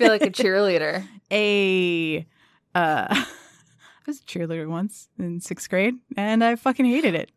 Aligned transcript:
Feel 0.00 0.08
like 0.08 0.22
a 0.22 0.30
cheerleader. 0.30 1.06
a 1.30 2.26
uh 2.74 3.06
I 3.10 3.26
was 4.06 4.20
a 4.20 4.22
cheerleader 4.24 4.66
once 4.66 5.08
in 5.18 5.40
sixth 5.40 5.68
grade 5.68 5.94
and 6.16 6.42
I 6.42 6.56
fucking 6.56 6.86
hated 6.86 7.14
it. 7.14 7.30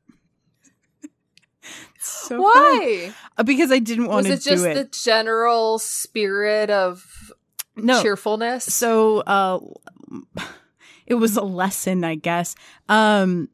so. 1.99 2.41
Why? 2.41 3.13
Uh, 3.37 3.43
Because 3.43 3.69
I 3.71 3.79
didn't 3.79 4.07
want 4.07 4.27
to 4.27 4.33
it 4.33 4.41
just 4.41 4.65
it. 4.65 4.75
the 4.75 4.85
general 4.85 5.77
spirit 5.77 6.69
of 6.69 7.33
no. 7.75 8.01
cheerfulness? 8.01 8.63
So 8.65 9.19
uh 9.21 9.59
it 11.05 11.15
was 11.15 11.35
a 11.35 11.43
lesson, 11.43 12.05
I 12.05 12.15
guess. 12.15 12.55
Um 12.87 13.49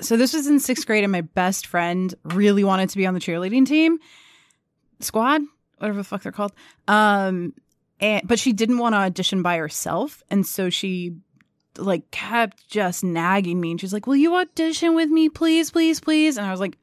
so 0.00 0.16
this 0.16 0.32
was 0.32 0.46
in 0.46 0.60
sixth 0.60 0.86
grade 0.86 1.02
and 1.02 1.12
my 1.12 1.22
best 1.22 1.66
friend 1.66 2.14
really 2.24 2.62
wanted 2.62 2.90
to 2.90 2.96
be 2.96 3.06
on 3.06 3.14
the 3.14 3.20
cheerleading 3.20 3.66
team. 3.66 3.98
Squad, 5.00 5.42
whatever 5.78 5.98
the 5.98 6.04
fuck 6.04 6.22
they're 6.22 6.30
called. 6.32 6.52
Um 6.86 7.54
and 8.00 8.26
but 8.26 8.38
she 8.38 8.52
didn't 8.52 8.78
want 8.78 8.94
to 8.94 8.98
audition 8.98 9.42
by 9.42 9.56
herself. 9.56 10.22
And 10.30 10.46
so 10.46 10.70
she 10.70 11.16
like 11.78 12.10
kept 12.10 12.68
just 12.68 13.02
nagging 13.02 13.60
me 13.60 13.72
and 13.72 13.80
she's 13.80 13.92
like, 13.92 14.06
Will 14.06 14.16
you 14.16 14.34
audition 14.36 14.94
with 14.94 15.08
me, 15.08 15.28
please, 15.28 15.70
please, 15.70 16.00
please? 16.00 16.36
And 16.36 16.46
I 16.46 16.50
was 16.50 16.60
like, 16.60 16.78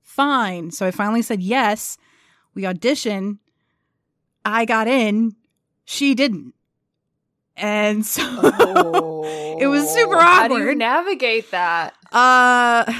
Fine. 0.00 0.70
So 0.72 0.86
I 0.86 0.90
finally 0.90 1.22
said 1.22 1.40
yes. 1.42 1.96
We 2.54 2.62
auditioned. 2.62 3.38
I 4.44 4.64
got 4.64 4.88
in. 4.88 5.36
She 5.84 6.14
didn't. 6.14 6.54
And 7.56 8.04
so 8.04 8.22
It 9.60 9.66
was 9.68 9.88
super 9.90 10.16
awkward. 10.16 10.22
How 10.24 10.48
do 10.48 10.58
you 10.58 10.74
navigate 10.74 11.50
that? 11.52 11.94
uh 12.10 12.92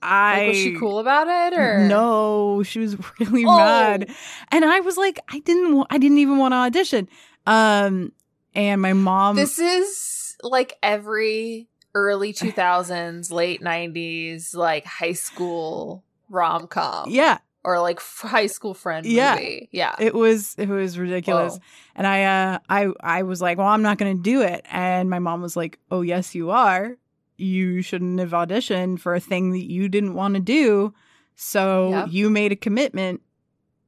Like, 0.00 0.10
I 0.42 0.46
was 0.48 0.56
she 0.56 0.74
cool 0.76 0.98
about 1.00 1.26
it 1.28 1.58
or 1.58 1.86
No, 1.88 2.62
she 2.62 2.78
was 2.78 2.96
really 3.18 3.44
Oh. 3.46 3.56
mad. 3.56 4.08
And 4.52 4.64
I 4.64 4.80
was 4.80 4.96
like, 4.96 5.18
I 5.28 5.40
didn't 5.40 5.76
wa- 5.76 5.86
I 5.90 5.98
didn't 5.98 6.18
even 6.18 6.38
want 6.38 6.52
to 6.52 6.56
audition. 6.56 7.08
Um 7.46 8.12
and 8.54 8.80
my 8.80 8.92
mom 8.92 9.36
This 9.36 9.58
is 9.58 10.36
like 10.42 10.76
every 10.82 11.68
early 11.94 12.32
2000s, 12.32 13.32
late 13.32 13.60
90s, 13.60 14.54
like 14.54 14.84
high 14.84 15.12
school 15.12 16.04
rom 16.28 16.66
com 16.68 17.10
Yeah, 17.10 17.38
or 17.64 17.80
like 17.80 18.00
high 18.00 18.46
school 18.46 18.74
friend 18.74 19.04
Yeah. 19.06 19.34
movie. 19.34 19.68
Yeah. 19.72 19.96
it 19.98 20.14
was 20.14 20.54
it 20.58 20.68
was 20.68 20.96
ridiculous. 20.98 21.54
Whoa. 21.54 21.62
And 21.96 22.06
I 22.06 22.22
uh 22.24 22.58
I 22.68 22.88
I 23.00 23.22
was 23.24 23.40
like, 23.42 23.58
"Well, 23.58 23.66
I'm 23.66 23.82
not 23.82 23.98
going 23.98 24.16
to 24.16 24.22
do 24.22 24.42
it." 24.42 24.64
And 24.70 25.10
my 25.10 25.18
mom 25.18 25.42
was 25.42 25.56
like, 25.56 25.78
"Oh, 25.90 26.02
yes 26.02 26.34
you 26.36 26.50
are. 26.50 26.96
You 27.38 27.80
shouldn't 27.82 28.18
have 28.20 28.30
auditioned 28.30 29.00
for 29.00 29.14
a 29.14 29.20
thing 29.20 29.52
that 29.52 29.64
you 29.70 29.88
didn't 29.88 30.14
want 30.14 30.34
to 30.34 30.40
do. 30.40 30.92
So 31.36 31.90
Yep. 31.90 32.06
you 32.10 32.30
made 32.30 32.52
a 32.52 32.56
commitment. 32.56 33.22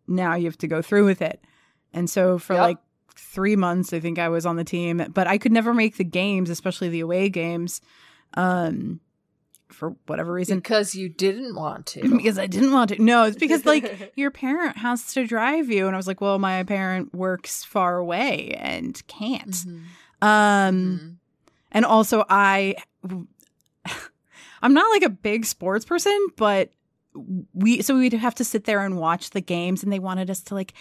Now 0.07 0.35
you 0.37 0.45
have 0.47 0.59
to 0.59 0.69
go 0.69 0.81
through 0.83 1.05
with 1.05 1.21
it." 1.21 1.41
And 1.93 2.09
so 2.09 2.39
for 2.39 2.55
Yep. 2.55 2.63
like 2.63 2.79
3 3.17 3.57
months 3.57 3.93
I 3.93 4.01
think 4.01 4.19
I 4.19 4.29
was 4.29 4.47
on 4.47 4.57
the 4.57 4.65
team, 4.65 5.05
but 5.13 5.27
I 5.27 5.37
could 5.37 5.53
never 5.53 5.75
make 5.75 5.97
the 5.97 6.05
games, 6.05 6.49
especially 6.49 6.89
the 6.89 7.01
away 7.01 7.29
games. 7.29 7.81
Um 8.35 9.01
for 9.69 9.91
whatever 10.07 10.33
reason 10.33 10.59
Because 10.59 10.97
you 10.97 11.09
didn't 11.09 11.55
want 11.55 11.87
to. 11.87 12.01
because 12.17 12.39
I 12.39 12.47
didn't 12.49 12.73
want 12.73 12.91
to. 12.91 13.01
No, 13.03 13.23
it's 13.25 13.37
because 13.37 13.65
like 13.67 14.13
your 14.17 14.31
parent 14.33 14.77
has 14.79 15.13
to 15.15 15.27
drive 15.27 15.71
you, 15.71 15.87
and 15.87 15.95
I 15.95 15.97
was 15.97 16.07
like, 16.09 16.21
well, 16.21 16.39
my 16.41 16.65
parent 16.65 17.15
works 17.15 17.63
far 17.65 17.97
away 17.99 18.57
and 18.59 19.01
can't. 19.07 19.51
Mhm. 19.53 19.81
Um, 20.23 20.75
Mhm. 21.01 21.15
and 21.73 21.85
also 21.85 22.25
I, 22.29 22.75
I'm 24.63 24.75
not 24.75 24.91
like 24.91 25.03
a 25.03 25.11
big 25.11 25.47
sports 25.47 25.85
person, 25.85 26.19
but 26.37 26.73
we 27.55 27.83
so 27.83 27.97
we'd 27.99 28.13
have 28.13 28.35
to 28.37 28.45
sit 28.45 28.65
there 28.65 28.85
and 28.85 28.97
watch 28.97 29.31
the 29.31 29.41
games, 29.41 29.83
and 29.83 29.93
they 29.93 29.99
wanted 29.99 30.31
us 30.31 30.43
to 30.45 30.55
like 30.55 30.75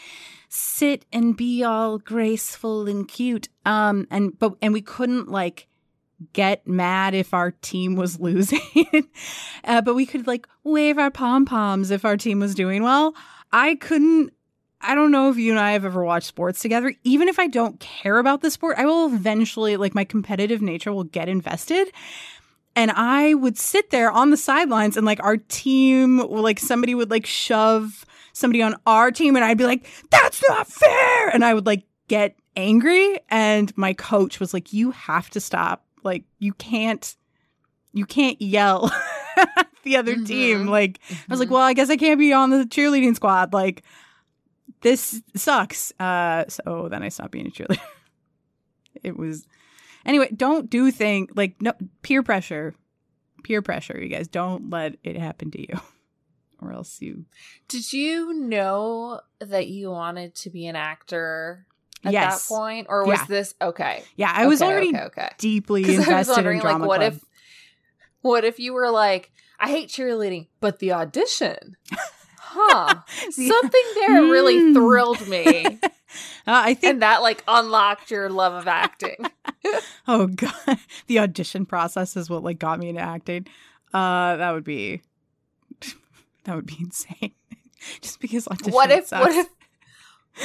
sit 0.47 1.05
and 1.11 1.35
be 1.35 1.63
all 1.63 1.97
graceful 1.97 2.87
and 2.87 3.07
cute. 3.07 3.49
Um, 3.65 4.07
and 4.11 4.37
but 4.37 4.53
and 4.61 4.73
we 4.73 4.81
couldn't 4.81 5.29
like 5.29 5.67
get 6.33 6.67
mad 6.67 7.13
if 7.13 7.33
our 7.33 7.51
team 7.51 7.95
was 7.95 8.19
losing, 8.19 8.61
uh, 9.63 9.81
but 9.81 9.95
we 9.95 10.05
could 10.05 10.27
like 10.27 10.47
wave 10.63 10.97
our 10.97 11.11
pom 11.11 11.45
poms 11.45 11.91
if 11.91 12.05
our 12.05 12.17
team 12.17 12.39
was 12.39 12.55
doing 12.55 12.83
well. 12.83 13.16
I 13.51 13.75
couldn't. 13.75 14.33
I 14.81 14.95
don't 14.95 15.11
know 15.11 15.29
if 15.29 15.35
you 15.35 15.51
and 15.51 15.59
I 15.59 15.73
have 15.73 15.83
ever 15.83 16.05
watched 16.05 16.27
sports 16.27 16.61
together. 16.61 16.93
Even 17.03 17.27
if 17.27 17.37
I 17.37 17.47
don't 17.47 17.79
care 17.81 18.17
about 18.17 18.41
the 18.41 18.49
sport, 18.49 18.77
I 18.77 18.85
will 18.85 19.13
eventually, 19.13 19.75
like, 19.75 19.93
my 19.93 20.05
competitive 20.05 20.61
nature 20.61 20.93
will 20.93 21.03
get 21.03 21.27
invested. 21.27 21.91
And 22.79 22.91
I 22.91 23.34
would 23.34 23.57
sit 23.57 23.90
there 23.90 24.09
on 24.09 24.29
the 24.29 24.38
sidelines 24.38 24.95
and, 24.95 25.06
like, 25.06 25.22
our 25.22 25.35
team, 25.35 26.19
like, 26.19 26.59
somebody 26.59 26.95
would, 26.95 27.12
like, 27.12 27.25
shove 27.25 28.06
somebody 28.31 28.62
on 28.62 28.75
our 28.85 29.12
team, 29.12 29.35
and 29.35 29.44
I'd 29.44 29.57
be 29.57 29.66
like, 29.66 29.85
that's 30.12 30.41
not 30.47 30.66
fair. 30.66 31.28
And 31.28 31.44
I 31.44 31.53
would, 31.53 31.66
like, 31.66 31.84
get 32.07 32.38
angry. 32.56 33.19
And 33.29 33.75
my 33.78 33.91
coach 33.91 34.40
was 34.40 34.53
like, 34.53 34.72
you 34.72 34.91
have 34.91 35.29
to 35.31 35.41
stop. 35.41 35.84
Like, 36.03 36.23
you 36.38 36.53
can't, 36.53 37.17
you 37.91 38.06
can't 38.06 38.41
yell 38.41 38.90
at 39.35 39.67
the 39.84 39.97
other 39.97 40.16
Mhm. 40.16 40.25
team. 40.25 40.67
Like, 40.67 41.00
I 41.09 41.16
was 41.29 41.40
like, 41.41 41.50
Mhm. 41.50 41.53
well, 41.53 41.63
I 41.63 41.73
guess 41.73 41.90
I 41.90 41.97
can't 41.97 42.17
be 42.17 42.31
on 42.31 42.50
the 42.50 42.63
cheerleading 42.63 43.13
squad. 43.13 43.51
Like, 43.51 43.84
this 44.79 45.22
sucks. 45.35 45.91
Uh, 46.00 46.46
so 46.47 46.88
then 46.90 47.03
I 47.03 47.09
stopped 47.09 47.31
being 47.31 47.47
a 47.47 47.51
cheerleader. 47.51 47.81
it 49.03 49.17
was 49.17 49.46
anyway. 50.09 50.30
Don't 50.36 50.70
do 50.70 50.92
thing 50.92 51.30
like 51.36 51.62
no 51.62 51.74
peer 52.02 52.24
pressure. 52.24 52.74
Peer 53.44 53.62
pressure, 53.62 53.97
you 53.97 54.09
guys. 54.09 54.28
Don't 54.28 54.70
let 54.70 54.96
it 55.03 55.16
happen 55.18 55.50
to 55.52 55.62
you, 55.62 55.80
or 56.62 56.74
else 56.74 57.02
you. 57.02 57.25
Did 57.70 57.94
you 57.94 58.34
know 58.34 59.22
that 59.40 59.68
you 59.68 59.90
wanted 59.92 60.36
to 60.36 60.50
be 60.50 60.68
an 60.68 60.75
actor 60.75 61.66
at 62.03 62.12
Yes. 62.12 62.47
that 62.47 62.53
point? 62.53 62.88
Or 62.90 63.06
was 63.06 63.20
Yeah. 63.20 63.25
this 63.28 63.56
okay? 63.62 64.03
Yeah, 64.18 64.31
I 64.36 64.47
was 64.47 64.62
Okay, 64.62 64.70
already 64.72 64.90
okay, 64.90 65.03
okay. 65.06 65.30
deeply 65.38 65.84
invested 65.96 66.14
I 66.14 66.18
was 66.20 66.28
wondering, 66.30 66.58
in 66.58 66.62
drama 66.62 66.80
like, 66.84 66.88
what 66.90 67.00
club. 67.00 67.14
if, 67.14 67.26
what 68.22 68.44
if 68.44 68.59
you 68.59 68.74
were 68.74 68.90
like, 68.90 69.31
I 69.59 69.70
hate 69.70 69.88
cheerleading, 69.90 70.47
but 70.59 70.80
the 70.80 70.91
audition, 70.91 71.78
huh? 72.40 73.00
Yeah. 73.38 73.47
Something 73.50 73.84
there 73.96 74.24
really 74.24 74.59
Mm. 74.59 74.74
thrilled 74.74 75.28
me, 75.28 75.80
Uh, 76.47 76.62
I 76.66 76.74
think. 76.74 76.94
and 76.94 77.02
that 77.02 77.22
like 77.22 77.44
unlocked 77.47 78.12
your 78.12 78.30
love 78.30 78.53
of 78.53 78.68
acting. 78.68 79.18
oh 80.08 80.28
god, 80.28 80.80
the 81.08 81.20
audition 81.20 81.66
process 81.66 82.18
is 82.18 82.30
what 82.30 82.44
like 82.44 82.59
got 82.59 82.80
me 82.80 82.90
into 82.90 83.02
acting. 83.02 83.46
Uh, 83.94 84.36
that 84.38 84.52
would 84.52 84.64
be. 84.64 85.02
That 86.46 86.56
would 86.56 86.66
be 86.66 86.78
insane. 86.80 87.34
Just 88.02 88.20
because 88.20 88.47
audition 88.47 88.74
what 88.74 88.90
if, 88.90 89.08
sucks. 89.08 89.22
what 89.22 89.36
if, 89.36 89.47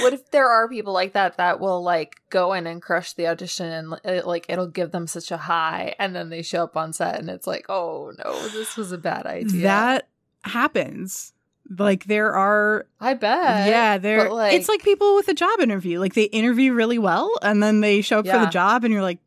what 0.03 0.13
if 0.13 0.31
there 0.33 0.49
are 0.49 0.69
people 0.69 0.93
like 0.93 1.13
that 1.15 1.39
that 1.39 1.61
will 1.61 1.83
like 1.83 2.17
go 2.29 2.53
in 2.53 2.67
and 2.67 2.83
crush 2.83 3.15
the 3.15 3.29
audition 3.29 3.67
and 3.67 3.95
it, 4.05 4.27
like 4.27 4.45
it'll 4.49 4.67
give 4.67 4.91
them 4.91 5.07
such 5.07 5.31
a 5.31 5.37
high, 5.37 5.95
and 5.99 6.15
then 6.15 6.29
they 6.29 6.43
show 6.43 6.65
up 6.65 6.77
on 6.77 6.93
set 6.93 7.19
and 7.19 7.31
it's 7.31 7.47
like, 7.47 7.67
oh 7.71 8.13
no, 8.23 8.49
this 8.49 8.77
was 8.77 8.93
a 8.93 8.99
bad 8.99 9.25
idea. 9.25 9.63
that 9.63 10.09
happens? 10.43 11.33
Like 11.79 12.05
there 12.05 12.35
are 12.35 12.87
I 13.01 13.15
bet. 13.15 13.69
yeah, 13.69 13.99
there 13.99 14.31
like- 14.31 14.53
it's 14.55 14.69
like 14.69 14.83
people 14.83 15.15
with 15.17 15.29
a 15.29 15.35
job 15.35 15.61
interview. 15.61 15.99
Like 15.99 16.15
they 16.15 16.25
interview 16.25 16.73
really 16.73 16.99
well 16.99 17.39
and 17.43 17.63
then 17.63 17.81
they 17.81 18.01
show 18.03 18.19
up 18.21 18.27
for 18.27 18.39
the 18.39 18.47
job 18.51 18.85
and 18.85 18.93
you're 18.93 19.03
like, 19.03 19.19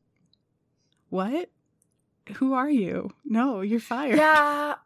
"What? 1.10 1.50
Who 2.36 2.54
are 2.54 2.70
you? 2.70 3.12
No, 3.26 3.62
you're 3.62 3.80
fired." 3.80 4.18
Yeah. 4.18 4.76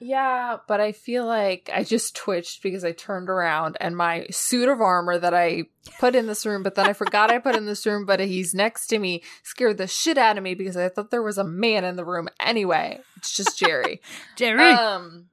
Yeah, 0.00 0.58
but 0.68 0.80
I 0.80 0.92
feel 0.92 1.24
like 1.24 1.70
I 1.72 1.82
just 1.82 2.14
twitched 2.14 2.62
because 2.62 2.84
I 2.84 2.92
turned 2.92 3.30
around 3.30 3.78
and 3.80 3.96
my 3.96 4.26
suit 4.30 4.68
of 4.68 4.82
armor 4.82 5.16
that 5.18 5.32
I 5.32 5.62
put 5.98 6.14
in 6.14 6.26
this 6.26 6.44
room, 6.44 6.62
but 6.62 6.74
then 6.74 6.86
I 6.86 6.92
forgot 6.92 7.30
I 7.30 7.38
put 7.38 7.56
in 7.56 7.64
this 7.64 7.86
room, 7.86 8.04
but 8.04 8.20
he's 8.20 8.52
next 8.54 8.88
to 8.88 8.98
me, 8.98 9.22
scared 9.44 9.78
the 9.78 9.86
shit 9.86 10.18
out 10.18 10.36
of 10.36 10.42
me 10.44 10.54
because 10.54 10.76
I 10.76 10.90
thought 10.90 11.10
there 11.10 11.22
was 11.22 11.38
a 11.38 11.44
man 11.44 11.84
in 11.84 11.96
the 11.96 12.04
room. 12.04 12.28
Anyway, 12.38 13.00
it's 13.16 13.34
just 13.34 13.58
Jerry. 13.58 14.02
Jerry. 14.36 14.72
um 14.72 15.26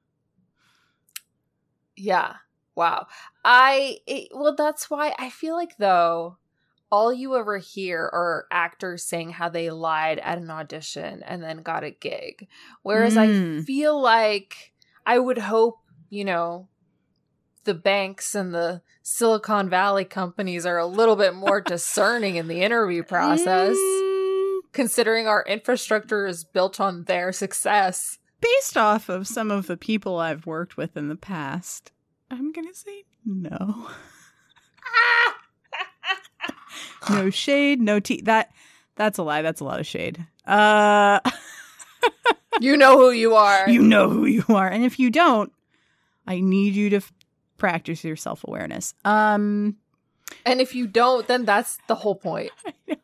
Yeah. 1.96 2.34
Wow. 2.74 3.06
I 3.44 3.98
it, 4.06 4.28
well 4.34 4.54
that's 4.54 4.88
why 4.88 5.14
I 5.18 5.28
feel 5.30 5.54
like 5.54 5.76
though 5.76 6.38
all 6.90 7.12
you 7.12 7.36
ever 7.36 7.56
hear 7.58 8.00
are 8.00 8.46
actors 8.50 9.02
saying 9.02 9.30
how 9.30 9.48
they 9.48 9.70
lied 9.70 10.18
at 10.18 10.38
an 10.38 10.50
audition 10.50 11.22
and 11.22 11.42
then 11.42 11.62
got 11.62 11.84
a 11.84 11.90
gig. 11.90 12.48
Whereas 12.82 13.16
I 13.16 13.28
Mm. 13.28 13.64
feel 13.64 14.00
like 14.00 14.72
I 15.06 15.18
would 15.18 15.38
hope, 15.38 15.78
you 16.10 16.24
know, 16.26 16.68
the 17.64 17.72
banks 17.74 18.34
and 18.34 18.54
the 18.54 18.82
Silicon 19.02 19.70
Valley 19.70 20.04
companies 20.04 20.66
are 20.66 20.78
a 20.78 20.86
little 20.86 21.16
bit 21.16 21.34
more 21.34 21.60
discerning 21.62 22.36
in 22.36 22.46
the 22.48 22.60
interview 22.62 23.02
process, 23.02 23.76
Mm, 23.76 24.60
considering 24.72 25.26
our 25.26 25.42
infrastructure 25.44 26.26
is 26.26 26.44
built 26.44 26.78
on 26.78 27.04
their 27.04 27.32
success. 27.32 28.18
Based 28.42 28.76
off 28.76 29.08
of 29.08 29.26
some 29.26 29.50
of 29.50 29.66
the 29.66 29.76
people 29.78 30.18
I've 30.18 30.44
worked 30.46 30.76
with 30.76 30.96
in 30.96 31.08
the 31.08 31.16
past, 31.16 31.92
I'm 32.30 32.52
going 32.52 32.68
to 32.68 32.74
say 32.74 33.04
no. 33.24 33.88
no 37.10 37.30
shade, 37.30 37.80
no 37.80 38.00
tea. 38.00 38.20
That 38.22 38.50
that's 38.96 39.18
a 39.18 39.22
lie. 39.22 39.42
That's 39.42 39.60
a 39.60 39.64
lot 39.64 39.80
of 39.80 39.86
shade. 39.86 40.24
Uh 40.46 41.20
You 42.60 42.76
know 42.76 42.98
who 42.98 43.10
you 43.10 43.34
are. 43.34 43.68
you 43.68 43.80
know 43.82 44.10
who 44.10 44.26
you 44.26 44.44
are. 44.50 44.68
And 44.68 44.84
if 44.84 44.98
you 44.98 45.10
don't, 45.10 45.50
I 46.26 46.40
need 46.40 46.74
you 46.74 46.90
to 46.90 46.96
f- 46.96 47.12
practice 47.56 48.04
your 48.04 48.16
self-awareness. 48.16 48.94
Um 49.04 49.76
And 50.44 50.60
if 50.60 50.74
you 50.74 50.86
don't, 50.86 51.26
then 51.26 51.44
that's 51.44 51.78
the 51.88 51.94
whole 51.94 52.14
point. 52.16 52.50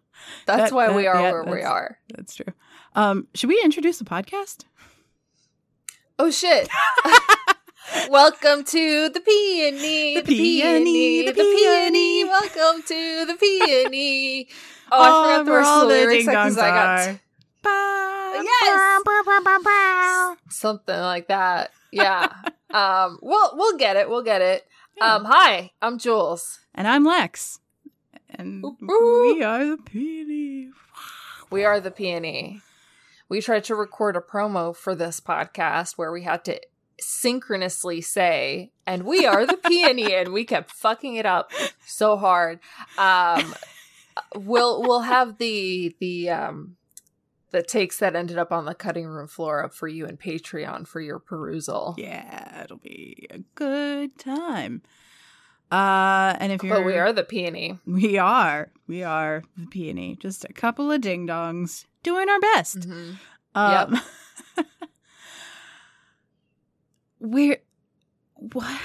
That's 0.47 0.71
That- 0.71 0.73
why 0.73 0.95
we 0.95 1.07
are 1.07 1.15
yeah, 1.21 1.31
where 1.33 1.45
we 1.45 1.63
are. 1.63 1.99
That's 2.15 2.35
true. 2.35 2.53
Um, 2.95 3.29
should 3.35 3.49
we 3.49 3.61
introduce 3.65 3.99
the 3.99 4.05
podcast? 4.05 4.65
Oh 6.19 6.31
shit. 6.31 6.69
Welcome 8.11 8.65
to 8.65 9.09
the 9.09 9.21
peony, 9.21 10.17
The 10.17 10.23
peony, 10.23 11.27
the 11.27 11.33
peony. 11.33 12.25
Welcome 12.25 12.83
to 12.83 13.25
the 13.27 13.35
peony. 13.35 14.49
Oh, 14.91 15.03
I 15.03 15.37
forgot 15.37 15.45
the 15.45 15.53
rest 15.53 15.69
all 15.69 15.83
of 15.83 15.89
the 15.89 15.95
lyrics 15.95 16.25
because 16.25 16.57
I 16.57 16.71
got 16.71 17.19
Yes! 18.43 20.39
something 20.49 20.99
like 20.99 21.29
that. 21.29 21.73
Yeah. 21.93 22.33
um. 22.73 23.19
We'll 23.21 23.51
we'll 23.55 23.77
get 23.77 23.97
it. 23.97 24.09
We'll 24.09 24.23
get 24.23 24.41
it. 24.41 24.67
Yeah. 24.97 25.17
Um. 25.17 25.27
Hi, 25.27 25.73
I'm 25.83 25.99
Jules. 25.99 26.61
And 26.75 26.89
I'm 26.89 27.05
Lex. 27.05 27.61
And 28.31 28.65
ooh. 28.65 29.35
we 29.37 29.43
are 29.43 29.67
the 29.67 29.77
peony. 29.77 30.71
We 31.51 31.67
are 31.67 31.81
the 31.81 31.91
peony. 31.91 32.63
We 33.29 33.41
tried 33.41 33.65
to 33.65 33.75
record 33.75 34.17
a 34.17 34.21
promo 34.21 34.75
for 34.75 34.95
this 34.95 35.21
podcast 35.21 35.99
where 35.99 36.11
we 36.11 36.23
had 36.23 36.45
to 36.47 36.61
synchronously 37.01 38.01
say, 38.01 38.73
and 38.87 39.05
we 39.05 39.27
are 39.27 39.47
the 39.47 39.57
peony, 39.69 40.15
and 40.15 40.33
we 40.33 40.45
kept 40.45 40.71
fucking 40.73 41.15
it 41.17 41.27
up 41.27 41.51
so 41.87 42.17
hard. 42.17 42.61
Um, 42.97 43.55
we'll 44.35 44.81
we'll 44.83 45.01
have 45.01 45.39
the 45.39 45.95
the 46.01 46.31
um 46.31 46.77
the 47.51 47.63
takes 47.63 47.99
that 47.99 48.15
ended 48.17 48.37
up 48.39 48.53
on 48.53 48.65
the 48.67 48.75
cutting 48.75 49.07
room 49.07 49.27
floor 49.27 49.65
up 49.65 49.73
for 49.73 49.89
you 49.89 50.07
and 50.07 50.19
Patreon 50.21 50.87
for 50.87 51.01
your 51.01 51.19
perusal. 51.19 51.95
Yeah, 51.97 52.65
it'll 52.65 52.77
be 52.79 53.27
a 53.31 53.39
good 53.55 54.19
time. 54.19 54.83
Uh, 55.71 56.35
and 56.41 56.51
if 56.53 56.63
you're, 56.63 56.77
But 56.77 56.87
we 56.87 56.97
are 56.97 57.13
the 57.13 57.25
peony. 57.25 57.79
we 57.87 58.17
are, 58.17 58.71
we 58.87 59.03
are 59.03 59.43
the 59.57 59.67
peony. 59.67 60.17
Just 60.19 60.45
a 60.45 60.53
couple 60.53 60.91
of 60.91 61.01
ding 61.03 61.27
dongs 61.27 61.85
doing 62.03 62.29
our 62.29 62.41
best. 62.41 62.81
Mhm. 62.81 63.17
Um, 63.55 64.01
we're 67.21 67.59
what? 68.35 68.81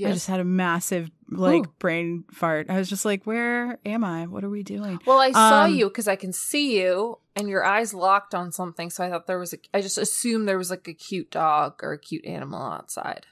I 0.00 0.12
just 0.12 0.28
had 0.28 0.38
a 0.38 0.44
massive 0.44 1.10
like 1.28 1.66
Ooh. 1.66 1.72
brain 1.80 2.24
fart. 2.30 2.70
I 2.70 2.78
was 2.78 2.88
just 2.88 3.04
like, 3.04 3.26
"Where 3.26 3.80
am 3.84 4.04
I? 4.04 4.26
What 4.26 4.44
are 4.44 4.48
we 4.50 4.62
doing?" 4.62 5.00
Well, 5.04 5.18
I 5.18 5.32
saw 5.32 5.64
Um, 5.64 5.74
you 5.74 5.88
because 5.88 6.06
I 6.06 6.14
can 6.14 6.32
see 6.32 6.80
you, 6.80 7.18
and 7.34 7.48
your 7.48 7.64
eyes 7.64 7.92
locked 7.92 8.32
on 8.32 8.52
something. 8.52 8.90
So 8.90 9.04
I 9.04 9.10
thought 9.10 9.26
there 9.26 9.40
was 9.40 9.54
a. 9.54 9.58
I 9.74 9.80
just 9.80 9.98
assumed 9.98 10.46
there 10.46 10.56
was 10.58 10.70
like 10.70 10.86
a 10.86 10.94
cute 10.94 11.32
dog 11.32 11.80
or 11.82 11.94
a 11.94 11.98
cute 11.98 12.24
animal 12.24 12.62
outside. 12.62 13.26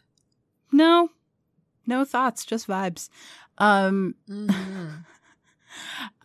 No, 0.73 1.11
no 1.87 2.05
thoughts, 2.05 2.45
just 2.45 2.67
vibes. 2.67 3.11
Um, 3.59 4.17
Mhm. 4.29 5.05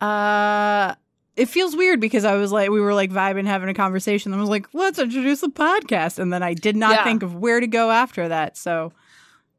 uh, 0.00 0.94
it 1.36 1.46
feels 1.48 1.74
weird 1.76 2.00
because 2.00 2.24
I 2.24 2.34
was 2.36 2.52
like, 2.52 2.70
we 2.70 2.80
were 2.80 2.94
like 2.94 3.10
vibing, 3.10 3.46
having 3.46 3.68
a 3.68 3.74
conversation. 3.74 4.32
And 4.32 4.38
I 4.38 4.42
was 4.42 4.50
like, 4.50 4.66
let's 4.72 4.98
introduce 4.98 5.40
the 5.40 5.48
podcast, 5.48 6.18
and 6.18 6.32
then 6.32 6.42
I 6.42 6.54
did 6.54 6.76
not 6.76 6.92
Yeah. 6.96 7.04
think 7.04 7.22
of 7.22 7.34
where 7.36 7.60
to 7.60 7.66
go 7.66 7.90
after 7.90 8.28
that. 8.28 8.56
So, 8.56 8.92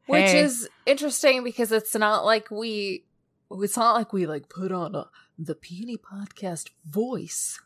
Which 0.08 0.32
hey. 0.32 0.40
is 0.42 0.70
interesting 0.86 1.44
because 1.44 1.72
it's 1.72 1.96
not 1.96 2.26
like 2.26 2.52
we. 2.52 3.06
It's 3.52 3.78
not 3.78 3.94
like 3.96 4.14
we 4.14 4.26
like 4.26 4.50
put 4.50 4.72
on 4.72 4.96
a 4.96 5.08
the 5.38 5.56
Peony 5.56 5.98
Podcast 5.98 6.70
voice. 6.90 7.60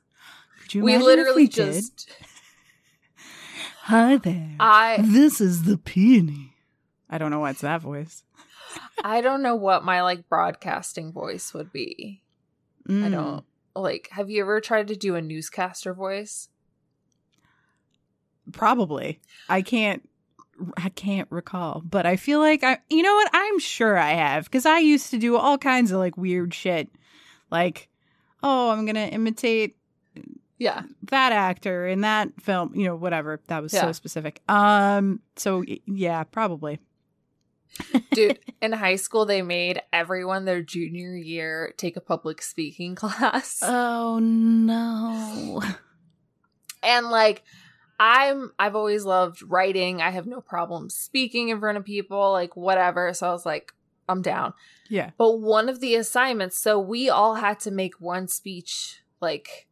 We 0.75 0.97
literally 0.97 1.43
we 1.43 1.47
just. 1.47 2.09
Hi 3.83 4.17
there. 4.17 4.55
I 4.59 4.97
this 5.01 5.39
is 5.39 5.63
the 5.63 5.77
peony. 5.77 6.53
I 7.09 7.17
don't 7.17 7.31
know 7.31 7.39
what's 7.39 7.61
that 7.61 7.81
voice. 7.81 8.23
I 9.03 9.21
don't 9.21 9.41
know 9.41 9.55
what 9.55 9.85
my 9.85 10.01
like 10.01 10.27
broadcasting 10.27 11.13
voice 11.13 11.53
would 11.53 11.71
be. 11.71 12.21
I 12.87 12.91
Mm. 12.91 13.11
don't 13.11 13.45
like. 13.81 14.09
Have 14.11 14.29
you 14.29 14.41
ever 14.41 14.59
tried 14.61 14.87
to 14.89 14.95
do 14.95 15.15
a 15.15 15.21
newscaster 15.21 15.93
voice? 15.93 16.49
Probably. 18.51 19.19
I 19.49 19.61
can't. 19.61 20.07
I 20.75 20.89
can't 20.89 21.27
recall, 21.29 21.83
but 21.85 22.05
I 22.07 22.15
feel 22.15 22.39
like 22.39 22.63
I. 22.63 22.79
You 22.89 23.03
know 23.03 23.13
what? 23.13 23.29
I'm 23.33 23.59
sure 23.59 23.97
I 23.97 24.11
have 24.13 24.45
because 24.45 24.65
I 24.65 24.79
used 24.79 25.11
to 25.11 25.19
do 25.19 25.37
all 25.37 25.57
kinds 25.57 25.91
of 25.91 25.99
like 25.99 26.17
weird 26.17 26.53
shit, 26.53 26.89
like, 27.51 27.89
oh, 28.41 28.71
I'm 28.71 28.85
gonna 28.87 29.01
imitate 29.05 29.75
Yeah. 30.57 30.83
that 31.03 31.31
actor 31.31 31.85
in 31.87 32.01
that 32.01 32.29
film. 32.41 32.71
You 32.73 32.85
know, 32.85 32.95
whatever. 32.95 33.39
That 33.47 33.61
was 33.61 33.71
so 33.71 33.91
specific. 33.91 34.41
Um. 34.49 35.19
So 35.35 35.63
yeah, 35.85 36.23
probably. 36.23 36.79
Dude, 38.11 38.39
in 38.61 38.71
high 38.71 38.95
school, 38.95 39.25
they 39.25 39.41
made 39.41 39.81
everyone 39.93 40.45
their 40.45 40.61
junior 40.61 41.15
year 41.15 41.73
take 41.77 41.95
a 41.97 42.01
public 42.01 42.41
speaking 42.41 42.95
class. 42.95 43.59
Oh 43.63 44.19
no. 44.19 45.61
and 46.83 47.09
like, 47.09 47.43
I'm, 47.99 48.51
I've 48.59 48.75
always 48.75 49.05
loved 49.05 49.41
writing. 49.41 50.01
I 50.01 50.11
have 50.11 50.27
no 50.27 50.41
problem 50.41 50.89
speaking 50.89 51.49
in 51.49 51.59
front 51.59 51.77
of 51.77 51.85
people, 51.85 52.31
like, 52.31 52.55
whatever. 52.55 53.13
So 53.13 53.27
I 53.27 53.31
was 53.31 53.45
like, 53.45 53.73
I'm 54.07 54.21
down. 54.21 54.53
Yeah. 54.89 55.11
But 55.17 55.39
one 55.39 55.67
of 55.67 55.79
the 55.79 55.95
assignments, 55.95 56.59
so 56.59 56.79
we 56.79 57.09
all 57.09 57.35
had 57.35 57.59
to 57.61 57.71
make 57.71 57.99
one 57.99 58.27
speech, 58.27 59.01
like, 59.19 59.67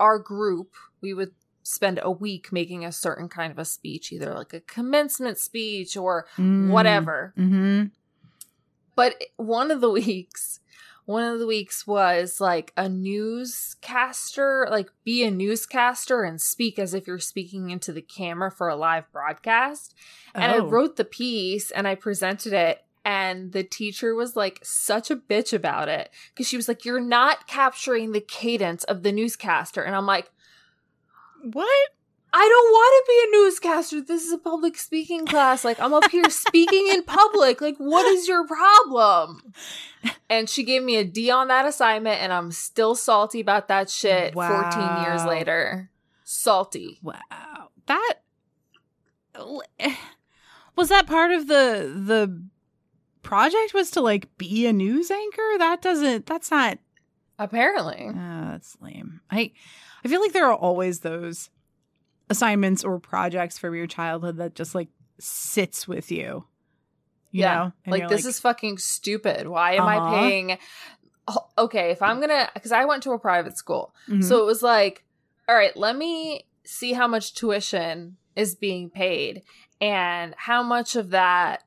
our 0.00 0.18
group, 0.18 0.74
we 1.00 1.12
would 1.14 1.32
spend 1.68 2.00
a 2.02 2.10
week 2.10 2.50
making 2.52 2.84
a 2.84 2.90
certain 2.92 3.28
kind 3.28 3.52
of 3.52 3.58
a 3.58 3.64
speech, 3.64 4.10
either 4.12 4.32
like 4.32 4.54
a 4.54 4.60
commencement 4.60 5.36
speech 5.38 5.96
or 5.96 6.26
whatever. 6.38 7.34
Mm-hmm. 7.36 7.84
But 8.94 9.14
one 9.36 9.70
of 9.70 9.80
the 9.82 9.90
weeks, 10.02 10.60
one 11.04 11.24
of 11.24 11.38
the 11.38 11.46
weeks 11.46 11.86
was 11.86 12.40
like 12.40 12.72
a 12.76 12.88
newscaster, 12.88 14.66
like 14.70 14.88
be 15.04 15.24
a 15.24 15.30
newscaster 15.30 16.22
and 16.22 16.40
speak 16.40 16.78
as 16.78 16.94
if 16.94 17.06
you're 17.06 17.18
speaking 17.18 17.70
into 17.70 17.92
the 17.92 18.02
camera 18.02 18.50
for 18.50 18.68
a 18.68 18.76
live 18.76 19.10
broadcast. 19.12 19.94
And 20.34 20.44
I 20.52 20.58
Oh. 20.58 20.66
wrote 20.66 20.96
the 20.96 21.04
piece 21.04 21.70
and 21.70 21.86
I 21.86 21.94
presented 21.94 22.52
it. 22.52 22.84
And 23.04 23.52
the 23.52 23.62
teacher 23.62 24.14
was 24.14 24.36
like 24.36 24.60
such 24.62 25.10
a 25.10 25.16
bitch 25.16 25.52
about 25.54 25.88
it 25.88 26.10
because 26.30 26.46
she 26.46 26.56
was 26.56 26.68
like, 26.68 26.84
You're 26.84 27.00
not 27.00 27.46
capturing 27.46 28.12
the 28.12 28.20
cadence 28.20 28.84
of 28.84 29.02
the 29.02 29.12
newscaster. 29.12 29.82
And 29.82 29.94
I'm 29.96 30.04
like, 30.06 30.30
What? 31.42 31.88
I 32.30 32.46
don't 32.46 32.70
want 32.72 33.06
to 33.06 33.10
be 33.10 33.24
a 33.24 33.40
newscaster. 33.42 34.00
This 34.02 34.24
is 34.26 34.32
a 34.32 34.38
public 34.38 34.76
speaking 34.76 35.24
class. 35.26 35.64
Like, 35.64 35.80
I'm 35.80 35.94
up 35.94 36.10
here 36.10 36.24
speaking 36.30 36.88
in 36.92 37.02
public. 37.02 37.60
Like, 37.60 37.76
what 37.78 38.04
is 38.06 38.28
your 38.28 38.46
problem? 38.46 39.54
And 40.28 40.48
she 40.48 40.62
gave 40.62 40.82
me 40.82 40.96
a 40.96 41.04
D 41.04 41.30
on 41.30 41.48
that 41.48 41.64
assignment, 41.64 42.20
and 42.20 42.32
I'm 42.32 42.50
still 42.52 42.94
salty 42.94 43.40
about 43.40 43.68
that 43.68 43.88
shit 43.88 44.34
14 44.34 45.02
years 45.04 45.24
later. 45.24 45.90
Salty. 46.22 46.98
Wow. 47.02 47.70
That 47.86 48.14
was 50.76 50.88
that 50.90 51.06
part 51.06 51.30
of 51.32 51.46
the 51.48 51.92
the 51.96 52.42
project 53.22 53.74
was 53.74 53.90
to 53.92 54.00
like 54.00 54.36
be 54.38 54.66
a 54.66 54.72
news 54.72 55.10
anchor? 55.10 55.58
That 55.58 55.80
doesn't 55.82 56.26
that's 56.26 56.50
not 56.50 56.78
Apparently. 57.38 58.08
uh, 58.08 58.37
that's 58.58 58.76
lame. 58.80 59.20
I 59.30 59.52
I 60.04 60.08
feel 60.08 60.20
like 60.20 60.32
there 60.32 60.46
are 60.46 60.54
always 60.56 61.00
those 61.00 61.50
assignments 62.30 62.84
or 62.84 62.98
projects 62.98 63.58
from 63.58 63.74
your 63.74 63.86
childhood 63.86 64.36
that 64.38 64.54
just 64.54 64.74
like 64.74 64.88
sits 65.18 65.86
with 65.88 66.10
you. 66.10 66.44
You 67.30 67.40
Yeah. 67.42 67.54
know? 67.54 67.72
And 67.84 67.92
like, 67.92 68.08
this 68.08 68.24
is 68.26 68.38
fucking 68.40 68.78
stupid. 68.78 69.46
Why 69.48 69.74
am 69.74 69.84
Uh-huh. 69.84 70.06
I 70.06 70.10
paying? 70.20 70.58
Okay, 71.58 71.90
if 71.90 72.00
I'm 72.02 72.20
gonna, 72.20 72.48
because 72.54 72.72
I 72.72 72.84
went 72.86 73.02
to 73.04 73.12
a 73.12 73.18
private 73.18 73.56
school. 73.56 73.94
Mhm. 74.08 74.24
So 74.24 74.38
it 74.40 74.46
was 74.46 74.62
like, 74.62 75.04
all 75.48 75.54
right, 75.54 75.76
let 75.76 75.96
me 75.96 76.46
see 76.64 76.92
how 76.94 77.06
much 77.06 77.34
tuition 77.34 78.16
is 78.34 78.54
being 78.54 78.88
paid 78.90 79.42
and 79.80 80.34
how 80.36 80.62
much 80.62 80.96
of 80.96 81.10
that 81.10 81.64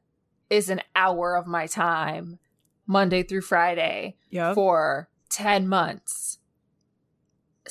is 0.50 0.70
an 0.70 0.82
hour 0.96 1.36
of 1.36 1.46
my 1.48 1.68
time, 1.68 2.40
Monday 2.88 3.24
through 3.24 3.42
Friday, 3.42 4.16
Yep. 4.32 4.56
for 4.56 5.10
10 5.30 5.68
months. 5.68 6.40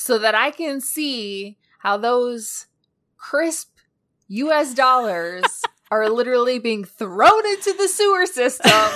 So 0.00 0.16
that 0.18 0.34
I 0.34 0.50
can 0.50 0.80
see 0.80 1.58
how 1.80 1.98
those 1.98 2.66
crisp 3.18 3.68
US 4.28 4.72
dollars 4.72 5.44
are 5.90 6.08
literally 6.08 6.58
being 6.58 6.84
thrown 6.84 7.46
into 7.46 7.74
the 7.74 7.86
sewer 7.86 8.24
system 8.24 8.88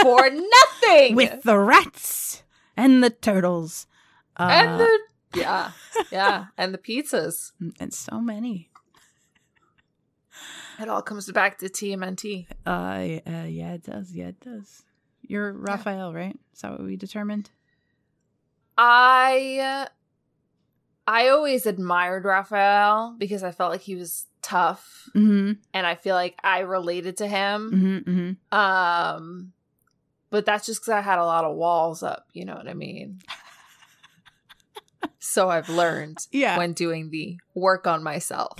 for 0.00 0.28
nothing. 0.30 1.14
with 1.14 1.44
the 1.44 1.56
rats 1.58 2.42
and 2.76 3.04
the 3.04 3.10
turtles. 3.10 3.86
Uh, 4.36 4.48
and 4.50 4.80
the 4.80 4.98
yeah, 5.38 5.70
yeah, 6.10 6.46
and 6.58 6.74
the 6.74 6.78
pizzas. 6.78 7.52
and 7.78 7.94
so 7.94 8.20
many. 8.20 8.68
It 10.80 10.88
all 10.88 11.02
comes 11.02 11.30
back 11.30 11.58
to 11.58 11.66
TMNT. 11.68 12.46
Uh, 12.66 12.70
uh, 12.70 13.44
yeah, 13.46 13.74
it 13.74 13.84
does. 13.84 14.12
Yeah, 14.12 14.28
it 14.28 14.40
does. 14.40 14.82
You're 15.20 15.52
Raphael, 15.52 16.12
right? 16.12 16.36
Is 16.52 16.62
that 16.62 16.72
what 16.72 16.82
we 16.82 16.96
determined? 16.96 17.50
I 18.76 19.86
I 21.06 21.28
always 21.28 21.66
admired 21.66 22.24
Raphael 22.24 23.16
because 23.18 23.42
I 23.42 23.50
felt 23.50 23.72
like 23.72 23.80
he 23.82 23.96
was 23.96 24.26
tough 24.40 25.08
Mm-hmm. 25.14 25.52
and 25.74 25.86
I 25.86 25.94
feel 25.94 26.14
like 26.14 26.38
I 26.42 26.60
related 26.60 27.16
to 27.18 27.26
him. 27.28 27.70
Mm-hmm. 28.04 28.10
mm-hmm. 28.10 28.58
Um 28.58 29.52
but 30.30 30.46
that's 30.46 30.64
just 30.64 30.80
because 30.80 30.94
I 30.94 31.00
had 31.02 31.18
a 31.18 31.24
lot 31.26 31.44
of 31.44 31.56
walls 31.56 32.02
up. 32.02 32.26
You 32.32 32.46
know 32.46 32.54
what 32.54 32.66
I 32.66 32.72
mean? 32.72 33.20
so 35.18 35.50
I've 35.50 35.68
learned 35.68 36.18
Yeah. 36.30 36.56
when 36.56 36.72
doing 36.72 37.10
the 37.10 37.36
work 37.54 37.86
on 37.86 38.02
myself. 38.02 38.56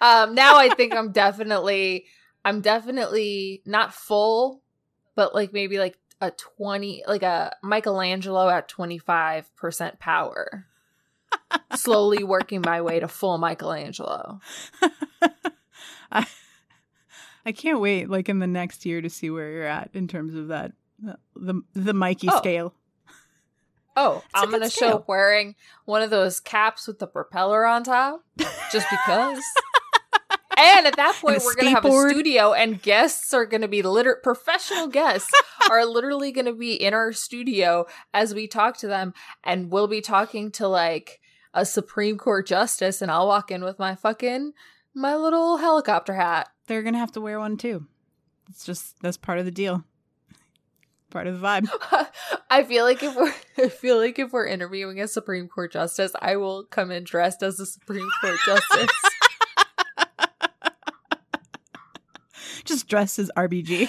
Um, 0.00 0.34
now 0.34 0.56
I 0.56 0.68
think 0.68 0.94
I'm 0.94 1.10
definitely, 1.24 2.06
I'm 2.44 2.60
definitely 2.60 3.62
not 3.66 3.92
full, 3.92 4.62
but 5.16 5.34
like 5.34 5.52
maybe 5.52 5.78
like 5.78 5.98
a 6.20 6.30
20, 6.30 7.04
like 7.08 7.22
a 7.24 7.56
Michelangelo 7.62 8.48
at 8.48 8.68
25% 8.68 9.98
power. 9.98 10.66
Slowly 11.76 12.24
working 12.24 12.62
my 12.64 12.80
way 12.82 13.00
to 13.00 13.08
full 13.08 13.38
Michelangelo. 13.38 14.40
I, 16.12 16.26
I 17.46 17.52
can't 17.52 17.80
wait 17.80 18.08
like 18.08 18.28
in 18.28 18.38
the 18.38 18.46
next 18.46 18.84
year 18.86 19.00
to 19.00 19.10
see 19.10 19.30
where 19.30 19.50
you're 19.50 19.66
at 19.66 19.90
in 19.94 20.08
terms 20.08 20.34
of 20.34 20.48
that 20.48 20.72
the 21.36 21.62
the 21.74 21.92
Mikey 21.94 22.28
Oh. 22.30 22.38
scale. 22.38 22.74
Oh, 23.96 24.16
It's 24.24 24.26
I'm 24.34 24.50
gonna 24.50 24.70
show 24.70 24.86
scale. 24.88 24.96
up 24.96 25.08
wearing 25.08 25.54
one 25.84 26.02
of 26.02 26.10
those 26.10 26.40
caps 26.40 26.86
with 26.86 26.98
the 26.98 27.06
propeller 27.06 27.64
on 27.66 27.84
top, 27.84 28.24
just 28.72 28.86
because. 28.90 29.42
and 30.56 30.86
at 30.86 30.96
that 30.96 31.16
point, 31.20 31.42
we're 31.44 31.54
gonna 31.54 31.70
have 31.70 31.84
a 31.84 32.08
studio, 32.10 32.52
and 32.52 32.80
guests 32.82 33.32
are 33.34 33.46
gonna 33.46 33.68
be 33.68 33.82
liter- 33.82 34.20
professional 34.22 34.86
guests 34.88 35.30
are 35.70 35.84
literally 35.84 36.32
gonna 36.32 36.52
be 36.54 36.74
in 36.74 36.94
our 36.94 37.12
studio 37.12 37.86
as 38.12 38.34
we 38.34 38.46
talk 38.48 38.76
to 38.78 38.86
them, 38.88 39.12
and 39.44 39.70
we'll 39.70 39.88
be 39.88 40.00
talking 40.00 40.50
to 40.52 40.66
like 40.66 41.20
a 41.54 41.64
Supreme 41.64 42.18
Court 42.18 42.46
justice, 42.46 43.00
and 43.00 43.10
I'll 43.10 43.28
walk 43.28 43.50
in 43.50 43.64
with 43.64 43.78
my 43.78 43.94
fucking 43.94 44.52
my 44.92 45.16
little 45.16 45.56
helicopter 45.56 46.14
hat. 46.14 46.48
They're 46.66 46.82
gonna 46.82 46.98
have 46.98 47.12
to 47.12 47.20
wear 47.20 47.38
one 47.38 47.56
too. 47.56 47.86
It's 48.50 48.64
just 48.64 49.00
that's 49.00 49.16
part 49.16 49.38
of 49.38 49.44
the 49.44 49.50
deal. 49.50 49.84
Part 51.10 51.28
of 51.28 51.40
the 51.40 51.46
vibe. 51.46 51.68
I 52.50 52.64
feel 52.64 52.84
like 52.84 53.00
if 53.04 53.14
we're 53.14 53.32
I 53.64 53.68
feel 53.68 53.98
like 53.98 54.18
if 54.18 54.32
we're 54.32 54.46
interviewing 54.46 55.00
a 55.00 55.06
Supreme 55.06 55.46
Court 55.46 55.70
justice, 55.72 56.10
I 56.20 56.34
will 56.34 56.64
come 56.64 56.90
in 56.90 57.04
dressed 57.04 57.40
as 57.44 57.60
a 57.60 57.66
Supreme 57.66 58.08
Court 58.20 58.36
justice. 58.44 58.90
Just 62.64 62.88
dressed 62.88 63.20
as 63.20 63.30
RBG. 63.36 63.88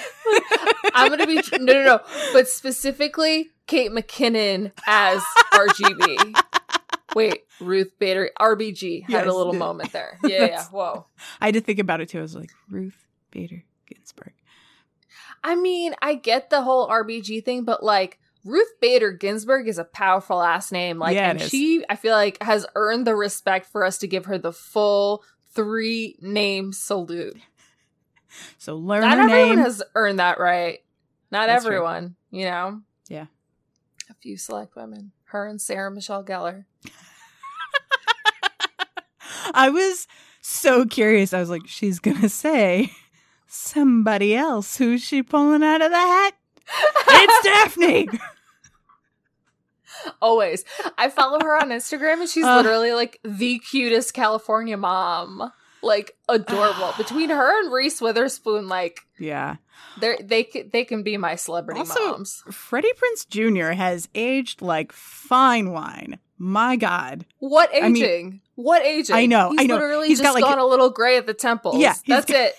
I'm 0.93 1.10
gonna 1.10 1.25
be 1.25 1.41
no 1.53 1.74
no 1.74 1.84
no, 1.84 2.00
but 2.31 2.48
specifically 2.48 3.50
Kate 3.65 3.89
McKinnon 3.89 4.72
as 4.86 5.24
RGB. 5.53 6.39
Wait, 7.15 7.43
Ruth 7.60 7.98
Bader 7.98 8.29
RBG 8.39 9.03
had 9.03 9.10
Yes. 9.12 9.27
a 9.27 9.31
little 9.31 9.53
moment 9.53 9.91
there. 9.91 10.19
Yeah, 10.24 10.45
yeah. 10.45 10.63
Whoa. 10.65 11.07
I 11.41 11.45
had 11.48 11.55
to 11.55 11.62
think 11.62 11.79
about 11.79 12.01
it 12.01 12.10
too. 12.10 12.19
I 12.19 12.22
was 12.22 12.36
like, 12.36 12.51
Ruth 12.69 13.07
Bader 13.31 13.63
Ginsburg. 13.88 14.34
I 15.43 15.55
mean, 15.55 15.95
I 16.01 16.15
get 16.15 16.50
the 16.50 16.62
whole 16.62 16.88
RBG 16.89 17.43
thing, 17.45 17.63
but 17.63 17.84
like 17.84 18.19
Ruth 18.43 18.79
Bader 18.81 19.12
Ginsburg 19.12 19.67
is 19.67 19.77
a 19.79 19.84
powerful 19.84 20.38
last 20.38 20.72
name. 20.72 21.00
Like, 21.00 21.15
Yeah, 21.15 21.31
and 21.31 21.41
she, 21.41 21.84
I 21.89 21.95
feel 21.95 22.13
like, 22.13 22.41
has 22.43 22.65
earned 22.75 23.07
the 23.07 23.15
respect 23.15 23.65
for 23.72 23.84
us 23.86 23.98
to 24.00 24.07
give 24.07 24.25
her 24.25 24.38
the 24.38 24.51
full 24.53 25.24
three 25.53 26.17
name 26.22 26.74
salute. 26.74 27.38
So 28.57 28.75
learn 28.75 29.01
Not 29.01 29.17
everyone 29.19 29.50
name. 29.55 29.57
has 29.60 29.81
earned 29.95 30.19
that 30.19 30.39
right. 30.39 30.79
Not 31.31 31.48
That's 31.48 31.63
true. 31.63 31.74
everyone, 31.75 32.15
you 32.31 32.45
know? 32.45 32.81
Yeah. 33.07 33.25
A 34.10 34.13
few 34.15 34.38
select 34.38 34.75
women. 34.75 35.12
Her 35.35 35.47
and 35.47 35.59
Sarah 35.59 35.91
Michelle 35.91 36.23
Gellar. 36.23 36.63
I 39.53 39.69
was 39.69 40.07
so 40.41 40.85
curious. 40.85 41.33
I 41.33 41.41
was 41.41 41.49
like, 41.49 41.63
she's 41.67 41.99
gonna 41.99 42.29
say 42.29 42.93
somebody 43.47 44.33
else. 44.33 44.77
Who's 44.77 45.03
she 45.03 45.21
pulling 45.23 45.61
out 45.61 45.81
of 45.81 45.91
the 45.91 45.97
hat? 45.97 46.33
It's 47.07 47.43
Daphne. 47.43 48.07
Always. 50.21 50.63
I 50.97 51.09
follow 51.09 51.39
her 51.41 51.57
on 51.61 51.69
Instagram 51.69 52.21
and 52.21 52.29
she's 52.29 52.45
Uh. 52.45 52.55
literally 52.57 52.93
like 52.93 53.19
the 53.25 53.59
cutest 53.59 54.13
California 54.13 54.77
mom. 54.77 55.51
Like 55.85 56.15
adorable. 56.27 56.93
Between 56.97 57.29
her 57.29 57.59
and 57.63 57.71
Reese 57.71 58.01
Witherspoon, 58.01 58.67
like 58.67 59.01
yeah. 59.19 59.55
They're, 59.99 60.17
they 60.21 60.49
they 60.73 60.83
can 60.83 61.03
be 61.03 61.15
my 61.17 61.35
celebrity 61.35 61.79
Also- 61.81 61.99
moms. 62.11 62.43
Freddie 62.51 62.91
Prinze 62.93 63.27
Jr. 63.29 63.71
has 63.73 64.09
aged 64.15 64.61
like 64.61 64.91
fine 64.91 65.71
wine. 65.71 66.19
My 66.37 66.75
God. 66.75 67.25
What 67.39 67.69
I 67.73 67.87
mean- 67.89 67.95
aging? 68.03 68.41
what 68.55 68.83
aging? 68.85 69.15
I 69.15 69.25
know, 69.25 69.51
He's 69.51 69.61
I 69.61 69.63
know. 69.65 69.75
Literally 69.75 70.07
He's 70.09 70.19
just 70.19 70.27
got, 70.27 70.33
like, 70.33 70.43
gone 70.43 70.59
a 70.59 70.65
little 70.65 70.89
gray 70.89 71.17
at 71.17 71.25
the 71.27 71.33
temples. 71.33 71.77
Yeah, 71.77 71.93
that's 72.07 72.25
got- 72.25 72.35
it. 72.37 72.55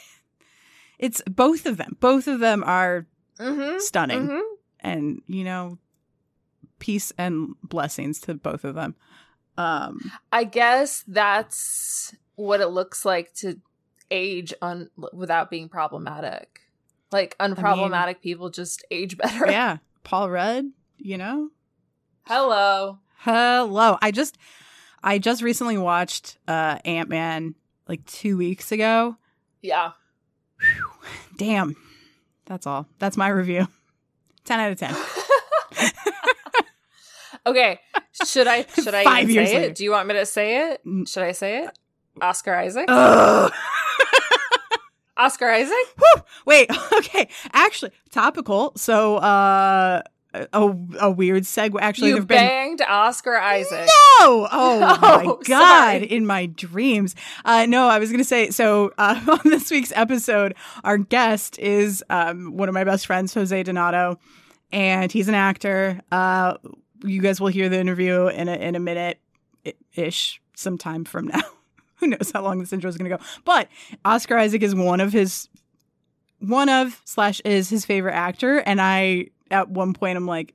It's 0.98 1.20
both 1.26 1.66
of 1.66 1.76
them. 1.76 1.96
Both 2.00 2.26
of 2.26 2.40
them 2.40 2.62
are 2.64 3.06
Mm-hmm. 3.38 3.78
stunning. 3.80 4.28
Mm-hmm. 4.28 4.40
And, 4.80 5.20
you 5.26 5.44
know, 5.44 5.76
peace 6.78 7.12
and 7.18 7.54
blessings 7.62 8.18
to 8.20 8.34
both 8.34 8.64
of 8.64 8.74
them. 8.74 8.94
Um 9.58 10.10
I 10.32 10.44
guess 10.44 11.02
that's 11.08 12.14
what 12.36 12.60
it 12.60 12.68
looks 12.68 13.04
like 13.04 13.34
to 13.34 13.60
age 14.10 14.54
un- 14.62 14.90
without 15.12 15.50
being 15.50 15.68
problematic. 15.68 16.60
Like 17.12 17.36
unproblematic 17.38 18.20
people 18.20 18.50
just 18.50 18.84
age 18.90 19.16
better. 19.16 19.46
yeah. 19.50 19.78
Paul 20.04 20.30
Rudd, 20.30 20.66
you 20.98 21.18
know? 21.18 21.50
Hello. 22.24 22.98
Hello. 23.18 23.98
I 24.00 24.10
just 24.10 24.36
I 25.02 25.18
just 25.18 25.42
recently 25.42 25.78
watched 25.78 26.38
uh 26.46 26.78
Ant 26.84 27.08
Man 27.08 27.54
like 27.88 28.04
two 28.06 28.36
weeks 28.36 28.72
ago. 28.72 29.16
Yeah. 29.62 29.92
Damn. 31.38 31.76
That's 32.46 32.66
all. 32.66 32.86
That's 32.98 33.16
my 33.16 33.28
review. 33.28 33.66
Ten 34.44 34.60
out 34.60 34.72
of 34.72 34.78
ten. 34.78 34.94
okay. 37.46 37.80
Should 38.24 38.46
I 38.46 38.64
should 38.74 38.94
I 38.94 39.04
Five 39.04 39.30
years 39.30 39.48
say 39.48 39.54
later. 39.56 39.70
it? 39.70 39.74
Do 39.76 39.84
you 39.84 39.90
want 39.90 40.08
me 40.08 40.14
to 40.14 40.26
say 40.26 40.70
it? 40.70 40.80
Should 41.08 41.22
I 41.22 41.32
say 41.32 41.64
it? 41.64 41.78
Oscar 42.20 42.54
Isaac. 42.54 42.86
Oscar 45.18 45.48
Isaac. 45.50 45.86
Whew. 45.98 46.22
Wait, 46.44 46.70
okay. 46.92 47.28
Actually, 47.52 47.92
topical. 48.10 48.72
So 48.76 49.16
uh 49.16 50.02
a, 50.52 50.76
a 51.00 51.10
weird 51.10 51.44
segue. 51.44 51.80
Actually, 51.80 52.08
you 52.08 52.14
there've 52.16 52.26
been 52.26 52.36
banged 52.36 52.82
Oscar 52.82 53.36
Isaac. 53.38 53.86
No! 54.20 54.46
Oh 54.52 54.80
my 55.00 55.22
Oh, 55.26 55.40
god! 55.42 55.46
sorry. 55.46 56.04
In 56.04 56.26
my 56.26 56.44
dreams. 56.44 57.14
Uh, 57.42 57.64
no, 57.64 57.88
I 57.88 57.98
was 57.98 58.10
gonna 58.10 58.22
say. 58.24 58.50
So 58.50 58.92
uh, 58.98 59.18
on 59.26 59.40
this 59.50 59.70
week's 59.70 59.92
episode, 59.96 60.54
our 60.84 60.98
guest 60.98 61.58
is 61.58 62.04
um, 62.10 62.54
one 62.54 62.68
of 62.68 62.74
my 62.74 62.84
best 62.84 63.06
friends, 63.06 63.32
Jose 63.32 63.64
Donado, 63.64 64.18
and 64.70 65.10
he's 65.10 65.28
an 65.28 65.34
actor. 65.34 66.02
Uh, 66.12 66.58
you 67.02 67.22
guys 67.22 67.40
will 67.40 67.48
hear 67.48 67.70
the 67.70 67.80
interview 67.80 68.26
in 68.26 68.48
a 68.48 68.54
in 68.56 68.74
a 68.74 68.80
minute 68.80 69.18
ish, 69.94 70.42
sometime 70.54 71.06
from 71.06 71.28
now. 71.28 71.40
Who 72.00 72.08
knows 72.08 72.30
how 72.32 72.42
long 72.42 72.58
this 72.58 72.72
intro 72.72 72.88
is 72.88 72.96
gonna 72.96 73.10
go? 73.10 73.18
But 73.44 73.68
Oscar 74.04 74.36
Isaac 74.36 74.62
is 74.62 74.74
one 74.74 75.00
of 75.00 75.12
his 75.12 75.48
one 76.40 76.68
of 76.68 77.00
slash 77.04 77.40
is 77.40 77.68
his 77.68 77.84
favorite 77.84 78.14
actor, 78.14 78.58
and 78.58 78.80
I 78.80 79.28
at 79.50 79.70
one 79.70 79.94
point 79.94 80.16
I'm 80.16 80.26
like 80.26 80.54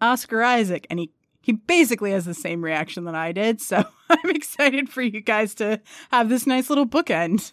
Oscar 0.00 0.42
Isaac, 0.42 0.86
and 0.90 0.98
he 0.98 1.10
he 1.42 1.52
basically 1.52 2.12
has 2.12 2.24
the 2.24 2.34
same 2.34 2.62
reaction 2.62 3.04
that 3.04 3.14
I 3.14 3.32
did. 3.32 3.60
So 3.60 3.84
I'm 4.10 4.30
excited 4.30 4.88
for 4.88 5.02
you 5.02 5.20
guys 5.20 5.54
to 5.56 5.80
have 6.10 6.28
this 6.28 6.46
nice 6.46 6.68
little 6.68 6.86
bookend. 6.86 7.52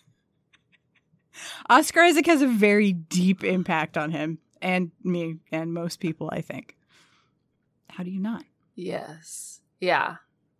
Oscar 1.69 2.01
Isaac 2.01 2.25
has 2.25 2.41
a 2.41 2.47
very 2.47 2.93
deep 2.93 3.43
impact 3.43 3.97
on 3.97 4.11
him 4.11 4.39
and 4.61 4.91
me 5.03 5.37
and 5.51 5.73
most 5.73 5.99
people, 5.99 6.29
I 6.31 6.41
think. 6.41 6.75
How 7.89 8.03
do 8.03 8.09
you 8.09 8.19
not? 8.19 8.43
Yes. 8.75 9.61
Yeah. 9.79 10.17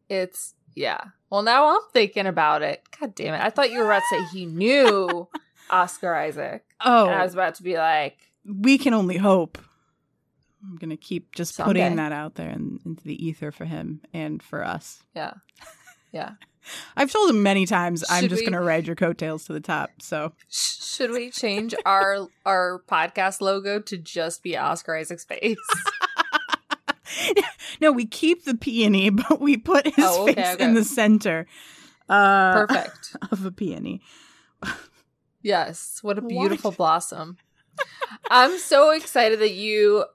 It's 0.09 0.53
yeah. 0.75 1.01
Well, 1.29 1.41
now 1.41 1.75
I'm 1.75 1.81
thinking 1.93 2.25
about 2.25 2.61
it. 2.61 2.81
God 2.99 3.13
damn 3.15 3.33
it! 3.33 3.41
I 3.41 3.49
thought 3.49 3.71
you 3.71 3.79
were 3.79 3.85
about 3.85 4.03
to 4.09 4.17
say 4.19 4.25
he 4.37 4.45
knew 4.45 5.27
Oscar 5.69 6.15
Isaac, 6.15 6.63
Oh, 6.83 7.05
and 7.07 7.15
I 7.15 7.19
oh. 7.21 7.23
was 7.23 7.33
about 7.33 7.55
to 7.55 7.63
be 7.63 7.77
like, 7.77 8.17
we 8.45 8.77
can 8.77 8.93
only 8.93 9.17
hope. 9.17 9.57
I'm 10.63 10.77
going 10.77 10.89
to 10.89 10.97
keep 10.97 11.35
just 11.35 11.55
Someday. 11.55 11.81
putting 11.81 11.95
that 11.97 12.11
out 12.11 12.35
there 12.35 12.49
and 12.49 12.79
into 12.85 13.03
the 13.03 13.25
ether 13.25 13.51
for 13.51 13.65
him 13.65 14.01
and 14.13 14.41
for 14.41 14.63
us. 14.65 15.01
yeah, 15.15 15.33
yeah. 16.11 16.31
I've 16.97 17.11
told 17.11 17.29
him 17.29 17.43
many 17.43 17.65
times 17.65 18.03
I'm 18.09 18.27
just 18.27 18.41
we- 18.41 18.51
to 18.51 18.59
ride 18.59 18.87
your 18.87 18.95
coattails 18.97 19.45
to 19.45 19.53
the 19.53 19.61
top. 19.61 19.89
So 20.01 20.33
should 20.49 21.11
we 21.11 21.29
change 21.29 21.73
our 21.85 22.27
our 22.45 22.81
podcast 22.89 23.39
logo 23.39 23.79
to 23.81 23.97
just 23.97 24.43
be 24.43 24.57
Oscar 24.57 24.95
Isaac's 24.95 25.23
face? 25.23 25.57
no, 27.81 27.91
we 27.91 28.05
keep 28.05 28.45
the 28.45 28.55
peony, 28.55 29.09
but 29.29 29.39
we 29.41 29.57
put 29.57 29.85
his 29.85 30.05
Oh, 30.05 30.23
okay, 30.23 30.33
face 30.35 30.53
okay. 30.55 30.63
in 30.63 30.73
the 30.73 30.83
center 30.83 31.47
uh, 32.09 32.65
Perfect. 32.65 33.15
of 33.31 33.45
a 33.45 33.51
peony. 33.51 34.01
Yes. 35.41 35.99
What 36.01 36.17
a 36.17 36.21
What? 36.21 36.29
beautiful 36.29 36.71
blossom. 36.71 37.37
I'm 38.29 38.57
so 38.57 38.91
excited 38.91 39.39
that 39.39 39.51
you. 39.53 40.05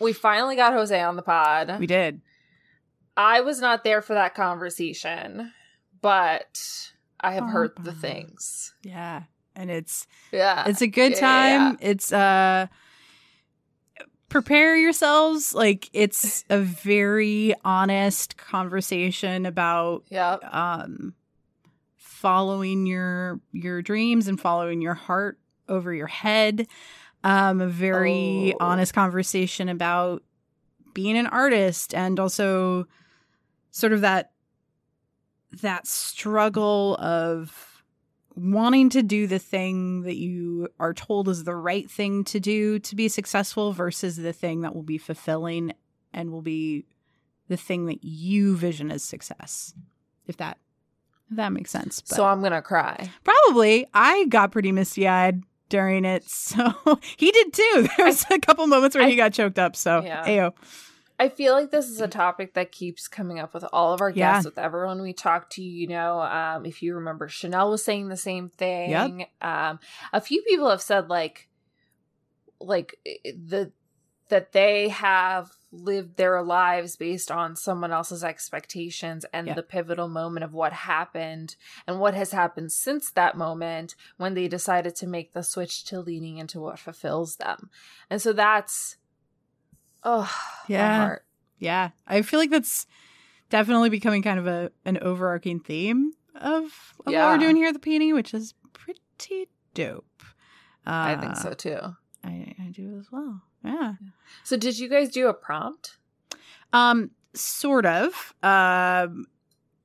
We 0.00 0.12
finally 0.14 0.56
got 0.56 0.72
Jose 0.72 0.98
on 0.98 1.16
the 1.16 1.22
pod. 1.22 1.76
We 1.78 1.86
did. 1.86 2.22
I 3.16 3.42
was 3.42 3.60
not 3.60 3.84
there 3.84 4.00
for 4.00 4.14
that 4.14 4.34
conversation, 4.34 5.52
but 6.00 6.90
I 7.20 7.32
have 7.34 7.48
heard 7.50 7.72
the 7.82 7.92
things. 7.92 8.72
Yeah. 8.82 9.24
And 9.54 9.70
it's 9.70 10.06
Yeah. 10.32 10.64
it's 10.66 10.80
a 10.80 10.86
good 10.86 11.12
Yeah. 11.12 11.20
time. 11.20 11.78
It's 11.82 12.12
uh 12.12 12.68
prepare 14.30 14.76
yourselves. 14.76 15.52
Like 15.54 15.90
it's 15.92 16.44
a 16.48 16.58
very 16.60 17.54
honest 17.64 18.36
conversation 18.38 19.44
about 19.44 20.04
Yeah. 20.08 20.36
um 20.50 21.14
following 21.96 22.86
your 22.86 23.40
your 23.52 23.82
dreams 23.82 24.28
and 24.28 24.40
following 24.40 24.80
your 24.80 24.94
heart 24.94 25.38
over 25.68 25.92
your 25.92 26.06
head. 26.06 26.66
Um 27.22 27.60
a 27.60 27.66
very 27.68 28.54
Oh. 28.54 28.56
honest 28.60 28.94
conversation 28.94 29.68
about 29.68 30.22
being 30.94 31.16
an 31.18 31.26
artist 31.26 31.94
and 31.94 32.18
also 32.18 32.86
sort 33.70 33.92
of 33.92 34.00
that 34.00 34.32
that 35.62 35.86
struggle 35.86 36.96
of 36.96 37.69
wanting 38.36 38.90
to 38.90 39.02
do 39.02 39.26
the 39.26 39.38
thing 39.38 40.02
that 40.02 40.16
you 40.16 40.68
are 40.78 40.94
told 40.94 41.28
is 41.28 41.44
the 41.44 41.54
right 41.54 41.90
thing 41.90 42.24
to 42.24 42.40
do 42.40 42.78
to 42.78 42.96
be 42.96 43.08
successful 43.08 43.72
versus 43.72 44.16
the 44.16 44.32
thing 44.32 44.60
that 44.62 44.74
will 44.74 44.82
be 44.82 44.98
fulfilling 44.98 45.72
and 46.12 46.30
will 46.32 46.42
be 46.42 46.84
the 47.48 47.56
thing 47.56 47.86
that 47.86 48.04
you 48.04 48.56
vision 48.56 48.90
as 48.90 49.02
success. 49.02 49.74
If 50.26 50.36
that 50.38 50.58
if 51.30 51.36
that 51.36 51.52
makes 51.52 51.70
sense. 51.70 52.00
But 52.00 52.16
So 52.16 52.24
I'm 52.24 52.42
gonna 52.42 52.62
cry. 52.62 53.10
probably 53.24 53.86
I 53.94 54.26
got 54.28 54.52
pretty 54.52 54.72
misty 54.72 55.06
eyed 55.08 55.42
during 55.68 56.04
it. 56.04 56.24
So 56.28 56.72
he 57.16 57.30
did 57.30 57.52
too. 57.52 57.88
There 57.96 58.06
was 58.06 58.24
a 58.30 58.38
couple 58.38 58.66
moments 58.66 58.94
where 58.96 59.04
I- 59.04 59.10
he 59.10 59.16
got 59.16 59.32
choked 59.32 59.58
up. 59.58 59.76
So 59.76 60.02
Yeah. 60.04 60.24
ayo. 60.26 60.52
I 61.20 61.28
feel 61.28 61.52
like 61.52 61.70
this 61.70 61.90
is 61.90 62.00
a 62.00 62.08
topic 62.08 62.54
that 62.54 62.72
keeps 62.72 63.06
coming 63.06 63.38
up 63.38 63.52
with 63.52 63.64
all 63.74 63.92
of 63.92 64.00
our 64.00 64.08
Yeah. 64.08 64.32
guests, 64.32 64.46
with 64.46 64.56
everyone 64.58 65.02
we 65.02 65.12
talk 65.12 65.50
to. 65.50 65.62
You 65.62 65.86
know, 65.86 66.20
um, 66.22 66.64
if 66.64 66.82
you 66.82 66.94
remember, 66.94 67.28
Chanel 67.28 67.70
was 67.70 67.84
saying 67.84 68.08
the 68.08 68.16
same 68.16 68.48
thing. 68.48 69.26
Um, 69.42 69.78
a 70.14 70.20
few 70.22 70.42
people 70.48 70.70
have 70.70 70.80
said 70.80 71.10
like, 71.10 71.48
like 72.58 72.98
the 73.24 73.72
that 74.30 74.52
they 74.52 74.88
have 74.88 75.50
lived 75.72 76.16
their 76.16 76.40
lives 76.40 76.94
based 76.96 77.30
on 77.32 77.56
someone 77.56 77.92
else's 77.92 78.22
expectations 78.24 79.26
and 79.32 79.48
Yeah. 79.48 79.54
the 79.54 79.62
pivotal 79.62 80.08
moment 80.08 80.44
of 80.44 80.54
what 80.54 80.72
happened 80.72 81.56
and 81.86 81.98
what 81.98 82.14
has 82.14 82.30
happened 82.30 82.70
since 82.70 83.10
that 83.10 83.36
moment 83.36 83.96
when 84.18 84.34
they 84.34 84.46
decided 84.46 84.94
to 84.96 85.06
make 85.08 85.32
the 85.32 85.42
switch 85.42 85.84
to 85.86 86.00
leaning 86.00 86.38
into 86.38 86.60
what 86.60 86.78
fulfills 86.78 87.36
them. 87.36 87.70
And 88.08 88.22
so 88.22 88.32
that's 88.32 88.96
oh 90.04 90.30
Yeah. 90.68 91.16
Yeah. 91.58 91.90
I 92.06 92.22
feel 92.22 92.40
like 92.40 92.50
that's 92.50 92.86
definitely 93.48 93.88
becoming 93.90 94.22
kind 94.22 94.38
of 94.38 94.46
a 94.46 94.70
an 94.84 94.98
overarching 94.98 95.60
theme 95.60 96.12
of, 96.34 96.64
of 96.64 96.72
what 97.04 97.12
Yeah. 97.12 97.30
we're 97.32 97.38
doing 97.38 97.56
here 97.56 97.68
at 97.68 97.74
the 97.74 97.78
Peony, 97.80 98.12
which 98.12 98.32
is 98.34 98.54
pretty 98.72 99.48
dope. 99.74 100.06
Uh, 100.86 100.90
I 100.90 101.16
think 101.20 101.36
so 101.36 101.52
too. 101.52 101.78
I, 102.24 102.54
I 102.58 102.70
do 102.70 102.96
as 102.98 103.10
well. 103.12 103.42
Yeah. 103.64 103.94
So 104.44 104.56
did 104.56 104.78
you 104.78 104.88
guys 104.88 105.10
do 105.10 105.28
a 105.28 105.34
prompt? 105.34 105.96
Um, 106.72 107.10
sort 107.34 107.84
of. 107.86 108.34
Um, 108.42 109.26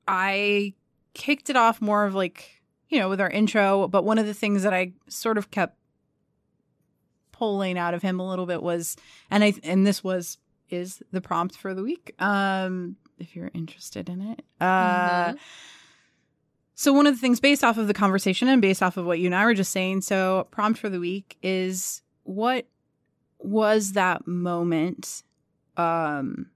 I 0.08 0.74
kicked 1.14 1.50
it 1.50 1.56
off 1.56 1.80
more 1.80 2.04
of 2.06 2.14
like 2.14 2.62
you 2.88 2.98
know 2.98 3.08
with 3.08 3.20
our 3.20 3.28
intro, 3.30 3.88
but 3.88 4.04
one 4.04 4.18
of 4.18 4.26
the 4.26 4.34
things 4.34 4.62
that 4.62 4.72
I 4.72 4.92
sort 5.08 5.36
of 5.38 5.50
kept 5.50 5.75
pulling 7.38 7.78
out 7.78 7.94
of 7.94 8.02
him 8.02 8.20
a 8.20 8.28
little 8.28 8.46
bit 8.46 8.62
was, 8.62 8.96
and 9.30 9.42
I 9.44 9.54
and 9.62 9.86
this 9.86 10.02
was 10.04 10.38
is 10.70 11.02
the 11.12 11.20
prompt 11.20 11.56
for 11.56 11.74
the 11.74 11.82
week. 11.82 12.12
Um, 12.20 12.96
if 13.18 13.34
you're 13.36 13.50
interested 13.54 14.08
in 14.08 14.20
it. 14.20 14.42
Uh, 14.60 15.32
Mhm. 15.32 15.38
so 16.74 16.92
one 16.92 17.06
of 17.06 17.14
the 17.14 17.20
things 17.20 17.40
based 17.40 17.64
off 17.64 17.78
of 17.78 17.86
the 17.86 17.94
conversation 17.94 18.48
and 18.48 18.60
based 18.60 18.82
off 18.82 18.96
of 18.96 19.06
what 19.06 19.18
you 19.18 19.26
and 19.26 19.34
I 19.34 19.44
were 19.44 19.54
just 19.54 19.72
saying, 19.72 20.02
so 20.02 20.46
prompt 20.50 20.78
for 20.78 20.88
the 20.90 21.00
week 21.00 21.36
is 21.42 22.02
what 22.24 22.66
was 23.38 23.92
that 23.92 24.26
moment 24.26 25.22
um 25.76 26.46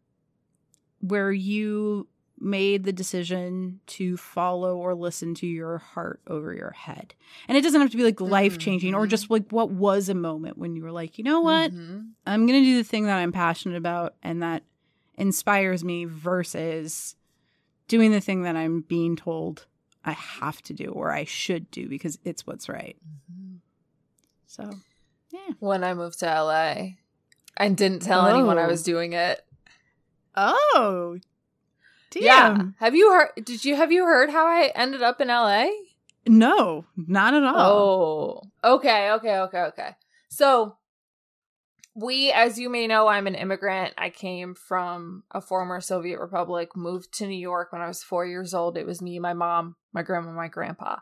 where 1.00 1.30
you 1.32 2.08
made 2.40 2.84
the 2.84 2.92
decision 2.92 3.80
to 3.86 4.16
follow 4.16 4.76
or 4.78 4.94
listen 4.94 5.34
to 5.34 5.46
your 5.46 5.78
heart 5.78 6.20
over 6.26 6.54
your 6.54 6.70
head. 6.70 7.14
And 7.48 7.58
it 7.58 7.60
doesn't 7.60 7.80
have 7.80 7.90
to 7.90 7.96
be 7.96 8.02
like 8.04 8.20
life 8.20 8.56
changing 8.58 8.94
or 8.94 9.06
Mhm. 9.06 9.10
just 9.10 9.28
like 9.30 9.50
what 9.50 9.70
was 9.70 10.08
a 10.08 10.14
moment 10.14 10.56
when 10.56 10.74
you 10.74 10.82
were 10.82 10.90
like, 10.92 11.18
you 11.18 11.24
know 11.24 11.40
what? 11.40 11.70
Mhm. 11.72 12.12
I'm 12.26 12.46
going 12.46 12.58
to 12.60 12.64
do 12.64 12.76
the 12.78 12.84
thing 12.84 13.04
that 13.04 13.18
I'm 13.18 13.30
passionate 13.32 13.76
about 13.76 14.14
and 14.22 14.42
that 14.42 14.62
inspires 15.18 15.84
me 15.84 16.06
versus 16.06 17.14
doing 17.88 18.10
the 18.10 18.20
thing 18.22 18.42
that 18.42 18.56
I'm 18.56 18.80
being 18.80 19.16
told 19.16 19.66
I 20.02 20.12
have 20.12 20.62
to 20.62 20.72
do 20.72 20.86
or 20.86 21.12
I 21.12 21.24
should 21.24 21.70
do 21.70 21.88
because 21.90 22.18
it's 22.24 22.46
what's 22.46 22.70
right. 22.70 22.96
So, 24.46 24.70
yeah. 25.30 25.50
When 25.58 25.84
I 25.84 25.92
moved 25.94 26.20
to 26.20 26.26
LA 26.26 26.96
and 27.56 27.76
didn't 27.76 28.00
tell 28.00 28.26
anyone 28.26 28.56
I 28.58 28.64
Oh. 28.64 28.68
was 28.68 28.82
doing 28.82 29.12
it. 29.12 29.44
Oh, 30.36 31.18
damn. 32.10 32.22
Yeah. 32.22 32.62
Have 32.78 32.94
you 32.94 33.12
heard 33.12 33.30
did 33.44 33.64
you 33.64 33.76
have 33.76 33.92
you 33.92 34.04
heard 34.04 34.30
how 34.30 34.46
I 34.46 34.72
ended 34.74 35.02
up 35.02 35.20
in 35.20 35.28
LA? 35.28 35.66
No, 36.28 36.84
not 36.96 37.34
at 37.34 37.42
all. 37.44 38.50
Oh. 38.62 38.74
Okay, 38.76 39.10
okay, 39.12 39.38
okay, 39.38 39.60
okay. 39.62 39.90
So 40.28 40.76
we, 41.94 42.30
as 42.30 42.58
you 42.58 42.68
may 42.70 42.86
know, 42.86 43.08
I'm 43.08 43.26
an 43.26 43.34
immigrant. 43.34 43.94
I 43.98 44.10
came 44.10 44.54
from 44.54 45.24
a 45.32 45.40
former 45.40 45.80
Soviet 45.80 46.20
republic, 46.20 46.76
moved 46.76 47.12
to 47.14 47.26
New 47.26 47.38
York 47.38 47.72
when 47.72 47.82
I 47.82 47.88
was 47.88 48.02
four 48.02 48.24
years 48.26 48.54
old. 48.54 48.76
It 48.78 48.86
was 48.86 49.02
me, 49.02 49.18
my 49.18 49.32
mom, 49.34 49.76
my 49.92 50.02
grandma, 50.02 50.30
my 50.30 50.48
grandpa. 50.48 50.96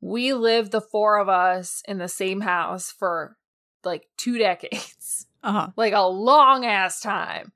We 0.00 0.32
lived, 0.32 0.72
the 0.72 0.80
four 0.80 1.18
of 1.18 1.28
us, 1.28 1.82
in 1.86 1.98
the 1.98 2.08
same 2.08 2.40
house 2.40 2.90
for 2.90 3.36
like 3.84 4.06
two 4.16 4.38
decades, 4.38 5.26
Uh-huh. 5.42 5.68
like 5.76 5.92
a 5.92 6.06
long 6.06 6.64
ass 6.64 7.00
time. 7.00 7.52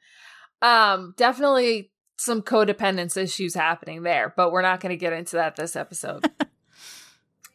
Um, 0.61 1.15
definitely 1.17 1.91
some 2.17 2.43
codependence 2.43 3.17
issues 3.17 3.55
happening 3.55 4.03
there, 4.03 4.33
but 4.37 4.53
we're 4.53 4.63
not 4.63 4.81
going 4.81 4.91
to 4.91 4.97
get 4.97 5.13
into 5.13 5.37
that 5.37 5.57
this 5.57 5.77
episode. 5.77 6.31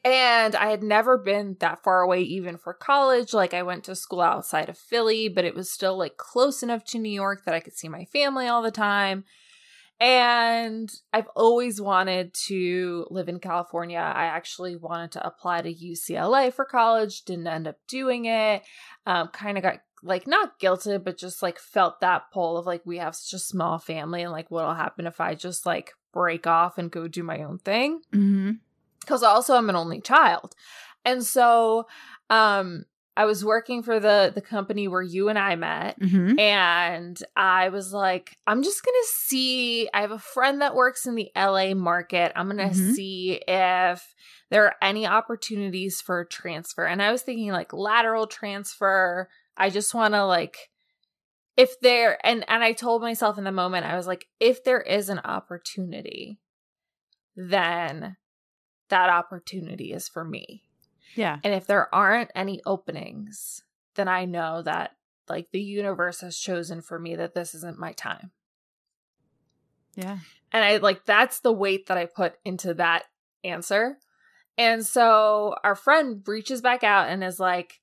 And 0.05 0.55
I 0.55 0.69
had 0.69 0.81
never 0.81 1.17
been 1.17 1.57
that 1.59 1.83
far 1.83 2.01
away, 2.01 2.21
even 2.21 2.57
for 2.57 2.73
college. 2.73 3.33
Like, 3.33 3.53
I 3.53 3.63
went 3.63 3.83
to 3.85 3.95
school 3.95 4.21
outside 4.21 4.69
of 4.69 4.77
Philly, 4.77 5.27
but 5.27 5.43
it 5.43 5.55
was 5.55 5.69
still 5.69 5.97
like 5.97 6.15
close 6.15 6.63
enough 6.63 6.85
to 6.85 6.99
New 6.99 7.11
York 7.11 7.43
that 7.45 7.53
I 7.53 7.59
could 7.59 7.77
see 7.77 7.89
my 7.89 8.05
family 8.05 8.47
all 8.47 8.61
the 8.61 8.71
time. 8.71 9.25
And 9.99 10.89
I've 11.11 11.27
always 11.35 11.81
wanted 11.81 12.33
to 12.47 13.05
live 13.09 13.27
in 13.27 13.39
California. 13.39 13.97
I 13.97 14.25
actually 14.25 14.77
wanted 14.77 15.11
to 15.11 15.27
apply 15.27 15.63
to 15.63 15.73
UCLA 15.73 16.53
for 16.53 16.63
college, 16.63 17.23
didn't 17.23 17.47
end 17.47 17.67
up 17.67 17.75
doing 17.89 18.23
it. 18.23 18.63
Um, 19.05 19.27
kind 19.27 19.57
of 19.57 19.63
got 19.63 19.81
like 20.03 20.27
not 20.27 20.59
guilted, 20.59 21.03
but 21.03 21.17
just 21.17 21.41
like 21.41 21.59
felt 21.59 21.99
that 22.01 22.31
pull 22.31 22.57
of 22.57 22.65
like, 22.65 22.85
we 22.85 22.97
have 22.97 23.15
such 23.15 23.33
a 23.35 23.43
small 23.43 23.77
family, 23.79 24.21
and 24.23 24.31
like, 24.31 24.49
what'll 24.51 24.73
happen 24.73 25.05
if 25.07 25.19
I 25.21 25.35
just 25.35 25.65
like 25.65 25.93
break 26.13 26.47
off 26.47 26.77
and 26.77 26.89
go 26.91 27.07
do 27.07 27.23
my 27.23 27.43
own 27.43 27.59
thing? 27.59 28.01
Mm-hmm. 28.13 28.51
because 29.01 29.23
also 29.23 29.55
I'm 29.55 29.69
an 29.69 29.75
only 29.75 30.01
child. 30.01 30.55
And 31.05 31.23
so 31.23 31.87
um 32.29 32.85
I 33.17 33.25
was 33.25 33.43
working 33.43 33.83
for 33.83 33.99
the 33.99 34.31
the 34.33 34.41
company 34.41 34.87
where 34.87 35.01
you 35.01 35.27
and 35.29 35.37
I 35.37 35.55
met 35.55 35.99
Mm-hmm. 35.99 36.39
and 36.39 37.21
I 37.35 37.69
was 37.69 37.91
like 37.93 38.37
I'm 38.47 38.63
just 38.63 38.83
going 38.85 38.95
to 39.01 39.07
see 39.11 39.89
I 39.93 40.01
have 40.01 40.11
a 40.11 40.19
friend 40.19 40.61
that 40.61 40.75
works 40.75 41.05
in 41.05 41.15
the 41.15 41.29
LA 41.35 41.73
market. 41.73 42.31
I'm 42.35 42.47
going 42.49 42.57
to 42.69 42.75
Mhm. 42.77 42.93
see 42.95 43.41
if 43.47 44.15
there 44.49 44.65
are 44.65 44.75
any 44.81 45.05
opportunities 45.05 46.01
for 46.01 46.23
transfer. 46.25 46.85
And 46.85 47.01
I 47.01 47.11
was 47.11 47.21
thinking 47.21 47.51
like 47.51 47.73
lateral 47.73 48.25
transfer. 48.27 49.29
I 49.59 49.69
just 49.69 49.93
want 49.93 50.13
to 50.13 50.25
like 50.25 50.69
if 51.57 51.79
there 51.81 52.17
and 52.25 52.45
and 52.47 52.63
I 52.63 52.71
told 52.71 53.01
myself 53.01 53.37
in 53.37 53.43
the 53.43 53.51
moment 53.51 53.85
I 53.85 53.97
was 53.97 54.07
like 54.07 54.27
if 54.39 54.63
there 54.63 54.81
is 54.81 55.09
an 55.09 55.19
opportunity 55.19 56.39
then 57.35 58.17
that 58.89 59.09
opportunity 59.09 59.93
is 59.93 60.09
for 60.09 60.25
me. 60.25 60.63
Yeah. 61.15 61.37
And 61.43 61.53
if 61.53 61.67
there 61.67 61.93
aren't 61.93 62.31
any 62.35 62.61
openings, 62.65 63.63
then 63.95 64.07
I 64.07 64.25
know 64.25 64.61
that 64.63 64.95
like 65.27 65.51
the 65.51 65.61
universe 65.61 66.21
has 66.21 66.37
chosen 66.37 66.81
for 66.81 66.99
me 66.99 67.15
that 67.15 67.35
this 67.35 67.53
isn't 67.53 67.79
my 67.79 67.93
time. 67.93 68.31
Yeah. 69.95 70.19
And 70.51 70.65
I 70.65 70.77
like 70.77 71.05
that's 71.05 71.39
the 71.41 71.51
weight 71.51 71.87
that 71.87 71.97
I 71.97 72.05
put 72.05 72.35
into 72.43 72.73
that 72.75 73.03
answer. 73.43 73.97
And 74.57 74.85
so 74.85 75.55
our 75.63 75.75
friend 75.75 76.21
reaches 76.27 76.61
back 76.61 76.83
out 76.83 77.09
and 77.09 77.23
is 77.23 77.39
like, 77.39 77.79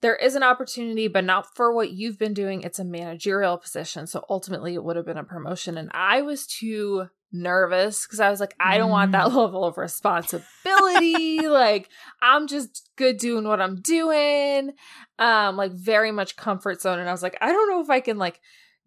there 0.00 0.16
is 0.16 0.34
an 0.34 0.42
opportunity, 0.42 1.08
but 1.08 1.24
not 1.24 1.54
for 1.56 1.72
what 1.72 1.90
you've 1.90 2.18
been 2.18 2.34
doing. 2.34 2.62
It's 2.62 2.78
a 2.78 2.84
managerial 2.84 3.58
position. 3.58 4.06
So 4.06 4.24
ultimately, 4.28 4.74
it 4.74 4.84
would 4.84 4.96
have 4.96 5.06
been 5.06 5.18
a 5.18 5.24
promotion. 5.24 5.76
And 5.76 5.90
I 5.92 6.22
was 6.22 6.46
too 6.46 7.08
nervous 7.32 8.06
because 8.06 8.20
I 8.20 8.30
was 8.30 8.40
like, 8.40 8.54
I 8.60 8.78
don't 8.78 8.90
want 8.90 9.12
that 9.12 9.34
level 9.34 9.64
of 9.64 9.76
responsibility. 9.76 11.40
like, 11.48 11.88
I'm 12.22 12.46
just 12.46 12.90
good 12.96 13.18
doing 13.18 13.46
what 13.46 13.60
I'm 13.60 13.80
doing. 13.80 14.72
Um, 15.18 15.56
like 15.56 15.72
very 15.72 16.12
much 16.12 16.36
comfort 16.36 16.80
zone. 16.80 16.98
And 16.98 17.08
I 17.08 17.12
was 17.12 17.22
like, 17.22 17.36
I 17.40 17.50
don't 17.50 17.70
know 17.70 17.80
if 17.80 17.90
I 17.90 18.00
can 18.00 18.18
like 18.18 18.40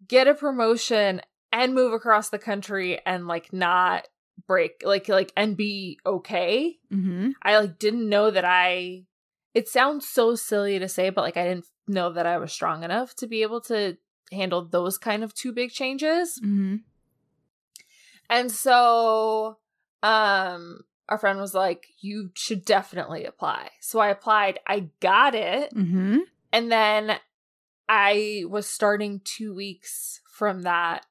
get 0.08 0.28
a 0.28 0.34
promotion 0.34 1.20
and 1.52 1.74
move 1.74 1.92
across 1.92 2.30
the 2.30 2.38
country 2.38 3.00
and 3.04 3.26
like 3.26 3.52
not 3.52 4.08
break 4.46 4.82
like 4.82 5.08
like 5.08 5.30
and 5.36 5.56
be 5.56 5.98
okay 6.04 6.78
Mm-hmm. 6.92 7.30
I 7.42 7.58
like 7.58 7.78
didn't 7.78 8.08
know 8.08 8.30
that 8.30 8.44
I 8.44 9.04
it 9.54 9.68
sounds 9.68 10.08
so 10.08 10.34
silly 10.34 10.78
to 10.78 10.88
say, 10.88 11.10
but 11.10 11.22
like 11.22 11.36
I 11.36 11.44
didn't 11.44 11.66
know 11.86 12.12
that 12.12 12.26
I 12.26 12.38
was 12.38 12.52
strong 12.52 12.84
enough 12.84 13.14
to 13.16 13.26
be 13.26 13.42
able 13.42 13.60
to 13.62 13.96
handle 14.30 14.64
those 14.64 14.96
kind 14.98 15.22
of 15.22 15.34
two 15.34 15.52
big 15.52 15.70
changes. 15.70 16.40
Mm-hmm. 16.42 16.76
And 18.30 18.50
so 18.50 19.58
um 20.02 20.80
our 21.08 21.18
friend 21.18 21.38
was 21.40 21.52
like, 21.54 21.88
You 22.00 22.30
should 22.34 22.64
definitely 22.64 23.24
apply. 23.24 23.70
So 23.80 23.98
I 24.00 24.08
applied, 24.08 24.60
I 24.66 24.88
got 25.00 25.34
it, 25.34 25.74
Mm-hmm. 25.74 26.18
and 26.52 26.72
then 26.72 27.18
I 27.88 28.44
was 28.48 28.66
starting 28.66 29.20
two 29.22 29.54
weeks 29.54 30.20
from 30.32 30.62
that 30.62 31.04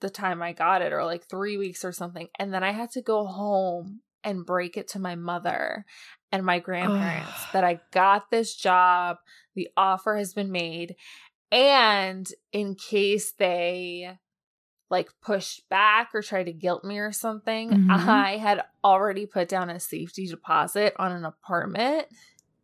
the 0.00 0.10
time 0.10 0.42
I 0.42 0.52
got 0.52 0.82
it, 0.82 0.92
or 0.92 1.04
like 1.04 1.24
three 1.24 1.56
weeks 1.56 1.82
or 1.84 1.92
something. 1.92 2.28
And 2.38 2.52
then 2.52 2.62
I 2.62 2.72
had 2.72 2.90
to 2.90 3.00
go 3.00 3.24
home 3.24 4.00
and 4.26 4.44
break 4.44 4.76
it 4.76 4.88
to 4.88 4.98
my 4.98 5.14
mother 5.14 5.86
and 6.30 6.44
my 6.44 6.58
grandparents 6.58 7.30
that 7.54 7.64
I 7.64 7.80
got 7.92 8.30
this 8.30 8.54
job, 8.54 9.16
the 9.54 9.68
offer 9.76 10.16
has 10.16 10.34
been 10.34 10.52
made. 10.52 10.96
And 11.50 12.28
in 12.52 12.74
case 12.74 13.32
they 13.32 14.18
like 14.90 15.08
pushed 15.22 15.68
back 15.68 16.10
or 16.12 16.22
tried 16.22 16.44
to 16.44 16.52
guilt 16.52 16.84
me 16.84 16.98
or 16.98 17.12
something, 17.12 17.70
Mhm. 17.70 17.90
I 18.08 18.36
had 18.36 18.62
already 18.84 19.26
put 19.26 19.48
down 19.48 19.70
a 19.70 19.80
safety 19.80 20.26
deposit 20.26 20.94
on 20.98 21.12
an 21.12 21.24
apartment 21.24 22.06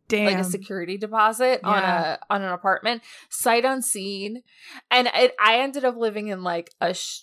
Damn. 0.09 0.25
like 0.25 0.37
a 0.37 0.43
security 0.43 0.97
deposit 0.97 1.61
on 1.63 1.81
a 1.83 2.19
on 2.29 2.41
an 2.41 2.51
apartment 2.51 3.01
sight 3.29 3.63
unseen 3.63 4.43
and 4.91 5.07
it, 5.07 5.33
i 5.39 5.59
ended 5.59 5.85
up 5.85 5.95
living 5.95 6.27
in 6.27 6.43
like 6.43 6.69
a 6.81 6.93
sh- 6.93 7.21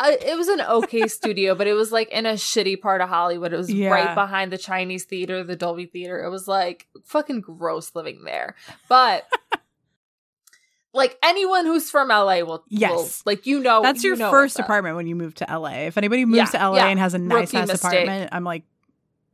uh, 0.00 0.12
it 0.24 0.36
was 0.36 0.48
an 0.48 0.60
okay 0.62 1.06
studio 1.06 1.54
but 1.54 1.66
it 1.68 1.74
was 1.74 1.92
like 1.92 2.08
in 2.10 2.26
a 2.26 2.32
shitty 2.32 2.80
part 2.80 3.00
of 3.00 3.08
hollywood 3.08 3.52
it 3.52 3.56
was 3.56 3.70
Yeah. 3.72 3.90
right 3.90 4.14
behind 4.14 4.50
the 4.52 4.58
chinese 4.58 5.04
theater 5.04 5.44
the 5.44 5.54
dolby 5.56 5.86
theater 5.86 6.24
it 6.24 6.30
was 6.30 6.48
like 6.48 6.88
fucking 7.04 7.42
gross 7.42 7.94
living 7.94 8.24
there 8.24 8.56
but 8.88 9.28
like 10.92 11.16
anyone 11.22 11.66
who's 11.66 11.90
from 11.90 12.08
la 12.08 12.24
will 12.24 12.46
will- 12.46 12.64
Yes. 12.68 13.22
like 13.24 13.46
you 13.46 13.60
know 13.60 13.82
That's 13.82 14.02
you 14.02 14.10
your 14.10 14.16
know 14.16 14.30
first 14.30 14.58
apartment 14.58 14.96
when 14.96 15.06
you 15.06 15.14
move 15.14 15.34
to 15.36 15.46
LA. 15.48 15.86
If 15.86 15.96
anybody 15.98 16.24
moves 16.24 16.52
Yeah, 16.52 16.60
to 16.60 16.68
LA 16.70 16.76
yeah. 16.76 16.86
and 16.88 16.98
has 16.98 17.14
a 17.14 17.18
nice 17.18 17.54
ass 17.54 17.72
apartment, 17.72 18.30
I'm 18.32 18.42
like, 18.42 18.64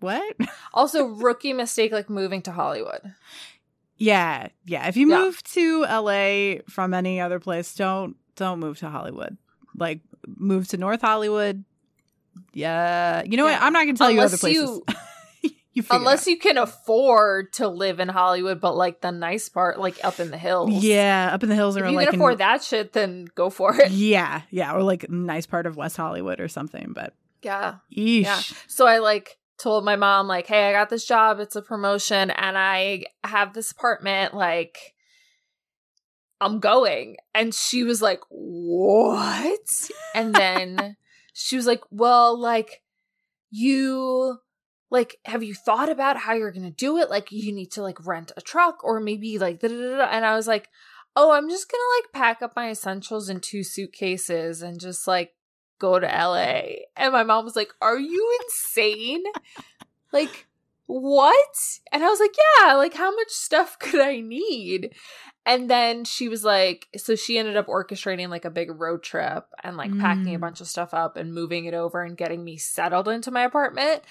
what? 0.00 0.36
also 0.74 1.06
rookie 1.06 1.54
mistake 1.54 1.92
like 1.92 2.10
moving 2.10 2.42
to 2.42 2.52
hollywood 2.52 3.14
yeah, 3.98 4.48
yeah. 4.66 4.88
If 4.88 4.98
you 4.98 5.06
move 5.06 5.42
to 5.54 5.80
LA 5.84 6.56
from 6.68 6.92
any 6.92 7.18
other 7.18 7.40
place, 7.40 7.74
don't 7.74 8.16
don't 8.34 8.60
move 8.60 8.78
to 8.80 8.90
Hollywood. 8.90 9.38
Like 9.74 10.00
move 10.26 10.68
to 10.68 10.76
North 10.76 11.00
Hollywood. 11.02 11.64
Yeah, 12.52 13.22
you 13.24 13.36
know 13.36 13.46
Yeah. 13.46 13.52
what? 13.54 13.62
I'm 13.62 13.72
not 13.72 13.84
gonna 13.86 13.96
tell 13.96 14.10
you 14.10 14.20
other 14.20 14.26
Unless 14.26 14.40
places. 14.40 14.80
you- 15.42 15.50
you 15.72 15.84
Unless 15.90 16.26
you 16.26 16.38
can 16.38 16.56
afford 16.56 17.52
to 17.54 17.68
live 17.68 18.00
in 18.00 18.08
Hollywood, 18.08 18.62
but 18.62 18.74
like 18.78 19.02
the 19.02 19.12
nice 19.12 19.50
part, 19.50 19.78
like 19.78 20.02
up 20.02 20.18
in 20.20 20.30
the 20.30 20.38
hills. 20.38 20.70
yeah, 20.82 21.28
up 21.34 21.42
in 21.42 21.50
the 21.50 21.54
hills 21.54 21.76
If 21.76 21.82
or 21.82 21.88
you 21.90 21.96
like 21.96 22.06
can 22.06 22.14
in- 22.14 22.20
afford 22.20 22.38
that 22.38 22.62
shit, 22.64 22.94
then 22.94 23.26
go 23.34 23.50
for 23.50 23.78
it. 23.78 23.90
Yeah, 23.90 24.40
yeah, 24.48 24.72
or 24.72 24.82
like 24.82 25.10
nice 25.10 25.44
part 25.44 25.66
of 25.66 25.76
West 25.76 25.98
Hollywood 25.98 26.40
or 26.40 26.48
something. 26.48 26.92
But 26.94 27.12
Yeah. 27.42 27.74
eesh, 27.94 28.22
Yeah. 28.22 28.40
So 28.68 28.86
I 28.86 28.98
like 29.00 29.36
told 29.58 29.84
my 29.84 29.96
mom, 29.96 30.28
like, 30.28 30.46
hey, 30.46 30.66
I 30.70 30.72
got 30.72 30.88
this 30.88 31.04
job. 31.04 31.40
It's 31.40 31.56
a 31.56 31.62
promotion 31.62 32.30
and 32.30 32.56
I 32.56 33.04
have 33.22 33.52
this 33.52 33.70
apartment. 33.70 34.32
Like, 34.32 34.94
I'm 36.40 36.60
going. 36.60 37.16
And 37.34 37.54
she 37.54 37.84
was 37.84 38.02
like, 38.02 38.20
what? 38.28 39.90
And 40.14 40.34
then 40.34 40.96
she 41.32 41.56
was 41.56 41.66
like, 41.66 41.82
well, 41.90 42.38
like, 42.38 42.82
you 43.50 44.38
like 44.90 45.18
have 45.24 45.42
you 45.42 45.54
thought 45.54 45.88
about 45.88 46.16
how 46.16 46.34
you're 46.34 46.52
gonna 46.52 46.70
do 46.70 46.98
it? 46.98 47.10
Like 47.10 47.32
you 47.32 47.52
need 47.52 47.70
to 47.72 47.82
like 47.82 48.04
rent 48.06 48.32
a 48.36 48.40
truck 48.40 48.84
or 48.84 49.00
maybe 49.00 49.38
like 49.38 49.60
da, 49.60 49.68
da, 49.68 49.96
da, 49.96 50.04
and 50.04 50.24
i 50.24 50.34
was 50.34 50.46
like 50.46 50.68
oh 51.14 51.32
i'm 51.32 51.48
just 51.48 51.70
gonna 51.70 51.82
like 51.98 52.12
pack 52.12 52.42
up 52.42 52.54
my 52.54 52.70
essentials 52.70 53.28
in 53.28 53.40
two 53.40 53.64
suitcases 53.64 54.62
and 54.62 54.80
just 54.80 55.06
like 55.06 55.34
go 55.78 55.98
to 55.98 56.06
la 56.06 56.62
and 56.96 57.12
my 57.12 57.22
mom 57.22 57.44
was 57.44 57.56
like 57.56 57.72
are 57.80 57.98
you 57.98 58.38
insane? 58.44 59.22
Like 60.12 60.46
what? 60.86 61.56
And 61.92 62.04
i 62.04 62.08
was 62.08 62.20
like 62.20 62.34
yeah 62.60 62.74
like 62.74 62.94
how 62.94 63.14
much 63.14 63.30
stuff 63.30 63.78
could 63.80 64.00
i 64.00 64.20
need 64.20 64.94
and 65.46 65.70
then 65.70 66.04
she 66.04 66.28
was 66.28 66.44
like 66.44 66.88
so 66.96 67.14
she 67.14 67.38
ended 67.38 67.56
up 67.56 67.68
orchestrating 67.68 68.28
like 68.28 68.44
a 68.44 68.50
big 68.50 68.70
road 68.78 69.02
trip 69.02 69.46
and 69.62 69.76
like 69.78 69.96
packing 69.98 70.34
a 70.34 70.38
Mm. 70.38 70.40
bunch 70.42 70.60
of 70.60 70.66
stuff 70.68 70.92
up 70.92 71.16
and 71.16 71.32
moving 71.32 71.64
it 71.64 71.72
over 71.74 72.02
and 72.02 72.16
getting 72.18 72.44
me 72.44 72.56
settled 72.58 73.08
into 73.08 73.30
my 73.30 73.42
apartment 73.44 74.02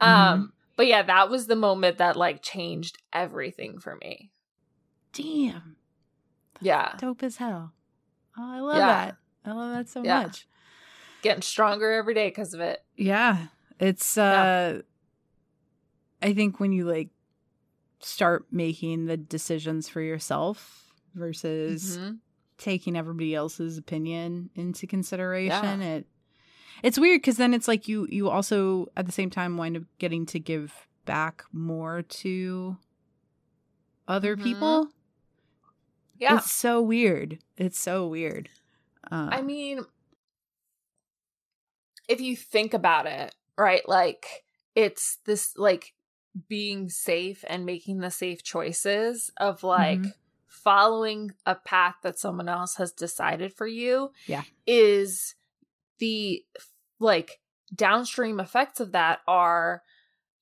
Mhm. 0.00 0.06
um 0.06 0.52
but 0.76 0.86
yeah 0.86 1.02
that 1.02 1.28
was 1.28 1.46
the 1.46 1.56
moment 1.56 1.98
that 1.98 2.16
like 2.16 2.40
changed 2.42 2.96
everything 3.12 3.78
for 3.78 3.96
me 3.96 4.30
damn, 5.12 5.76
yeah 6.60 6.94
dope 6.98 7.22
as 7.22 7.36
hell. 7.36 7.72
Oh, 8.36 8.52
I 8.52 8.60
love 8.60 8.76
Yeah. 8.76 8.86
that. 8.86 9.16
I 9.44 9.52
love 9.52 9.72
that 9.74 9.88
so 9.88 10.02
Yeah. 10.02 10.22
much. 10.22 10.46
getting 11.22 11.42
stronger 11.42 11.92
every 11.92 12.14
day 12.14 12.28
because 12.28 12.52
of 12.54 12.60
it 12.60 12.84
Yeah. 12.96 13.46
It's 13.80 14.16
uh 14.18 14.82
I 16.22 16.32
think 16.32 16.58
when 16.60 16.72
you 16.72 16.84
like 16.86 17.10
start 18.00 18.46
making 18.50 19.06
the 19.06 19.16
decisions 19.16 19.88
for 19.88 20.00
yourself 20.00 20.83
versus 21.14 21.96
Mhm. 21.98 22.18
taking 22.58 22.96
everybody 22.96 23.34
else's 23.34 23.78
opinion 23.78 24.50
into 24.54 24.86
consideration, 24.86 25.82
it 25.82 26.06
it's 26.82 26.98
weird 26.98 27.22
cuz 27.22 27.36
then 27.36 27.54
it's 27.54 27.68
like 27.68 27.88
you 27.88 28.06
you 28.10 28.28
also 28.28 28.86
at 28.96 29.06
the 29.06 29.12
same 29.12 29.30
time 29.30 29.56
wind 29.56 29.76
up 29.76 29.82
getting 29.98 30.26
to 30.26 30.38
give 30.38 30.86
back 31.04 31.44
more 31.52 32.02
to 32.02 32.76
other 34.08 34.36
Mhm. 34.36 34.42
people. 34.42 34.88
yeah 36.18 36.36
It's 36.38 36.50
so 36.52 36.80
weird. 36.80 37.38
It's 37.56 37.78
so 37.78 38.06
weird. 38.06 38.48
Uh, 39.10 39.28
I 39.32 39.42
mean, 39.42 39.84
if 42.08 42.20
you 42.20 42.36
think 42.36 42.74
about 42.74 43.06
it, 43.06 43.34
right? 43.58 43.86
Like, 43.88 44.44
it's 44.74 45.16
this, 45.24 45.56
like, 45.56 45.94
being 46.48 46.88
safe 46.88 47.44
and 47.48 47.64
making 47.66 47.98
the 47.98 48.10
safe 48.10 48.42
choices 48.42 49.30
of, 49.38 49.62
like, 49.62 50.00
Mhm. 50.00 50.12
Following 50.64 51.32
a 51.46 51.54
path 51.54 51.96
that 52.02 52.18
someone 52.18 52.48
else 52.48 52.76
has 52.76 52.90
decided 52.90 53.52
for 53.52 53.66
you. 53.66 54.10
Yeah. 54.26 54.42
Is 54.66 55.34
the, 55.98 56.42
like, 56.98 57.40
downstream 57.74 58.40
effects 58.40 58.80
of 58.80 58.92
that 58.92 59.20
are 59.28 59.82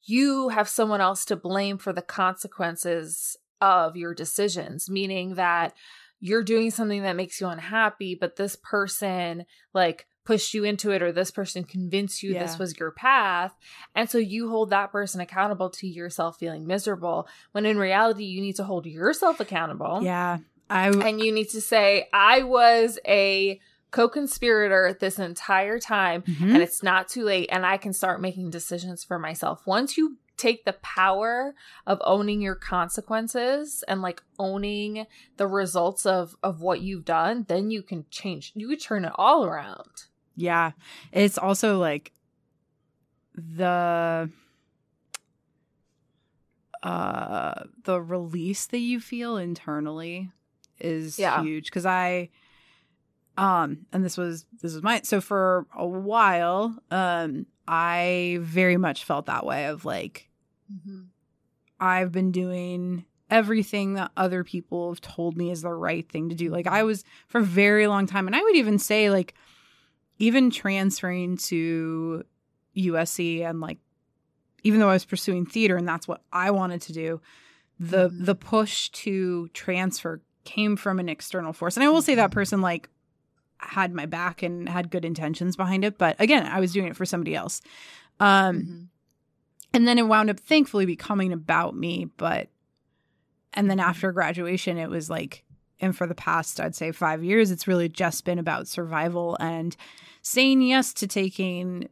you 0.05 0.49
have 0.49 0.69
someone 0.69 1.01
else 1.01 1.25
to 1.27 1.37
blame 1.37 1.79
for 1.79 1.93
the 1.93 2.03
consequences 2.03 3.37
of 3.61 3.97
your 3.97 4.15
decisions, 4.15 4.91
meaning 4.91 5.35
that 5.35 5.75
you're 6.21 6.43
doing 6.43 6.71
something 6.71 7.03
that 7.03 7.17
makes 7.17 7.41
you 7.41 7.47
unhappy, 7.49 8.17
but 8.19 8.37
this 8.37 8.57
person 8.57 9.45
like 9.75 10.07
pushed 10.25 10.55
you 10.55 10.65
into 10.65 10.91
it 10.93 11.03
or 11.03 11.11
this 11.13 11.31
person 11.31 11.65
convinced 11.65 12.23
you 12.23 12.33
this 12.35 12.59
was 12.59 12.79
your 12.79 12.91
path. 12.93 13.53
And 13.95 14.09
so 14.09 14.19
you 14.19 14.49
hold 14.49 14.71
that 14.71 14.93
person 14.93 15.21
accountable 15.21 15.69
to 15.71 15.87
yourself 15.89 16.39
feeling 16.39 16.67
miserable 16.67 17.27
when 17.53 17.67
in 17.67 17.77
reality 17.79 18.25
you 18.25 18.41
need 18.41 18.57
to 18.57 18.65
hold 18.65 18.87
yourself 18.87 19.41
accountable. 19.41 20.01
yeah. 20.03 20.39
I 20.71 20.89
And 20.89 21.21
you 21.21 21.33
need 21.33 21.51
to 21.51 21.61
say, 21.61 22.09
I 22.13 22.45
was 22.45 22.99
a 23.07 23.61
co 23.91 24.09
conspirator 24.09 24.97
this 24.99 25.19
entire 25.19 25.79
time 25.79 26.23
Mhm. 26.23 26.55
and 26.55 26.63
it's 26.63 26.83
not 26.83 27.09
too 27.09 27.25
late 27.25 27.49
and 27.53 27.67
I 27.67 27.77
can 27.77 27.93
start 27.93 28.23
making 28.23 28.51
decisions 28.51 29.05
for 29.05 29.19
myself. 29.19 29.67
Once 29.67 29.99
you 29.99 30.17
take 30.39 30.65
the 30.65 30.73
power 30.73 31.55
of 31.87 32.01
owning 32.05 32.41
your 32.41 32.55
consequences 32.55 33.85
and 33.87 34.01
like 34.01 34.23
owning 34.39 35.07
the 35.37 35.47
results 35.47 36.07
of 36.07 36.37
of 36.43 36.61
what 36.63 36.81
you've 36.81 37.05
done, 37.05 37.45
then 37.49 37.71
you 37.71 37.83
can 37.83 38.07
change. 38.11 38.53
You 38.55 38.69
could 38.69 38.81
turn 38.81 39.05
it 39.05 39.13
all 39.17 39.45
around. 39.45 40.05
Yeah. 40.37 40.73
It's 41.12 41.38
also 41.38 41.79
like 41.79 42.12
the 43.35 44.31
uh 46.83 47.64
the 47.85 48.01
release 48.01 48.66
that 48.66 48.79
you 48.79 49.01
feel 49.01 49.37
internally 49.37 50.31
is 50.81 51.18
Yeah. 51.18 51.42
huge 51.42 51.71
cuz 51.71 51.87
I 51.87 52.31
um 53.38 53.87
and 53.92 54.05
this 54.05 54.16
was 54.16 54.47
this 54.61 54.75
was 54.75 54.83
my 54.83 55.01
so 55.03 55.21
for 55.21 55.66
a 55.77 55.87
while 55.87 56.77
um 56.90 57.47
I 57.68 58.38
very 58.40 58.77
much 58.77 59.05
felt 59.05 59.27
that 59.27 59.47
way 59.47 59.66
of 59.66 59.85
like 59.85 60.29
I've 61.81 62.12
been 62.12 62.33
doing 62.33 63.05
everything 63.31 63.95
that 63.95 64.11
other 64.16 64.45
people 64.45 64.90
have 64.90 65.01
told 65.01 65.37
me 65.37 65.51
is 65.51 65.62
the 65.62 65.73
right 65.73 66.09
thing 66.11 66.29
to 66.29 66.35
do. 66.35 66.51
Like 66.51 66.66
I 66.66 66.83
was 66.83 67.05
for 67.29 67.38
a 67.40 67.45
very 67.45 67.87
long 67.87 68.07
time 68.07 68.27
and 68.27 68.35
I 68.37 68.42
would 68.42 68.57
even 68.57 68.79
say 68.79 69.09
like 69.11 69.35
even 70.18 70.51
transferring 70.51 71.37
to 71.37 72.25
USC 72.77 73.42
and 73.42 73.61
like 73.61 73.79
even 74.62 74.79
though 74.81 74.88
I 74.88 74.92
was 74.94 75.05
pursuing 75.05 75.44
theater 75.44 75.77
and 75.77 75.87
that's 75.88 76.07
what 76.07 76.22
I 76.33 76.51
wanted 76.53 76.81
to 76.83 76.92
do, 76.92 77.20
the 77.81 78.09
Mhm. 78.11 78.27
the 78.27 78.35
push 78.35 78.88
to 78.90 79.48
transfer 79.48 80.20
came 80.44 80.77
from 80.77 80.98
an 81.01 81.09
external 81.09 81.53
force. 81.53 81.77
And 81.77 81.85
I 81.85 81.88
will 81.88 82.03
say 82.03 82.14
that 82.14 82.31
person 82.31 82.61
like 82.61 82.88
had 83.59 83.92
my 83.94 84.07
back 84.07 84.42
and 84.42 84.68
had 84.68 84.90
good 84.90 85.05
intentions 85.05 85.57
behind 85.57 85.85
it, 85.85 85.96
but 85.98 86.20
again, 86.20 86.46
I 86.46 86.59
was 86.61 86.72
doing 86.72 86.87
it 86.88 86.96
for 86.96 87.05
somebody 87.07 87.35
else. 87.35 87.61
Um 88.20 88.57
Mhm. 88.57 88.88
and 89.75 89.88
then 89.88 89.98
it 89.98 90.07
wound 90.07 90.31
up 90.31 90.38
thankfully 90.38 90.85
becoming 90.87 91.33
about 91.33 91.75
me 91.77 92.05
but 92.16 92.48
and 93.55 93.68
then 93.70 93.81
after 93.81 94.12
graduation, 94.12 94.79
it 94.79 94.88
was 94.88 95.11
like, 95.11 95.44
and 95.83 95.97
for 95.97 96.07
the 96.07 96.14
past, 96.14 96.61
I'd 96.61 96.77
say 96.77 96.92
five 96.92 97.23
years, 97.25 97.51
it's 97.51 97.68
really 97.68 97.88
just 97.88 98.25
been 98.25 98.38
about 98.38 98.68
survival 98.68 99.37
and 99.40 99.77
saying 100.23 100.62
yes 100.62 100.95
to 100.95 101.07
taking 101.09 101.88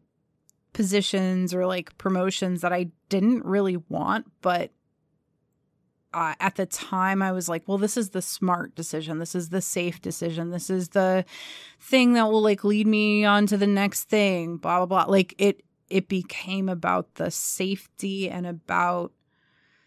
positions 0.72 1.52
or 1.52 1.66
like 1.66 1.98
promotions 1.98 2.60
that 2.60 2.72
I 2.72 2.90
didn't 3.08 3.44
really 3.44 3.76
want, 3.76 4.30
but 4.40 4.70
uh, 6.14 6.34
at 6.40 6.54
the 6.56 6.66
time 6.66 7.22
I 7.22 7.32
was 7.32 7.48
like, 7.48 7.66
well, 7.66 7.78
this 7.78 7.96
is 7.96 8.10
the 8.10 8.22
smart 8.22 8.74
decision. 8.74 9.18
This 9.18 9.34
is 9.34 9.48
the 9.48 9.60
safe 9.60 10.00
decision. 10.00 10.50
This 10.50 10.70
is 10.70 10.90
the 10.90 11.24
thing 11.80 12.14
that 12.14 12.30
will 12.30 12.42
like 12.42 12.64
lead 12.64 12.86
me 12.86 13.24
on 13.24 13.46
to 13.46 13.56
the 13.56 13.66
next 13.66 14.04
thing, 14.04 14.56
blah, 14.56 14.84
blah, 14.84 15.04
blah. 15.04 15.12
Like 15.12 15.34
it, 15.38 15.62
it 15.88 16.08
became 16.08 16.68
about 16.68 17.16
the 17.16 17.30
safety 17.30 18.30
and 18.30 18.46
about 18.46 19.12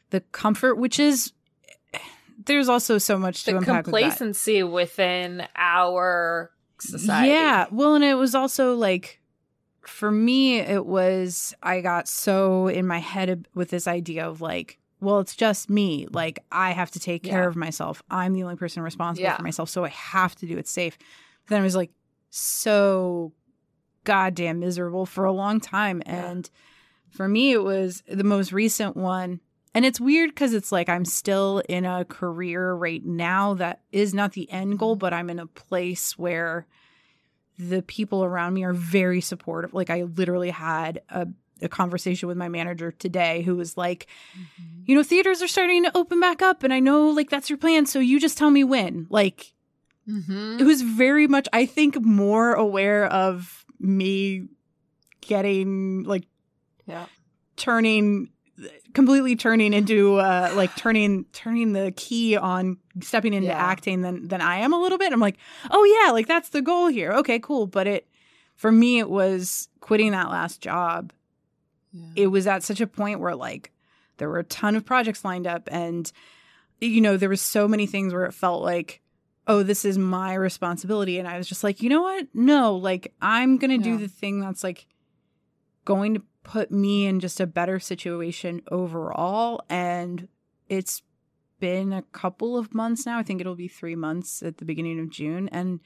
the 0.09 0.21
comfort, 0.21 0.75
which 0.75 0.99
is, 0.99 1.33
there's 2.45 2.69
also 2.69 2.97
so 2.97 3.17
much 3.17 3.43
to 3.45 3.51
the 3.51 3.57
unpack 3.57 3.85
with 3.85 3.93
complacency 3.93 4.63
within 4.63 5.47
our 5.55 6.51
society. 6.79 7.29
Yeah. 7.29 7.65
Well, 7.71 7.95
and 7.95 8.03
it 8.03 8.15
was 8.15 8.35
also 8.35 8.75
like, 8.75 9.19
for 9.85 10.09
me, 10.11 10.59
it 10.59 10.85
was, 10.85 11.53
I 11.61 11.81
got 11.81 12.07
so 12.07 12.67
in 12.67 12.87
my 12.87 12.99
head 12.99 13.47
with 13.53 13.69
this 13.69 13.87
idea 13.87 14.25
of 14.27 14.41
like, 14.41 14.79
well, 15.01 15.19
it's 15.19 15.35
just 15.35 15.69
me. 15.69 16.07
Like, 16.11 16.39
I 16.51 16.71
have 16.71 16.89
to 16.91 16.99
take 16.99 17.23
care 17.23 17.41
Yeah. 17.43 17.47
of 17.49 17.55
myself. 17.57 18.01
I'm 18.09 18.31
the 18.33 18.43
only 18.43 18.55
person 18.55 18.81
responsible 18.83 19.23
Yeah. 19.25 19.35
for 19.35 19.43
myself. 19.43 19.69
So 19.69 19.83
I 19.83 19.89
have 19.89 20.35
to 20.37 20.45
do 20.45 20.57
it 20.57 20.67
safe. 20.67 20.97
then 21.49 21.59
I 21.59 21.63
was 21.63 21.75
like, 21.75 21.91
so 22.29 23.33
goddamn 24.05 24.59
miserable 24.59 25.05
for 25.05 25.25
a 25.25 25.31
long 25.33 25.59
time. 25.59 26.01
Yeah. 26.05 26.31
And 26.31 26.49
for 27.11 27.27
me, 27.27 27.51
it 27.51 27.61
was 27.63 28.01
the 28.07 28.23
most 28.23 28.51
recent 28.53 28.95
one. 28.95 29.39
And 29.75 29.85
it's 29.85 29.99
weird 29.99 30.29
because 30.29 30.53
it's 30.53 30.71
like 30.71 30.87
I'm 30.89 31.05
still 31.05 31.61
in 31.67 31.85
a 31.85 32.05
career 32.05 32.73
right 32.73 33.03
now 33.03 33.55
that 33.55 33.81
is 33.91 34.13
not 34.13 34.33
the 34.33 34.49
end 34.51 34.77
goal, 34.79 34.95
but 34.95 35.13
I'm 35.13 35.29
in 35.29 35.39
a 35.39 35.47
place 35.47 36.17
where 36.17 36.67
the 37.57 37.81
people 37.81 38.23
around 38.23 38.53
me 38.53 38.63
are 38.63 38.73
very 38.73 39.21
supportive. 39.21 39.73
Like 39.73 39.89
I 39.89 40.03
literally 40.03 40.49
had 40.51 41.01
a, 41.09 41.27
a 41.61 41.69
conversation 41.69 42.27
with 42.27 42.37
my 42.37 42.49
manager 42.49 42.91
today 42.91 43.41
who 43.41 43.55
was 43.55 43.75
like, 43.77 44.07
you 44.85 44.95
know, 44.95 45.03
theaters 45.03 45.41
are 45.41 45.47
starting 45.47 45.83
to 45.83 45.97
open 45.97 46.19
back 46.19 46.41
up 46.41 46.63
and 46.63 46.73
I 46.73 46.79
know 46.79 47.09
like 47.09 47.29
that's 47.29 47.49
your 47.49 47.57
plan. 47.57 47.85
So 47.85 47.99
you 47.99 48.19
just 48.19 48.37
tell 48.37 48.51
me 48.51 48.63
when. 48.63 49.07
Like 49.09 49.53
Mm-hmm. 50.05 50.57
it 50.59 50.63
was 50.65 50.81
very 50.81 51.27
much, 51.27 51.47
I 51.53 51.65
think, 51.65 52.01
more 52.03 52.53
aware 52.55 53.05
of 53.05 53.63
me 53.79 54.49
getting 55.21 56.03
like 56.03 56.25
Yeah. 56.85 57.05
turning 57.55 58.29
completely 58.93 59.35
turning 59.35 59.73
into 59.73 60.15
uh 60.17 60.51
like 60.55 60.75
turning 60.75 61.25
turning 61.33 61.73
the 61.73 61.91
key 61.95 62.35
on 62.37 62.77
stepping 63.01 63.33
into 63.33 63.47
Yeah. 63.47 63.57
acting 63.57 64.01
than 64.01 64.27
than 64.27 64.41
I 64.41 64.57
am 64.57 64.73
a 64.73 64.79
little 64.79 64.97
bit. 64.97 65.11
I'm 65.13 65.19
like, 65.19 65.37
"Oh 65.71 65.83
yeah, 66.05 66.11
like 66.11 66.27
that's 66.27 66.49
the 66.49 66.61
goal 66.61 66.87
here." 66.87 67.11
Okay, 67.13 67.39
cool, 67.39 67.67
but 67.67 67.87
it 67.87 68.07
for 68.55 68.71
me 68.71 68.99
it 68.99 69.09
was 69.09 69.67
quitting 69.79 70.11
that 70.11 70.29
last 70.29 70.61
job. 70.61 71.11
Yeah. 71.91 72.23
It 72.23 72.27
was 72.27 72.47
at 72.47 72.63
such 72.63 72.81
a 72.81 72.87
point 72.87 73.19
where 73.19 73.35
like 73.35 73.71
there 74.17 74.29
were 74.29 74.39
a 74.39 74.43
ton 74.43 74.75
of 74.75 74.85
projects 74.85 75.25
lined 75.25 75.47
up 75.47 75.67
and 75.71 76.11
you 76.81 76.99
know, 77.01 77.15
there 77.17 77.29
was 77.29 77.41
so 77.41 77.67
many 77.67 77.85
things 77.87 78.13
where 78.13 78.25
it 78.25 78.33
felt 78.33 78.61
like 78.63 78.99
oh, 79.45 79.61
this 79.61 79.83
is 79.83 79.97
my 79.97 80.33
responsibility 80.33 81.19
and 81.19 81.27
I 81.27 81.37
was 81.37 81.47
just 81.49 81.63
like, 81.65 81.81
"You 81.81 81.89
know 81.89 82.01
what? 82.01 82.27
No, 82.33 82.75
like 82.77 83.13
I'm 83.21 83.57
going 83.57 83.71
to 83.81 83.89
Yeah. 83.89 83.95
do 83.95 84.01
the 84.01 84.07
thing 84.07 84.39
that's 84.39 84.63
like 84.63 84.85
going 85.85 86.13
to 86.13 86.21
put 86.43 86.71
me 86.71 87.05
in 87.05 87.19
just 87.19 87.39
a 87.39 87.47
better 87.47 87.79
situation 87.79 88.61
overall. 88.71 89.61
And 89.69 90.27
it's 90.67 91.01
been 91.59 91.93
a 91.93 92.01
couple 92.01 92.57
of 92.57 92.73
months 92.73 93.05
now. 93.05 93.17
I 93.17 93.23
think 93.23 93.39
it'll 93.41 93.55
be 93.55 93.67
three 93.67 93.95
months 93.95 94.43
at 94.43 94.57
the 94.57 94.65
beginning 94.65 94.99
of 94.99 95.09
June. 95.09 95.47
And 95.49 95.79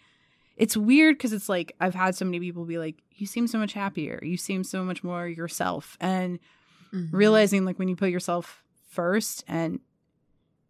it's 0.55 0.75
weird 0.75 1.15
because 1.17 1.33
it's 1.33 1.47
like 1.49 1.75
I've 1.79 1.93
had 1.95 2.15
so 2.15 2.25
many 2.25 2.39
people 2.39 2.65
be 2.65 2.79
like, 2.79 2.95
you 3.11 3.27
seem 3.27 3.47
so 3.47 3.59
much 3.59 3.73
happier. 3.73 4.19
You 4.23 4.37
seem 4.37 4.63
so 4.63 4.83
much 4.83 5.03
more 5.03 5.27
yourself. 5.27 5.97
And 5.99 6.39
Mhm. 6.93 7.09
realizing 7.11 7.65
like 7.65 7.77
when 7.77 7.89
you 7.89 7.95
put 7.95 8.09
yourself 8.09 8.63
first, 8.89 9.43
and 9.47 9.79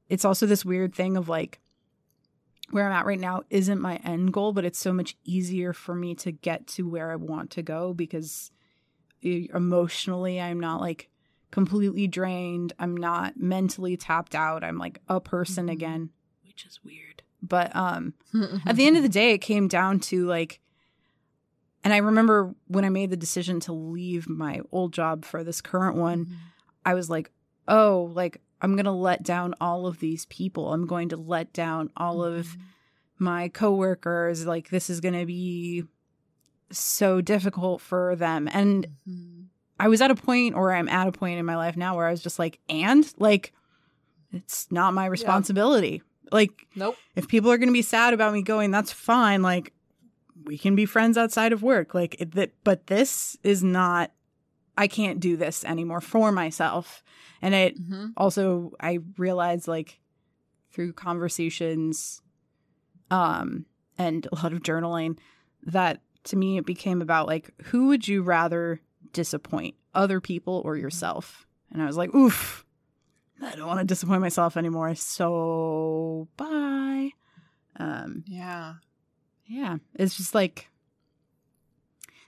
it's 0.10 0.26
also 0.26 0.46
this 0.46 0.66
weird 0.66 0.94
thing 0.96 1.16
of 1.16 1.30
like, 1.30 1.60
where 2.72 2.86
I'm 2.86 2.92
at 2.92 3.06
right 3.06 3.20
now 3.20 3.44
isn't 3.50 3.80
my 3.80 3.96
end 3.98 4.34
goal, 4.34 4.52
but 4.52 4.66
it's 4.66 4.80
so 4.80 4.92
much 4.92 5.16
easier 5.24 5.72
for 5.72 5.96
me 5.96 6.16
to 6.16 6.32
get 6.34 6.68
to 6.68 6.90
where 6.90 7.12
I 7.12 7.16
want 7.16 7.52
to 7.52 7.62
go 7.62 7.94
because 7.94 8.52
emotionally 9.22 10.40
I'm 10.40 10.60
not 10.60 10.82
like 10.82 11.10
completely 11.52 12.08
drained. 12.08 12.74
I'm 12.80 12.96
not 12.96 13.38
mentally 13.40 13.96
tapped 13.98 14.36
out. 14.36 14.64
I'm 14.64 14.78
like 14.78 15.00
a 15.08 15.20
person 15.20 15.68
Mhm. 15.68 15.72
again, 15.72 16.10
which 16.46 16.66
is 16.66 16.80
weird. 16.84 17.24
But 17.42 17.76
um 17.76 18.14
at 18.66 18.76
the 18.76 18.86
end 18.88 18.98
of 18.98 19.04
the 19.04 19.10
day 19.10 19.32
it 19.34 19.40
came 19.40 19.68
down 19.68 20.00
to 20.02 20.26
like 20.26 20.60
and 21.84 21.94
I 21.94 21.98
remember 21.98 22.54
when 22.68 22.84
I 22.84 22.90
made 22.90 23.12
the 23.12 23.18
decision 23.18 23.60
to 23.62 23.74
leave 23.74 24.28
my 24.28 24.62
old 24.72 24.92
job 24.94 25.24
for 25.24 25.44
this 25.44 25.62
current 25.62 25.96
one, 25.96 26.26
Mhm. 26.26 26.34
I 26.86 26.94
was 26.96 27.10
like, 27.10 27.32
oh, 27.68 28.12
like 28.14 28.42
I'm 28.62 28.74
going 28.76 28.86
to 28.86 28.92
let 28.92 29.22
down 29.24 29.54
all 29.62 29.86
of 29.86 30.00
these 30.00 30.26
people. 30.26 30.74
I'm 30.74 30.88
going 30.88 31.10
to 31.10 31.18
let 31.18 31.54
down 31.54 31.92
all 31.96 32.24
of 32.24 32.48
Mhm. 32.48 32.62
my 33.20 33.50
coworkers. 33.50 34.46
Like 34.48 34.70
this 34.70 34.90
is 34.90 35.00
going 35.00 35.14
to 35.14 35.26
be 35.26 35.84
so 36.72 37.22
difficult 37.22 37.82
for 37.82 38.16
them. 38.16 38.48
And 38.52 38.88
Mhm. 39.08 39.46
I 39.80 39.88
was 39.88 40.02
at 40.02 40.12
a 40.12 40.16
point 40.16 40.56
or 40.56 40.74
I'm 40.74 40.90
at 40.90 41.08
a 41.08 41.12
point 41.12 41.40
in 41.40 41.46
my 41.46 41.56
life 41.56 41.78
now 41.78 41.96
where 41.96 42.08
I 42.08 42.12
was 42.12 42.22
just 42.24 42.40
like, 42.40 42.60
and 42.68 43.12
like 43.20 43.54
it's 44.32 44.70
not 44.72 44.94
my 44.94 45.06
responsibility. 45.06 46.02
Like 46.32 46.68
Nope. 46.76 46.98
if 47.16 47.28
people 47.28 47.50
are 47.52 47.58
going 47.58 47.70
to 47.70 47.74
be 47.74 47.82
sad 47.82 48.14
about 48.14 48.34
me 48.34 48.42
going, 48.42 48.72
that's 48.72 48.92
fine. 48.92 49.42
Like 49.42 49.74
we 50.46 50.58
can 50.58 50.76
be 50.76 50.86
friends 50.86 51.18
outside 51.18 51.54
of 51.54 51.64
work. 51.64 51.94
Like 51.94 52.20
it, 52.20 52.32
that, 52.36 52.54
but 52.64 52.88
this 52.88 53.38
is 53.44 53.64
not. 53.64 54.12
I 54.80 54.88
can't 54.88 55.20
do 55.20 55.38
this 55.38 55.64
anymore 55.66 56.02
for 56.02 56.32
myself. 56.32 57.04
And 57.42 57.56
it 57.56 57.80
Mhm. 57.82 58.14
also 58.18 58.74
I 58.80 59.00
realized 59.18 59.68
like 59.68 60.00
through 60.72 60.94
conversations, 60.94 62.22
um, 63.10 63.66
and 63.98 64.28
a 64.32 64.36
lot 64.36 64.54
of 64.54 64.60
journaling 64.62 65.18
that 65.64 66.02
to 66.28 66.36
me 66.38 66.58
it 66.58 66.66
became 66.66 67.02
about 67.02 67.28
like 67.28 67.50
who 67.66 67.88
would 67.88 68.08
you 68.08 68.22
rather 68.22 68.80
disappoint, 69.14 69.76
other 69.94 70.20
people 70.22 70.62
or 70.66 70.76
yourself? 70.78 71.46
And 71.72 71.82
I 71.82 71.86
was 71.86 71.98
like, 71.98 72.14
oof. 72.16 72.64
I 73.42 73.56
don't 73.56 73.68
want 73.68 73.80
to 73.80 73.86
disappoint 73.86 74.22
myself 74.22 74.58
anymore. 74.58 74.96
So 74.96 76.28
bye. 76.38 77.12
Um, 77.76 78.24
Yeah. 78.28 78.76
yeah, 79.46 79.78
it's 79.96 80.18
just 80.18 80.34
like 80.34 80.70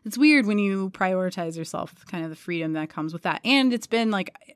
it's 0.05 0.17
weird 0.17 0.45
when 0.45 0.59
you 0.59 0.89
prioritize 0.91 1.57
yourself, 1.57 1.93
kind 2.07 2.23
of 2.23 2.29
the 2.29 2.35
freedom 2.35 2.73
that 2.73 2.89
comes 2.89 3.11
with 3.13 3.23
that. 3.23 3.41
And 3.43 3.73
it's 3.73 3.87
been 3.87 4.11
like 4.11 4.55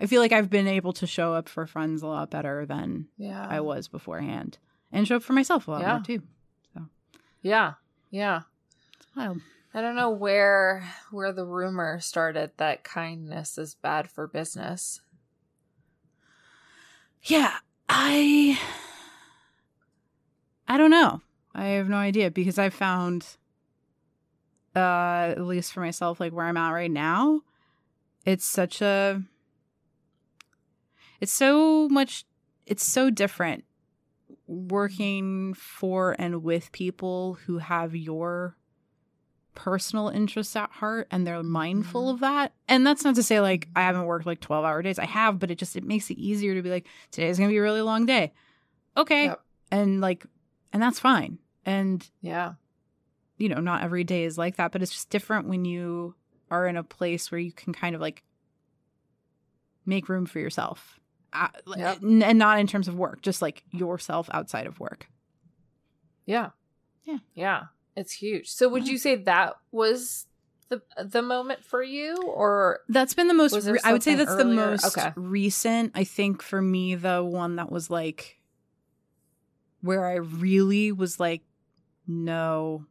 I 0.00 0.06
feel 0.06 0.20
like 0.20 0.32
I've 0.32 0.50
been 0.50 0.66
able 0.66 0.92
to 0.94 1.06
show 1.06 1.32
up 1.34 1.48
for 1.48 1.66
friends 1.66 2.02
a 2.02 2.06
lot 2.06 2.30
better 2.30 2.66
than 2.66 3.08
Yeah. 3.18 3.46
I 3.48 3.60
was 3.60 3.88
beforehand, 3.88 4.58
and 4.92 5.06
show 5.06 5.16
up 5.16 5.22
for 5.22 5.32
myself 5.34 5.68
a 5.68 5.72
lot 5.72 5.80
Yeah. 5.82 5.92
more 5.92 6.02
too. 6.02 6.22
So, 6.74 6.86
yeah. 7.42 7.74
Yeah. 8.10 8.42
Wild. 9.16 9.40
I 9.72 9.80
don't 9.80 9.96
know 9.96 10.10
where 10.10 10.86
where 11.10 11.32
the 11.32 11.44
rumor 11.46 12.00
started 12.00 12.50
that 12.58 12.84
kindness 12.84 13.56
is 13.56 13.74
bad 13.74 14.10
for 14.10 14.26
business. 14.26 15.00
Yeah, 17.22 17.54
I 17.88 18.58
I 20.68 20.76
don't 20.76 20.90
know. 20.90 21.22
I 21.54 21.68
have 21.68 21.88
no 21.88 21.96
idea 21.96 22.30
because 22.30 22.58
I 22.58 22.68
found 22.68 23.36
uh 24.74 25.32
at 25.36 25.40
least 25.40 25.72
for 25.72 25.80
myself 25.80 26.20
like 26.20 26.32
where 26.32 26.46
I'm 26.46 26.58
at 26.58 26.70
right 26.70 26.90
now, 26.90 27.40
it's 28.26 28.44
such 28.44 28.82
a 28.82 29.22
it's 31.20 31.32
so 31.32 31.88
much 31.88 32.24
it's 32.66 32.86
so 32.86 33.08
different 33.08 33.64
working 34.46 35.54
for 35.54 36.14
and 36.18 36.42
with 36.42 36.70
people 36.72 37.38
who 37.46 37.58
have 37.58 37.96
your 37.96 38.56
personal 39.56 40.08
interests 40.08 40.54
at 40.54 40.70
heart 40.70 41.08
and 41.10 41.26
they're 41.26 41.42
mindful 41.42 42.06
Mhm. 42.06 42.14
of 42.14 42.20
that. 42.20 42.52
And 42.68 42.86
that's 42.86 43.02
not 43.02 43.16
to 43.16 43.22
say 43.24 43.40
like 43.40 43.68
I 43.74 43.82
haven't 43.82 44.04
worked 44.06 44.26
like 44.26 44.38
12 44.40 44.64
hour 44.64 44.80
days. 44.82 45.00
I 45.00 45.06
have, 45.06 45.40
but 45.40 45.50
it 45.50 45.58
just 45.58 45.74
it 45.74 45.82
makes 45.82 46.08
it 46.10 46.18
easier 46.18 46.54
to 46.54 46.62
be 46.62 46.70
like 46.70 46.86
today's 47.10 47.38
going 47.38 47.48
to 47.50 47.52
be 47.52 47.58
a 47.58 47.62
really 47.62 47.80
long 47.82 48.06
day. 48.06 48.32
Okay. 48.96 49.24
Yep. 49.24 49.40
And 49.72 50.00
like 50.00 50.24
and 50.72 50.80
that's 50.80 51.00
fine. 51.00 51.38
And 51.64 52.08
Yeah. 52.20 52.54
you 53.38 53.48
know, 53.48 53.60
not 53.60 53.82
every 53.82 54.04
day 54.04 54.22
is 54.24 54.38
like 54.38 54.56
that, 54.56 54.70
but 54.70 54.82
it's 54.82 54.92
just 54.92 55.10
different 55.10 55.48
when 55.48 55.64
you 55.64 56.14
are 56.50 56.66
in 56.68 56.76
a 56.76 56.84
place 56.84 57.32
where 57.32 57.40
you 57.40 57.50
can 57.52 57.72
kind 57.72 57.94
of 57.96 58.00
like 58.00 58.22
make 59.84 60.08
room 60.08 60.26
for 60.26 60.38
yourself. 60.38 61.00
Uh, 61.32 61.48
Yep. 61.76 61.98
And 62.02 62.38
not 62.38 62.58
in 62.60 62.66
terms 62.66 62.88
of 62.88 62.94
work, 62.94 63.20
just 63.22 63.42
like 63.42 63.62
yourself 63.72 64.28
outside 64.32 64.66
of 64.66 64.78
work. 64.80 65.08
Yeah. 66.24 66.50
Yeah. 67.04 67.18
Yeah. 67.34 67.62
It's 67.96 68.12
huge. 68.12 68.48
So 68.50 68.68
would 68.68 68.86
you 68.86 68.98
say 68.98 69.16
that 69.16 69.54
was 69.72 70.26
the 70.68 70.82
the 71.02 71.22
moment 71.22 71.64
for 71.64 71.82
you, 71.82 72.16
or 72.16 72.80
That's 72.88 73.14
been 73.14 73.28
the 73.28 73.34
most. 73.34 73.54
Re- 73.66 73.78
I 73.84 73.92
would 73.92 74.02
say 74.02 74.14
that's 74.16 74.34
the 74.34 74.44
most 74.44 74.84
Okay. 74.84 75.12
recent. 75.16 75.92
I 75.94 76.04
think 76.04 76.42
for 76.42 76.60
me, 76.60 76.94
the 76.94 77.22
one 77.24 77.56
that 77.56 77.70
was 77.72 77.88
like 77.88 78.36
where 79.80 80.06
I 80.06 80.14
really 80.14 80.92
was 80.92 81.20
like, 81.20 81.42
no, 82.06 82.84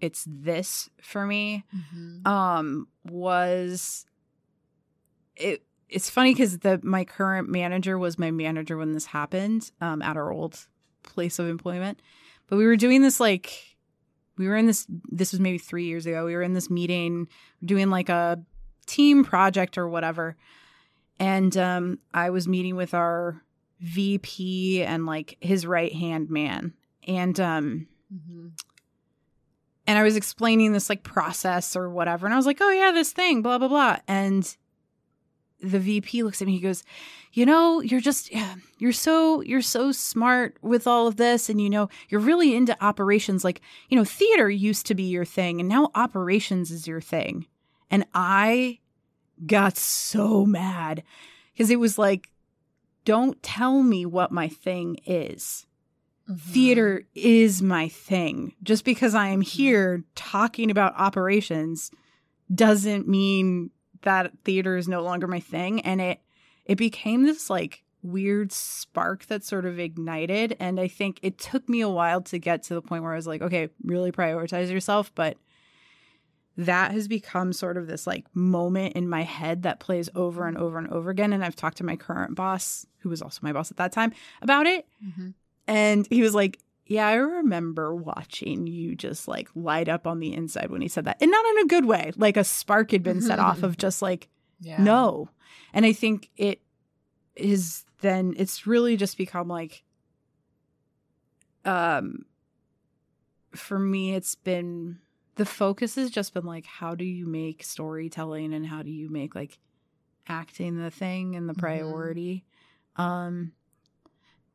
it's 0.00 0.24
this 0.28 0.88
for 1.02 1.26
me. 1.26 1.64
Um, 2.24 2.88
was 3.04 4.06
it? 5.36 5.62
It's 5.88 6.10
funny 6.10 6.32
because 6.32 6.58
the 6.58 6.80
my 6.82 7.04
current 7.04 7.48
manager 7.48 7.98
was 7.98 8.18
my 8.18 8.30
manager 8.30 8.76
when 8.76 8.92
this 8.92 9.06
happened. 9.06 9.70
Um, 9.80 10.02
at 10.02 10.16
our 10.16 10.30
old 10.32 10.66
place 11.02 11.38
of 11.38 11.48
employment, 11.48 12.00
but 12.46 12.56
we 12.56 12.66
were 12.66 12.76
doing 12.76 13.02
this 13.02 13.18
like 13.18 13.67
we 14.38 14.48
were 14.48 14.56
in 14.56 14.66
this. 14.66 14.86
This 15.10 15.32
was 15.32 15.40
maybe 15.40 15.58
three 15.58 15.84
years 15.86 16.06
ago. 16.06 16.24
We 16.24 16.34
were 16.34 16.42
in 16.42 16.54
this 16.54 16.70
meeting 16.70 17.28
doing 17.64 17.90
like 17.90 18.08
a 18.08 18.40
team 18.86 19.24
project 19.24 19.76
or 19.76 19.88
whatever. 19.88 20.36
And 21.20 21.56
um, 21.56 21.98
I 22.14 22.30
was 22.30 22.46
meeting 22.46 22.76
with 22.76 22.94
our 22.94 23.42
VP 23.80 24.82
and 24.84 25.04
like 25.06 25.36
his 25.40 25.66
right 25.66 25.92
hand 25.92 26.30
man. 26.30 26.74
And 27.06 27.38
um, 27.40 27.88
Mhm. 28.14 28.52
and 29.86 29.98
I 29.98 30.02
was 30.02 30.16
explaining 30.16 30.72
this 30.72 30.88
like 30.88 31.02
process 31.02 31.76
or 31.76 31.90
whatever. 31.90 32.26
And 32.26 32.32
I 32.32 32.36
was 32.36 32.46
like, 32.46 32.58
oh 32.60 32.70
yeah, 32.70 32.92
this 32.92 33.12
thing, 33.12 33.42
blah, 33.42 33.58
blah, 33.58 33.68
blah. 33.68 33.96
And 34.08 34.56
the 35.60 35.78
VP 35.80 36.22
looks 36.22 36.40
at 36.40 36.46
me, 36.46 36.54
he 36.54 36.60
goes, 36.60 36.84
you 37.32 37.44
know, 37.44 37.80
you're 37.80 38.00
just 38.00 38.32
yeah, 38.32 38.54
you're 38.78 38.92
so 38.92 39.40
you're 39.42 39.62
so 39.62 39.92
smart 39.92 40.56
with 40.62 40.86
all 40.86 41.06
of 41.06 41.16
this 41.16 41.48
and 41.48 41.60
you 41.60 41.68
know, 41.70 41.88
you're 42.08 42.20
really 42.20 42.54
into 42.54 42.76
operations 42.84 43.44
like, 43.44 43.60
you 43.88 43.96
know, 43.96 44.04
theater 44.04 44.48
used 44.48 44.86
to 44.86 44.94
be 44.94 45.04
your 45.04 45.24
thing 45.24 45.60
and 45.60 45.68
now 45.68 45.90
operations 45.94 46.70
is 46.70 46.86
your 46.86 47.00
thing. 47.00 47.46
And 47.90 48.04
I 48.14 48.78
got 49.46 49.76
so 49.76 50.44
mad 50.46 51.02
because 51.52 51.70
it 51.70 51.78
was 51.80 51.98
like 51.98 52.30
don't 53.04 53.42
tell 53.42 53.82
me 53.82 54.04
what 54.04 54.30
my 54.32 54.48
thing 54.48 54.98
is 55.06 55.64
Mhm. 56.28 56.38
theater 56.40 57.02
is 57.14 57.62
my 57.62 57.88
thing. 57.88 58.52
Just 58.62 58.84
because 58.84 59.14
I 59.14 59.28
am 59.28 59.40
here 59.40 60.04
talking 60.14 60.70
about 60.70 60.92
operations 60.98 61.90
doesn't 62.54 63.08
mean 63.08 63.70
that 64.02 64.32
theater 64.44 64.76
is 64.76 64.88
no 64.88 65.02
longer 65.02 65.26
my 65.26 65.40
thing. 65.40 65.80
And 65.82 66.00
it 66.00 66.20
it 66.64 66.76
became 66.76 67.22
this 67.24 67.48
like 67.48 67.82
weird 68.02 68.52
spark 68.52 69.26
that 69.26 69.42
sort 69.44 69.64
of 69.66 69.78
ignited. 69.78 70.56
And 70.60 70.78
I 70.78 70.86
think 70.88 71.18
it 71.22 71.38
took 71.38 71.68
me 71.68 71.80
a 71.80 71.88
while 71.88 72.20
to 72.22 72.38
get 72.38 72.62
to 72.64 72.74
the 72.74 72.82
point 72.82 73.02
where 73.02 73.12
I 73.12 73.16
was 73.16 73.26
like 73.26 73.42
okay 73.42 73.68
really 73.84 74.12
prioritize 74.12 74.70
yourself. 74.70 75.12
But 75.14 75.36
that 76.56 76.90
has 76.90 77.06
become 77.06 77.52
sort 77.52 77.76
of 77.76 77.86
this 77.86 78.06
like 78.06 78.24
moment 78.34 78.94
in 78.94 79.08
my 79.08 79.22
head 79.22 79.62
that 79.62 79.78
plays 79.78 80.08
over 80.16 80.46
and 80.46 80.56
over 80.58 80.76
and 80.78 80.88
over 80.88 81.08
again. 81.10 81.32
And 81.32 81.44
I've 81.44 81.54
talked 81.54 81.76
to 81.78 81.84
my 81.84 81.94
current 81.96 82.34
boss 82.34 82.84
who 82.98 83.08
was 83.08 83.22
also 83.22 83.38
my 83.42 83.52
boss 83.52 83.70
at 83.70 83.76
that 83.76 83.92
time 83.92 84.12
about 84.42 84.66
it. 84.66 84.86
Mhm. 85.04 85.34
and 85.68 86.06
he 86.10 86.22
was 86.22 86.34
like, 86.34 86.58
Yeah, 86.90 87.06
I 87.06 87.14
remember 87.16 87.94
watching 87.94 88.66
you 88.66 88.96
just 88.96 89.28
like 89.28 89.50
light 89.54 89.90
up 89.90 90.06
on 90.06 90.20
the 90.20 90.32
inside 90.32 90.70
when 90.70 90.80
he 90.80 90.88
said 90.88 91.04
that. 91.04 91.18
And 91.20 91.30
not 91.30 91.44
in 91.44 91.58
a 91.58 91.66
good 91.66 91.84
way. 91.84 92.12
Like 92.16 92.38
a 92.38 92.44
spark 92.44 92.90
had 92.92 93.02
been 93.02 93.20
set 93.20 93.38
off 93.38 93.62
of 93.62 93.76
just 93.76 94.00
like, 94.00 94.28
Yeah. 94.58 94.82
no. 94.82 95.28
And 95.74 95.84
I 95.84 95.92
think 95.92 96.30
it 96.38 96.62
is 97.36 97.84
then, 98.00 98.32
it's 98.38 98.66
really 98.66 98.96
just 98.96 99.18
become 99.18 99.48
like, 99.48 99.84
um, 101.66 102.24
for 103.54 103.78
me, 103.78 104.14
it's 104.14 104.34
been 104.34 104.98
the 105.36 105.44
focus 105.44 105.94
has 105.96 106.10
just 106.10 106.32
been 106.34 106.44
like, 106.46 106.64
how 106.66 106.94
do 106.94 107.04
you 107.04 107.26
make 107.26 107.62
storytelling 107.62 108.54
and 108.54 108.66
how 108.66 108.82
do 108.82 108.90
you 108.90 109.08
make 109.10 109.34
like 109.34 109.58
acting 110.26 110.78
the 110.78 110.90
thing 110.90 111.36
and 111.36 111.48
the 111.48 111.54
Mhm. 111.54 111.58
priority? 111.58 112.44
Um, 112.96 113.52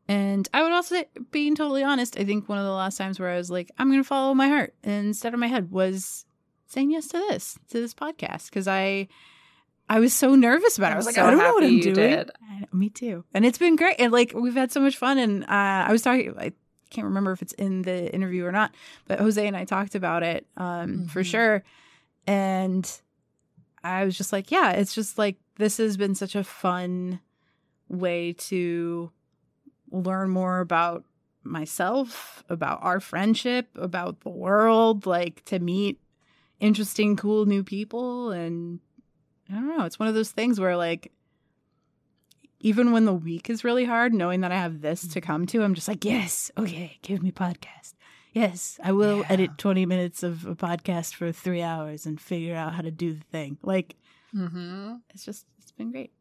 and 0.07 0.47
I 0.53 0.63
would 0.63 0.71
also 0.71 0.95
say, 0.95 1.07
being 1.31 1.55
totally 1.55 1.83
honest, 1.83 2.19
I 2.19 2.23
think 2.25 2.49
one 2.49 2.57
of 2.57 2.65
the 2.65 2.71
last 2.71 2.97
times 2.97 3.19
where 3.19 3.29
I 3.29 3.37
was 3.37 3.49
like, 3.49 3.71
I'm 3.77 3.89
going 3.89 4.01
to 4.01 4.07
follow 4.07 4.33
my 4.33 4.47
heart 4.47 4.73
instead 4.83 5.33
of 5.33 5.39
my 5.39 5.47
head 5.47 5.71
was 5.71 6.25
saying 6.67 6.91
yes 6.91 7.07
to 7.09 7.17
this, 7.29 7.57
to 7.69 7.79
this 7.79 7.93
podcast. 7.93 8.51
Cause 8.51 8.67
I, 8.67 9.07
I 9.89 9.99
was 9.99 10.13
so 10.13 10.35
nervous 10.35 10.77
about 10.77 10.91
it. 10.91 10.95
I 10.95 10.97
was 10.97 11.05
like, 11.05 11.15
so 11.15 11.25
I 11.25 11.29
don't 11.29 11.39
know 11.39 11.53
what 11.53 11.63
I'm 11.63 11.79
doing. 11.79 11.93
did. 11.93 12.31
Me 12.71 12.89
too. 12.89 13.23
And 13.33 13.45
it's 13.45 13.57
been 13.57 13.75
great. 13.75 13.97
And 13.99 14.11
like, 14.11 14.33
we've 14.35 14.55
had 14.55 14.71
so 14.71 14.79
much 14.81 14.97
fun. 14.97 15.17
And 15.17 15.43
uh, 15.43 15.47
I 15.87 15.91
was 15.91 16.01
talking, 16.01 16.33
I 16.37 16.51
can't 16.89 17.05
remember 17.05 17.31
if 17.31 17.41
it's 17.41 17.53
in 17.53 17.83
the 17.83 18.13
interview 18.13 18.45
or 18.45 18.51
not, 18.51 18.73
but 19.07 19.19
Jose 19.19 19.45
and 19.45 19.55
I 19.55 19.65
talked 19.65 19.95
about 19.95 20.23
it 20.23 20.45
um, 20.57 21.07
for 21.07 21.21
Mhm. 21.21 21.25
sure. 21.25 21.63
And 22.27 22.99
I 23.83 24.05
was 24.05 24.17
just 24.17 24.31
like, 24.33 24.51
yeah, 24.51 24.71
it's 24.71 24.95
just 24.95 25.17
like, 25.17 25.37
this 25.57 25.77
has 25.77 25.97
been 25.97 26.15
such 26.15 26.35
a 26.35 26.43
fun 26.43 27.19
way 27.89 28.33
to 28.33 29.11
learn 29.93 30.29
more 30.29 30.59
about 30.59 31.05
myself, 31.43 32.43
about 32.49 32.79
our 32.83 32.99
friendship, 32.99 33.67
about 33.75 34.21
the 34.21 34.29
world, 34.29 35.05
like 35.05 35.45
to 35.45 35.59
meet 35.59 35.99
interesting, 36.59 37.15
cool 37.15 37.45
new 37.45 37.63
people. 37.63 38.31
And 38.31 38.79
I 39.49 39.53
don't 39.53 39.77
know, 39.77 39.85
it's 39.85 39.99
one 39.99 40.07
of 40.09 40.15
those 40.15 40.31
things 40.31 40.59
where, 40.59 40.75
like, 40.75 41.11
even 42.59 42.91
when 42.93 43.05
the 43.05 43.13
week 43.13 43.49
is 43.49 43.63
really 43.63 43.83
hard, 43.85 44.13
knowing 44.13 44.41
that 44.41 44.51
I 44.51 44.57
have 44.57 44.81
this 44.81 45.05
to 45.09 45.21
come 45.21 45.45
to, 45.47 45.63
I'm 45.63 45.73
just 45.73 45.87
like, 45.87 46.05
yes, 46.05 46.49
okay, 46.57 46.97
give 47.01 47.21
me 47.21 47.31
podcast. 47.31 47.93
Yes, 48.31 48.79
I 48.83 48.93
will 48.93 49.19
Yeah. 49.19 49.25
edit 49.33 49.57
20 49.57 49.85
minutes 49.85 50.23
of 50.23 50.45
a 50.45 50.55
podcast 50.55 51.13
for 51.13 51.31
three 51.31 51.61
hours 51.61 52.05
and 52.05 52.19
figure 52.19 52.55
out 52.55 52.73
how 52.73 52.81
to 52.81 52.89
do 52.91 53.13
the 53.13 53.23
thing. 53.31 53.57
Like, 53.61 53.95
Mm-hmm. 54.33 54.95
it's 55.11 55.23
just, 55.25 55.45
it's 55.59 55.71
been 55.71 55.91
great. 55.91 56.11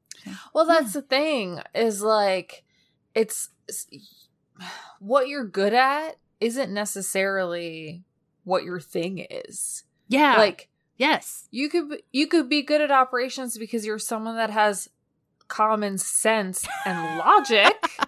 Well, 0.53 0.67
that's 0.67 0.93
the 0.93 1.01
thing 1.01 1.61
is 1.75 2.03
like 2.03 2.63
it's 3.15 3.51
it's- 3.69 4.29
what 5.01 5.29
you're 5.29 5.45
good 5.47 5.75
at 5.75 6.17
isn't 6.41 6.73
necessarily 6.73 8.05
what 8.45 8.65
your 8.65 8.81
thing 8.81 9.19
is. 9.31 9.85
yeah. 10.09 10.37
Like 10.37 10.69
yes. 10.97 11.49
you 11.51 11.69
could 11.69 12.03
you 12.13 12.27
could 12.27 12.49
be 12.49 12.63
good 12.63 12.81
at 12.81 12.91
operations 12.91 13.57
because 13.59 13.85
you're 13.87 13.99
someone 13.99 14.37
that 14.37 14.51
has 14.51 14.89
common 15.49 15.99
sense 15.99 16.67
and 16.87 17.19
logic. 17.19 17.75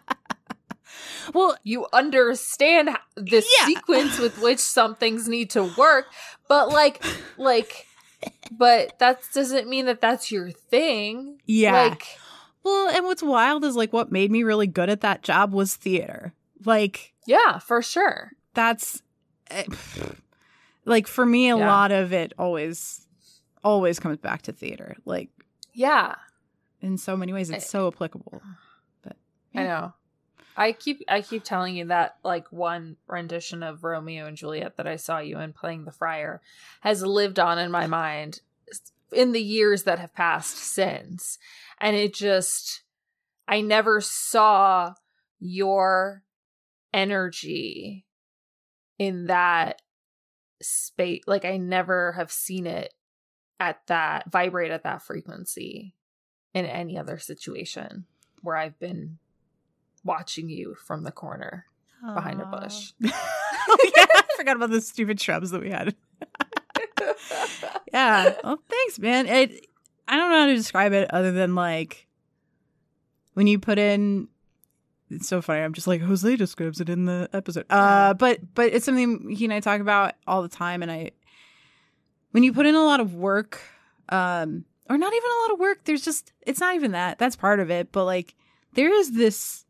Well, 1.32 1.56
you 1.64 1.86
understand 1.92 2.90
the 3.16 3.36
Yeah. 3.58 3.66
sequence 3.66 4.18
with 4.18 4.40
which 4.42 4.58
some 4.76 4.94
things 4.94 5.26
need 5.26 5.50
to 5.50 5.64
work, 5.76 6.06
but 6.48 6.68
like 6.68 7.02
like 7.38 7.86
but 8.50 8.98
that 8.98 9.20
doesn't 9.32 9.68
mean 9.68 9.86
that 9.86 10.00
that's 10.02 10.30
your 10.30 10.50
thing. 10.50 11.40
yeah. 11.46 11.72
Like 11.88 12.06
well, 12.64 12.88
and 12.88 13.04
what's 13.04 13.22
wild 13.22 13.64
is 13.64 13.76
like 13.76 13.92
what 13.92 14.10
made 14.10 14.30
me 14.30 14.42
really 14.42 14.66
good 14.66 14.88
at 14.90 15.02
that 15.02 15.22
job 15.22 15.52
was 15.52 15.76
theater. 15.76 16.32
Like, 16.64 17.12
yeah, 17.26 17.58
for 17.58 17.82
sure. 17.82 18.32
that's 18.54 19.02
eh, 19.50 19.64
like 20.84 21.06
for 21.06 21.24
me, 21.26 21.48
a 21.50 21.56
Yeah. 21.56 21.66
lot 21.68 21.92
of 21.92 22.12
it 22.12 22.32
always, 22.38 23.06
always 23.62 23.98
comes 24.00 24.18
back 24.18 24.42
to 24.42 24.52
theater. 24.52 24.96
Like, 25.04 25.30
Yeah. 25.72 26.14
in 26.80 26.98
so 26.98 27.16
many 27.16 27.32
ways, 27.32 27.50
it's 27.50 27.68
so 27.68 27.88
applicable. 27.88 28.42
But 29.02 29.16
I 29.54 29.64
know. 29.64 29.92
I 30.56 30.70
keep 30.72 31.02
I 31.08 31.20
keep 31.20 31.42
telling 31.42 31.74
you 31.76 31.86
that 31.86 32.16
like 32.22 32.52
one 32.52 32.96
rendition 33.08 33.62
of 33.64 33.82
Romeo 33.82 34.26
and 34.26 34.36
Juliet 34.36 34.76
that 34.76 34.86
I 34.86 34.94
saw 34.96 35.18
you 35.18 35.38
in 35.40 35.52
playing 35.52 35.84
the 35.84 35.90
friar 35.90 36.40
has 36.80 37.02
lived 37.02 37.40
on 37.40 37.58
in 37.58 37.72
my 37.72 37.88
mind 37.88 38.40
in 39.14 39.32
the 39.32 39.42
years 39.42 39.84
that 39.84 39.98
have 39.98 40.14
passed 40.14 40.56
since. 40.56 41.38
And 41.80 41.96
it 41.96 42.14
just 42.14 42.82
I 43.46 43.60
never 43.60 44.00
saw 44.00 44.94
your 45.38 46.22
energy 46.92 48.06
in 48.98 49.26
that 49.26 49.82
space 50.62 51.22
like 51.26 51.44
I 51.44 51.56
never 51.56 52.12
have 52.12 52.30
seen 52.30 52.66
it 52.66 52.94
at 53.60 53.80
that 53.88 54.30
vibrate 54.30 54.70
at 54.70 54.84
that 54.84 55.02
frequency 55.02 55.94
in 56.54 56.64
any 56.64 56.96
other 56.96 57.18
situation 57.18 58.06
where 58.42 58.56
I've 58.56 58.78
been 58.78 59.18
watching 60.04 60.48
you 60.48 60.76
from 60.86 61.02
the 61.02 61.10
corner 61.10 61.66
behind 62.14 62.40
a 62.40 62.46
bush. 62.46 62.92
oh, 63.04 63.92
yeah, 63.96 64.06
I 64.14 64.22
forgot 64.36 64.56
about 64.56 64.70
the 64.70 64.80
stupid 64.80 65.20
shrubs 65.20 65.50
that 65.50 65.62
we 65.62 65.70
had. 65.70 65.94
Yeah. 67.92 68.34
Well, 68.42 68.58
thanks, 68.68 68.98
man. 68.98 69.26
It. 69.26 69.66
I 70.06 70.16
don't 70.16 70.30
know 70.30 70.40
how 70.40 70.46
to 70.46 70.54
describe 70.54 70.92
it 70.92 71.10
other 71.12 71.32
than 71.32 71.54
like 71.54 72.06
when 73.34 73.46
you 73.46 73.58
put 73.58 73.78
in. 73.78 74.28
It's 75.10 75.28
so 75.28 75.42
funny. 75.42 75.60
I'm 75.60 75.74
just 75.74 75.86
like 75.86 76.00
Jose 76.00 76.36
describes 76.36 76.80
it 76.80 76.88
in 76.88 77.04
the 77.04 77.28
episode. 77.32 77.66
Uh, 77.70 78.14
but 78.14 78.40
but 78.54 78.72
it's 78.72 78.84
something 78.84 79.30
he 79.30 79.44
and 79.44 79.54
I 79.54 79.60
talk 79.60 79.80
about 79.80 80.14
all 80.26 80.42
the 80.42 80.48
time, 80.48 80.82
and 80.82 80.90
I. 80.90 81.12
When 82.32 82.42
you 82.42 82.52
put 82.52 82.66
in 82.66 82.74
a 82.74 82.82
lot 82.82 82.98
of 82.98 83.14
work, 83.14 83.62
um, 84.08 84.64
or 84.90 84.98
not 84.98 85.12
even 85.12 85.30
a 85.30 85.42
lot 85.42 85.52
of 85.52 85.60
work, 85.60 85.84
there's 85.84 86.02
just 86.02 86.32
it's 86.42 86.60
not 86.60 86.74
even 86.74 86.92
that. 86.92 87.18
That's 87.18 87.36
part 87.36 87.60
of 87.60 87.70
it, 87.70 87.92
but 87.92 88.04
like 88.04 88.34
there 88.74 88.92
is 88.92 89.12
this 89.12 89.64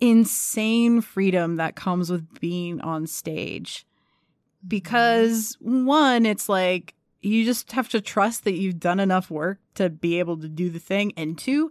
insane 0.00 1.00
freedom 1.00 1.56
that 1.56 1.76
comes 1.76 2.10
with 2.10 2.40
being 2.40 2.80
on 2.80 3.06
stage 3.06 3.86
because 4.66 5.56
one 5.60 6.26
it's 6.26 6.48
like 6.48 6.94
you 7.20 7.44
just 7.44 7.72
have 7.72 7.88
to 7.90 8.00
trust 8.00 8.44
that 8.44 8.54
you've 8.54 8.80
done 8.80 8.98
enough 9.00 9.30
work 9.30 9.58
to 9.74 9.90
be 9.90 10.18
able 10.18 10.38
to 10.38 10.48
do 10.48 10.70
the 10.70 10.78
thing. 10.78 11.12
And 11.16 11.36
two, 11.36 11.70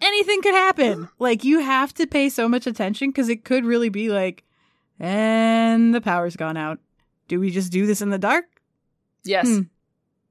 anything 0.00 0.40
could 0.42 0.54
happen. 0.54 1.08
like 1.18 1.44
you 1.44 1.58
have 1.60 1.92
to 1.94 2.06
pay 2.06 2.28
so 2.28 2.48
much 2.48 2.66
attention 2.66 3.10
because 3.10 3.28
it 3.28 3.44
could 3.44 3.64
really 3.64 3.88
be 3.90 4.08
like, 4.08 4.44
and 4.98 5.94
the 5.94 6.00
power's 6.00 6.36
gone 6.36 6.56
out. 6.56 6.78
Do 7.28 7.38
we 7.40 7.50
just 7.50 7.70
do 7.72 7.86
this 7.86 8.00
in 8.00 8.10
the 8.10 8.18
dark? 8.18 8.46
Yes. 9.24 9.46
Hmm. 9.46 9.60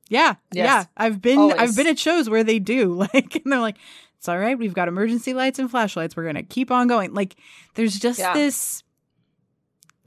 Yeah, 0.09 0.35
Yes. 0.53 0.65
yeah. 0.65 0.85
I've 0.95 1.21
been 1.21 1.37
Always. 1.37 1.57
I've 1.57 1.75
been 1.75 1.87
at 1.87 1.99
shows 1.99 2.29
where 2.29 2.43
they 2.43 2.59
do 2.59 2.93
like, 3.13 3.35
and 3.43 3.51
they're 3.51 3.59
like, 3.59 3.77
"It's 4.17 4.29
all 4.29 4.39
right. 4.39 4.57
We've 4.57 4.73
got 4.73 4.87
emergency 4.87 5.33
lights 5.33 5.59
and 5.59 5.69
flashlights. 5.69 6.15
We're 6.15 6.25
gonna 6.25 6.43
keep 6.43 6.71
on 6.71 6.87
going." 6.87 7.13
Like, 7.13 7.35
there's 7.75 7.99
just 7.99 8.17
Yeah. 8.19 8.33
this 8.33 8.83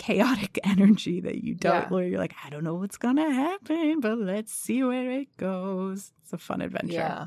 chaotic 0.00 0.58
energy 0.64 1.20
that 1.20 1.44
you 1.44 1.54
don't. 1.54 1.74
Yeah. 1.84 1.88
Where 1.88 2.04
you're 2.04 2.18
like, 2.18 2.34
I 2.44 2.50
don't 2.50 2.64
know 2.64 2.74
what's 2.74 2.96
gonna 2.96 3.30
happen, 3.32 4.00
but 4.00 4.18
let's 4.18 4.52
see 4.52 4.82
where 4.82 5.10
it 5.12 5.36
goes. 5.36 6.12
It's 6.22 6.32
a 6.32 6.38
fun 6.38 6.60
adventure. 6.62 6.94
Yeah. 6.94 7.26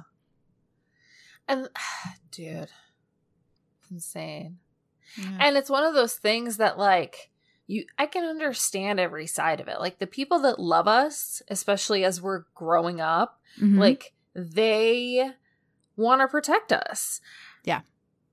And 1.48 1.70
dude, 2.32 2.70
it's 3.82 3.92
insane. 3.92 4.58
Yeah. 5.18 5.38
And 5.40 5.58
it's 5.58 5.70
one 5.70 5.84
of 5.86 5.94
those 5.94 6.16
things 6.16 6.58
that 6.58 6.78
like 6.78 7.30
you 7.68 7.86
I 7.98 8.08
can 8.08 8.26
understand 8.26 9.00
every 9.00 9.28
side 9.28 9.60
of 9.62 9.68
it. 9.68 9.80
Like 9.80 10.00
the 10.00 10.08
people 10.08 10.40
that 10.40 10.60
love 10.60 10.88
us, 10.88 11.42
especially 11.50 12.04
as 12.04 12.22
we're 12.22 12.44
growing 12.56 13.00
up, 13.00 13.40
Mhm. 13.62 13.78
like 13.80 14.14
they 14.36 15.32
want 15.96 16.22
to 16.22 16.28
protect 16.28 16.72
us. 16.72 17.22
Yeah. 17.64 17.82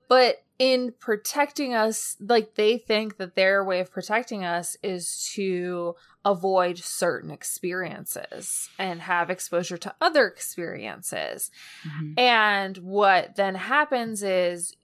But 0.08 0.42
in 0.60 0.92
protecting 1.00 1.72
us, 1.72 2.18
like 2.20 2.54
they 2.54 2.76
think 2.76 3.16
that 3.16 3.34
their 3.34 3.64
way 3.64 3.80
of 3.80 3.90
protecting 3.90 4.44
us 4.44 4.76
is 4.82 5.26
to 5.32 5.96
avoid 6.22 6.76
certain 6.76 7.30
experiences 7.30 8.68
and 8.78 9.00
have 9.00 9.30
exposure 9.30 9.78
to 9.78 9.94
other 10.02 10.26
experiences. 10.28 11.50
Mhm. 11.82 12.18
And 12.18 12.76
what 12.76 13.36
then 13.36 13.54
happens 13.54 14.22
is 14.22 14.76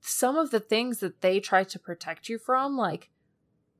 some 0.00 0.36
of 0.36 0.50
the 0.50 0.58
things 0.60 0.98
that 0.98 1.20
they 1.20 1.38
try 1.38 1.62
to 1.62 1.78
protect 1.78 2.28
you 2.28 2.36
from, 2.36 2.76
like, 2.76 3.08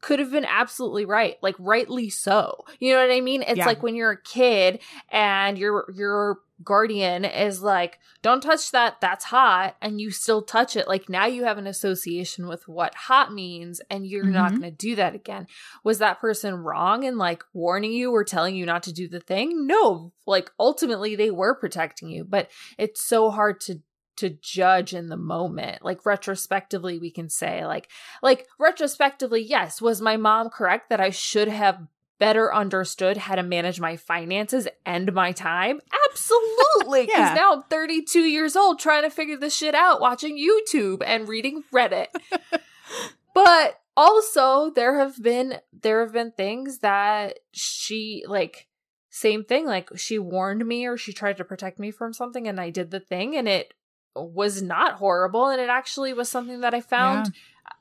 could 0.03 0.19
have 0.19 0.31
been 0.31 0.45
absolutely 0.45 1.07
right, 1.07 1.37
like 1.43 1.57
rightly 1.59 2.11
so. 2.11 2.65
You 2.81 2.93
know 2.93 3.01
what 3.01 3.11
I 3.15 3.21
mean? 3.23 3.43
It's 3.43 3.59
Yeah. 3.59 3.67
like 3.67 3.83
when 3.83 3.95
you're 3.95 4.11
a 4.11 4.23
kid 4.23 4.81
and 5.11 5.57
your 5.57 5.87
your 5.95 6.41
guardian 6.65 7.25
is 7.25 7.61
like, 7.61 7.99
"Don't 8.21 8.41
touch 8.41 8.71
that. 8.71 9.01
That's 9.01 9.25
hot," 9.25 9.77
and 9.81 10.01
you 10.01 10.11
still 10.13 10.43
touch 10.43 10.77
it. 10.77 10.87
Like 10.87 11.09
now 11.09 11.27
you 11.27 11.43
have 11.45 11.59
an 11.59 11.67
association 11.67 12.47
with 12.47 12.69
what 12.69 12.95
hot 12.95 13.33
means, 13.33 13.81
and 13.91 14.07
you're 14.07 14.31
not 14.31 14.53
Mhm. 14.53 14.61
going 14.61 14.71
to 14.71 14.77
do 14.77 14.95
that 14.97 15.15
again. 15.15 15.47
Was 15.83 15.99
that 15.99 16.21
person 16.21 16.55
wrong 16.57 17.03
in 17.05 17.17
like 17.19 17.43
warning 17.53 17.93
you 17.93 18.13
or 18.13 18.23
telling 18.23 18.55
you 18.55 18.65
not 18.67 18.83
to 18.85 18.93
do 18.93 19.09
the 19.09 19.19
thing? 19.21 19.67
No. 19.67 20.13
Like 20.27 20.51
ultimately 20.61 21.17
they 21.17 21.31
were 21.33 21.55
protecting 21.55 22.11
you, 22.11 22.23
but 22.25 22.49
it's 22.79 23.01
so 23.03 23.31
hard 23.31 23.61
to 23.63 23.81
to 24.23 24.31
judge 24.31 24.95
in 24.95 25.09
the 25.09 25.17
moment. 25.17 25.85
Like 25.85 26.07
retrospectively 26.07 26.99
we 26.99 27.11
can 27.11 27.29
say 27.29 27.65
like 27.67 27.89
like 28.23 28.47
retrospectively, 28.59 29.43
yes, 29.43 29.81
was 29.81 30.01
my 30.01 30.17
mom 30.17 30.49
correct 30.49 30.89
that 30.91 31.01
I 31.01 31.11
should 31.11 31.49
have 31.49 31.87
better 32.19 32.55
understood 32.55 33.17
how 33.17 33.35
to 33.35 33.43
manage 33.43 33.81
my 33.81 33.97
finances 33.97 34.69
and 34.87 35.13
my 35.13 35.33
time? 35.33 35.81
Absolutely. 36.11 37.07
Because 37.07 37.31
Yeah. 37.31 37.35
now 37.35 37.53
I'm 37.55 37.63
32 37.65 38.21
years 38.21 38.55
old 38.55 38.79
trying 38.79 39.03
to 39.03 39.11
figure 39.11 39.37
this 39.37 39.57
shit 39.57 39.75
out, 39.75 40.01
watching 40.01 40.37
YouTube 40.39 41.03
and 41.05 41.29
reading 41.29 41.65
Reddit. 41.73 42.09
but 43.35 43.81
also 43.97 44.71
there 44.71 44.99
have 44.99 45.21
been 45.23 45.59
there 45.73 46.01
have 46.01 46.13
been 46.13 46.33
things 46.33 46.79
that 46.79 47.39
she 47.53 48.25
like 48.27 48.69
same 49.11 49.45
thing 49.45 49.67
like 49.67 49.91
she 49.97 50.19
warned 50.19 50.65
me 50.67 50.87
or 50.87 50.97
she 50.97 51.13
tried 51.13 51.37
to 51.37 51.45
protect 51.45 51.79
me 51.79 51.91
from 51.91 52.13
something 52.13 52.49
and 52.49 52.61
I 52.61 52.71
did 52.71 52.91
the 52.91 53.01
thing 53.01 53.37
and 53.37 53.47
it 53.47 53.75
was 54.15 54.61
not 54.63 54.95
horrible 54.95 55.49
and 55.49 55.61
it 55.61 55.69
actually 55.71 56.13
was 56.13 56.29
something 56.29 56.61
that 56.61 56.75
I 56.75 56.81
found 56.81 57.33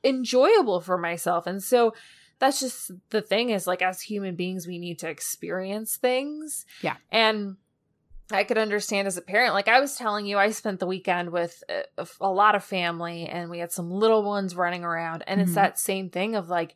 enjoyable 0.03 0.81
for 0.81 0.97
myself. 0.97 1.47
And 1.47 1.61
so 1.63 1.93
that's 2.39 2.59
just 2.59 2.91
the 3.09 3.21
thing 3.21 3.49
is 3.49 3.67
like 3.67 3.81
as 3.81 4.01
human 4.01 4.35
beings 4.35 4.65
we 4.67 4.79
need 4.79 4.99
to 4.99 5.09
experience 5.09 5.95
things. 5.97 6.65
Yeah. 6.81 6.95
And 7.11 7.57
I 8.31 8.43
could 8.45 8.57
understand 8.57 9.07
as 9.07 9.17
a 9.17 9.21
parent 9.21 9.53
like 9.53 9.67
I 9.67 9.79
was 9.79 9.95
telling 9.95 10.25
you 10.25 10.37
I 10.37 10.51
spent 10.51 10.79
the 10.79 10.87
weekend 10.87 11.31
with 11.31 11.63
a, 11.97 12.07
a 12.21 12.31
lot 12.31 12.55
of 12.55 12.63
family 12.63 13.25
and 13.27 13.49
we 13.49 13.59
had 13.59 13.71
some 13.71 13.91
little 13.91 14.23
ones 14.23 14.55
running 14.55 14.83
around 14.83 15.23
and 15.27 15.41
it's 15.41 15.51
Mhm. 15.51 15.55
that 15.55 15.79
same 15.79 16.09
thing 16.09 16.35
of 16.35 16.49
like 16.49 16.75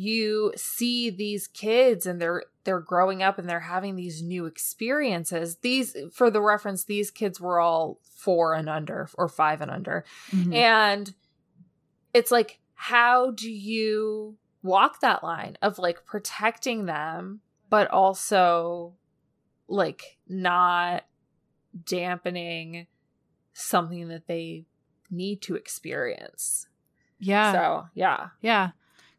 you 0.00 0.50
see 0.56 1.10
these 1.10 1.46
kids 1.46 2.06
and 2.06 2.18
they're 2.18 2.44
they're 2.64 2.80
growing 2.80 3.22
up 3.22 3.38
and 3.38 3.46
they're 3.46 3.60
having 3.60 3.96
these 3.96 4.22
new 4.22 4.46
experiences. 4.46 5.56
These 5.56 5.94
for 6.10 6.30
the 6.30 6.40
reference 6.40 6.84
these 6.84 7.10
kids 7.10 7.38
were 7.38 7.60
all 7.60 7.98
4 8.16 8.54
and 8.54 8.68
under 8.68 9.10
or 9.18 9.28
5 9.28 9.60
and 9.60 9.70
under. 9.70 10.06
Mhm. 10.30 10.54
And 10.54 11.14
it's 12.14 12.30
like, 12.30 12.60
how 12.74 13.30
do 13.32 13.50
you 13.50 14.38
walk 14.62 15.00
that 15.00 15.22
line 15.22 15.58
of 15.60 15.78
like 15.78 16.06
protecting 16.06 16.86
them, 16.86 17.40
but 17.68 17.90
also 17.90 18.94
like 19.68 20.18
not 20.26 21.04
dampening 21.84 22.86
something 23.52 24.08
that 24.08 24.26
they 24.26 24.64
need 25.10 25.42
to 25.42 25.56
experience? 25.56 26.68
yeah. 27.18 27.52
So, 27.52 27.88
yeah. 27.92 28.28
Yeah. 28.40 28.70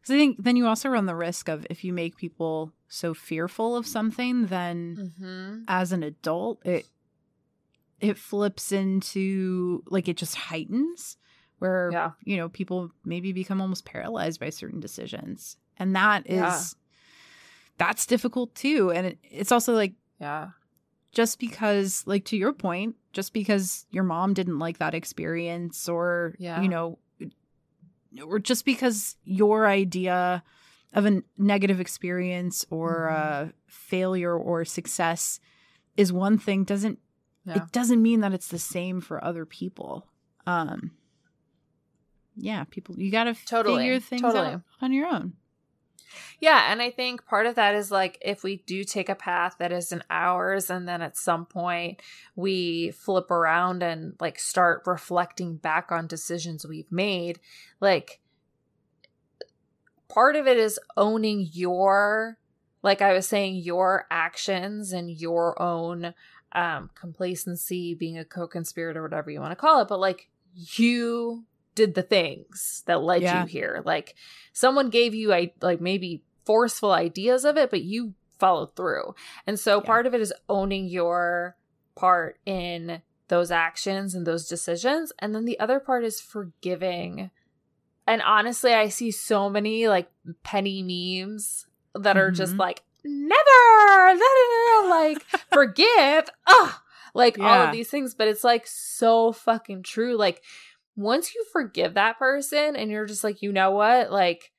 Because 0.02 0.14
I 0.14 0.18
think 0.18 0.42
then 0.42 0.56
you 0.56 0.66
also 0.66 0.88
run 0.88 1.06
the 1.06 1.14
risk 1.14 1.48
of 1.48 1.64
if 1.70 1.84
you 1.84 1.92
make 1.92 2.16
people 2.16 2.72
so 2.88 3.14
fearful 3.14 3.76
of 3.76 3.86
something, 3.86 4.46
then 4.46 4.96
Mm-hmm. 4.98 5.62
as 5.68 5.92
an 5.92 6.02
adult, 6.02 6.60
it 6.66 6.86
it 8.00 8.18
flips 8.18 8.72
into 8.72 9.84
like 9.88 10.08
it 10.08 10.16
just 10.16 10.34
heightens 10.34 11.16
where 11.60 11.90
Yeah. 11.92 12.10
you 12.24 12.36
know 12.36 12.48
people 12.48 12.90
maybe 13.04 13.32
become 13.32 13.60
almost 13.60 13.84
paralyzed 13.84 14.40
by 14.40 14.50
certain 14.50 14.80
decisions, 14.80 15.56
and 15.78 15.94
that 15.94 16.26
is 16.26 16.36
Yeah. 16.36 16.58
that's 17.78 18.06
difficult 18.06 18.54
too. 18.54 18.90
And 18.90 19.06
it, 19.06 19.18
it's 19.22 19.52
also 19.52 19.72
like 19.74 19.94
Yeah. 20.20 20.50
just 21.12 21.38
because 21.38 22.02
like 22.06 22.24
to 22.26 22.36
your 22.36 22.52
point 22.52 22.96
just 23.12 23.32
because 23.32 23.86
your 23.90 24.04
mom 24.04 24.32
didn't 24.34 24.58
like 24.58 24.78
that 24.78 24.94
experience 24.94 25.88
or 25.88 26.34
Yeah. 26.38 26.60
you 26.60 26.68
know 26.68 26.98
or 28.26 28.38
just 28.38 28.64
because 28.64 29.16
your 29.24 29.66
idea 29.66 30.42
of 30.92 31.06
a 31.06 31.22
negative 31.38 31.80
experience 31.80 32.64
or 32.70 33.08
Mhm. 33.10 33.12
a 33.48 33.52
failure 33.66 34.36
or 34.36 34.64
success 34.64 35.40
is 35.96 36.12
one 36.12 36.36
thing 36.38 36.64
doesn't 36.64 36.98
Yeah. 37.44 37.56
it 37.56 37.72
doesn't 37.72 38.02
mean 38.02 38.20
that 38.20 38.32
it's 38.32 38.48
the 38.48 38.58
same 38.58 39.00
for 39.00 39.22
other 39.24 39.46
people 39.46 40.06
um 40.46 40.90
yeah 42.36 42.64
people 42.64 42.98
you 42.98 43.10
gotta 43.10 43.34
Totally. 43.46 43.82
figure 43.82 44.00
things 44.00 44.22
Totally. 44.22 44.48
out 44.54 44.62
on 44.80 44.92
your 44.92 45.06
own 45.06 45.34
Yeah, 46.40 46.70
and 46.72 46.82
I 46.82 46.90
think 46.90 47.26
part 47.26 47.46
of 47.46 47.54
that 47.54 47.74
is 47.74 47.90
like 47.90 48.18
if 48.20 48.42
we 48.42 48.56
do 48.66 48.84
take 48.84 49.08
a 49.08 49.14
path 49.14 49.56
that 49.58 49.72
isn't 49.72 50.02
ours 50.10 50.70
and 50.70 50.88
then 50.88 51.02
at 51.02 51.16
some 51.16 51.46
point 51.46 52.00
we 52.34 52.90
flip 52.90 53.30
around 53.30 53.82
and 53.82 54.14
like 54.20 54.38
start 54.38 54.82
reflecting 54.86 55.56
back 55.56 55.92
on 55.92 56.06
decisions 56.06 56.66
we've 56.66 56.90
made, 56.90 57.38
like 57.80 58.20
part 60.08 60.36
of 60.36 60.46
it 60.46 60.56
is 60.56 60.78
owning 60.96 61.48
your 61.52 62.38
like 62.82 63.00
I 63.00 63.12
was 63.12 63.26
saying 63.28 63.56
your 63.56 64.06
actions 64.10 64.92
and 64.92 65.10
your 65.10 65.60
own 65.62 66.14
um 66.52 66.90
complacency, 66.94 67.94
being 67.94 68.18
a 68.18 68.24
co-conspirator 68.24 69.02
whatever 69.02 69.30
you 69.30 69.40
want 69.40 69.52
to 69.52 69.56
call 69.56 69.80
it, 69.80 69.88
but 69.88 70.00
like 70.00 70.28
you 70.54 71.44
did 71.74 71.94
the 71.94 72.02
things 72.02 72.82
that 72.86 73.02
led 73.02 73.22
Yeah. 73.22 73.42
you 73.42 73.46
here. 73.46 73.82
Like 73.84 74.14
someone 74.52 74.90
gave 74.90 75.14
you 75.14 75.32
I 75.32 75.52
like 75.60 75.80
maybe 75.80 76.22
forceful 76.44 76.92
ideas 76.92 77.44
of 77.44 77.56
it, 77.56 77.70
but 77.70 77.82
you 77.82 78.14
followed 78.38 78.74
through. 78.76 79.14
And 79.46 79.58
so 79.58 79.78
Yeah. 79.80 79.86
part 79.86 80.06
of 80.06 80.14
it 80.14 80.20
is 80.20 80.32
owning 80.48 80.86
your 80.86 81.56
part 81.94 82.38
in 82.44 83.02
those 83.28 83.50
actions 83.50 84.14
and 84.14 84.26
those 84.26 84.48
decisions. 84.48 85.12
And 85.18 85.34
then 85.34 85.44
the 85.44 85.58
other 85.60 85.80
part 85.80 86.04
is 86.04 86.20
forgiving. 86.20 87.30
And 88.06 88.20
honestly, 88.20 88.74
I 88.74 88.88
see 88.88 89.10
so 89.10 89.48
many 89.48 89.86
like 89.88 90.10
penny 90.42 90.82
memes 90.82 91.66
that 91.94 92.16
are 92.16 92.30
just 92.30 92.54
Mhm. 92.54 92.58
like, 92.58 92.82
never, 93.04 94.18
like, 94.88 95.22
forgive. 95.52 96.28
Ugh. 96.46 96.72
Like 97.14 97.38
all 97.38 97.66
of 97.66 97.72
these 97.72 97.90
things. 97.90 98.14
But 98.14 98.28
it's 98.28 98.44
like 98.44 98.66
so 98.66 99.32
fucking 99.32 99.82
true. 99.82 100.16
Like, 100.16 100.42
once 100.96 101.34
you 101.34 101.44
forgive 101.52 101.94
that 101.94 102.18
person 102.18 102.76
and 102.76 102.90
you're 102.90 103.06
just 103.06 103.24
like, 103.24 103.42
you 103.42 103.52
know 103.52 103.70
what? 103.70 104.10
Like, 104.10 104.50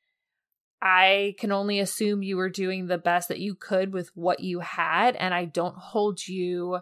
I 0.82 1.36
can 1.40 1.52
only 1.52 1.80
assume 1.80 2.24
you 2.24 2.36
were 2.36 2.50
doing 2.50 2.88
the 2.88 2.98
best 2.98 3.30
that 3.30 3.40
you 3.40 3.56
could 3.56 3.94
with 3.94 4.12
what 4.16 4.42
you 4.42 4.60
had, 4.60 5.16
and 5.16 5.34
I 5.34 5.46
don't 5.46 5.78
hold 5.78 6.28
you 6.28 6.80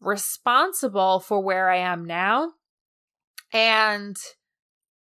responsible 0.00 1.20
for 1.20 1.40
where 1.40 1.70
I 1.70 1.78
am 1.78 2.04
now. 2.04 2.52
And 3.52 4.16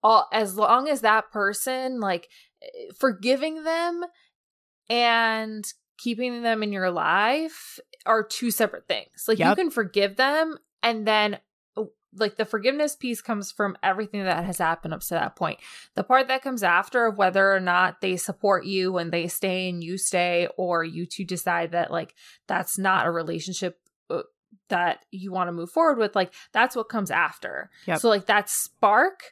all, 0.02 0.28
as 0.32 0.56
long 0.56 0.88
as 0.88 1.00
that 1.00 1.30
person, 1.32 2.00
like, 2.00 2.28
eh, 2.62 2.92
forgiving 2.98 3.64
them 3.64 4.02
and 4.90 5.64
keeping 5.98 6.42
them 6.42 6.62
in 6.62 6.72
your 6.72 6.90
life 6.90 7.78
are 8.04 8.22
two 8.22 8.50
separate 8.50 8.86
things. 8.86 9.24
Like 9.26 9.38
you 9.38 9.54
can 9.54 9.70
forgive 9.70 10.16
them 10.16 10.58
and 10.82 11.06
then 11.06 11.38
like 12.18 12.36
the 12.36 12.44
forgiveness 12.44 12.96
piece 12.96 13.20
comes 13.20 13.52
from 13.52 13.76
everything 13.82 14.24
that 14.24 14.44
has 14.44 14.58
happened 14.58 14.94
up 14.94 15.00
to 15.00 15.14
that 15.14 15.36
point. 15.36 15.58
The 15.94 16.04
part 16.04 16.28
that 16.28 16.42
comes 16.42 16.62
after 16.62 17.06
of 17.06 17.18
whether 17.18 17.52
or 17.52 17.60
not 17.60 18.00
they 18.00 18.16
support 18.16 18.64
you 18.64 18.98
and 18.98 19.12
they 19.12 19.28
stay 19.28 19.68
and 19.68 19.82
you 19.82 19.98
stay 19.98 20.48
or 20.56 20.84
you 20.84 21.06
two 21.06 21.24
decide 21.24 21.72
that 21.72 21.90
like 21.90 22.14
that's 22.46 22.78
not 22.78 23.06
a 23.06 23.10
relationship 23.10 23.78
uh, 24.10 24.22
that 24.68 25.04
you 25.10 25.32
want 25.32 25.48
to 25.48 25.52
move 25.52 25.70
forward 25.70 25.98
with 25.98 26.16
like 26.16 26.32
that's 26.52 26.76
what 26.76 26.88
comes 26.88 27.10
after. 27.10 27.70
Yep. 27.86 27.98
So 28.00 28.08
like 28.08 28.26
that 28.26 28.48
spark 28.48 29.22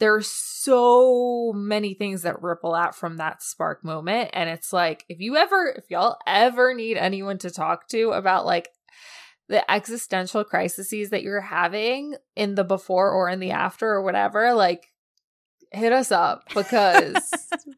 there's 0.00 0.26
so 0.26 1.52
many 1.54 1.94
things 1.94 2.22
that 2.22 2.42
ripple 2.42 2.74
out 2.74 2.96
from 2.96 3.16
that 3.16 3.42
spark 3.42 3.84
moment 3.84 4.30
and 4.32 4.50
it's 4.50 4.72
like 4.72 5.04
if 5.08 5.20
you 5.20 5.36
ever 5.36 5.72
if 5.78 5.88
y'all 5.88 6.18
ever 6.26 6.74
need 6.74 6.96
anyone 6.96 7.38
to 7.38 7.48
talk 7.48 7.88
to 7.88 8.10
about 8.10 8.44
like 8.44 8.68
the 9.48 9.68
existential 9.70 10.42
crises 10.44 11.10
that 11.10 11.22
you're 11.22 11.40
having 11.40 12.14
in 12.34 12.54
the 12.54 12.64
before 12.64 13.10
or 13.10 13.28
in 13.28 13.40
the 13.40 13.50
after 13.50 13.88
or 13.88 14.02
whatever 14.02 14.54
like 14.54 14.90
hit 15.70 15.92
us 15.92 16.10
up 16.12 16.44
because 16.54 17.16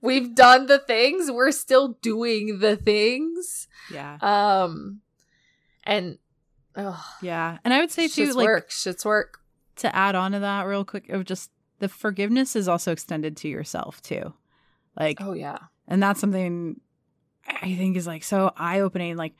we've 0.02 0.34
done 0.34 0.66
the 0.66 0.78
things 0.78 1.30
we're 1.30 1.50
still 1.50 1.98
doing 2.02 2.58
the 2.60 2.76
things 2.76 3.66
Yeah. 3.90 4.18
um 4.20 5.00
and 5.84 6.18
oh, 6.76 7.02
Yeah. 7.22 7.58
And 7.64 7.72
I 7.72 7.80
would 7.80 7.90
say 7.90 8.08
too, 8.08 8.32
like 8.32 8.44
work 8.46 8.70
shit's 8.70 9.04
work 9.04 9.38
to 9.76 9.94
add 9.94 10.14
on 10.14 10.32
to 10.32 10.40
that 10.40 10.66
real 10.66 10.84
quick 10.84 11.08
of 11.10 11.24
just 11.24 11.50
the 11.78 11.88
forgiveness 11.88 12.56
is 12.56 12.68
also 12.68 12.92
extended 12.92 13.36
to 13.38 13.48
yourself 13.48 14.02
too. 14.02 14.34
Like 14.98 15.18
oh 15.20 15.32
yeah 15.32 15.58
and 15.88 16.02
that's 16.02 16.20
something 16.20 16.80
I 17.48 17.74
think 17.76 17.96
is 17.96 18.06
like 18.06 18.24
so 18.24 18.52
eye 18.56 18.80
opening. 18.80 19.16
Like 19.16 19.34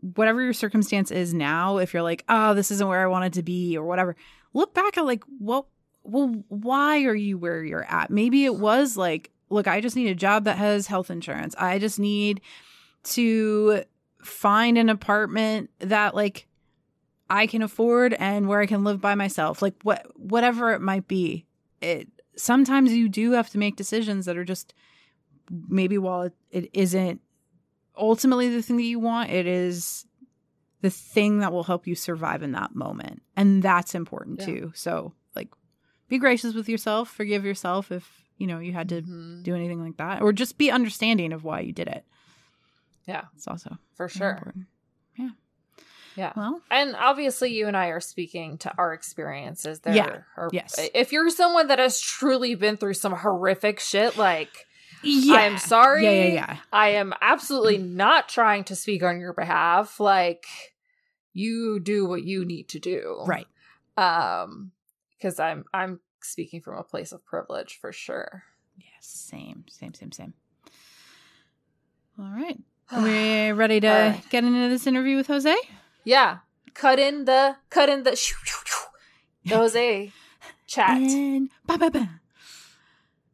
whatever 0.00 0.42
your 0.42 0.52
circumstance 0.52 1.10
is 1.10 1.34
now, 1.34 1.78
if 1.78 1.92
you're 1.92 2.02
like, 2.02 2.24
oh, 2.28 2.54
this 2.54 2.70
isn't 2.70 2.88
where 2.88 3.02
I 3.02 3.06
wanted 3.06 3.34
to 3.34 3.42
be 3.42 3.76
or 3.76 3.84
whatever, 3.84 4.16
look 4.54 4.74
back 4.74 4.96
at 4.98 5.04
like, 5.04 5.24
what, 5.38 5.66
well, 6.02 6.42
why 6.48 7.04
are 7.04 7.14
you 7.14 7.38
where 7.38 7.62
you're 7.62 7.84
at? 7.84 8.10
Maybe 8.10 8.44
it 8.44 8.56
was 8.56 8.96
like, 8.96 9.30
look, 9.50 9.66
I 9.66 9.80
just 9.80 9.96
need 9.96 10.08
a 10.08 10.14
job 10.14 10.44
that 10.44 10.58
has 10.58 10.86
health 10.86 11.10
insurance. 11.10 11.54
I 11.58 11.78
just 11.78 11.98
need 11.98 12.40
to 13.02 13.84
find 14.22 14.78
an 14.78 14.88
apartment 14.88 15.70
that 15.80 16.14
like 16.14 16.46
I 17.28 17.46
can 17.46 17.62
afford 17.62 18.14
and 18.14 18.48
where 18.48 18.60
I 18.60 18.66
can 18.66 18.84
live 18.84 19.00
by 19.00 19.14
myself. 19.14 19.62
Like 19.62 19.74
what 19.82 20.06
whatever 20.16 20.72
it 20.72 20.80
might 20.80 21.08
be. 21.08 21.46
It 21.80 22.08
sometimes 22.36 22.92
you 22.92 23.08
do 23.08 23.32
have 23.32 23.50
to 23.50 23.58
make 23.58 23.76
decisions 23.76 24.26
that 24.26 24.36
are 24.36 24.44
just 24.44 24.74
maybe 25.68 25.98
while 25.98 26.22
it, 26.22 26.34
it 26.50 26.70
isn't 26.72 27.20
ultimately 27.96 28.48
the 28.48 28.62
thing 28.62 28.76
that 28.76 28.82
you 28.84 28.98
want, 28.98 29.30
it 29.30 29.46
is 29.46 30.04
the 30.82 30.90
thing 30.90 31.40
that 31.40 31.52
will 31.52 31.64
help 31.64 31.86
you 31.86 31.94
survive 31.94 32.42
in 32.42 32.52
that 32.52 32.74
moment. 32.74 33.22
And 33.36 33.62
that's 33.62 33.94
important 33.94 34.40
Yeah. 34.40 34.46
too. 34.46 34.72
So 34.74 35.12
like 35.36 35.48
be 36.08 36.18
gracious 36.18 36.54
with 36.54 36.68
yourself, 36.68 37.10
forgive 37.10 37.44
yourself 37.44 37.92
if, 37.92 38.24
you 38.38 38.46
know, 38.46 38.58
you 38.58 38.72
had 38.72 38.88
to 38.88 39.02
Mhm. 39.02 39.42
do 39.42 39.54
anything 39.54 39.82
like 39.84 39.96
that 39.98 40.22
or 40.22 40.32
just 40.32 40.56
be 40.58 40.70
understanding 40.70 41.32
of 41.32 41.44
why 41.44 41.60
you 41.60 41.72
did 41.72 41.88
it. 41.88 42.04
Yeah. 43.06 43.24
It's 43.36 43.46
also 43.48 43.76
for 43.94 44.08
sure 44.08 44.30
important. 44.30 44.66
Yeah. 45.16 45.30
Yeah. 46.16 46.32
Well, 46.36 46.60
And 46.70 46.96
obviously, 46.96 47.52
you 47.52 47.66
and 47.68 47.76
I 47.76 47.86
are 47.88 48.00
speaking 48.00 48.58
to 48.58 48.74
our 48.76 48.92
experiences. 48.92 49.80
There 49.80 49.94
Yeah. 49.94 50.22
are- 50.36 50.50
Yes. 50.52 50.78
If 50.94 51.12
you're 51.12 51.30
someone 51.30 51.68
that 51.68 51.78
has 51.78 52.00
truly 52.00 52.54
been 52.54 52.76
through 52.76 52.94
some 52.94 53.12
horrific 53.12 53.78
shit, 53.80 54.16
like 54.16 54.66
yeah. 55.02 55.34
I 55.34 55.42
am 55.42 55.58
sorry. 55.58 56.04
Yeah, 56.04 56.10
yeah, 56.10 56.32
yeah. 56.32 56.56
I 56.72 56.88
am 56.90 57.14
absolutely 57.20 57.78
not 57.78 58.28
trying 58.28 58.64
to 58.64 58.76
speak 58.76 59.02
on 59.02 59.20
your 59.20 59.32
behalf. 59.32 60.00
Like 60.00 60.46
you 61.32 61.80
do 61.80 62.06
what 62.06 62.24
you 62.24 62.44
need 62.44 62.68
to 62.68 62.78
do, 62.78 63.22
Right. 63.26 63.46
Um, 63.96 64.72
because 65.16 65.38
I'm 65.38 65.64
I'm 65.74 66.00
speaking 66.22 66.60
from 66.60 66.78
a 66.78 66.82
place 66.82 67.12
of 67.12 67.24
privilege 67.24 67.78
for 67.80 67.92
sure. 67.92 68.44
Yeah, 68.78 68.86
same, 69.00 69.64
same, 69.68 69.94
same, 69.94 70.12
same. 70.12 70.34
All 72.18 72.30
right. 72.30 72.58
Are 72.92 73.02
we 73.02 73.52
ready 73.52 73.80
to 73.80 73.88
right. 73.88 74.22
get 74.30 74.44
into 74.44 74.68
this 74.68 74.86
interview 74.86 75.16
with 75.16 75.28
Jose? 75.28 75.54
yeah, 76.04 76.38
cut 76.74 76.98
in 76.98 77.24
the 77.24 77.56
cut 77.68 77.88
in 77.88 78.02
the 78.02 78.16
shoo, 78.16 78.36
shoo, 78.44 78.62
shoo, 78.64 78.86
the 79.44 79.56
Jose 79.56 80.12
chat. 80.66 80.98
And. 80.98 81.50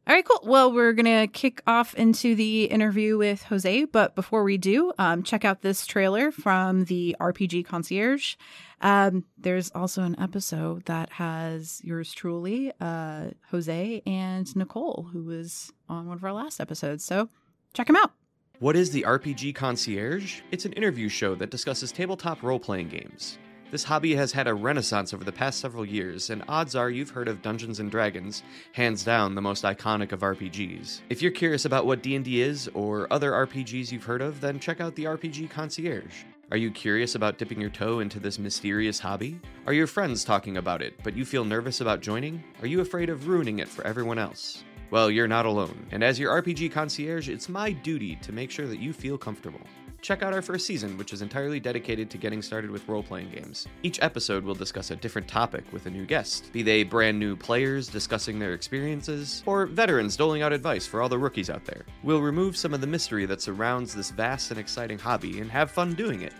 All 0.07 0.13
right, 0.13 0.23
cool. 0.23 0.39
Well, 0.43 0.71
we're 0.71 0.93
gonna 0.93 1.27
kick 1.27 1.61
off 1.67 1.93
into 1.95 2.33
the 2.33 2.63
interview 2.63 3.17
with 3.17 3.43
Jose, 3.43 3.83
but 3.85 4.15
before 4.15 4.45
we 4.45 4.57
do, 4.57 4.93
um, 4.97 5.21
check 5.21 5.43
out 5.43 5.63
this 5.63 5.85
trailer 5.85 6.31
from 6.31 6.85
the 6.85 7.13
RPG 7.19 7.65
Concierge. 7.65 8.35
Um, 8.79 9.25
there's 9.37 9.69
also 9.75 10.03
an 10.03 10.17
episode 10.17 10.85
that 10.85 11.09
has 11.11 11.81
yours 11.83 12.13
truly, 12.13 12.71
uh, 12.79 13.31
Jose 13.51 14.01
and 14.05 14.55
Nicole, 14.55 15.09
who 15.11 15.25
was 15.25 15.73
on 15.89 16.07
one 16.07 16.15
of 16.15 16.23
our 16.23 16.31
last 16.31 16.61
episodes. 16.61 17.03
So 17.03 17.27
check 17.73 17.87
them 17.87 17.97
out. 17.97 18.13
What 18.59 18.77
is 18.77 18.91
the 18.91 19.03
RPG 19.03 19.55
Concierge? 19.55 20.39
It's 20.51 20.63
an 20.63 20.71
interview 20.71 21.09
show 21.09 21.35
that 21.35 21.51
discusses 21.51 21.91
tabletop 21.91 22.43
role 22.43 22.61
playing 22.61 22.87
games. 22.87 23.39
This 23.69 23.83
hobby 23.83 24.15
has 24.15 24.31
had 24.31 24.47
a 24.47 24.53
renaissance 24.53 25.13
over 25.13 25.25
the 25.25 25.31
past 25.33 25.59
several 25.59 25.85
years, 25.85 26.29
and 26.29 26.41
odds 26.47 26.73
are 26.73 26.89
you've 26.89 27.09
heard 27.09 27.27
of 27.27 27.41
Dungeons 27.41 27.81
and 27.81 27.91
Dragons, 27.91 28.43
hands 28.71 29.03
down 29.03 29.35
the 29.35 29.41
most 29.41 29.65
iconic 29.65 30.13
of 30.13 30.21
RPGs. 30.21 31.01
If 31.09 31.21
you're 31.21 31.31
curious 31.31 31.65
about 31.65 31.85
what 31.85 32.01
D&D 32.01 32.41
is 32.41 32.69
or 32.73 33.11
other 33.11 33.31
RPGs 33.31 33.91
you've 33.91 34.05
heard 34.05 34.21
of, 34.21 34.39
then 34.39 34.57
check 34.57 34.79
out 34.79 34.95
the 34.95 35.03
RPG 35.03 35.49
Concierge. 35.49 36.23
Are 36.49 36.55
you 36.55 36.71
curious 36.71 37.15
about 37.15 37.37
dipping 37.37 37.59
your 37.59 37.69
toe 37.69 37.99
into 37.99 38.21
this 38.21 38.39
mysterious 38.39 39.01
hobby? 39.01 39.37
Are 39.65 39.73
your 39.73 39.85
friends 39.85 40.23
talking 40.23 40.55
about 40.55 40.81
it, 40.81 40.97
but 41.03 41.17
you 41.17 41.25
feel 41.25 41.43
nervous 41.43 41.81
about 41.81 41.99
joining? 41.99 42.41
Are 42.61 42.67
you 42.67 42.79
afraid 42.79 43.09
of 43.09 43.27
ruining 43.27 43.59
it 43.59 43.67
for 43.67 43.85
everyone 43.85 44.17
else? 44.17 44.63
Well, 44.91 45.11
you're 45.11 45.27
not 45.27 45.45
alone, 45.45 45.87
and 45.91 46.05
as 46.05 46.17
your 46.17 46.41
RPG 46.41 46.71
concierge, 46.71 47.27
it's 47.27 47.49
my 47.49 47.73
duty 47.73 48.15
to 48.21 48.31
make 48.31 48.49
sure 48.49 48.67
that 48.67 48.79
you 48.79 48.93
feel 48.93 49.17
comfortable. 49.17 49.59
Check 50.01 50.23
out 50.23 50.33
our 50.33 50.41
first 50.41 50.65
season, 50.65 50.97
which 50.97 51.11
is 51.11 51.21
entirely 51.21 51.59
dedicated 51.59 52.09
to 52.11 52.17
getting 52.17 52.41
started 52.41 52.69
with 52.69 52.87
role 52.87 53.03
playing 53.03 53.29
games. 53.29 53.67
Each 53.83 54.01
episode 54.01 54.43
will 54.43 54.55
discuss 54.55 54.91
a 54.91 54.95
different 54.95 55.27
topic 55.27 55.63
with 55.71 55.85
a 55.85 55.89
new 55.89 56.05
guest, 56.05 56.51
be 56.53 56.61
they 56.61 56.83
brand 56.83 57.19
new 57.19 57.35
players 57.35 57.87
discussing 57.87 58.39
their 58.39 58.53
experiences, 58.53 59.43
or 59.45 59.65
veterans 59.65 60.15
doling 60.15 60.43
out 60.43 60.53
advice 60.53 60.85
for 60.85 61.01
all 61.01 61.09
the 61.09 61.17
rookies 61.17 61.49
out 61.49 61.65
there. 61.65 61.85
We'll 62.03 62.21
remove 62.21 62.55
some 62.55 62.73
of 62.73 62.81
the 62.81 62.87
mystery 62.87 63.25
that 63.25 63.41
surrounds 63.41 63.93
this 63.93 64.11
vast 64.11 64.51
and 64.51 64.59
exciting 64.59 64.99
hobby 64.99 65.39
and 65.39 65.51
have 65.51 65.71
fun 65.71 65.93
doing 65.93 66.21
it. 66.21 66.33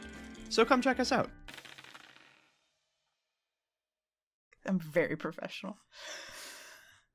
So 0.50 0.64
come 0.64 0.82
check 0.82 1.00
us 1.00 1.12
out. 1.12 1.30
I'm 4.66 4.80
very 4.80 5.16
professional. 5.16 5.78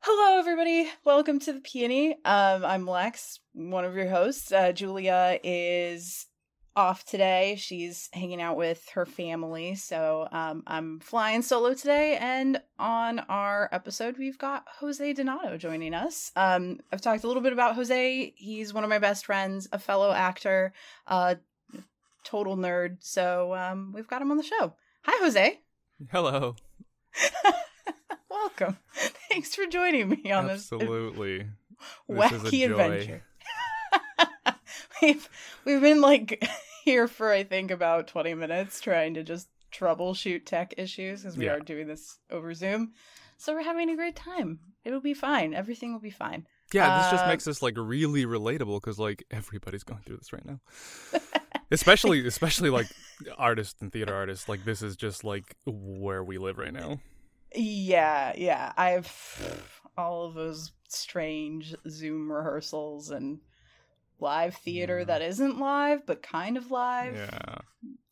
Hello, 0.00 0.38
everybody. 0.38 0.90
Welcome 1.04 1.38
to 1.40 1.52
the 1.52 1.60
Peony. 1.60 2.14
Um, 2.24 2.64
I'm 2.64 2.86
Lex, 2.86 3.38
one 3.52 3.84
of 3.84 3.94
your 3.94 4.08
hosts. 4.08 4.50
Uh, 4.50 4.72
Julia 4.72 5.38
is 5.44 6.26
off 6.74 7.04
today. 7.04 7.56
She's 7.58 8.08
hanging 8.12 8.40
out 8.40 8.56
with 8.56 8.88
her 8.94 9.04
family. 9.06 9.74
So 9.74 10.28
um, 10.32 10.62
I'm 10.66 11.00
flying 11.00 11.42
solo 11.42 11.74
today. 11.74 12.16
And 12.20 12.60
on 12.78 13.18
our 13.20 13.68
episode, 13.72 14.16
we've 14.18 14.38
got 14.38 14.64
Jose 14.80 15.14
Donado 15.14 15.58
joining 15.58 15.94
us. 15.94 16.32
Um, 16.36 16.80
I've 16.92 17.00
talked 17.00 17.24
a 17.24 17.26
little 17.26 17.42
bit 17.42 17.52
about 17.52 17.74
Jose. 17.74 18.32
He's 18.36 18.72
one 18.72 18.84
of 18.84 18.90
my 18.90 18.98
best 18.98 19.26
friends, 19.26 19.68
a 19.72 19.78
fellow 19.78 20.12
actor, 20.12 20.72
a 21.06 21.36
total 22.24 22.56
nerd. 22.56 22.98
So 23.00 23.54
um, 23.54 23.92
we've 23.94 24.08
got 24.08 24.22
him 24.22 24.30
on 24.30 24.36
the 24.36 24.42
show. 24.42 24.74
Hi, 25.04 25.22
Jose. 25.24 25.60
Hello. 26.10 26.56
Welcome. 28.30 28.78
Thanks 29.30 29.54
for 29.54 29.66
joining 29.66 30.08
me 30.08 30.32
on 30.32 30.50
Absolutely. 30.50 31.38
this 31.38 31.46
This 32.08 32.32
is 32.32 32.44
a 32.44 32.46
wacky 32.46 32.68
joy. 32.68 32.72
adventure. 32.80 33.22
We've 35.02 35.28
we've 35.64 35.80
been 35.80 36.00
like 36.00 36.42
here 36.84 37.08
for 37.08 37.30
I 37.30 37.44
think 37.44 37.70
about 37.70 38.06
20 38.08 38.34
minutes 38.34 38.80
trying 38.80 39.14
to 39.14 39.22
just 39.22 39.48
troubleshoot 39.72 40.44
tech 40.46 40.74
issues 40.78 41.22
because 41.22 41.36
we 41.36 41.46
Yeah. 41.46 41.52
are 41.52 41.60
doing 41.60 41.86
this 41.86 42.18
over 42.30 42.54
Zoom. 42.54 42.92
So 43.38 43.54
we're 43.54 43.62
having 43.62 43.90
a 43.90 43.96
great 43.96 44.14
time. 44.16 44.60
It'll 44.84 45.00
be 45.00 45.14
fine. 45.14 45.52
Everything 45.54 45.92
will 45.92 46.00
be 46.00 46.10
fine. 46.10 46.46
Yeah, 46.72 46.98
this 46.98 47.10
just 47.10 47.24
Uh, 47.24 47.28
makes 47.28 47.44
this 47.44 47.60
like 47.62 47.74
really 47.76 48.24
relatable 48.24 48.80
because 48.80 48.98
like 48.98 49.24
everybody's 49.30 49.82
going 49.84 50.00
through 50.02 50.16
this 50.18 50.32
right 50.32 50.44
now. 50.44 50.60
especially 51.70 52.26
especially 52.26 52.70
like 52.70 52.86
artists 53.36 53.80
and 53.82 53.92
theater 53.92 54.14
artists. 54.14 54.48
Like 54.48 54.64
this 54.64 54.82
is 54.82 54.96
just 54.96 55.24
like 55.24 55.56
where 55.66 56.22
we 56.22 56.38
live 56.38 56.58
right 56.58 56.72
now. 56.72 57.00
Yeah, 57.54 58.32
yeah. 58.36 58.72
I've 58.76 59.10
all 59.98 60.24
of 60.24 60.34
those 60.34 60.72
strange 60.88 61.74
Zoom 61.88 62.30
rehearsals 62.32 63.10
and 63.10 63.40
live 64.22 64.54
theater 64.54 65.00
Yeah. 65.00 65.04
that 65.06 65.22
isn't 65.22 65.58
live 65.58 66.06
but 66.06 66.22
kind 66.22 66.56
of 66.56 66.70
live. 66.70 67.14
Yeah. 67.16 67.58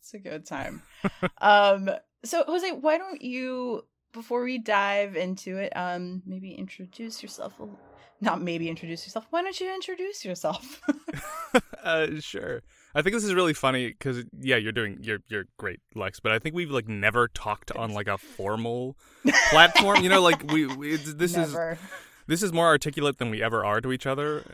It's 0.00 0.12
a 0.14 0.18
good 0.18 0.44
time. 0.44 0.82
um 1.40 1.88
so 2.24 2.44
Jose, 2.46 2.72
why 2.72 2.98
don't 2.98 3.22
you 3.22 3.86
before 4.12 4.42
we 4.44 4.58
dive 4.58 5.16
into 5.16 5.56
it, 5.56 5.72
um 5.76 6.22
maybe 6.26 6.52
introduce 6.52 7.22
yourself 7.22 7.58
a 7.60 7.66
not 8.22 8.42
maybe 8.42 8.68
introduce 8.68 9.06
yourself. 9.06 9.26
Why 9.30 9.40
don't 9.42 9.58
you 9.58 9.72
introduce 9.74 10.26
yourself? 10.26 10.82
uh, 11.82 12.06
sure. 12.20 12.62
I 12.94 13.00
think 13.02 13.14
this 13.14 13.24
is 13.24 13.32
really 13.32 13.54
funny 13.54 13.88
because 13.88 14.24
yeah, 14.38 14.56
you're 14.56 14.72
doing 14.72 14.98
you're 15.00 15.20
you're 15.28 15.44
great, 15.56 15.80
Lex. 15.94 16.20
But 16.20 16.32
I 16.32 16.38
think 16.38 16.54
we've 16.54 16.70
like 16.70 16.86
never 16.88 17.28
talked 17.28 17.70
on 17.72 17.94
like 17.94 18.08
a 18.08 18.18
formal 18.18 18.96
platform. 19.50 20.02
You 20.02 20.10
know, 20.10 20.20
like 20.20 20.52
we, 20.52 20.66
we 20.66 20.94
it's- 20.94 21.14
this 21.14 21.34
is 21.36 21.56
this 22.26 22.42
is 22.42 22.52
more 22.52 22.66
articulate 22.66 23.16
than 23.18 23.30
we 23.30 23.42
ever 23.42 23.64
are 23.64 23.80
to 23.80 23.90
each 23.92 24.06
other. 24.06 24.44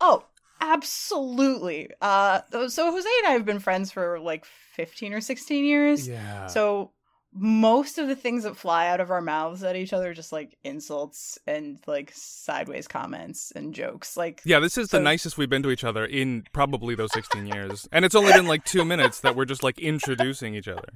Oh, 0.00 0.24
absolutely. 0.60 1.90
Uh, 2.00 2.40
so 2.68 2.90
Jose 2.90 3.08
and 3.18 3.28
I 3.28 3.32
have 3.32 3.44
been 3.44 3.58
friends 3.58 3.90
for 3.92 4.18
like 4.20 4.44
15 4.74 5.12
or 5.12 5.20
16 5.20 5.64
years. 5.64 6.08
Yeah. 6.08 6.46
So 6.46 6.92
most 7.32 7.98
of 7.98 8.08
the 8.08 8.16
things 8.16 8.44
that 8.44 8.56
fly 8.56 8.88
out 8.88 9.00
of 9.00 9.10
our 9.10 9.20
mouths 9.20 9.62
at 9.62 9.76
each 9.76 9.92
other 9.92 10.10
are 10.10 10.14
just 10.14 10.32
like 10.32 10.56
insults 10.64 11.38
and 11.46 11.78
like 11.86 12.10
sideways 12.14 12.88
comments 12.88 13.52
and 13.54 13.74
jokes. 13.74 14.16
Like 14.16 14.40
yeah, 14.44 14.60
this 14.60 14.78
is 14.78 14.88
the 14.88 15.00
nicest 15.00 15.36
we've 15.36 15.50
been 15.50 15.62
to 15.62 15.70
each 15.70 15.84
other 15.84 16.04
in 16.04 16.44
probably 16.52 16.94
those 16.94 17.12
16 17.12 17.46
years, 17.46 17.88
and 17.92 18.04
it's 18.04 18.14
only 18.14 18.32
been 18.32 18.46
like 18.46 18.64
two 18.64 18.84
minutes 18.84 19.20
that 19.20 19.36
we're 19.36 19.44
just 19.44 19.62
like 19.62 19.78
introducing 19.78 20.54
each 20.54 20.68
other. 20.68 20.88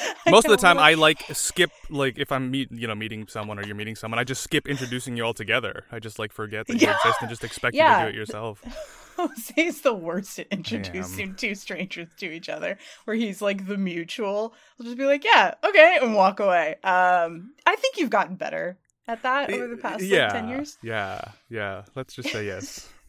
Most 0.28 0.44
of 0.44 0.50
the 0.50 0.56
time, 0.56 0.78
I 0.78 0.94
like 0.94 1.22
skip 1.32 1.70
like 1.90 2.18
if 2.18 2.32
I'm 2.32 2.50
meet 2.50 2.70
you 2.72 2.86
know 2.86 2.94
meeting 2.94 3.26
someone 3.28 3.58
or 3.58 3.64
you're 3.64 3.74
meeting 3.74 3.96
someone, 3.96 4.18
I 4.18 4.24
just 4.24 4.42
skip 4.42 4.66
introducing 4.66 5.16
you 5.16 5.24
all 5.24 5.34
together. 5.34 5.84
I 5.90 5.98
just 5.98 6.18
like 6.18 6.32
forget 6.32 6.66
that 6.66 6.80
you 6.80 6.88
exist 6.88 7.18
and 7.20 7.30
just 7.30 7.44
expect 7.44 7.76
you 7.76 7.82
to 7.82 8.00
do 8.02 8.08
it 8.08 8.14
yourself. 8.14 8.62
Jose's 9.16 9.82
the 9.82 9.92
worst 9.92 10.38
at 10.38 10.46
introducing 10.50 11.34
two 11.34 11.54
strangers 11.54 12.08
to 12.16 12.32
each 12.32 12.48
other, 12.48 12.78
where 13.04 13.16
he's 13.16 13.42
like 13.42 13.66
the 13.66 13.76
mutual. 13.76 14.54
He'll 14.76 14.86
just 14.86 14.96
be 14.96 15.04
like, 15.04 15.24
"Yeah, 15.24 15.54
okay," 15.62 15.98
and 16.00 16.14
walk 16.14 16.40
away. 16.40 16.76
Um, 16.82 17.52
I 17.66 17.76
think 17.76 17.98
you've 17.98 18.10
gotten 18.10 18.36
better 18.36 18.78
at 19.06 19.22
that 19.22 19.50
over 19.50 19.68
the 19.68 19.76
past 19.76 20.02
yeah, 20.02 20.24
like 20.24 20.32
ten 20.32 20.48
years. 20.48 20.78
Yeah, 20.82 21.22
yeah. 21.48 21.82
Let's 21.94 22.14
just 22.14 22.30
say 22.30 22.46
yes. 22.46 22.88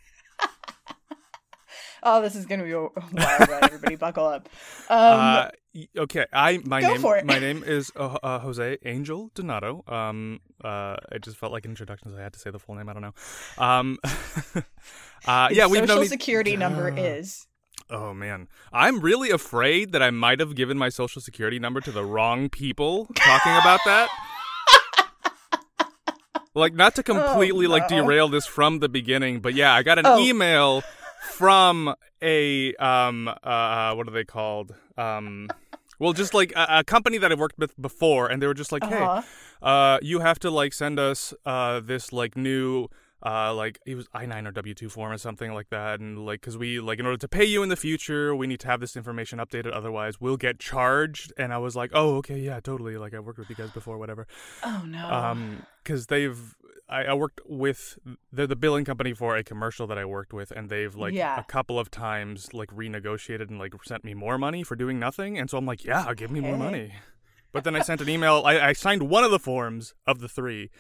Oh, 2.06 2.22
this 2.22 2.36
is 2.36 2.45
gonna 2.45 2.64
be 2.64 2.72
a 2.72 2.80
wild 2.82 2.91
ride. 3.14 3.64
Everybody, 3.64 3.95
buckle 3.95 4.26
up. 4.26 4.49
Um, 4.89 4.97
uh, 4.99 5.49
okay, 5.99 6.26
I 6.34 6.60
my 6.66 6.82
name 6.82 6.99
for 6.99 7.16
it. 7.18 7.26
my 7.26 7.39
name 7.47 7.64
is 7.66 7.91
uh, 7.95 8.18
uh, 8.22 8.39
Jose 8.39 8.78
Angel 8.86 9.32
Donado. 9.36 9.89
Um, 9.89 10.41
uh, 10.64 10.97
I 11.12 11.18
just 11.22 11.38
felt 11.38 11.51
like 11.54 11.66
introductions. 11.66 12.14
I 12.18 12.22
had 12.22 12.34
to 12.34 12.39
say 12.39 12.51
the 12.51 12.60
full 12.60 12.76
name. 12.76 12.89
I 12.89 12.93
don't 12.93 13.01
know. 13.04 13.14
Um, 13.58 13.97
uh, 15.26 15.47
yeah, 15.51 15.66
we've 15.68 15.82
social 15.82 15.95
known. 15.97 16.06
security 16.08 16.58
number 16.58 16.93
is. 16.95 17.47
Oh 17.89 18.14
man, 18.14 18.47
I'm 18.72 18.99
really 19.01 19.30
afraid 19.30 19.91
that 19.93 20.01
I 20.04 20.10
might 20.10 20.39
have 20.39 20.56
given 20.56 20.78
my 20.78 20.89
social 20.89 21.22
security 21.22 21.60
number 21.60 21.80
to 21.82 21.91
the 21.91 22.04
wrong 22.04 22.49
people 22.49 23.08
talking 23.16 23.54
about 23.54 23.80
that. 23.86 24.10
like 26.56 26.74
not 26.74 26.95
to 26.95 27.04
completely 27.04 27.68
like 27.68 27.89
no. 27.89 28.01
derail 28.01 28.28
this 28.28 28.45
from 28.45 28.80
the 28.80 28.89
beginning, 28.89 29.39
but 29.39 29.54
yeah, 29.54 29.74
I 29.74 29.84
got 29.84 29.97
an 29.99 30.06
Oh. 30.06 30.20
email 30.20 30.84
from 31.24 31.93
a 32.21 32.74
um 32.76 33.28
uh 33.28 33.93
what 33.95 34.07
are 34.07 34.11
they 34.11 34.24
called? 34.24 34.74
Um 34.97 35.49
well 35.99 36.13
just 36.13 36.34
like 36.34 36.51
a, 36.55 36.80
a 36.80 36.84
company 36.84 37.17
that 37.17 37.32
I've 37.32 37.39
worked 37.39 37.57
with 37.57 37.80
before 37.82 38.28
and 38.28 38.41
they 38.41 38.47
were 38.47 38.53
just 38.53 38.71
like, 38.71 38.84
"Hey, 38.86 39.01
Uh-huh. 39.01 39.21
uh, 39.61 39.99
you 40.01 40.19
have 40.19 40.39
to 40.39 40.49
like 40.51 40.74
send 40.74 40.99
us 40.99 41.34
uh 41.45 41.80
this 41.80 42.11
like 42.13 42.36
new 42.36 42.88
uh 43.26 43.53
like 43.53 43.80
it 43.86 43.95
was 43.95 44.07
I 44.13 44.26
nine 44.26 44.45
or 44.47 44.51
W 44.51 44.74
two 44.74 44.89
form 44.89 45.11
or 45.11 45.17
something 45.17 45.53
like 45.53 45.69
that, 45.69 45.99
and 45.99 46.26
like 46.26 46.41
because 46.41 46.57
we 46.57 46.80
like 46.80 46.99
in 46.99 47.05
order 47.05 47.17
to 47.17 47.28
pay 47.28 47.45
you 47.45 47.63
in 47.63 47.69
the 47.69 47.76
future, 47.76 48.36
we 48.36 48.47
need 48.47 48.59
to 48.61 48.67
have 48.67 48.80
this 48.80 48.95
information 48.97 49.39
updated, 49.39 49.71
otherwise 49.74 50.19
we'll 50.19 50.38
get 50.38 50.59
charged. 50.59 51.32
And 51.38 51.53
I 51.53 51.57
was 51.57 51.76
like, 51.76 51.91
oh 51.93 52.15
okay, 52.17 52.38
yeah, 52.39 52.59
totally. 52.59 52.97
Like 52.97 53.13
I 53.13 53.19
worked 53.19 53.39
with 53.39 53.49
you 53.49 53.55
guys 53.55 53.71
before, 53.71 53.97
whatever. 53.97 54.28
Oh 54.63 54.84
no. 54.86 55.09
Um, 55.09 55.65
because 55.84 56.07
they've 56.07 56.55
I, 56.89 57.05
I 57.05 57.13
worked 57.13 57.39
with 57.47 57.97
the 58.32 58.45
the 58.45 58.57
billing 58.57 58.84
company 58.84 59.13
for 59.13 59.38
a 59.38 59.43
commercial 59.43 59.88
that 59.88 59.97
I 59.97 60.03
worked 60.03 60.34
with, 60.34 60.51
and 60.51 60.69
they've 60.69 60.93
like 60.93 61.13
Yeah. 61.13 61.39
a 61.39 61.43
couple 61.43 61.80
of 61.80 61.89
times 61.89 62.53
like 62.53 62.69
renegotiated 62.71 63.49
and 63.49 63.57
like 63.57 63.74
sent 63.86 64.03
me 64.03 64.13
more 64.13 64.38
money 64.38 64.63
for 64.63 64.76
doing 64.76 64.99
nothing, 64.99 65.38
and 65.38 65.49
so 65.49 65.57
I'm 65.57 65.65
like, 65.65 65.86
yeah, 65.86 66.13
give 66.13 66.30
me 66.30 66.41
more 66.41 66.57
money. 66.57 66.91
But 67.53 67.63
then 67.63 67.76
I 67.76 67.82
sent 67.84 68.01
an 68.01 68.09
email. 68.09 68.41
I, 68.45 68.59
I 68.59 68.74
signed 68.74 69.03
one 69.03 69.24
of 69.24 69.32
the 69.32 69.39
forms 69.39 69.93
of 70.05 70.19
the 70.19 70.28
three. 70.28 70.71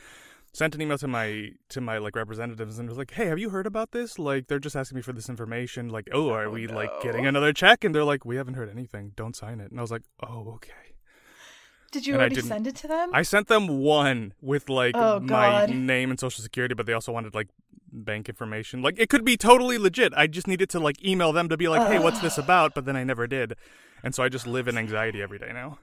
Sent 0.53 0.75
an 0.75 0.81
email 0.81 0.99
to 0.99 1.07
my 1.07 1.49
to 1.69 1.81
my 1.81 1.97
like 1.97 2.15
representatives 2.15 2.77
and 2.77 2.87
was 2.87 2.97
like, 2.97 3.11
"Hey, 3.11 3.25
have 3.25 3.39
you 3.39 3.49
heard 3.49 3.65
about 3.65 3.91
this? 3.91 4.19
Like, 4.19 4.47
they're 4.47 4.59
just 4.59 4.75
asking 4.75 4.97
me 4.97 5.01
for 5.01 5.11
this 5.11 5.27
information. 5.27 5.89
Like, 5.89 6.07
oh, 6.13 6.29
are 6.29 6.45
Oh, 6.45 6.51
we 6.51 6.67
like 6.67 6.91
getting 7.01 7.25
another 7.25 7.53
check?" 7.53 7.83
And 7.83 7.93
they're 7.93 8.03
like, 8.03 8.23
"We 8.23 8.35
haven't 8.35 8.53
heard 8.53 8.69
anything. 8.69 9.13
Don't 9.15 9.35
sign 9.35 9.59
it." 9.59 9.71
And 9.71 9.79
I 9.79 9.81
was 9.81 9.89
like, 9.91 10.03
"Oh, 10.21 10.51
okay." 10.55 10.93
Did 11.91 12.07
you 12.07 12.13
and 12.13 12.21
already 12.21 12.41
send 12.41 12.67
it 12.67 12.75
to 12.77 12.87
them? 12.87 13.11
I 13.13 13.21
sent 13.23 13.47
them 13.47 13.67
one 13.67 14.33
with 14.41 14.69
like 14.69 14.95
Oh, 14.95 15.19
my 15.19 15.65
name 15.69 16.11
and 16.11 16.19
social 16.19 16.43
security, 16.43 16.75
but 16.75 16.85
they 16.85 16.93
also 16.93 17.11
wanted 17.11 17.33
like 17.33 17.49
bank 17.91 18.29
information. 18.29 18.81
Like 18.83 18.99
it 18.99 19.09
could 19.09 19.25
be 19.25 19.37
totally 19.37 19.77
legit. 19.79 20.13
I 20.15 20.27
just 20.27 20.47
needed 20.47 20.69
to 20.71 20.79
like 20.79 21.03
email 21.03 21.33
them 21.33 21.49
to 21.49 21.57
be 21.57 21.67
like, 21.67 21.87
"Hey, 21.91 21.97
what's 21.99 22.19
this 22.19 22.37
about?" 22.45 22.75
But 22.75 22.85
then 22.85 22.95
I 22.95 23.03
never 23.03 23.25
did, 23.25 23.55
and 24.03 24.13
so 24.13 24.21
I 24.23 24.29
just 24.29 24.45
live 24.45 24.67
in 24.67 24.77
anxiety 24.77 25.21
every 25.21 25.39
day 25.39 25.51
now. 25.51 25.79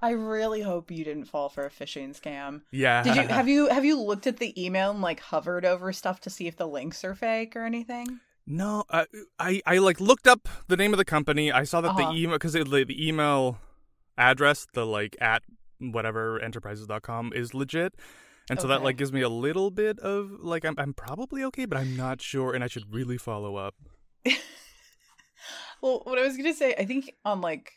I 0.00 0.10
really 0.10 0.62
hope 0.62 0.90
you 0.90 1.04
didn't 1.04 1.24
fall 1.24 1.48
for 1.48 1.66
a 1.66 1.70
phishing 1.70 2.18
scam. 2.18 2.62
Yeah. 2.70 3.02
Did 3.02 3.16
you 3.16 3.22
have 3.28 3.48
you 3.48 3.68
have 3.68 3.84
you 3.84 4.00
looked 4.00 4.26
at 4.26 4.36
the 4.38 4.54
email 4.62 4.90
and 4.92 5.00
like 5.02 5.20
hovered 5.20 5.64
over 5.64 5.92
stuff 5.92 6.20
to 6.22 6.30
see 6.30 6.46
if 6.46 6.56
the 6.56 6.66
links 6.68 7.02
are 7.04 7.14
fake 7.14 7.56
or 7.56 7.64
anything? 7.64 8.20
No, 8.46 8.84
uh, 8.90 9.04
I 9.38 9.60
I 9.66 9.78
like 9.78 10.00
looked 10.00 10.26
up 10.26 10.48
the 10.68 10.76
name 10.76 10.92
of 10.94 10.98
the 10.98 11.04
company. 11.04 11.50
I 11.52 11.64
saw 11.64 11.80
that 11.80 11.90
Uh-huh. 11.90 12.12
the 12.12 12.16
email 12.18 12.36
because 12.36 12.52
the, 12.54 12.64
the 12.64 13.08
email 13.08 13.58
address, 14.16 14.66
the 14.72 14.86
like 14.86 15.16
at 15.20 15.42
whatever 15.80 16.40
enterprises.com 16.40 17.32
is 17.34 17.52
legit. 17.54 17.94
And 18.50 18.58
so 18.60 18.66
that 18.68 18.82
like 18.82 18.96
gives 18.96 19.12
me 19.12 19.20
a 19.20 19.28
little 19.28 19.70
bit 19.70 19.98
of 19.98 20.30
like 20.40 20.64
I'm 20.64 20.74
I'm 20.78 20.94
probably 20.94 21.44
okay, 21.44 21.66
but 21.66 21.76
I'm 21.76 21.96
not 21.96 22.22
sure 22.22 22.54
and 22.54 22.64
I 22.64 22.66
should 22.68 22.94
really 22.94 23.18
follow 23.18 23.56
up. 23.56 23.74
Well, 25.80 26.00
what 26.04 26.18
I 26.18 26.22
was 26.22 26.36
gonna 26.36 26.54
say, 26.54 26.74
I 26.76 26.84
think 26.84 27.14
on 27.24 27.40
like 27.40 27.72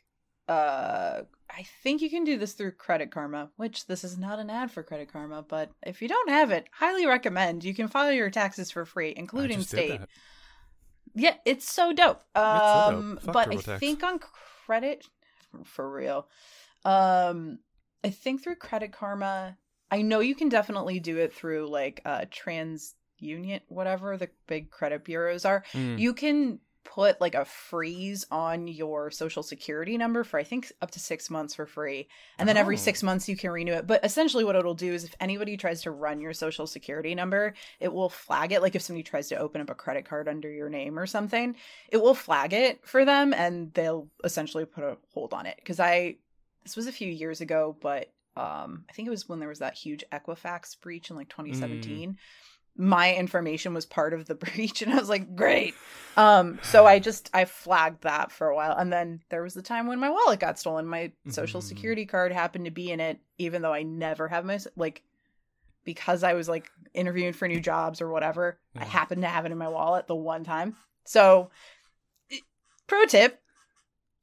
uh 0.48 1.22
I 1.54 1.64
think 1.84 2.02
you 2.02 2.10
can 2.10 2.24
do 2.24 2.38
this 2.38 2.54
through 2.54 2.72
Credit 2.72 3.12
Karma, 3.12 3.50
which 3.58 3.88
this 3.88 4.04
is 4.04 4.18
not 4.18 4.40
an 4.40 4.50
ad 4.50 4.72
for 4.72 4.84
Credit 4.84 5.12
Karma, 5.12 5.44
but 5.48 5.72
if 5.86 6.02
you 6.02 6.08
don't 6.08 6.30
have 6.30 6.52
it, 6.52 6.68
highly 6.72 7.06
recommend. 7.06 7.64
You 7.64 7.74
can 7.74 7.88
file 7.88 8.12
your 8.12 8.30
taxes 8.30 8.72
for 8.72 8.86
free, 8.86 9.14
including 9.16 9.62
state. 9.62 10.02
Yeah, 11.14 11.36
it's 11.46 11.70
so 11.70 11.92
dope. 11.92 12.22
so 12.36 12.42
dope. 12.42 12.94
Um, 12.94 13.20
but 13.26 13.50
I 13.50 13.58
think 13.58 14.04
on 14.04 14.20
credit, 14.20 15.06
for 15.66 15.90
real, 15.90 16.28
um, 16.86 17.60
I 18.04 18.10
think 18.10 18.44
through 18.44 18.56
Credit 18.56 18.92
Karma, 18.92 19.58
I 19.90 20.02
know 20.02 20.22
you 20.22 20.36
can 20.36 20.50
definitely 20.50 21.00
do 21.00 21.18
it 21.18 21.34
through 21.34 21.70
like 21.70 22.02
uh 22.06 22.26
TransUnion, 22.32 23.62
whatever 23.68 24.18
the 24.18 24.30
big 24.48 24.72
credit 24.72 25.04
bureaus 25.04 25.44
are. 25.44 25.64
Mm. 25.74 26.00
You 26.00 26.14
can 26.14 26.60
put 26.84 27.22
like 27.22 27.36
a 27.36 27.46
freeze 27.46 28.26
on 28.32 28.68
your 28.68 29.12
social 29.12 29.44
security 29.44 29.98
number 29.98 30.24
for 30.24 30.40
I 30.40 30.44
think 30.44 30.72
up 30.82 30.92
to 30.92 31.00
six 31.00 31.30
months 31.30 31.54
for 31.56 31.66
free, 31.66 32.08
and 32.40 32.50
then 32.50 32.58
every 32.58 32.76
Oh. 32.76 32.80
six 32.80 33.04
months 33.04 33.30
you 33.30 33.38
can 33.38 33.52
renew 33.52 33.74
it. 33.74 33.88
But 33.88 34.04
essentially, 34.04 34.44
what 34.44 34.56
it'll 34.56 34.74
do 34.74 34.92
is 34.94 35.04
if 35.04 35.16
anybody 35.20 35.58
tries 35.58 35.82
to 35.84 35.92
run 35.92 36.20
your 36.20 36.34
social 36.34 36.66
security 36.68 37.14
number, 37.16 37.54
it 37.80 37.94
will 37.94 38.10
flag 38.10 38.52
it. 38.52 38.62
Like 38.62 38.76
if 38.76 38.82
somebody 38.82 39.04
tries 39.04 39.30
to 39.30 39.38
open 39.38 39.62
up 39.62 39.70
a 39.70 39.76
credit 39.76 40.06
card 40.06 40.28
under 40.28 40.50
your 40.52 40.70
name 40.70 40.98
or 40.98 41.06
something, 41.06 41.56
it 41.90 41.98
will 42.02 42.16
flag 42.16 42.54
it 42.54 42.86
for 42.86 43.06
them, 43.06 43.34
and 43.34 43.74
they'll 43.74 44.08
essentially 44.24 44.66
put 44.66 44.84
a 44.84 44.98
hold 45.14 45.34
on 45.34 45.46
it. 45.46 45.56
Because 45.58 45.80
I 45.80 46.16
this 46.64 46.76
was 46.76 46.88
a 46.88 46.92
few 46.92 47.08
years 47.08 47.42
ago, 47.42 47.76
but 47.82 48.12
um 48.38 48.86
I 48.90 48.94
think 48.94 49.08
it 49.08 49.12
was 49.12 49.28
when 49.28 49.40
there 49.40 49.50
was 49.50 49.60
that 49.60 49.74
huge 49.76 50.04
Equifax 50.12 50.80
breach 50.80 51.10
in 51.10 51.16
like 51.16 51.30
2017. 51.30 52.18
My 52.76 53.14
information 53.14 53.74
was 53.74 53.86
part 53.86 54.14
of 54.14 54.26
the 54.26 54.36
breach, 54.44 54.82
and 54.82 54.94
I 54.94 54.98
was 54.98 55.10
like, 55.10 55.36
great. 55.36 55.76
Um, 56.18 56.60
so 56.64 56.86
I 56.86 57.00
just 57.00 57.30
I 57.34 57.46
flagged 57.46 58.04
that 58.04 58.32
for 58.32 58.48
a 58.48 58.56
while, 58.56 58.76
and 58.76 58.92
then 58.92 59.22
there 59.30 59.44
was 59.44 59.54
the 59.54 59.62
time 59.62 59.88
when 59.88 60.00
my 60.00 60.10
wallet 60.10 60.40
got 60.40 60.60
stolen. 60.60 60.86
My 60.86 61.12
social 61.30 61.62
Mhm. 61.62 61.66
security 61.66 62.06
card 62.06 62.32
happened 62.32 62.66
to 62.66 62.72
be 62.72 62.92
in 62.92 63.00
it, 63.00 63.20
even 63.38 63.62
though 63.62 63.74
I 63.74 63.84
never 63.84 64.28
have 64.28 64.44
my 64.46 64.60
like 64.76 65.04
because 65.84 66.24
I 66.24 66.34
was 66.34 66.48
like 66.50 66.70
interviewing 66.94 67.34
for 67.34 67.48
new 67.48 67.60
jobs 67.62 68.02
or 68.02 68.10
whatever. 68.10 68.60
I 68.76 68.86
happened 68.86 69.22
to 69.24 69.28
have 69.28 69.46
it 69.46 69.52
in 69.52 69.58
my 69.58 69.68
wallet 69.68 70.08
the 70.08 70.16
one 70.16 70.44
time. 70.44 70.76
So, 71.06 71.50
pro 72.88 73.06
tip, 73.06 73.42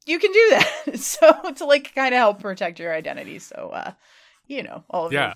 you 0.07 0.19
can 0.19 0.31
do 0.33 0.47
that. 0.51 0.99
so 0.99 1.53
to 1.57 1.65
like 1.65 1.95
kind 1.95 2.15
of 2.15 2.19
help 2.19 2.41
protect 2.41 2.79
your 2.81 2.95
identity, 2.95 3.39
so 3.39 3.71
uh, 3.73 3.93
you 4.47 4.63
know, 4.63 4.85
all 4.91 5.07
of 5.07 5.13
Yeah. 5.13 5.35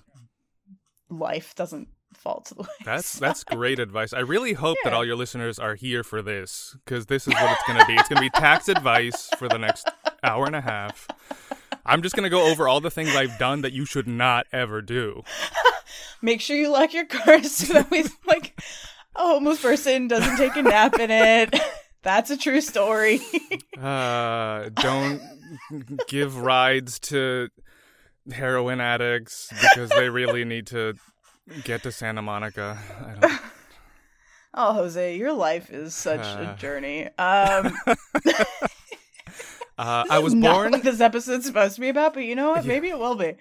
life 1.10 1.54
doesn't 1.54 1.88
fall 2.22 2.40
to 2.42 2.54
the 2.54 2.62
That's 2.84 3.14
wayside. 3.14 3.20
that's 3.20 3.44
great 3.44 3.78
advice. 3.78 4.12
I 4.12 4.20
really 4.20 4.52
hope 4.52 4.78
that 4.84 4.92
all 4.92 5.04
your 5.04 5.16
listeners 5.16 5.58
are 5.58 5.74
here 5.74 6.04
for 6.04 6.22
this 6.22 6.76
because 6.84 7.06
this 7.06 7.26
is 7.26 7.34
what 7.34 7.50
it's 7.52 7.62
going 7.66 7.78
to 7.80 7.86
be. 7.86 7.94
It's 7.94 8.08
going 8.08 8.16
to 8.18 8.22
be 8.22 8.30
tax 8.30 8.68
advice 8.68 9.28
for 9.38 9.48
the 9.48 9.58
next 9.58 9.90
hour 10.22 10.46
and 10.46 10.54
a 10.56 10.60
half. 10.60 11.08
I'm 11.84 12.02
just 12.02 12.14
going 12.14 12.24
to 12.24 12.30
go 12.30 12.48
over 12.50 12.68
all 12.68 12.80
the 12.80 12.90
things 12.90 13.14
I've 13.16 13.36
done 13.38 13.62
that 13.62 13.72
you 13.72 13.84
should 13.84 14.06
not 14.06 14.46
ever 14.52 14.80
do. 14.80 15.22
Make 16.22 16.40
sure 16.40 16.56
you 16.56 16.68
lock 16.70 16.94
your 16.94 17.06
car 17.06 17.42
so 17.42 17.72
that 17.72 17.90
way, 17.90 18.04
like, 18.26 18.58
a 19.16 19.20
homeless 19.20 19.60
person 19.60 20.06
doesn't 20.08 20.36
take 20.36 20.54
a 20.56 20.62
nap 20.62 20.98
in 21.00 21.10
it. 21.10 21.60
That's 22.02 22.30
a 22.30 22.36
true 22.36 22.60
story. 22.60 23.20
Uh, 23.78 24.70
don't 24.74 25.20
give 26.08 26.36
rides 26.36 26.98
to 27.00 27.48
heroin 28.32 28.80
addicts 28.80 29.52
because 29.60 29.90
they 29.90 30.08
really 30.08 30.44
need 30.44 30.66
to 30.68 30.94
get 31.64 31.82
to 31.84 31.92
Santa 31.92 32.22
Monica. 32.22 32.78
I 33.06 33.14
don't. 33.20 33.40
Oh, 34.54 34.74
Jose, 34.74 35.16
your 35.16 35.32
life 35.32 35.70
is 35.70 35.94
such 35.94 36.20
a 36.20 36.50
Uh. 36.50 36.56
journey. 36.56 37.08
Um, 37.18 37.74
Uh, 39.78 40.04
I 40.10 40.18
was 40.18 40.34
not 40.34 40.52
born. 40.54 40.70
what 40.72 40.82
this 40.82 41.00
episode's 41.00 41.46
supposed 41.46 41.76
to 41.76 41.80
be 41.80 41.88
about, 41.88 42.12
but 42.12 42.24
you 42.24 42.36
know 42.36 42.50
what? 42.50 42.62
Yeah. 42.64 42.68
Maybe 42.68 42.90
it 42.90 42.98
will 42.98 43.14
be. 43.14 43.34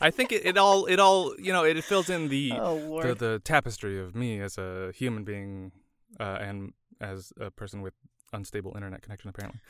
I 0.00 0.10
think 0.10 0.32
it, 0.32 0.46
it 0.46 0.56
all 0.56 0.86
it 0.86 0.98
all 0.98 1.34
you 1.38 1.52
know 1.52 1.64
it 1.64 1.82
fills 1.84 2.08
in 2.08 2.28
the 2.28 2.52
oh 2.58 3.02
the, 3.02 3.14
the 3.14 3.38
tapestry 3.44 4.00
of 4.00 4.14
me 4.14 4.40
as 4.40 4.56
a 4.58 4.90
human 4.94 5.24
being 5.24 5.72
uh, 6.18 6.38
and 6.40 6.72
as 7.00 7.32
a 7.38 7.50
person 7.50 7.82
with 7.82 7.92
unstable 8.32 8.72
internet 8.74 9.02
connection 9.02 9.28
apparently. 9.28 9.60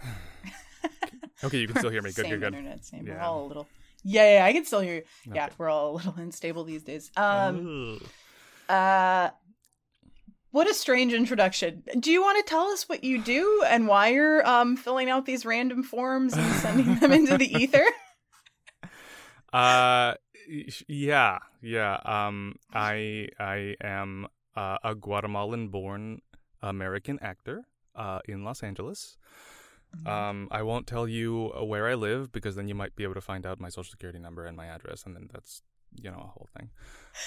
okay, 1.44 1.58
you 1.58 1.66
can 1.66 1.76
still 1.78 1.90
hear 1.90 2.02
me. 2.02 2.10
Good, 2.12 2.26
same 2.26 2.30
good, 2.32 2.40
good. 2.40 2.54
internet, 2.54 2.84
same. 2.84 3.04
We're 3.06 3.14
Yeah. 3.14 3.26
all 3.26 3.46
a 3.46 3.46
little. 3.46 3.66
Yeah, 4.02 4.38
yeah, 4.38 4.44
I 4.44 4.52
can 4.52 4.64
still 4.64 4.80
hear 4.80 4.94
you. 4.96 5.02
Yeah, 5.34 5.48
we're 5.58 5.68
all 5.68 5.92
a 5.92 5.94
little 5.96 6.14
unstable 6.16 6.64
these 6.64 6.82
days. 6.82 7.10
Um, 7.16 7.66
Ooh. 7.66 8.74
uh, 8.74 9.30
what 10.52 10.68
a 10.68 10.74
strange 10.74 11.12
introduction. 11.12 11.84
Do 11.98 12.10
you 12.10 12.22
want 12.22 12.44
to 12.44 12.50
tell 12.50 12.66
us 12.68 12.88
what 12.88 13.04
you 13.04 13.22
do 13.22 13.62
and 13.66 13.86
why 13.86 14.08
you're 14.08 14.46
um 14.46 14.76
filling 14.76 15.08
out 15.08 15.26
these 15.26 15.46
random 15.46 15.82
forms 15.82 16.36
and 16.36 16.52
sending 16.54 16.94
them 17.00 17.12
into 17.12 17.36
the 17.36 17.52
ether? 17.56 17.84
Uh, 19.52 20.14
yeah, 20.86 21.38
yeah. 21.60 21.98
Um, 22.04 22.54
I 22.72 23.26
I 23.40 23.74
am 23.82 24.28
uh, 24.54 24.78
a 24.84 24.94
Guatemalan-born 24.94 26.20
American 26.62 27.18
actor 27.20 27.64
uh, 27.96 28.20
in 28.28 28.44
Los 28.44 28.62
Angeles. 28.62 29.18
Um, 30.06 30.48
I 30.50 30.62
won't 30.62 30.86
tell 30.86 31.06
you 31.06 31.52
uh, 31.58 31.64
where 31.64 31.86
I 31.88 31.94
live 31.94 32.32
because 32.32 32.56
then 32.56 32.68
you 32.68 32.74
might 32.74 32.96
be 32.96 33.04
able 33.04 33.14
to 33.14 33.20
find 33.20 33.44
out 33.44 33.60
my 33.60 33.68
social 33.68 33.90
security 33.90 34.18
number 34.18 34.46
and 34.46 34.56
my 34.56 34.66
address, 34.66 35.04
and 35.04 35.14
then 35.14 35.28
that's 35.32 35.62
you 35.94 36.10
know 36.10 36.18
a 36.18 36.26
whole 36.26 36.48
thing. 36.56 36.70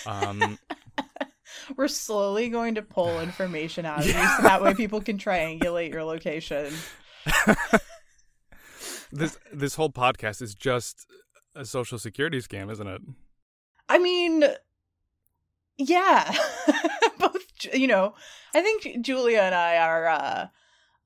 Um, 0.05 0.59
We're 1.75 1.87
slowly 1.87 2.49
going 2.49 2.75
to 2.75 2.81
pull 2.81 3.19
information 3.19 3.85
out 3.85 3.99
of 3.99 4.07
you 4.07 4.13
so 4.13 4.43
that 4.43 4.61
way 4.61 4.73
people 4.77 5.01
can 5.01 5.17
triangulate 5.17 5.91
your 5.91 6.03
location. 6.03 6.73
this 9.11 9.37
this 9.51 9.75
whole 9.75 9.91
podcast 9.91 10.41
is 10.41 10.55
just 10.55 11.05
a 11.55 11.65
social 11.65 11.99
security 11.99 12.39
scam, 12.39 12.71
isn't 12.71 12.87
it? 12.87 13.01
I 13.89 13.99
mean, 13.99 14.45
yeah, 15.77 16.33
both. 17.19 17.41
You 17.73 17.87
know, 17.87 18.15
I 18.55 18.61
think 18.61 19.01
Julia 19.01 19.41
and 19.41 19.55
I 19.55 19.77
are 19.77 20.07
uh, 20.07 20.47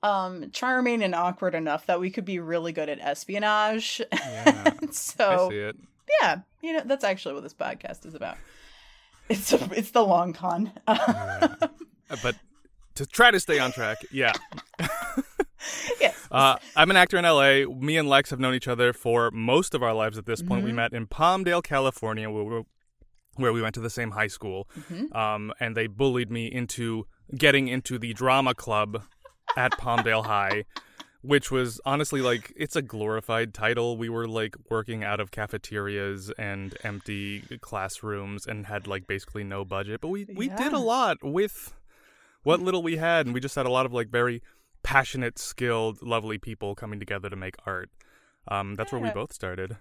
um, 0.07 0.49
charming 0.51 1.03
and 1.03 1.13
awkward 1.15 1.53
enough 1.55 1.85
that 1.87 1.99
we 1.99 2.09
could 2.09 2.25
be 2.25 2.39
really 2.39 2.71
good 2.71 2.89
at 2.89 2.99
espionage. 2.99 4.01
Yeah, 4.11 4.73
I 4.81 4.87
so 4.91 5.49
see 5.49 5.57
it. 5.57 5.75
yeah, 6.21 6.39
you 6.61 6.73
know, 6.73 6.81
that's 6.85 7.03
actually 7.03 7.33
what 7.35 7.43
this 7.43 7.53
podcast 7.53 8.05
is 8.05 8.15
about. 8.15 8.37
It's 9.29 9.51
it's 9.51 9.91
the 9.91 10.03
long 10.05 10.33
con. 10.33 10.71
Yeah. 10.87 11.55
But 12.23 12.35
to 12.95 13.05
try 13.05 13.31
to 13.31 13.39
stay 13.39 13.59
on 13.59 13.71
track, 13.73 13.97
yeah. 14.11 14.31
yes. 15.99 16.27
Uh, 16.31 16.55
I'm 16.75 16.89
an 16.89 16.97
actor 16.97 17.17
in 17.17 17.23
LA. 17.25 17.65
Me 17.73 17.97
and 17.97 18.07
Lex 18.07 18.29
have 18.29 18.39
known 18.39 18.53
each 18.53 18.67
other 18.67 18.93
for 18.93 19.31
most 19.31 19.73
of 19.73 19.83
our 19.83 19.93
lives 19.93 20.17
at 20.17 20.25
this 20.25 20.41
point. 20.41 20.63
We 20.63 20.71
Mhm. 20.71 20.75
met 20.75 20.93
in 20.93 21.07
Palmdale, 21.07 21.63
California, 21.63 22.29
where 22.29 22.43
we, 22.43 22.63
where 23.35 23.53
we 23.53 23.61
went 23.61 23.75
to 23.75 23.81
the 23.81 23.89
same 23.89 24.11
high 24.11 24.27
school. 24.27 24.69
Mhm. 24.79 25.15
Um, 25.15 25.53
and 25.59 25.75
they 25.75 25.87
bullied 25.87 26.31
me 26.31 26.47
into 26.51 27.05
getting 27.35 27.67
into 27.67 27.99
the 27.99 28.13
drama 28.13 28.55
club 28.55 29.03
at 29.57 29.73
Palmdale 29.73 30.25
High, 30.25 30.65
which 31.21 31.51
was 31.51 31.81
honestly 31.83 32.21
like 32.21 32.53
it's 32.55 32.75
a 32.75 32.81
glorified 32.81 33.53
title. 33.53 33.97
We 33.97 34.07
were 34.07 34.27
like 34.27 34.55
working 34.69 35.03
out 35.03 35.19
of 35.19 35.31
cafeterias 35.31 36.31
and 36.37 36.77
empty 36.83 37.41
classrooms 37.59 38.45
and 38.45 38.67
had 38.67 38.87
like 38.87 39.07
basically 39.07 39.43
no 39.43 39.65
budget, 39.65 39.99
but 39.99 40.09
we 40.09 40.25
we 40.33 40.47
did 40.47 40.71
a 40.71 40.79
lot 40.79 41.17
with 41.21 41.73
what 42.43 42.61
little 42.61 42.83
we 42.83 42.95
had, 42.95 43.25
and 43.25 43.33
we 43.33 43.41
just 43.41 43.55
had 43.55 43.65
a 43.65 43.71
lot 43.71 43.85
of 43.85 43.91
like 43.91 44.09
very 44.09 44.41
passionate, 44.83 45.37
skilled, 45.37 46.01
lovely 46.01 46.37
people 46.37 46.75
coming 46.75 46.99
together 46.99 47.29
to 47.29 47.35
make 47.35 47.55
art. 47.65 47.89
Um, 48.47 48.75
that's 48.75 48.93
where 48.93 49.01
we 49.01 49.09
both 49.09 49.33
started. 49.33 49.75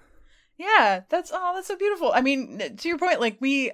Yeah, 0.56 1.02
that's 1.08 1.30
oh, 1.32 1.52
that's 1.54 1.68
so 1.68 1.76
beautiful. 1.76 2.10
I 2.12 2.22
mean, 2.22 2.58
to 2.78 2.88
your 2.88 2.98
point, 2.98 3.20
like 3.20 3.36
we 3.40 3.72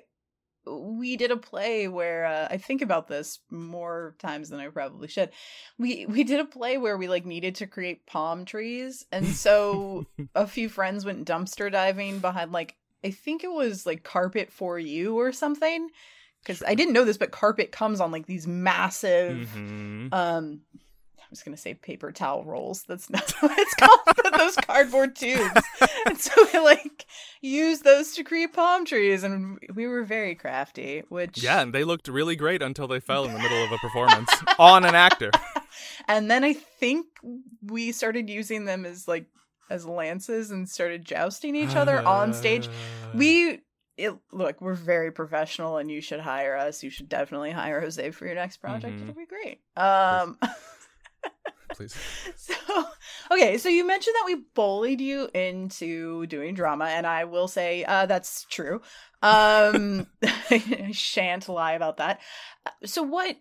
we 0.67 1.17
did 1.17 1.31
a 1.31 1.37
play 1.37 1.89
where 1.89 2.25
uh, 2.25 2.49
I 2.51 2.57
think 2.57 2.83
about 2.83 3.09
this 3.09 3.41
more 3.51 4.15
times 4.19 4.49
than 4.49 4.61
I 4.61 4.69
probably 4.69 5.09
should. 5.09 5.31
We 5.79 6.07
we 6.07 6.25
did 6.25 6.41
a 6.41 6.45
play 6.45 6.79
where 6.79 6.97
we 6.97 7.09
like 7.09 7.27
needed 7.27 7.57
to 7.57 7.67
create 7.67 8.07
palm 8.07 8.45
trees, 8.45 9.05
and 9.11 9.27
so 9.27 10.07
a 10.35 10.47
few 10.47 10.69
friends 10.69 11.05
went 11.05 11.27
dumpster 11.27 11.71
diving 11.71 12.21
behind 12.21 12.53
like 12.53 12.77
I 13.05 13.11
think 13.11 13.45
it 13.45 13.53
was 13.53 13.87
like 13.87 14.05
carpet 14.05 14.53
for 14.53 14.79
you 14.79 15.19
or 15.19 15.33
something. 15.33 15.89
Because 16.43 16.63
I 16.67 16.75
didn't 16.75 16.95
know 16.95 17.05
this, 17.05 17.19
but 17.19 17.31
carpet 17.31 17.71
comes 17.71 18.01
on 18.01 18.11
like 18.11 18.27
these 18.27 18.47
massive 18.47 19.49
hmm 19.49 20.09
um 20.11 20.61
I 21.33 21.35
was 21.35 21.43
gonna 21.43 21.57
say 21.57 21.73
paper 21.73 22.13
towel 22.13 22.45
rolls. 22.45 22.83
That's 22.87 23.09
not 23.09 23.31
what 23.41 23.59
it's 23.59 23.75
called, 23.77 24.01
but 24.23 24.37
those 24.37 24.55
cardboard 24.57 25.17
tubes. 25.17 25.63
And 26.05 26.19
so 26.19 26.31
we 26.53 26.59
like 26.59 27.07
used 27.41 27.85
those 27.85 28.13
to 28.17 28.23
create 28.23 28.53
palm 28.53 28.85
trees 28.85 29.25
and 29.25 29.59
we 29.75 29.87
were 29.87 30.05
very 30.05 30.35
crafty, 30.35 31.05
which 31.09 31.43
Yeah, 31.43 31.63
and 31.63 31.73
they 31.73 31.85
looked 31.85 32.09
really 32.09 32.37
great 32.37 32.61
until 32.61 32.87
they 32.87 33.01
fell 33.01 33.25
in 33.25 33.33
the 33.33 33.39
middle 33.39 33.65
of 33.65 33.73
a 33.73 33.79
performance 33.79 34.29
on 34.59 34.85
an 34.85 34.95
actor. 34.95 35.31
and 36.07 36.31
then 36.31 36.45
I 36.45 36.53
think 36.53 37.07
we 37.63 37.93
started 37.93 38.29
using 38.29 38.67
them 38.67 38.85
as 38.85 39.09
like 39.09 39.25
as 39.71 39.87
lances 39.87 40.51
and 40.51 40.69
started 40.69 41.03
jousting 41.03 41.57
each 41.57 41.77
other 41.77 42.07
on 42.07 42.35
stage. 42.35 42.67
Uh, 42.69 43.17
We 43.17 43.61
it, 43.97 44.15
look, 44.33 44.61
we're 44.61 44.75
very 44.75 45.13
professional 45.13 45.77
and 45.79 45.91
you 45.91 46.01
should 46.03 46.21
hire 46.21 46.57
us. 46.57 46.83
You 46.83 46.91
should 46.91 47.09
definitely 47.09 47.53
hire 47.53 47.81
Jose 47.81 48.11
for 48.11 48.27
your 48.27 48.35
next 48.35 48.59
project. 48.59 48.99
Mhm. 48.99 49.03
It'll 49.03 49.15
be 49.15 49.25
great. 49.27 49.61
Um 49.79 50.39
please. 51.75 51.97
So, 52.37 52.85
okay, 53.31 53.59
so 53.59 53.69
you 53.69 53.87
mentioned 53.87 54.15
that 54.17 54.27
we 54.27 54.45
bullied 54.55 55.01
you 55.01 55.29
into 55.35 56.27
doing 56.27 56.55
drama, 56.55 56.87
and 56.87 57.07
I 57.07 57.25
will 57.25 57.49
say 57.49 57.85
uh, 57.85 58.07
that's 58.07 58.45
true. 58.51 58.81
Um, 59.23 60.07
I 60.23 60.91
shan't 60.93 61.49
lie 61.49 61.73
about 61.73 61.99
that. 61.99 62.21
So, 62.85 63.03
what? 63.03 63.37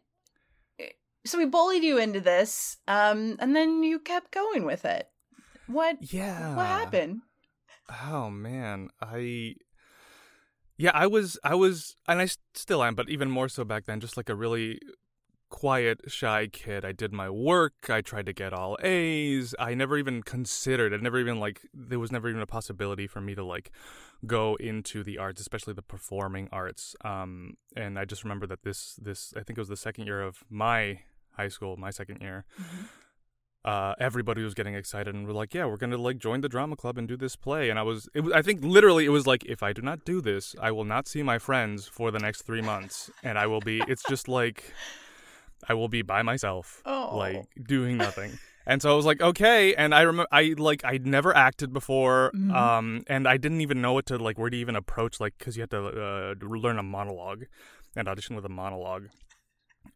So 1.25 1.37
we 1.37 1.45
bullied 1.45 1.83
you 1.83 1.97
into 1.97 2.19
this, 2.19 2.77
um, 2.87 3.37
and 3.39 3.55
then 3.55 3.83
you 3.83 3.99
kept 3.99 4.31
going 4.31 4.65
with 4.65 4.85
it. 4.85 5.07
What? 5.67 5.97
Yeah. 6.01 6.55
What 6.55 6.65
happened? 6.65 7.21
Oh 8.03 8.29
man, 8.29 8.89
I 9.01 9.55
Yeah, 10.77 10.91
I 10.93 11.07
was 11.07 11.37
I 11.43 11.55
was 11.55 11.95
and 12.07 12.21
I 12.21 12.27
still 12.53 12.83
am, 12.83 12.95
but 12.95 13.09
even 13.09 13.29
more 13.29 13.49
so 13.49 13.63
back 13.63 13.85
then 13.85 13.99
just 13.99 14.17
like 14.17 14.29
a 14.29 14.35
really 14.35 14.79
quiet, 15.51 16.01
shy 16.07 16.47
kid. 16.47 16.83
I 16.83 16.91
did 16.91 17.13
my 17.13 17.29
work, 17.29 17.89
I 17.89 18.01
tried 18.01 18.25
to 18.25 18.33
get 18.33 18.53
all 18.53 18.75
A's. 18.81 19.53
I 19.59 19.75
never 19.75 19.97
even 19.99 20.23
considered, 20.23 20.93
I 20.93 20.97
never 20.97 21.19
even 21.19 21.39
like 21.39 21.61
there 21.73 21.99
was 21.99 22.11
never 22.11 22.27
even 22.29 22.41
a 22.41 22.47
possibility 22.47 23.05
for 23.05 23.21
me 23.21 23.35
to 23.35 23.43
like 23.43 23.71
go 24.25 24.55
into 24.55 25.03
the 25.03 25.19
arts, 25.19 25.39
especially 25.39 25.73
the 25.73 25.83
performing 25.83 26.49
arts. 26.51 26.95
Um 27.05 27.57
and 27.75 27.99
I 27.99 28.05
just 28.05 28.23
remember 28.23 28.47
that 28.47 28.63
this 28.63 28.95
this 28.99 29.33
I 29.37 29.43
think 29.43 29.59
it 29.59 29.61
was 29.61 29.69
the 29.69 29.77
second 29.77 30.07
year 30.07 30.23
of 30.23 30.43
my 30.49 31.01
high 31.33 31.49
school, 31.49 31.77
my 31.77 31.91
second 31.91 32.21
year 32.21 32.45
uh, 33.63 33.93
everybody 33.99 34.43
was 34.43 34.53
getting 34.53 34.73
excited 34.73 35.13
and 35.13 35.27
we're 35.27 35.33
like, 35.33 35.53
yeah, 35.53 35.65
we're 35.65 35.77
gonna 35.77 35.97
like 35.97 36.17
join 36.17 36.41
the 36.41 36.49
drama 36.49 36.75
club 36.75 36.97
and 36.97 37.07
do 37.07 37.15
this 37.15 37.35
play. 37.35 37.69
And 37.69 37.77
I 37.77 37.83
was, 37.83 38.09
it 38.15 38.21
was, 38.21 38.33
I 38.33 38.41
think 38.41 38.63
literally 38.63 39.05
it 39.05 39.09
was 39.09 39.27
like, 39.27 39.45
if 39.45 39.61
I 39.61 39.71
do 39.71 39.81
not 39.81 40.03
do 40.03 40.21
this, 40.21 40.55
I 40.59 40.71
will 40.71 40.85
not 40.85 41.07
see 41.07 41.21
my 41.21 41.37
friends 41.37 41.87
for 41.87 42.09
the 42.09 42.19
next 42.19 42.41
three 42.41 42.61
months, 42.61 43.11
and 43.23 43.37
I 43.37 43.47
will 43.47 43.59
be. 43.59 43.81
It's 43.87 44.03
just 44.09 44.27
like, 44.27 44.73
I 45.67 45.73
will 45.73 45.87
be 45.89 46.01
by 46.01 46.21
myself, 46.23 46.81
Oh. 46.85 47.15
like 47.17 47.45
doing 47.61 47.97
nothing. 47.97 48.37
And 48.65 48.81
so 48.81 48.91
I 48.91 48.95
was 48.95 49.05
like, 49.05 49.21
okay. 49.21 49.73
And 49.75 49.93
I 49.93 50.01
remember, 50.01 50.27
I 50.31 50.53
like, 50.57 50.85
I'd 50.85 51.05
never 51.07 51.35
acted 51.35 51.73
before, 51.73 52.31
Mhm. 52.35 52.53
um, 52.53 53.03
and 53.07 53.27
I 53.27 53.37
didn't 53.37 53.61
even 53.61 53.81
know 53.81 53.93
what 53.93 54.05
to 54.07 54.17
like, 54.17 54.37
where 54.37 54.49
to 54.51 54.57
even 54.57 54.75
approach, 54.75 55.19
like, 55.19 55.33
because 55.37 55.57
you 55.57 55.61
had 55.61 55.71
to 55.71 56.35
uh, 56.41 56.45
learn 56.45 56.77
a 56.77 56.83
monologue 56.83 57.45
and 57.95 58.07
audition 58.07 58.35
with 58.35 58.45
a 58.45 58.49
monologue. 58.49 59.07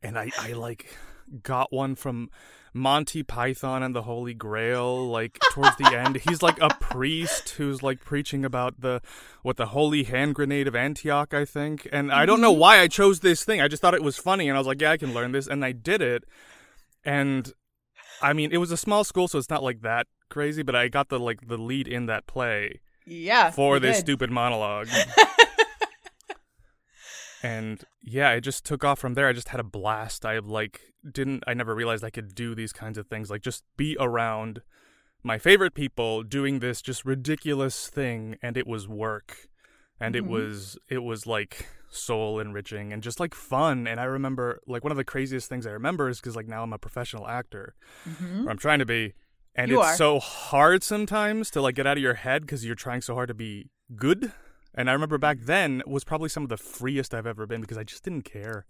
And 0.02 0.18
I, 0.18 0.32
I 0.40 0.54
like 0.54 0.96
got 1.44 1.72
one 1.72 1.96
from 1.96 2.30
Monty 2.74 3.24
Python 3.24 3.82
and 3.84 3.96
the 3.96 4.02
Holy 4.02 4.34
Grail, 4.34 5.08
like 5.08 5.40
towards 5.52 5.78
the 5.78 5.96
end. 5.96 6.18
He's 6.28 6.42
like 6.42 6.60
a 6.60 6.70
priest 6.70 7.52
who's 7.52 7.82
like 7.82 8.04
preaching 8.04 8.44
about 8.44 8.82
the 8.82 9.02
what 9.44 9.56
the 9.56 9.68
holy 9.68 10.04
hand 10.04 10.36
grenade 10.36 10.68
of 10.68 10.76
Antioch, 10.76 11.34
I 11.34 11.46
think. 11.46 11.88
And 11.92 12.12
I 12.12 12.26
don't 12.26 12.42
know 12.42 12.52
mm-hmm. 12.52 12.60
why 12.60 12.80
I 12.82 12.88
chose 12.88 13.22
this 13.22 13.46
thing. 13.46 13.62
I 13.62 13.70
just 13.70 13.82
thought 13.82 13.94
it 13.94 14.04
was 14.04 14.18
funny, 14.18 14.50
and 14.50 14.58
I 14.58 14.60
was 14.60 14.68
like, 14.68 14.82
yeah, 14.82 14.92
I 14.92 14.98
can 14.98 15.14
learn 15.14 15.32
this, 15.32 15.48
and 15.48 15.64
I 15.64 15.72
did 15.72 16.02
it. 16.02 16.26
And 17.06 17.54
I 18.22 18.34
mean, 18.34 18.52
it 18.52 18.58
was 18.58 18.72
a 18.72 18.78
small 18.78 19.06
school, 19.06 19.30
so 19.30 19.38
it's 19.40 19.50
not 19.50 19.64
like 19.64 19.82
that 19.82 20.08
crazy. 20.30 20.62
But 20.62 20.76
I 20.76 20.90
got 20.90 21.08
the 21.08 21.20
like 21.20 21.48
the 21.48 21.58
lead 21.58 21.88
in 21.88 22.08
that 22.08 22.28
play 22.28 22.82
Yeah. 23.06 23.52
for 23.52 23.80
this 23.80 23.98
did. 23.98 24.06
stupid 24.06 24.32
monologue. 24.32 24.90
and 27.46 27.84
yeah, 28.02 28.32
it 28.32 28.42
just 28.42 28.66
took 28.66 28.84
off 28.84 29.00
from 29.00 29.14
there. 29.14 29.28
I 29.28 29.34
just 29.34 29.50
had 29.50 29.60
a 29.60 29.64
blast. 29.64 30.26
I 30.26 30.40
like 30.40 30.82
didn't 31.20 31.44
I 31.48 31.54
never 31.54 31.76
realized 31.76 32.04
I 32.04 32.10
could 32.10 32.34
do 32.36 32.56
these 32.56 32.74
kinds 32.74 32.98
of 32.98 33.08
things 33.08 33.30
like 33.30 33.42
just 33.42 33.64
be 33.78 33.96
around 34.00 34.62
my 35.24 35.38
favorite 35.38 35.74
people 35.74 36.24
doing 36.24 36.60
this 36.60 36.82
just 36.82 37.06
ridiculous 37.06 37.88
thing 37.88 38.38
and 38.42 38.58
it 38.58 38.68
was 38.68 38.88
work. 38.88 39.48
And 40.00 40.16
it 40.16 40.24
Mhm. 40.26 40.30
was 40.30 40.78
it 40.90 41.00
was 41.10 41.26
like 41.28 41.68
soul 41.90 42.40
enriching 42.40 42.92
and 42.94 43.02
just 43.04 43.20
like 43.20 43.34
fun. 43.34 43.88
And 43.88 44.00
I 44.00 44.04
remember 44.06 44.60
like 44.68 44.84
one 44.84 44.92
of 44.92 44.98
the 44.98 45.06
craziest 45.14 45.48
things 45.48 45.66
I 45.66 45.72
remember 45.72 46.10
is 46.10 46.20
because 46.20 46.36
like 46.36 46.48
now 46.48 46.64
I'm 46.64 46.74
a 46.74 46.78
professional 46.78 47.28
actor, 47.28 47.76
Mhm. 48.06 48.46
or 48.46 48.50
I'm 48.52 48.58
trying 48.58 48.80
to 48.80 48.86
be, 48.86 49.14
and 49.56 49.70
You 49.72 49.80
it's 49.80 49.92
are. 49.92 49.96
so 49.96 50.20
hard 50.20 50.84
sometimes 50.84 51.50
to 51.52 51.62
like 51.62 51.76
get 51.76 51.88
out 51.88 51.98
of 51.98 52.04
your 52.04 52.16
head 52.16 52.42
because 52.42 52.66
you're 52.66 52.76
trying 52.76 53.02
so 53.02 53.14
hard 53.16 53.30
to 53.30 53.34
be 53.34 53.70
good. 53.96 54.34
And 54.78 54.90
I 54.90 54.94
remember 54.94 55.18
back 55.18 55.40
then 55.42 55.82
was 55.88 56.04
probably 56.04 56.30
some 56.30 56.44
of 56.44 56.50
the 56.50 56.58
freest 56.58 57.14
I've 57.14 57.26
ever 57.26 57.46
been 57.48 57.62
because 57.62 57.78
I 57.78 57.84
just 57.84 58.04
didn't 58.04 58.24
care. 58.24 58.66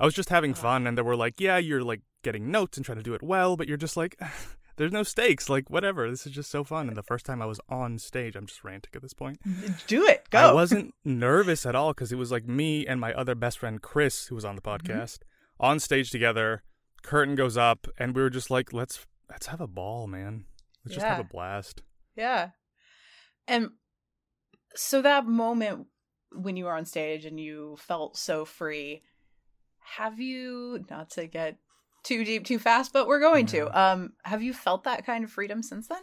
I 0.00 0.04
was 0.04 0.14
just 0.14 0.28
having 0.28 0.52
fun, 0.54 0.86
and 0.86 0.98
they 0.98 1.02
were 1.02 1.14
like, 1.16 1.40
"Yeah, 1.40 1.56
you're 1.58 1.82
like 1.84 2.00
getting 2.24 2.50
notes 2.50 2.76
and 2.76 2.84
trying 2.84 2.98
to 2.98 3.04
do 3.04 3.14
it 3.14 3.22
well, 3.22 3.56
but 3.56 3.68
you're 3.68 3.76
just 3.76 3.96
like." 3.96 4.20
There's 4.76 4.90
no 4.90 5.04
stakes, 5.04 5.48
like 5.48 5.70
whatever. 5.70 6.10
This 6.10 6.26
is 6.26 6.32
just 6.32 6.50
so 6.50 6.64
fun. 6.64 6.88
And 6.88 6.96
the 6.96 7.02
first 7.04 7.24
time 7.24 7.40
I 7.40 7.46
was 7.46 7.60
on 7.68 7.96
stage, 7.96 8.34
I'm 8.34 8.46
just 8.46 8.64
ranting 8.64 8.90
at 8.92 9.02
this 9.02 9.14
point. 9.14 9.38
Do 9.86 10.04
it. 10.04 10.28
Go. 10.30 10.38
I 10.40 10.52
wasn't 10.52 10.92
nervous 11.04 11.64
at 11.64 11.76
all 11.76 11.92
because 11.92 12.10
it 12.10 12.18
was 12.18 12.32
like 12.32 12.48
me 12.48 12.84
and 12.84 13.00
my 13.00 13.12
other 13.14 13.36
best 13.36 13.60
friend 13.60 13.80
Chris, 13.80 14.26
who 14.26 14.34
was 14.34 14.44
on 14.44 14.56
the 14.56 14.60
Mm-hmm. 14.62 14.90
podcast, 14.90 15.18
on 15.60 15.78
stage 15.78 16.10
together. 16.10 16.64
Curtain 17.04 17.36
goes 17.36 17.56
up, 17.56 17.86
and 17.98 18.16
we 18.16 18.22
were 18.22 18.30
just 18.30 18.50
like, 18.50 18.72
"Let's 18.72 19.06
let's 19.30 19.46
have 19.46 19.60
a 19.60 19.68
ball, 19.68 20.08
man. 20.08 20.46
Let's 20.84 20.96
just 20.96 21.06
have 21.06 21.20
a 21.20 21.24
blast." 21.24 21.82
Yeah. 22.16 22.48
And 23.46 23.70
so 24.76 25.02
that 25.02 25.26
moment 25.26 25.86
when 26.32 26.56
you 26.56 26.64
were 26.64 26.72
on 26.72 26.84
stage 26.84 27.24
and 27.24 27.38
you 27.38 27.76
felt 27.78 28.16
so 28.16 28.44
free, 28.44 29.02
have 29.80 30.18
you 30.20 30.84
not 30.90 31.10
to 31.10 31.26
get 31.26 31.58
too 32.02 32.24
deep 32.24 32.44
too 32.44 32.58
fast, 32.58 32.92
but 32.92 33.06
we're 33.06 33.20
going 33.20 33.46
to. 33.46 33.78
Um 33.78 34.12
have 34.24 34.42
you 34.42 34.52
felt 34.52 34.84
that 34.84 35.06
kind 35.06 35.24
of 35.24 35.30
freedom 35.30 35.62
since 35.62 35.88
then? 35.88 36.02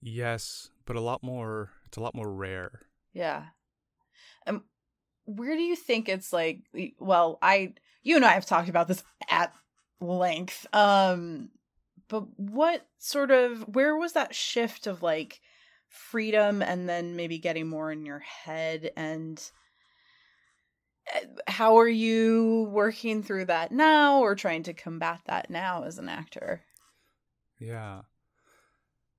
Yes, 0.00 0.70
but 0.84 0.96
a 0.96 1.00
lot 1.00 1.22
more. 1.22 1.70
It's 1.86 1.96
a 1.96 2.00
lot 2.00 2.14
more 2.14 2.32
rare. 2.32 2.80
Yeah. 3.12 3.44
Um 4.46 4.64
where 5.24 5.54
do 5.56 5.62
you 5.62 5.76
think 5.76 6.08
it's 6.08 6.32
like 6.32 6.62
well, 6.98 7.38
I 7.40 7.74
you 8.02 8.16
and 8.16 8.24
I 8.24 8.32
have 8.32 8.46
talked 8.46 8.68
about 8.68 8.88
this 8.88 9.02
at 9.28 9.52
length. 10.00 10.66
Um 10.74 11.50
but 12.08 12.24
what 12.36 12.86
sort 12.98 13.30
of 13.30 13.62
where 13.74 13.96
was 13.96 14.12
that 14.12 14.34
shift 14.34 14.86
of 14.86 15.02
like 15.02 15.40
freedom 15.92 16.62
and 16.62 16.88
then 16.88 17.14
maybe 17.16 17.38
getting 17.38 17.68
more 17.68 17.92
in 17.92 18.04
your 18.06 18.18
head 18.20 18.90
and 18.96 19.50
uh, 21.14 21.18
how 21.48 21.76
are 21.78 21.88
you 21.88 22.68
working 22.70 23.22
through 23.22 23.44
that 23.44 23.70
now 23.72 24.20
or 24.20 24.34
trying 24.34 24.62
to 24.62 24.72
combat 24.72 25.20
that 25.26 25.50
now 25.50 25.82
as 25.84 25.98
an 25.98 26.08
actor 26.08 26.62
Yeah, 27.58 28.02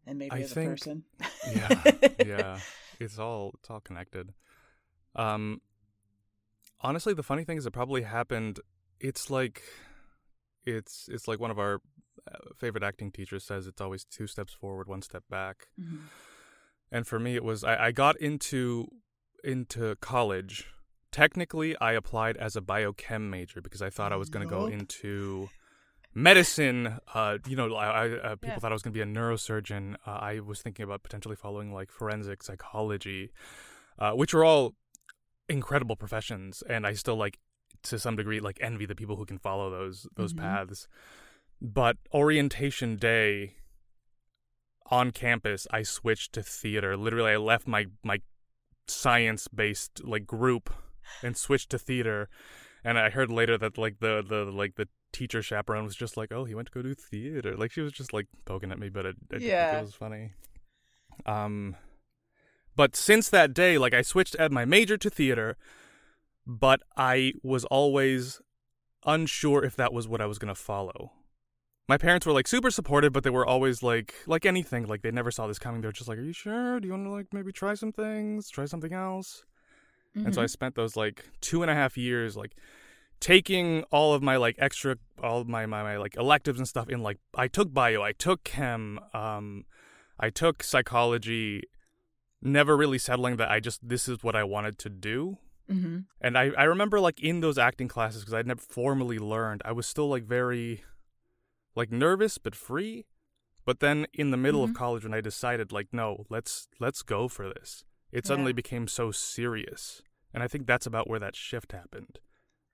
and 0.07 0.17
maybe 0.17 0.31
I 0.31 0.39
as 0.39 0.53
think- 0.53 0.67
a 0.67 0.71
person 0.71 1.03
yeah, 1.55 1.83
yeah. 2.25 2.59
It's 2.99 3.17
all 3.19 3.51
it's 3.59 3.69
all 3.69 3.81
connected. 3.81 4.33
Um, 5.15 5.61
honestly, 6.79 7.13
the 7.13 7.23
funny 7.23 7.43
thing 7.43 7.57
is, 7.57 7.65
it 7.65 7.71
probably 7.71 8.03
happened. 8.03 8.59
It's 8.99 9.29
like, 9.29 9.61
it's 10.65 11.09
it's 11.11 11.27
like 11.27 11.39
one 11.39 11.51
of 11.51 11.59
our 11.59 11.81
uh, 12.31 12.37
favorite 12.57 12.83
acting 12.83 13.11
teachers 13.11 13.43
says. 13.43 13.67
It's 13.67 13.81
always 13.81 14.05
two 14.05 14.27
steps 14.27 14.53
forward, 14.53 14.87
one 14.87 15.01
step 15.01 15.23
back. 15.29 15.67
Mhm. 15.81 16.01
And 16.93 17.05
for 17.07 17.19
me 17.19 17.31
it 17.35 17.43
was 17.43 17.63
I, 17.63 17.75
I 17.87 17.91
got 17.91 18.15
into 18.17 18.87
into 19.43 19.95
college. 19.97 20.53
Technically 21.11 21.75
i 21.79 21.91
applied 22.01 22.35
as 22.37 22.55
a 22.55 22.61
biochem 22.61 23.23
major 23.29 23.59
because 23.61 23.81
i 23.81 23.89
thought 23.89 24.11
i 24.13 24.15
was 24.23 24.29
going 24.29 24.45
to 24.47 24.49
go 24.57 24.65
into 24.67 25.49
medicine. 26.13 26.99
Uh 27.13 27.37
you 27.47 27.55
know 27.55 27.73
i, 27.75 27.85
I 28.05 28.09
uh, 28.09 28.35
people 28.35 28.49
Yeah. 28.49 28.59
thought 28.59 28.71
i 28.71 28.77
was 28.79 28.83
going 28.83 28.93
to 28.93 28.97
be 28.97 29.01
a 29.01 29.05
neurosurgeon. 29.17 29.95
Uh, 30.07 30.11
i 30.31 30.39
was 30.39 30.61
thinking 30.61 30.83
about 30.83 31.03
potentially 31.03 31.35
following 31.35 31.73
like 31.73 31.91
forensic 31.91 32.43
psychology 32.43 33.31
uh, 33.99 34.11
which 34.13 34.33
are 34.33 34.43
all 34.43 34.73
incredible 35.49 35.95
professions. 35.95 36.63
And 36.69 36.87
i 36.87 36.93
still 36.93 37.15
like 37.15 37.37
to 37.83 37.99
some 37.99 38.15
degree 38.15 38.39
like 38.39 38.57
envy 38.61 38.85
the 38.85 38.95
people 38.95 39.17
who 39.17 39.25
can 39.25 39.37
follow 39.37 39.69
those 39.69 40.07
those 40.15 40.33
Mhm. 40.33 40.39
paths. 40.39 40.87
But 41.61 41.97
orientation 42.13 42.95
day 42.97 43.55
on 44.97 45.11
campus 45.11 45.61
i 45.71 45.81
switched 45.83 46.33
to 46.33 46.43
theater. 46.43 46.91
Literally 47.05 47.31
i 47.31 47.37
left 47.51 47.65
my 47.75 47.83
my 48.03 48.17
science 48.87 49.47
based 49.47 50.03
like 50.13 50.25
group 50.25 50.69
and 51.25 51.35
switched 51.37 51.69
to 51.71 51.79
theater. 51.79 52.29
And 52.83 52.95
i 52.99 53.09
heard 53.09 53.31
later 53.31 53.57
that 53.57 53.77
like 53.77 53.95
the 53.99 54.13
the 54.33 54.41
like 54.61 54.75
the 54.75 54.87
teacher 55.19 55.41
chaperone 55.41 55.83
was 55.89 55.95
just 55.95 56.17
like 56.17 56.31
oh 56.31 56.43
he 56.49 56.55
went 56.55 56.67
to 56.69 56.73
go 56.77 56.81
do 56.81 56.93
theater. 56.93 57.55
Like 57.61 57.71
she 57.71 57.81
was 57.81 57.93
just 58.01 58.13
like 58.17 58.27
poking 58.45 58.71
at 58.71 58.79
me 58.79 58.89
but 58.89 59.05
it, 59.05 59.15
it, 59.31 59.41
Yeah. 59.41 59.77
it 59.79 59.81
was 59.81 59.95
funny. 60.05 60.31
Um 61.25 61.75
but 62.75 62.95
since 62.95 63.29
that 63.29 63.53
day 63.53 63.77
like 63.77 63.93
i 63.93 64.01
switched 64.01 64.35
at 64.35 64.51
my 64.51 64.65
major 64.65 64.97
to 64.97 65.09
theater 65.09 65.55
but 66.45 66.81
i 66.97 67.33
was 67.43 67.63
always 67.65 68.41
unsure 69.05 69.63
if 69.63 69.75
that 69.75 69.93
was 69.93 70.07
what 70.07 70.21
i 70.21 70.25
was 70.25 70.39
going 70.39 70.53
to 70.53 70.59
follow 70.71 71.11
my 71.87 71.97
parents 71.97 72.25
were 72.25 72.33
like 72.33 72.47
super 72.47 72.71
supportive, 72.71 73.11
but 73.11 73.23
they 73.23 73.29
were 73.29 73.45
always 73.45 73.83
like, 73.83 74.13
like 74.25 74.45
anything, 74.45 74.85
like 74.85 75.01
they 75.01 75.11
never 75.11 75.31
saw 75.31 75.47
this 75.47 75.59
coming. 75.59 75.81
They're 75.81 75.91
just 75.91 76.07
like, 76.07 76.17
"Are 76.17 76.23
you 76.23 76.33
sure? 76.33 76.79
Do 76.79 76.87
you 76.87 76.93
want 76.93 77.05
to 77.05 77.11
like 77.11 77.27
maybe 77.33 77.51
try 77.51 77.73
some 77.73 77.91
things, 77.91 78.49
try 78.49 78.65
something 78.65 78.93
else?" 78.93 79.43
And 80.15 80.33
so 80.33 80.41
I 80.43 80.45
spent 80.45 80.75
those 80.75 80.95
like 80.95 81.25
two 81.41 81.63
and 81.63 81.71
a 81.71 81.73
half 81.73 81.97
years 81.97 82.37
like 82.37 82.55
taking 83.19 83.83
all 83.91 84.13
of 84.13 84.21
my 84.21 84.35
like 84.35 84.55
extra, 84.59 84.97
all 85.21 85.41
of 85.41 85.47
my, 85.47 85.65
my 85.65 85.81
my 85.81 85.97
like 85.97 86.15
electives 86.17 86.59
and 86.59 86.67
stuff 86.67 86.87
in 86.89 87.01
like 87.01 87.17
I 87.35 87.47
took 87.47 87.73
bio, 87.73 88.03
I 88.03 88.11
took 88.11 88.43
chem, 88.43 88.99
um, 89.13 89.65
I 90.19 90.29
took 90.29 90.61
psychology, 90.61 91.63
never 92.41 92.77
really 92.77 92.99
settling 92.99 93.37
that 93.37 93.49
I 93.49 93.59
just 93.59 93.87
this 93.87 94.07
is 94.07 94.23
what 94.23 94.35
I 94.35 94.43
wanted 94.43 94.77
to 94.79 94.89
do. 94.89 95.37
mm-hmm. 95.69 95.99
And 96.21 96.37
I, 96.37 96.51
I 96.57 96.63
remember 96.63 96.99
like 96.99 97.19
in 97.19 97.39
those 97.39 97.57
acting 97.57 97.87
classes 97.87 98.21
because 98.21 98.35
I'd 98.35 98.45
never 98.47 98.61
formally 98.61 99.17
learned, 99.17 99.63
I 99.65 99.71
was 99.71 99.87
still 99.87 100.09
like 100.09 100.25
very 100.25 100.83
like 101.75 101.91
nervous 101.91 102.37
but 102.37 102.55
free. 102.55 103.05
But 103.65 103.79
then 103.79 104.07
in 104.13 104.31
the 104.31 104.37
middle 104.37 104.65
Mhm. 104.65 104.71
of 104.71 104.75
college 104.75 105.03
when 105.03 105.13
I 105.13 105.21
decided 105.21 105.71
like 105.71 105.93
no, 105.93 106.25
let's 106.29 106.67
let's 106.79 107.01
go 107.01 107.27
for 107.27 107.47
this. 107.49 107.85
It 108.11 108.25
suddenly 108.25 108.51
Yeah. 108.51 108.55
became 108.63 108.87
so 108.87 109.11
serious. 109.11 110.01
And 110.33 110.43
I 110.43 110.47
think 110.47 110.65
that's 110.67 110.85
about 110.85 111.07
where 111.09 111.19
that 111.19 111.35
shift 111.35 111.71
happened. 111.71 112.19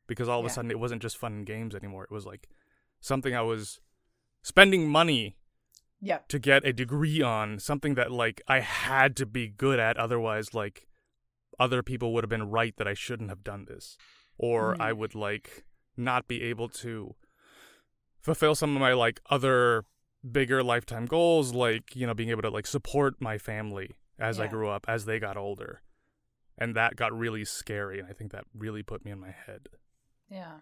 Because 0.08 0.28
all 0.28 0.40
of 0.40 0.46
Yeah. 0.46 0.52
a 0.52 0.54
sudden 0.54 0.72
it 0.72 0.80
wasn't 0.80 1.02
just 1.02 1.18
fun 1.18 1.34
and 1.34 1.46
games 1.46 1.76
anymore. 1.76 2.04
It 2.04 2.12
was 2.12 2.26
like 2.26 2.50
something 3.00 3.36
I 3.36 3.42
was 3.42 3.80
spending 4.42 4.88
money 4.90 5.36
yeah 6.02 6.20
to 6.30 6.40
get 6.40 6.66
a 6.66 6.72
degree 6.74 7.22
on, 7.22 7.60
something 7.60 7.94
that 7.96 8.12
like 8.12 8.42
I 8.48 8.62
had 8.62 9.16
to 9.18 9.26
be 9.26 9.48
good 9.50 9.80
at 9.80 9.98
otherwise 9.98 10.54
like 10.54 10.88
other 11.60 11.84
people 11.84 12.14
would 12.14 12.24
have 12.24 12.30
been 12.30 12.50
right 12.50 12.76
that 12.78 12.88
I 12.88 12.94
shouldn't 12.94 13.30
have 13.30 13.44
done 13.44 13.66
this 13.66 13.98
or 14.38 14.82
I 14.82 14.92
Mm. 14.94 14.98
would 14.98 15.16
like 15.16 15.66
not 15.98 16.28
be 16.28 16.42
able 16.42 16.70
to 16.70 17.16
fulfill 18.22 18.56
some 18.56 18.76
of 18.76 18.80
my 18.82 18.94
like 18.94 19.22
other 19.30 19.86
bigger 20.30 20.64
lifetime 20.64 21.06
goals 21.06 21.54
like, 21.54 21.96
you 21.96 22.06
know, 22.06 22.14
being 22.14 22.30
able 22.30 22.42
to 22.42 22.50
like 22.50 22.68
support 22.68 23.16
my 23.20 23.38
family 23.38 23.92
as 24.20 24.40
I 24.40 24.48
grew 24.48 24.70
up 24.70 24.86
as 24.88 25.06
they 25.06 25.20
got 25.20 25.38
older. 25.38 25.82
And 26.58 26.76
that 26.76 26.98
got 26.98 27.18
really 27.18 27.46
scary 27.46 28.00
and 28.00 28.08
I 28.10 28.12
think 28.12 28.32
that 28.34 28.44
really 28.54 28.84
put 28.84 29.06
me 29.06 29.12
in 29.12 29.20
my 29.20 29.32
head. 29.32 29.70
Yeah. 30.30 30.60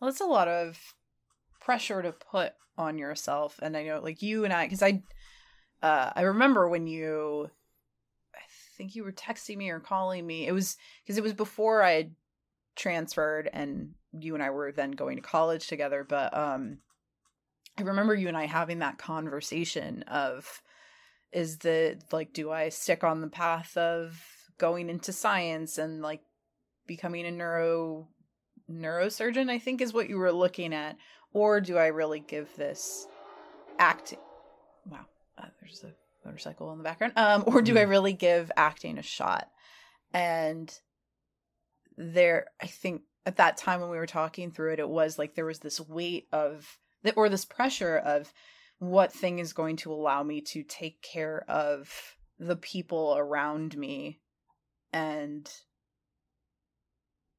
Well, 0.00 0.08
it's 0.08 0.20
a 0.20 0.26
lot 0.26 0.48
of 0.48 0.78
pressure 1.60 2.02
to 2.02 2.12
put 2.12 2.52
on 2.78 2.98
yourself. 2.98 3.58
And 3.62 3.76
I 3.76 3.82
know, 3.84 4.00
like, 4.00 4.22
you 4.22 4.44
and 4.44 4.52
I, 4.52 4.66
because 4.66 4.82
I, 4.82 5.02
uh, 5.82 6.12
I 6.14 6.22
remember 6.22 6.68
when 6.68 6.86
you, 6.86 7.50
I 8.34 8.40
think 8.76 8.94
you 8.94 9.04
were 9.04 9.12
texting 9.12 9.56
me 9.56 9.70
or 9.70 9.80
calling 9.80 10.26
me. 10.26 10.46
It 10.46 10.52
was 10.52 10.76
because 11.02 11.18
it 11.18 11.24
was 11.24 11.34
before 11.34 11.82
I 11.82 11.92
had 11.92 12.14
transferred 12.76 13.50
and 13.52 13.94
you 14.18 14.34
and 14.34 14.42
I 14.42 14.50
were 14.50 14.72
then 14.72 14.92
going 14.92 15.16
to 15.16 15.22
college 15.22 15.66
together. 15.66 16.04
But, 16.08 16.36
um, 16.36 16.78
I 17.78 17.82
remember 17.82 18.14
you 18.14 18.28
and 18.28 18.36
I 18.36 18.46
having 18.46 18.80
that 18.80 18.98
conversation 18.98 20.02
of, 20.04 20.62
is 21.32 21.58
that 21.58 21.98
like, 22.12 22.32
do 22.32 22.50
I 22.50 22.68
stick 22.68 23.02
on 23.04 23.20
the 23.20 23.28
path 23.28 23.76
of 23.76 24.22
going 24.58 24.88
into 24.90 25.12
science 25.12 25.78
and 25.78 26.02
like 26.02 26.20
becoming 26.86 27.26
a 27.26 27.30
neuro 27.30 28.06
neurosurgeon 28.70 29.50
i 29.50 29.58
think 29.58 29.80
is 29.80 29.92
what 29.92 30.08
you 30.08 30.16
were 30.16 30.30
looking 30.32 30.72
at 30.72 30.96
or 31.32 31.60
do 31.60 31.76
i 31.76 31.86
really 31.88 32.20
give 32.20 32.54
this 32.56 33.06
acting 33.78 34.20
wow 34.86 35.04
uh, 35.38 35.46
there's 35.60 35.82
a 35.84 35.92
motorcycle 36.24 36.70
in 36.72 36.78
the 36.78 36.84
background 36.84 37.12
um 37.16 37.42
or 37.46 37.60
do 37.60 37.76
i 37.76 37.82
Hmm. 37.82 37.90
really 37.90 38.12
give 38.12 38.52
acting 38.56 38.98
a 38.98 39.02
shot 39.02 39.48
and 40.14 40.78
there 41.96 42.46
i 42.60 42.66
think 42.66 43.02
at 43.26 43.36
that 43.36 43.56
time 43.56 43.80
when 43.80 43.90
we 43.90 43.96
were 43.96 44.06
talking 44.06 44.50
through 44.50 44.72
it 44.72 44.78
it 44.78 44.88
was 44.88 45.18
like 45.18 45.34
there 45.34 45.44
was 45.44 45.60
this 45.60 45.80
weight 45.80 46.26
of 46.32 46.78
or 47.16 47.28
this 47.28 47.44
pressure 47.44 47.96
of 47.98 48.32
what 48.78 49.12
thing 49.12 49.38
is 49.38 49.52
going 49.52 49.76
to 49.76 49.92
allow 49.92 50.22
me 50.22 50.40
to 50.40 50.62
take 50.62 51.00
care 51.02 51.44
of 51.48 52.16
the 52.38 52.56
people 52.56 53.14
around 53.16 53.76
me 53.76 54.20
and 54.92 55.48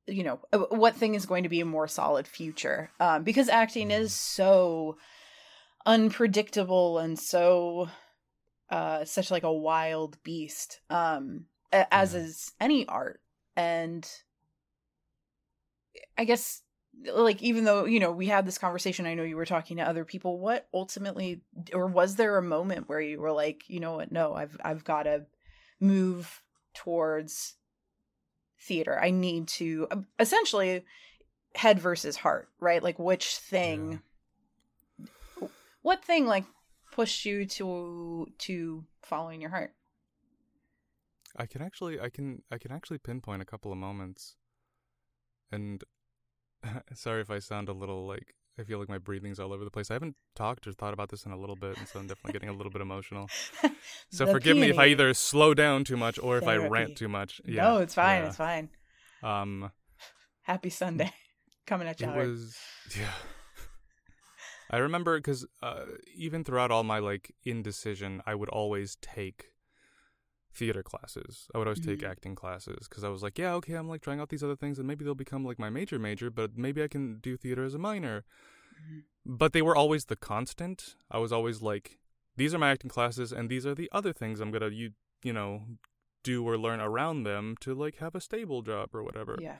you 0.08 0.24
know 0.24 0.40
uh, 0.54 0.60
what 0.70 0.96
thing 0.96 1.16
is 1.16 1.26
going 1.26 1.44
to 1.44 1.50
be 1.50 1.62
a 1.62 1.66
more 1.66 1.88
solid 1.88 2.28
future. 2.28 2.90
Um 3.00 3.24
because 3.24 3.50
acting 3.50 3.92
is 3.92 4.14
so 4.14 4.98
unpredictable 5.86 7.00
and 7.00 7.20
so 7.20 7.90
uh 8.70 9.06
such 9.06 9.32
like 9.32 9.44
a 9.44 9.52
wild 9.52 10.18
beast 10.24 10.80
um 10.90 11.46
as 11.72 12.14
Yeah. 12.14 12.22
is 12.22 12.52
any 12.60 12.86
art. 12.88 13.20
And 13.56 14.10
I 16.18 16.26
guess 16.26 16.62
like 17.14 17.42
even 17.42 17.64
though 17.64 17.86
you 17.86 18.00
know 18.00 18.12
we 18.12 18.28
had 18.28 18.46
this 18.46 18.60
conversation 18.60 19.08
i 19.08 19.16
know 19.16 19.24
you 19.24 19.36
were 19.36 19.48
talking 19.48 19.78
to 19.78 19.84
other 19.84 20.06
people 20.06 20.40
what 20.40 20.68
ultimately 20.76 21.42
or 21.74 21.88
was 21.88 22.16
there 22.16 22.38
a 22.38 22.42
moment 22.42 22.88
where 22.88 23.02
you 23.02 23.20
were 23.20 23.32
like 23.32 23.64
you 23.68 23.80
know 23.80 23.96
what? 23.96 24.12
No 24.12 24.36
i've 24.36 24.56
i've 24.64 24.84
got 24.84 25.04
to 25.04 25.26
move 25.80 26.42
towards 26.74 27.56
theater. 28.60 29.00
I 29.00 29.12
need 29.12 29.48
to 29.50 29.88
um, 29.92 30.08
essentially 30.20 30.86
head 31.56 31.80
versus 31.80 32.16
heart 32.16 32.50
right? 32.60 32.82
Like 32.82 32.98
which 32.98 33.38
thing 33.38 34.02
yeah. 35.00 35.48
what 35.82 36.04
thing 36.04 36.26
like 36.26 36.46
pushed 36.92 37.26
you 37.26 37.46
to 37.46 38.28
to 38.40 38.86
following 39.02 39.42
your 39.42 39.50
heart? 39.50 39.74
I 41.38 41.46
can 41.46 41.62
actually 41.62 42.00
i 42.00 42.10
can 42.10 42.42
i 42.52 42.58
can 42.58 42.72
actually 42.72 43.00
pinpoint 43.00 43.42
a 43.42 43.46
couple 43.46 43.72
of 43.72 43.78
moments 43.78 44.36
and 45.54 45.84
sorry 46.94 47.22
if 47.22 47.30
I 47.30 47.40
sound 47.40 47.70
a 47.70 47.74
little 47.74 48.06
like 48.08 48.34
I 48.60 48.64
feel 48.64 48.78
like 48.78 48.90
my 48.90 49.00
breathing's 49.00 49.40
all 49.40 49.52
over 49.52 49.64
the 49.64 49.72
place. 49.72 49.90
I 49.90 49.94
haven't 49.94 50.16
talked 50.36 50.68
or 50.68 50.74
thought 50.74 50.94
about 50.94 51.10
this 51.10 51.26
in 51.26 51.32
a 51.32 51.38
little 51.38 51.56
bit, 51.56 51.76
and 51.78 51.88
so 51.88 52.00
I'm 52.00 52.08
definitely 52.08 52.34
getting 52.34 52.50
a 52.50 52.54
little 52.54 52.72
bit 52.72 52.82
emotional. 52.82 53.30
So 54.12 54.28
forgive 54.28 54.56
peony. 54.56 54.68
me 54.68 54.70
if 54.70 54.78
I 54.78 54.88
either 54.88 55.14
slow 55.16 55.56
down 55.56 55.84
too 55.84 55.98
much 55.98 56.20
or 56.20 56.38
if 56.38 56.48
I 56.48 56.56
rant 56.56 56.96
too 56.96 57.08
much. 57.08 57.42
Yeah, 57.46 57.64
no, 57.64 57.78
it's 57.80 57.96
fine. 57.96 58.22
Yeah. 58.22 58.28
It's 58.28 58.38
fine. 58.38 58.70
Um, 59.24 59.72
happy 60.44 60.70
Sunday 60.70 61.12
coming 61.66 61.88
at 61.88 62.00
you. 62.00 62.10
It 62.10 62.16
was 62.16 62.56
yeah. 62.96 63.10
I 64.70 64.78
remember 64.78 65.18
because 65.18 65.48
uh, 65.64 65.86
even 66.16 66.44
throughout 66.44 66.70
all 66.70 66.84
my 66.84 67.00
like 67.00 67.34
indecision, 67.44 68.22
I 68.26 68.36
would 68.36 68.50
always 68.50 68.98
take 69.02 69.48
theater 70.54 70.84
classes. 70.84 71.48
I 71.54 71.58
would 71.58 71.68
always 71.68 71.80
mm-hmm. 71.80 71.92
take 71.92 72.04
acting 72.04 72.36
classes 72.36 72.88
because 72.88 73.04
I 73.04 73.10
was 73.10 73.24
like, 73.24 73.38
yeah, 73.38 73.54
okay, 73.56 73.74
I'm 73.74 73.88
like 73.88 74.02
trying 74.02 74.20
out 74.20 74.30
these 74.30 74.44
other 74.44 74.56
things 74.56 74.78
and 74.78 74.88
maybe 74.88 75.04
they'll 75.04 75.16
become 75.16 75.44
like 75.46 75.60
my 75.60 75.70
major 75.70 75.98
major, 76.00 76.30
but 76.30 76.58
maybe 76.58 76.84
I 76.84 76.88
can 76.88 77.20
do 77.20 77.38
theater 77.38 77.64
as 77.64 77.74
a 77.74 77.80
minor. 77.80 78.24
Mm-hmm. 78.76 79.00
But 79.26 79.54
they 79.54 79.62
were 79.62 79.76
always 79.76 80.06
the 80.06 80.16
constant. 80.16 80.96
I 81.10 81.18
was 81.18 81.32
always 81.32 81.62
like, 81.62 81.98
these 82.36 82.54
are 82.54 82.60
my 82.60 82.72
acting 82.72 82.90
classes 82.90 83.32
and 83.32 83.50
these 83.50 83.66
are 83.66 83.76
the 83.76 83.90
other 83.92 84.14
things 84.14 84.40
I'm 84.40 84.52
gonna 84.52 84.70
you 84.70 84.92
you 85.24 85.34
know 85.34 85.64
do 86.24 86.48
or 86.48 86.58
learn 86.58 86.80
around 86.80 87.24
them 87.24 87.56
to 87.62 87.74
like 87.74 87.98
have 87.98 88.16
a 88.16 88.22
stable 88.22 88.62
job 88.62 88.90
or 88.94 89.04
whatever. 89.04 89.38
Yeah. 89.40 89.58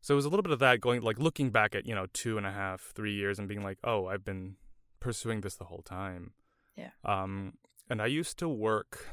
So 0.00 0.14
it 0.14 0.16
was 0.16 0.26
a 0.26 0.28
little 0.28 0.42
bit 0.42 0.52
of 0.52 0.58
that 0.58 0.80
going 0.80 1.00
like 1.02 1.18
looking 1.18 1.50
back 1.50 1.74
at 1.74 1.86
you 1.86 1.94
know 1.94 2.06
two 2.12 2.36
and 2.36 2.46
a 2.46 2.52
half 2.52 2.92
three 2.94 3.14
years 3.14 3.38
and 3.38 3.48
being 3.48 3.62
like, 3.62 3.78
oh, 3.84 4.06
I've 4.06 4.24
been 4.24 4.56
pursuing 5.00 5.40
this 5.40 5.56
the 5.56 5.64
whole 5.64 5.82
time. 5.82 6.32
Yeah. 6.76 6.90
Um, 7.04 7.54
and 7.88 8.02
I 8.02 8.06
used 8.06 8.38
to 8.38 8.48
work 8.48 9.06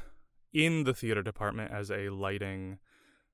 in 0.52 0.84
the 0.84 0.94
theater 0.94 1.22
department 1.22 1.72
as 1.72 1.90
a 1.90 2.08
lighting 2.10 2.78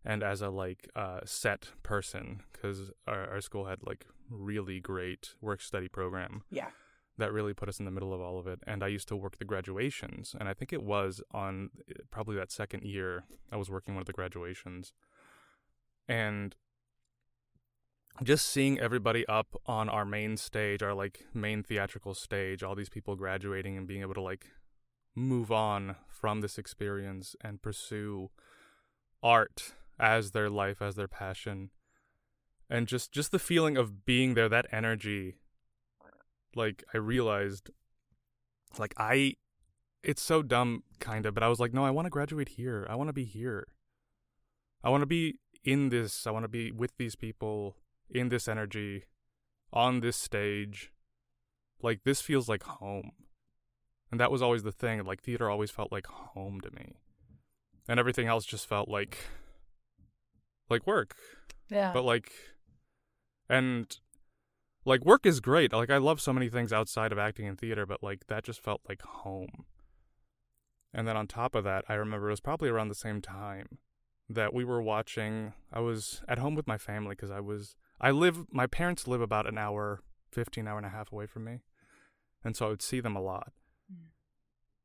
and 0.04 0.22
as 0.22 0.40
a 0.40 0.48
like 0.48 0.88
uh, 0.94 1.20
set 1.24 1.68
person 1.82 2.42
because 2.52 2.90
our, 3.06 3.30
our 3.30 3.40
school 3.40 3.66
had 3.66 3.78
like 3.84 4.06
really 4.30 4.80
great 4.80 5.34
work 5.40 5.60
study 5.60 5.88
program. 5.88 6.42
Yeah. 6.50 6.68
That 7.18 7.32
really 7.32 7.52
put 7.52 7.68
us 7.68 7.80
in 7.80 7.84
the 7.84 7.90
middle 7.90 8.14
of 8.14 8.20
all 8.20 8.38
of 8.38 8.46
it. 8.46 8.60
And 8.64 8.84
I 8.84 8.86
used 8.86 9.08
to 9.08 9.16
work 9.16 9.38
the 9.38 9.44
graduations. 9.44 10.36
And 10.38 10.48
I 10.48 10.54
think 10.54 10.72
it 10.72 10.84
was 10.84 11.20
on 11.32 11.70
probably 12.12 12.36
that 12.36 12.52
second 12.52 12.84
year 12.84 13.24
I 13.50 13.56
was 13.56 13.68
working 13.68 13.94
one 13.94 14.02
of 14.02 14.06
the 14.06 14.12
graduations. 14.12 14.92
And 16.06 16.54
just 18.22 18.46
seeing 18.46 18.78
everybody 18.78 19.26
up 19.26 19.60
on 19.66 19.88
our 19.88 20.04
main 20.04 20.36
stage, 20.36 20.82
our 20.82 20.94
like 20.94 21.24
main 21.34 21.62
theatrical 21.64 22.14
stage, 22.14 22.62
all 22.62 22.76
these 22.76 22.88
people 22.88 23.16
graduating 23.16 23.76
and 23.76 23.86
being 23.86 24.02
able 24.02 24.14
to 24.14 24.22
like 24.22 24.46
move 25.18 25.52
on 25.52 25.96
from 26.08 26.40
this 26.40 26.58
experience 26.58 27.36
and 27.42 27.62
pursue 27.62 28.30
art 29.22 29.74
as 29.98 30.30
their 30.30 30.48
life, 30.48 30.80
as 30.80 30.94
their 30.94 31.08
passion. 31.08 31.70
And 32.70 32.86
just 32.86 33.12
just 33.12 33.32
the 33.32 33.38
feeling 33.38 33.76
of 33.76 34.04
being 34.04 34.34
there, 34.34 34.48
that 34.48 34.66
energy. 34.70 35.36
Like 36.54 36.84
I 36.92 36.98
realized 36.98 37.70
like 38.78 38.94
I 38.96 39.34
it's 40.02 40.22
so 40.22 40.42
dumb 40.42 40.84
kind 41.00 41.26
of, 41.26 41.34
but 41.34 41.42
I 41.42 41.48
was 41.48 41.58
like, 41.58 41.74
no, 41.74 41.84
I 41.84 41.90
want 41.90 42.06
to 42.06 42.10
graduate 42.10 42.50
here. 42.50 42.86
I 42.88 42.94
want 42.94 43.08
to 43.08 43.14
be 43.14 43.24
here. 43.24 43.66
I 44.82 44.90
want 44.90 45.02
to 45.02 45.06
be 45.06 45.36
in 45.64 45.88
this. 45.88 46.26
I 46.26 46.30
want 46.30 46.44
to 46.44 46.48
be 46.48 46.70
with 46.70 46.96
these 46.98 47.16
people 47.16 47.76
in 48.10 48.28
this 48.28 48.48
energy 48.48 49.04
on 49.72 50.00
this 50.00 50.16
stage. 50.16 50.92
Like 51.82 52.04
this 52.04 52.20
feels 52.20 52.48
like 52.48 52.62
home. 52.62 53.12
And 54.10 54.18
that 54.20 54.30
was 54.30 54.42
always 54.42 54.62
the 54.62 54.72
thing. 54.72 55.04
Like 55.04 55.22
theater 55.22 55.50
always 55.50 55.70
felt 55.70 55.92
like 55.92 56.06
home 56.06 56.60
to 56.62 56.70
me. 56.70 56.94
And 57.88 57.98
everything 57.98 58.26
else 58.26 58.44
just 58.44 58.66
felt 58.66 58.88
like 58.88 59.18
like 60.70 60.86
work. 60.86 61.14
Yeah. 61.70 61.92
But 61.92 62.04
like 62.04 62.32
and 63.48 63.98
like 64.84 65.04
work 65.04 65.26
is 65.26 65.40
great. 65.40 65.72
Like 65.72 65.90
I 65.90 65.98
love 65.98 66.20
so 66.20 66.32
many 66.32 66.48
things 66.48 66.72
outside 66.72 67.12
of 67.12 67.18
acting 67.18 67.46
and 67.46 67.58
theater, 67.58 67.86
but 67.86 68.02
like 68.02 68.26
that 68.28 68.44
just 68.44 68.60
felt 68.60 68.80
like 68.88 69.02
home. 69.02 69.64
And 70.94 71.06
then 71.06 71.16
on 71.16 71.26
top 71.26 71.54
of 71.54 71.64
that, 71.64 71.84
I 71.88 71.94
remember 71.94 72.28
it 72.28 72.32
was 72.32 72.40
probably 72.40 72.68
around 72.68 72.88
the 72.88 72.94
same 72.94 73.20
time 73.20 73.78
that 74.30 74.52
we 74.52 74.64
were 74.64 74.82
watching 74.82 75.54
I 75.72 75.80
was 75.80 76.22
at 76.28 76.38
home 76.38 76.54
with 76.54 76.66
my 76.66 76.78
family 76.78 77.16
cuz 77.16 77.30
I 77.30 77.40
was 77.40 77.76
I 78.00 78.10
live 78.10 78.52
my 78.52 78.66
parents 78.66 79.08
live 79.08 79.20
about 79.20 79.46
an 79.46 79.58
hour, 79.58 80.02
15 80.32 80.66
hour 80.66 80.76
and 80.76 80.86
a 80.86 80.90
half 80.90 81.12
away 81.12 81.26
from 81.26 81.44
me. 81.44 81.60
And 82.44 82.56
so 82.56 82.66
I 82.66 82.68
would 82.70 82.82
see 82.82 83.00
them 83.00 83.16
a 83.16 83.20
lot. 83.20 83.52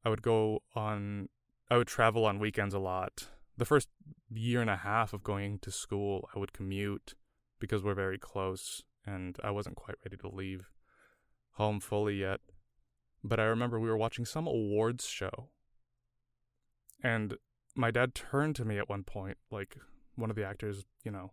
I 0.05 0.09
would 0.09 0.21
go 0.21 0.63
on, 0.75 1.29
I 1.69 1.77
would 1.77 1.87
travel 1.87 2.25
on 2.25 2.39
weekends 2.39 2.73
a 2.73 2.79
lot. 2.79 3.27
The 3.57 3.65
first 3.65 3.89
year 4.31 4.61
and 4.61 4.69
a 4.69 4.77
half 4.77 5.13
of 5.13 5.23
going 5.23 5.59
to 5.59 5.71
school, 5.71 6.29
I 6.35 6.39
would 6.39 6.53
commute 6.53 7.13
because 7.59 7.83
we're 7.83 7.93
very 7.93 8.17
close 8.17 8.83
and 9.05 9.37
I 9.43 9.51
wasn't 9.51 9.75
quite 9.75 9.97
ready 10.03 10.17
to 10.17 10.27
leave 10.27 10.69
home 11.53 11.79
fully 11.79 12.15
yet. 12.15 12.39
But 13.23 13.39
I 13.39 13.43
remember 13.43 13.79
we 13.79 13.89
were 13.89 13.97
watching 13.97 14.25
some 14.25 14.47
awards 14.47 15.05
show. 15.05 15.49
And 17.01 17.37
my 17.75 17.91
dad 17.91 18.15
turned 18.15 18.55
to 18.57 18.65
me 18.65 18.77
at 18.77 18.89
one 18.89 19.03
point, 19.03 19.37
like 19.51 19.77
one 20.15 20.29
of 20.29 20.35
the 20.35 20.45
actors, 20.45 20.85
you 21.03 21.11
know, 21.11 21.31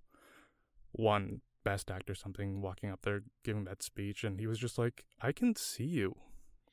won 0.92 1.40
best 1.64 1.90
actor 1.90 2.14
something, 2.14 2.60
walking 2.62 2.90
up 2.90 3.02
there 3.02 3.22
giving 3.44 3.64
that 3.64 3.82
speech. 3.82 4.24
And 4.24 4.38
he 4.40 4.46
was 4.46 4.58
just 4.58 4.78
like, 4.78 5.04
I 5.20 5.32
can 5.32 5.56
see 5.56 5.84
you. 5.84 6.16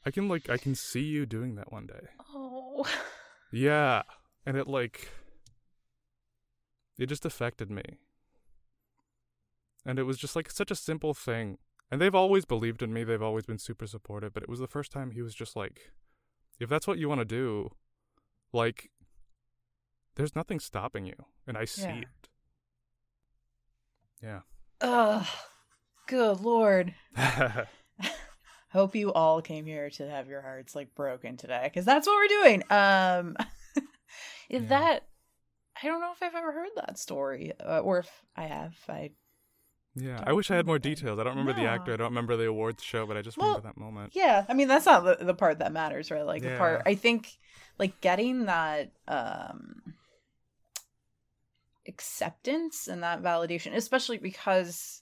I 0.06 0.12
can 0.12 0.28
like 0.28 0.50
I 0.50 0.58
can 0.58 0.76
see 0.76 1.04
you 1.04 1.26
doing 1.26 1.56
that 1.56 1.72
one 1.72 1.88
day. 1.88 2.08
Oh. 2.34 2.86
Yeah. 3.50 4.02
And 4.46 4.58
it 4.58 4.68
like 4.68 5.10
it 6.98 7.06
just 7.06 7.26
affected 7.26 7.72
me. 7.72 8.00
And 9.86 9.98
it 9.98 10.04
was 10.04 10.18
just 10.18 10.36
like 10.36 10.52
such 10.52 10.70
a 10.70 10.76
simple 10.76 11.14
thing. 11.14 11.58
And 11.90 12.02
they've 12.02 12.14
always 12.14 12.44
believed 12.44 12.84
in 12.84 12.92
me. 12.92 13.06
They've 13.06 13.22
always 13.22 13.46
been 13.46 13.58
super 13.58 13.88
supportive, 13.88 14.34
but 14.34 14.44
it 14.44 14.50
was 14.50 14.60
the 14.60 14.68
first 14.68 14.92
time 14.92 15.12
he 15.12 15.22
was 15.22 15.34
just 15.34 15.56
like 15.56 15.94
if 16.60 16.70
that's 16.70 16.88
what 16.88 16.98
you 16.98 17.08
want 17.08 17.22
to 17.22 17.26
do, 17.26 17.72
like 18.52 18.90
there's 20.16 20.36
nothing 20.36 20.60
stopping 20.60 21.06
you. 21.06 21.26
And 21.46 21.58
I 21.58 21.66
see 21.66 21.84
yeah. 21.84 22.00
it. 22.00 22.30
Yeah. 24.22 24.40
Ugh. 24.82 25.28
Good 26.08 26.42
lord. 26.42 26.96
hope 28.70 28.96
you 28.96 29.14
all 29.14 29.42
came 29.42 29.66
here 29.66 29.90
to 29.90 30.10
have 30.10 30.28
your 30.28 30.42
hearts 30.42 30.76
like 30.76 30.94
broken 30.96 31.38
today 31.38 31.62
because 31.64 31.86
that's 31.86 32.08
what 32.08 32.16
we're 32.16 32.44
doing. 32.44 32.64
Um 32.70 33.36
is 34.50 34.64
yeah. 34.64 34.70
that 34.70 35.04
i 35.82 35.88
don't 35.88 36.00
know 36.02 36.12
if 36.12 36.24
i've 36.24 36.36
ever 36.36 36.52
heard 36.52 36.70
that 36.76 36.98
story 36.98 37.54
uh, 37.60 37.80
or 37.80 38.00
if 38.00 38.10
i 38.36 38.44
have. 38.44 38.76
I 38.88 39.12
yeah 39.96 40.24
i 40.26 40.34
wish 40.34 40.52
i 40.52 40.56
had 40.56 40.66
more 40.66 40.80
details. 40.80 41.20
I 41.20 41.24
don't 41.24 41.38
remember 41.38 41.54
no. 41.54 41.64
the 41.64 41.70
actor. 41.70 41.94
I 41.94 41.98
don't 41.98 42.10
remember 42.10 42.38
the 42.38 42.48
awards 42.48 42.84
show 42.84 43.06
but 43.06 43.18
i 43.18 43.22
just 43.22 43.38
well, 43.38 43.50
remember 43.50 43.68
that 43.68 43.78
moment. 43.78 44.14
yeah 44.16 44.46
i 44.48 44.54
mean 44.54 44.68
that's 44.68 44.86
not 44.86 45.04
the, 45.04 45.24
the 45.24 45.34
part 45.34 45.60
that 45.60 45.72
matters 45.72 46.12
right? 46.12 46.26
Like 46.26 46.44
yeah. 46.44 46.54
the 46.54 46.58
part 46.58 46.82
i 46.86 46.96
think 46.96 47.38
like 47.78 48.00
getting 48.02 48.46
that 48.46 48.92
um 49.08 49.82
acceptance 51.88 52.88
and 52.88 53.04
that 53.04 53.22
validation 53.24 53.74
especially 53.76 54.18
because 54.18 55.02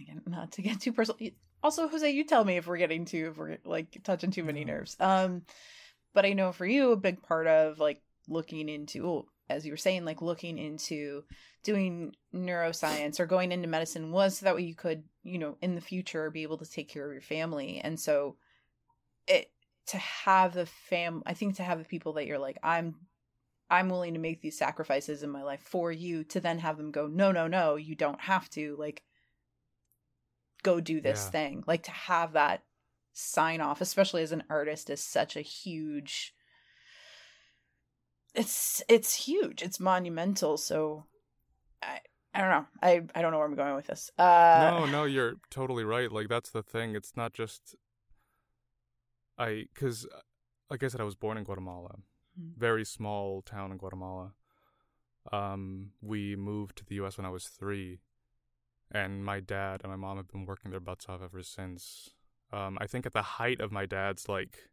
again 0.00 0.20
not 0.26 0.52
to 0.52 0.62
get 0.62 0.80
too 0.80 0.92
personal 0.92 1.18
also 1.62 1.88
jose 1.88 2.10
you 2.10 2.24
tell 2.24 2.44
me 2.44 2.56
if 2.56 2.66
we're 2.66 2.76
getting 2.76 3.04
too 3.04 3.28
if 3.30 3.38
we're 3.38 3.58
like 3.64 4.00
touching 4.04 4.30
too 4.30 4.44
many 4.44 4.64
nerves. 4.64 4.96
Um 5.00 5.42
but 6.14 6.24
i 6.24 6.32
know 6.32 6.52
for 6.52 6.66
you 6.66 6.92
a 6.92 6.96
big 6.96 7.22
part 7.22 7.46
of 7.46 7.78
like 7.78 8.00
looking 8.28 8.68
into 8.68 9.02
well, 9.02 9.26
as 9.48 9.66
you 9.66 9.72
were 9.72 9.76
saying 9.76 10.04
like 10.04 10.22
looking 10.22 10.58
into 10.58 11.24
doing 11.62 12.14
neuroscience 12.34 13.20
or 13.20 13.26
going 13.26 13.52
into 13.52 13.68
medicine 13.68 14.12
was 14.12 14.38
so 14.38 14.44
that 14.44 14.54
way 14.54 14.62
you 14.62 14.74
could 14.74 15.02
you 15.22 15.38
know 15.38 15.56
in 15.60 15.74
the 15.74 15.80
future 15.80 16.30
be 16.30 16.42
able 16.42 16.58
to 16.58 16.70
take 16.70 16.88
care 16.88 17.06
of 17.06 17.12
your 17.12 17.22
family. 17.22 17.80
And 17.82 17.98
so 17.98 18.36
it 19.26 19.50
to 19.86 19.98
have 19.98 20.54
the 20.54 20.66
fam 20.66 21.22
i 21.26 21.34
think 21.34 21.56
to 21.56 21.62
have 21.62 21.78
the 21.78 21.84
people 21.84 22.12
that 22.12 22.26
you're 22.26 22.38
like 22.38 22.58
i'm 22.62 22.94
i'm 23.70 23.88
willing 23.88 24.14
to 24.14 24.20
make 24.20 24.40
these 24.40 24.58
sacrifices 24.58 25.22
in 25.22 25.30
my 25.30 25.42
life 25.42 25.60
for 25.62 25.90
you 25.90 26.22
to 26.22 26.40
then 26.40 26.58
have 26.58 26.76
them 26.76 26.90
go 26.90 27.06
no 27.06 27.32
no 27.32 27.46
no 27.46 27.76
you 27.76 27.94
don't 27.94 28.20
have 28.20 28.48
to 28.50 28.76
like 28.78 29.02
go 30.62 30.80
do 30.80 31.00
this 31.00 31.24
yeah. 31.24 31.30
thing. 31.30 31.64
Like 31.66 31.84
to 31.84 31.90
have 31.90 32.32
that 32.32 32.62
sign 33.12 33.60
off, 33.60 33.80
especially 33.80 34.22
as 34.22 34.32
an 34.32 34.44
artist, 34.48 34.90
is 34.90 35.00
such 35.00 35.36
a 35.36 35.42
huge 35.42 36.34
it's 38.34 38.82
it's 38.88 39.14
huge. 39.14 39.62
It's 39.62 39.80
monumental. 39.80 40.56
So 40.56 41.06
I, 41.82 42.00
I 42.34 42.40
don't 42.40 42.50
know. 42.50 42.66
I 42.82 43.02
I 43.14 43.22
don't 43.22 43.32
know 43.32 43.38
where 43.38 43.46
I'm 43.46 43.56
going 43.56 43.74
with 43.74 43.86
this. 43.86 44.10
Uh, 44.18 44.70
no, 44.70 44.86
no, 44.86 45.04
you're 45.04 45.34
totally 45.50 45.84
right. 45.84 46.10
Like 46.10 46.28
that's 46.28 46.50
the 46.50 46.62
thing. 46.62 46.94
It's 46.94 47.16
not 47.16 47.32
just 47.32 47.74
I, 49.38 49.66
because 49.74 50.06
like 50.68 50.82
I 50.82 50.88
said, 50.88 51.00
I 51.00 51.04
was 51.04 51.14
born 51.14 51.38
in 51.38 51.44
Guatemala, 51.44 51.96
Mhm. 52.38 52.56
very 52.56 52.84
small 52.84 53.42
town 53.42 53.72
in 53.72 53.78
Guatemala. 53.78 54.34
Um, 55.32 55.92
we 56.00 56.36
moved 56.36 56.76
to 56.78 56.84
the 56.84 56.96
U.S. 56.96 57.16
when 57.16 57.26
I 57.26 57.30
was 57.30 57.46
three, 57.48 58.00
and 58.90 59.24
my 59.24 59.40
dad 59.40 59.80
and 59.82 59.90
my 59.90 59.96
mom 59.96 60.16
have 60.16 60.28
been 60.28 60.46
working 60.46 60.70
their 60.70 60.80
butts 60.80 61.06
off 61.08 61.20
ever 61.22 61.42
since. 61.42 62.10
Um, 62.52 62.78
I 62.80 62.86
think 62.86 63.06
at 63.06 63.12
the 63.12 63.22
height 63.22 63.60
of 63.60 63.70
my 63.72 63.86
dad's 63.86 64.28
like 64.28 64.70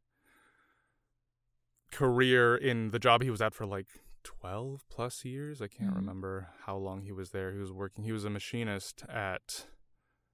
career 1.91 2.55
in 2.55 2.91
the 2.91 2.99
job 2.99 3.21
he 3.21 3.29
was 3.29 3.41
at 3.41 3.53
for 3.53 3.65
like 3.65 3.87
12 4.23 4.83
plus 4.89 5.23
years. 5.23 5.61
I 5.61 5.67
can't 5.67 5.91
Mhm. 5.91 5.95
remember 5.95 6.49
how 6.65 6.75
long 6.75 7.01
he 7.01 7.11
was 7.11 7.31
there. 7.31 7.53
He 7.53 7.59
was 7.59 7.71
working, 7.71 8.03
he 8.03 8.11
was 8.11 8.25
a 8.25 8.29
machinist 8.29 9.03
at 9.07 9.67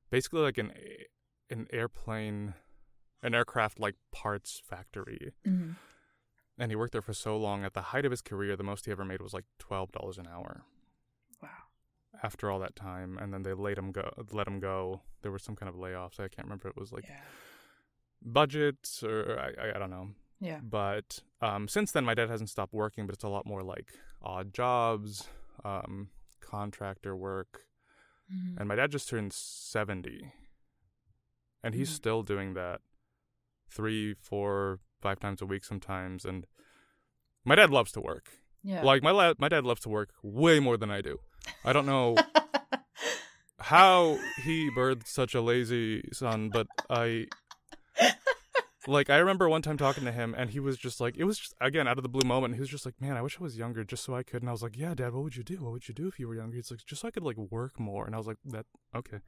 basically 0.10 0.42
like 0.42 0.58
an 0.58 0.74
an 1.50 1.68
airplane 1.72 2.56
an 3.22 3.36
aircraft 3.36 3.80
like 3.80 3.96
parts 4.12 4.60
factory. 4.60 5.34
mhm. 5.46 5.76
And 6.58 6.72
he 6.72 6.76
worked 6.76 6.92
there 6.94 7.02
for 7.02 7.14
so 7.14 7.36
long 7.38 7.64
at 7.64 7.74
the 7.74 7.82
height 7.94 8.06
of 8.06 8.12
his 8.12 8.22
career 8.22 8.56
the 8.56 8.64
most 8.64 8.86
he 8.86 8.92
ever 8.92 9.06
made 9.06 9.22
was 9.22 9.34
like 9.34 9.46
$12 9.60 10.18
an 10.18 10.28
hour. 10.28 10.66
After 12.24 12.50
all 12.50 12.60
that 12.60 12.76
time 12.76 13.18
and 13.22 13.34
then 13.34 13.44
they 13.44 13.54
let 13.54 13.78
him 13.78 13.92
go 13.92 14.10
let 14.32 14.48
him 14.48 14.60
go. 14.60 15.02
There 15.22 15.32
was 15.32 15.44
some 15.44 15.56
kind 15.56 15.70
of 15.70 15.76
layoffs. 15.76 16.20
I 16.20 16.28
can't 16.30 16.48
remember 16.48 16.70
if 16.70 16.76
it 16.76 16.80
was 16.80 16.92
like 16.92 17.06
yeah. 17.08 17.20
budgets 18.22 19.04
or 19.04 19.38
I, 19.40 19.76
I 19.76 19.80
don't 19.80 19.90
know. 19.90 20.10
Yeah. 20.40 20.60
But 20.62 21.20
um, 21.42 21.68
since 21.68 21.92
then, 21.92 22.04
my 22.06 22.14
dad 22.14 22.30
hasn't 22.30 22.50
stopped 22.50 22.74
working, 22.74 23.06
but 23.06 23.16
it's 23.16 23.24
a 23.24 23.30
lot 23.30 23.46
more 23.46 23.62
like 23.64 23.94
odd 24.22 24.54
jobs, 24.54 25.28
um, 25.64 26.10
contractor 26.42 27.16
work. 27.16 27.62
Mhm. 28.34 28.58
And 28.60 28.68
my 28.68 28.76
dad 28.76 28.92
just 28.92 29.08
turned 29.10 29.32
70. 29.34 30.32
And 31.64 31.74
he's 31.76 31.90
Mhm. 31.90 31.96
still 31.96 32.24
doing 32.24 32.54
that 32.56 32.82
three, 33.70 34.14
four, 34.14 34.80
five 35.02 35.20
times 35.20 35.42
a 35.42 35.46
week 35.46 35.64
sometimes. 35.64 36.26
And 36.26 36.46
my 37.46 37.56
dad 37.56 37.70
loves 37.70 37.92
to 37.94 38.02
work. 38.02 38.40
Yeah. 38.64 38.82
Like, 38.84 39.04
my, 39.04 39.12
la- 39.12 39.34
my 39.38 39.50
dad 39.50 39.66
loves 39.66 39.82
to 39.82 39.90
work 39.90 40.12
way 40.24 40.60
more 40.60 40.78
than 40.78 40.90
I 40.90 41.02
do. 41.02 41.20
I 41.66 41.74
don't 41.74 41.86
know 41.86 42.16
how 43.60 44.18
he 44.44 44.70
birthed 44.72 45.08
such 45.08 45.36
a 45.36 45.42
lazy 45.42 46.10
son, 46.14 46.50
but 46.50 46.68
I 46.90 47.28
like 48.88 49.10
I 49.10 49.18
remember 49.18 49.48
one 49.48 49.62
time 49.62 49.78
talking 49.78 50.04
to 50.04 50.12
him 50.12 50.36
and 50.38 50.50
he 50.50 50.60
was 50.60 50.78
just 50.78 51.00
like 51.00 51.16
it 51.18 51.24
was 51.24 51.38
just 51.40 51.56
again 51.62 51.88
out 51.88 51.98
of 51.98 52.04
the 52.04 52.10
blue 52.10 52.28
moment 52.28 52.56
he 52.56 52.60
was 52.60 52.68
just 52.68 52.86
like 52.86 52.96
man 53.00 53.16
I 53.16 53.22
wish 53.22 53.38
I 53.40 53.44
was 53.44 53.58
younger 53.58 53.86
just 53.86 54.04
so 54.04 54.14
I 54.14 54.24
could 54.24 54.42
and 54.42 54.50
I 54.50 54.52
was 54.52 54.62
like 54.62 54.78
yeah 54.78 54.94
dad 54.94 55.14
what 55.14 55.24
would 55.24 55.38
you 55.38 55.44
do 55.44 55.56
what 55.64 55.72
would 55.72 55.88
you 55.88 55.94
do 55.94 56.08
if 56.08 56.20
you 56.20 56.28
were 56.28 56.36
younger 56.36 56.58
he's 56.58 56.70
like 56.70 56.82
just 56.86 57.02
so 57.02 57.08
I 57.08 57.12
could 57.12 57.24
like 57.24 57.38
work 57.38 57.80
more 57.80 58.06
and 58.06 58.14
I 58.14 58.18
was 58.18 58.28
like 58.28 58.36
that 58.46 58.66
okay 58.94 59.20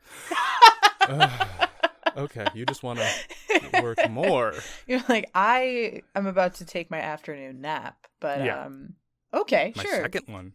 Ugh. 1.07 1.69
okay 2.17 2.47
you 2.53 2.65
just 2.65 2.83
want 2.83 2.99
to 2.99 3.81
work 3.81 4.09
more 4.09 4.53
You're 4.87 5.03
like, 5.07 5.29
I 5.33 6.01
am 6.15 6.25
about 6.27 6.55
to 6.55 6.65
take 6.65 6.91
my 6.91 6.99
afternoon 6.99 7.61
nap, 7.61 7.95
but 8.19 8.43
Yeah. 8.43 8.65
um, 8.65 8.95
okay, 9.35 9.73
my 9.75 9.83
sure. 9.83 10.01
second 10.01 10.23
one 10.27 10.53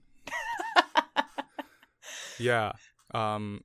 yeah 2.38 2.72
um 3.14 3.60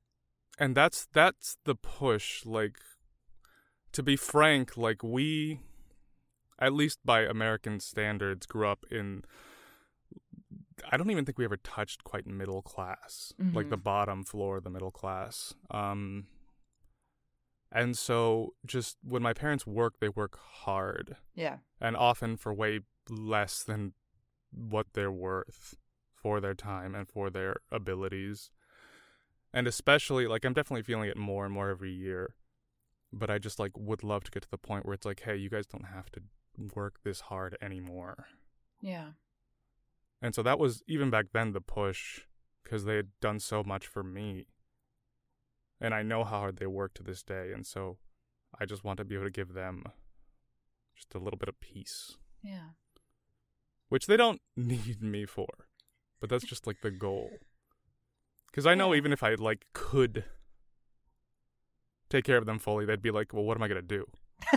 and 0.59 0.75
that's 0.75 1.07
that's 1.13 1.57
the 1.65 1.75
push 1.75 2.45
like 2.45 2.77
to 3.91 4.03
be 4.03 4.15
frank 4.15 4.75
like 4.75 5.01
we 5.03 5.59
at 6.59 6.73
least 6.73 6.99
by 7.05 7.21
american 7.21 7.79
standards 7.79 8.45
grew 8.45 8.67
up 8.67 8.83
in 8.91 9.23
i 10.91 10.97
don't 10.97 11.09
even 11.09 11.23
think 11.25 11.37
we 11.37 11.45
ever 11.45 11.57
touched 11.57 12.03
quite 12.03 12.27
middle 12.27 12.61
class 12.61 13.33
like 13.53 13.67
Mhm. 13.67 13.69
the 13.69 13.77
bottom 13.77 14.23
floor 14.23 14.57
of 14.57 14.63
the 14.63 14.69
middle 14.69 14.91
class 14.91 15.53
um 15.71 16.27
and 17.71 17.97
so 17.97 18.53
just 18.65 18.97
when 19.03 19.21
my 19.21 19.33
parents 19.33 19.65
work 19.65 19.95
they 19.99 20.09
work 20.09 20.37
hard 20.63 21.15
yeah, 21.33 21.57
and 21.81 21.95
often 21.97 22.37
for 22.37 22.53
way 22.53 22.81
less 23.09 23.63
than 23.63 23.93
what 24.55 24.87
they're 24.93 25.11
worth 25.11 25.75
for 26.13 26.39
their 26.41 26.53
time 26.53 26.95
and 26.95 27.07
for 27.07 27.29
their 27.29 27.57
abilities. 27.71 28.49
And 29.53 29.67
especially 29.67 30.27
like 30.27 30.43
I'm 30.45 30.53
definitely 30.53 30.83
feeling 30.83 31.09
it 31.09 31.17
more 31.17 31.45
and 31.45 31.53
more 31.53 31.69
every 31.69 31.91
year. 31.91 32.35
But 33.13 33.29
I 33.29 33.37
just 33.37 33.59
like 33.59 33.71
would 33.77 34.03
love 34.03 34.23
to 34.25 34.31
get 34.31 34.43
to 34.43 34.49
the 34.49 34.57
point 34.57 34.85
where 34.85 34.93
it's 34.93 35.05
like, 35.05 35.21
hey, 35.21 35.35
you 35.37 35.49
guys 35.49 35.65
don't 35.67 35.85
have 35.85 36.09
to 36.11 36.21
work 36.73 36.95
this 37.03 37.21
hard 37.21 37.57
anymore. 37.61 38.27
yeah, 38.81 39.09
And 40.21 40.33
so 40.35 40.41
that 40.43 40.59
was 40.59 40.83
even 40.87 41.09
back 41.09 41.27
then 41.33 41.51
the 41.53 41.61
push 41.61 42.21
because 42.63 42.85
they 42.85 42.95
had 42.95 43.09
done 43.21 43.39
so 43.39 43.63
much 43.63 43.87
for 43.87 44.03
me. 44.03 44.47
And 45.79 45.93
I 45.93 46.01
know 46.01 46.23
how 46.23 46.39
hard 46.39 46.57
they 46.57 46.65
work 46.65 46.93
to 46.95 47.03
this 47.03 47.21
day. 47.23 47.51
And 47.53 47.65
so 47.65 47.97
I 48.59 48.65
just 48.65 48.83
want 48.83 48.97
to 48.97 49.05
be 49.05 49.15
able 49.15 49.25
to 49.25 49.31
give 49.31 49.53
them 49.53 49.83
just 50.95 51.13
a 51.13 51.19
little 51.19 51.37
bit 51.37 51.49
of 51.49 51.59
peace. 51.59 52.15
yeah. 52.41 52.69
Which 53.89 54.07
they 54.07 54.17
don't 54.17 54.41
need 54.55 55.01
me 55.01 55.25
for. 55.25 55.47
But 56.19 56.29
that's 56.29 56.45
just 56.45 56.65
like 56.67 56.81
the 56.81 56.91
goal. 56.91 57.29
Cuz 58.53 58.65
I 58.65 58.73
know 58.75 58.95
even 58.95 59.11
if 59.13 59.21
I 59.23 59.35
like 59.35 59.65
could 59.73 60.23
take 62.09 62.23
care 62.25 62.37
of 62.37 62.45
them 62.45 62.59
fully, 62.59 62.85
they'd 62.85 63.01
be 63.01 63.11
like, 63.11 63.33
"Well, 63.33 63.43
what 63.43 63.57
am 63.57 63.63
I 63.63 63.67
going 63.67 63.81
to 63.81 63.87
do?" 63.87 64.05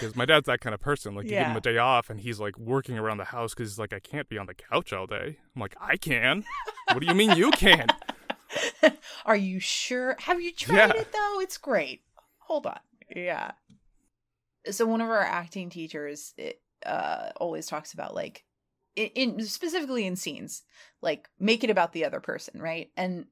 Cuz 0.00 0.16
my 0.16 0.24
dad's 0.24 0.46
that 0.46 0.60
kind 0.60 0.74
of 0.74 0.80
person. 0.80 1.14
Like 1.14 1.24
you 1.24 1.30
give 1.30 1.46
him 1.46 1.56
a 1.56 1.60
day 1.60 1.76
off 1.78 2.08
and 2.10 2.20
he's 2.20 2.40
like 2.40 2.58
working 2.58 2.98
around 2.98 3.18
the 3.18 3.26
house 3.26 3.54
cuz 3.54 3.70
he's 3.70 3.78
like 3.78 3.92
I 3.92 4.00
can't 4.00 4.28
be 4.28 4.38
on 4.38 4.46
the 4.46 4.54
couch 4.54 4.92
all 4.92 5.06
day. 5.06 5.38
I'm 5.54 5.60
like, 5.60 5.74
"I 5.80 5.96
can." 5.96 6.44
what 6.88 7.00
do 7.00 7.06
you 7.06 7.14
mean 7.14 7.36
you 7.36 7.50
can? 7.52 7.86
Are 9.26 9.36
you 9.36 9.60
sure? 9.60 10.16
Have 10.20 10.40
you 10.40 10.52
tried 10.52 10.76
Yeah. 10.76 11.00
it 11.00 11.12
though? 11.12 11.40
It's 11.40 11.58
great. 11.58 12.02
Hold 12.38 12.66
on. 12.66 12.80
Yeah. 13.14 13.52
So 14.70 14.86
one 14.86 15.00
of 15.00 15.08
our 15.08 15.20
acting 15.22 15.70
teachers 15.70 16.34
it, 16.36 16.60
uh, 16.84 17.30
always 17.36 17.66
talks 17.66 17.92
about 17.92 18.14
like, 18.14 18.44
in, 18.96 19.08
in 19.14 19.46
specifically 19.46 20.06
in 20.06 20.16
scenes, 20.16 20.62
like 21.00 21.28
make 21.38 21.64
it 21.64 21.70
about 21.70 21.92
the 21.92 22.04
other 22.04 22.20
person, 22.20 22.60
right? 22.60 22.90
And 22.96 23.26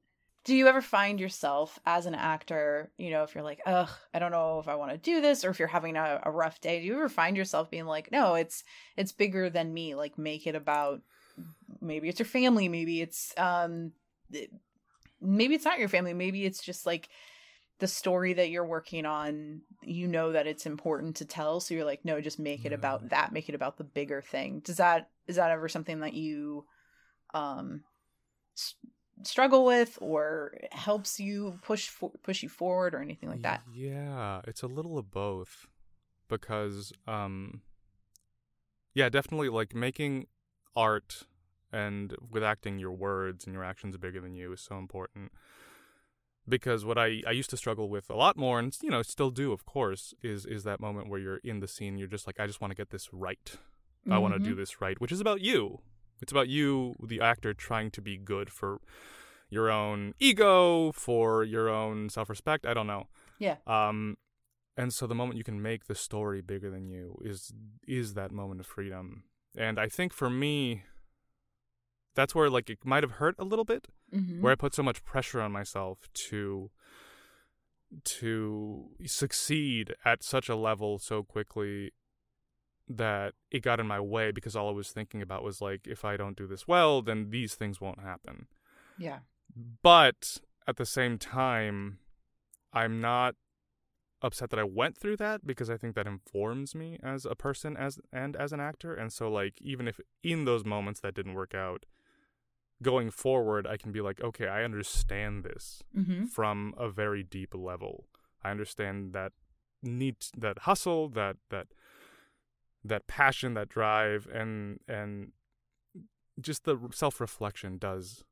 do 0.45 0.55
you 0.55 0.67
ever 0.67 0.81
find 0.81 1.19
yourself 1.19 1.77
as 1.85 2.05
an 2.05 2.15
actor, 2.15 2.91
you 2.97 3.11
know, 3.11 3.23
if 3.23 3.35
you're 3.35 3.43
like, 3.43 3.61
ugh, 3.65 3.89
I 4.13 4.19
don't 4.19 4.31
know 4.31 4.59
if 4.59 4.67
I 4.67 4.75
want 4.75 4.91
to 4.91 4.97
do 4.97 5.21
this, 5.21 5.43
or 5.43 5.49
if 5.49 5.59
you're 5.59 5.67
having 5.67 5.95
a, 5.97 6.21
a 6.23 6.31
rough 6.31 6.61
day, 6.61 6.79
do 6.79 6.85
you 6.85 6.93
ever 6.93 7.09
find 7.09 7.35
yourself 7.35 7.69
being 7.69 7.85
like, 7.85 8.11
no, 8.11 8.35
it's 8.35 8.63
it's 8.95 9.11
bigger 9.11 9.49
than 9.49 9.73
me. 9.73 9.95
Like 9.95 10.17
make 10.17 10.47
it 10.47 10.55
about 10.55 11.01
maybe 11.81 12.07
it's 12.09 12.19
your 12.19 12.25
family, 12.25 12.69
maybe 12.69 13.01
it's 13.01 13.33
um 13.37 13.91
maybe 15.21 15.55
it's 15.55 15.65
not 15.65 15.79
your 15.79 15.89
family 15.89 16.13
maybe 16.13 16.45
it's 16.45 16.61
just 16.61 16.85
like 16.85 17.09
the 17.79 17.87
story 17.87 18.33
that 18.33 18.49
you're 18.49 18.65
working 18.65 19.05
on 19.05 19.61
you 19.83 20.07
know 20.07 20.33
that 20.33 20.47
it's 20.47 20.65
important 20.65 21.15
to 21.15 21.25
tell 21.25 21.59
so 21.59 21.73
you're 21.73 21.85
like 21.85 22.03
no 22.03 22.19
just 22.21 22.37
make 22.37 22.65
it 22.65 22.73
about 22.73 23.09
that 23.09 23.31
make 23.31 23.49
it 23.49 23.55
about 23.55 23.77
the 23.77 23.83
bigger 23.83 24.21
thing. 24.21 24.59
Does 24.59 24.77
that 24.77 25.09
is 25.27 25.37
that 25.37 25.51
ever 25.51 25.67
something 25.67 26.01
that 26.01 26.13
you 26.13 26.65
um 27.33 27.83
s- 28.57 28.75
struggle 29.23 29.65
with 29.65 29.97
or 30.01 30.57
helps 30.71 31.19
you 31.19 31.59
push 31.61 31.89
for, 31.89 32.11
push 32.23 32.43
you 32.43 32.49
forward 32.49 32.93
or 32.93 33.01
anything 33.01 33.29
like 33.29 33.41
that? 33.43 33.61
Yeah, 33.73 34.41
it's 34.45 34.61
a 34.61 34.67
little 34.67 34.97
of 34.97 35.09
both 35.11 35.67
because 36.27 36.91
um 37.07 37.61
yeah, 38.93 39.09
definitely 39.09 39.49
like 39.49 39.73
making 39.73 40.27
art 40.75 41.25
and 41.71 42.15
with 42.29 42.43
acting 42.43 42.79
your 42.79 42.91
words 42.91 43.45
and 43.45 43.53
your 43.53 43.63
actions 43.63 43.95
are 43.95 43.99
bigger 43.99 44.19
than 44.19 44.33
you 44.33 44.51
is 44.51 44.61
so 44.61 44.77
important. 44.77 45.31
Because 46.49 46.83
what 46.83 46.97
I 46.97 47.21
I 47.27 47.31
used 47.31 47.49
to 47.51 47.57
struggle 47.57 47.89
with 47.89 48.09
a 48.09 48.15
lot 48.15 48.37
more 48.37 48.59
and 48.59 48.75
you 48.81 48.89
know, 48.89 49.01
still 49.01 49.29
do 49.29 49.51
of 49.51 49.65
course 49.65 50.13
is 50.21 50.45
is 50.45 50.63
that 50.63 50.79
moment 50.79 51.09
where 51.09 51.19
you're 51.19 51.37
in 51.43 51.59
the 51.59 51.67
scene 51.67 51.97
you're 51.97 52.07
just 52.07 52.27
like 52.27 52.39
I 52.39 52.47
just 52.47 52.61
want 52.61 52.71
to 52.71 52.75
get 52.75 52.89
this 52.89 53.09
right. 53.13 53.57
I 54.09 54.17
want 54.17 54.33
to 54.33 54.39
do 54.39 54.55
this 54.55 54.81
right, 54.81 54.99
which 54.99 55.11
is 55.11 55.21
about 55.21 55.41
you. 55.41 55.81
It's 56.21 56.31
about 56.31 56.47
you, 56.47 56.95
the 57.01 57.21
actor, 57.21 57.53
trying 57.53 57.91
to 57.91 58.01
be 58.01 58.17
good 58.17 58.49
for 58.49 58.79
your 59.49 59.69
own 59.69 60.13
ego, 60.19 60.91
for 60.91 61.43
your 61.43 61.69
own 61.69 62.09
self 62.09 62.29
respect. 62.29 62.65
I 62.65 62.73
don't 62.73 62.87
know. 62.87 63.07
Yeah. 63.39 63.57
Um, 63.67 64.17
and 64.77 64.93
so 64.93 65.07
the 65.07 65.15
moment 65.15 65.37
you 65.37 65.43
can 65.43 65.61
make 65.61 65.85
the 65.85 65.95
story 65.95 66.41
bigger 66.41 66.69
than 66.69 66.87
you 66.87 67.19
is 67.23 67.53
is 67.87 68.13
that 68.13 68.31
moment 68.31 68.59
of 68.61 68.67
freedom. 68.67 69.23
And 69.57 69.79
I 69.79 69.87
think 69.87 70.13
for 70.13 70.29
me, 70.29 70.83
that's 72.15 72.35
where 72.35 72.49
like 72.49 72.69
it 72.69 72.85
might 72.85 73.03
have 73.03 73.13
hurt 73.13 73.35
a 73.39 73.43
little 73.43 73.65
bit, 73.65 73.87
Mhm. 74.13 74.41
where 74.41 74.51
I 74.51 74.55
put 74.55 74.73
so 74.73 74.83
much 74.83 75.03
pressure 75.03 75.41
on 75.41 75.51
myself 75.51 76.07
to 76.29 76.71
to 78.03 78.89
succeed 79.05 79.95
at 80.05 80.23
such 80.23 80.47
a 80.47 80.55
level 80.55 80.99
so 80.99 81.23
quickly 81.23 81.91
that 82.87 83.33
it 83.51 83.61
got 83.61 83.79
in 83.79 83.87
my 83.87 83.99
way 83.99 84.31
because 84.31 84.55
all 84.55 84.69
I 84.69 84.73
was 84.73 84.91
thinking 84.91 85.21
about 85.21 85.43
was 85.43 85.61
like 85.61 85.87
if 85.87 86.03
I 86.05 86.17
don't 86.17 86.37
do 86.37 86.47
this 86.47 86.67
well, 86.67 87.01
then 87.01 87.29
these 87.29 87.55
things 87.55 87.81
won't 87.81 88.01
happen. 88.01 88.47
yeah 88.97 89.19
But 89.81 90.37
at 90.67 90.77
the 90.77 90.85
same 90.85 91.17
time, 91.17 91.99
I'm 92.73 93.01
not 93.01 93.35
upset 94.21 94.49
that 94.51 94.59
I 94.59 94.63
went 94.63 94.97
through 94.97 95.17
that 95.17 95.47
because 95.47 95.69
I 95.69 95.77
think 95.77 95.95
that 95.95 96.05
informs 96.05 96.75
me 96.75 96.99
as 97.01 97.25
a 97.25 97.35
person 97.35 97.77
as 97.77 97.99
and 98.11 98.35
as 98.35 98.51
an 98.53 98.59
actor. 98.59 98.93
And 98.93 99.11
so 99.11 99.31
like 99.31 99.55
even 99.61 99.87
if 99.87 99.99
in 100.23 100.45
those 100.45 100.65
moments 100.65 100.99
that 101.01 101.15
didn't 101.15 101.33
work 101.35 101.55
out, 101.55 101.85
going 102.81 103.11
forward, 103.11 103.67
I 103.67 103.77
can 103.77 103.91
be 103.91 104.01
like, 104.01 104.21
okay, 104.21 104.47
I 104.47 104.63
understand 104.63 105.43
this 105.43 105.83
Mm-hmm. 105.97 106.25
from 106.25 106.73
a 106.77 106.89
very 106.89 107.23
deep 107.23 107.53
level. 107.53 108.05
I 108.43 108.51
understand 108.51 109.13
that 109.13 109.33
need, 109.83 110.15
that 110.37 110.59
hustle, 110.59 111.09
that 111.09 111.37
that 111.49 111.67
that 112.85 113.07
passion, 113.07 113.53
that 113.55 113.69
drive, 113.69 114.27
and 114.33 114.79
and 114.87 115.31
just 116.39 116.63
the 116.63 116.77
self 116.93 117.19
reflection 117.19 117.77
does 117.77 118.23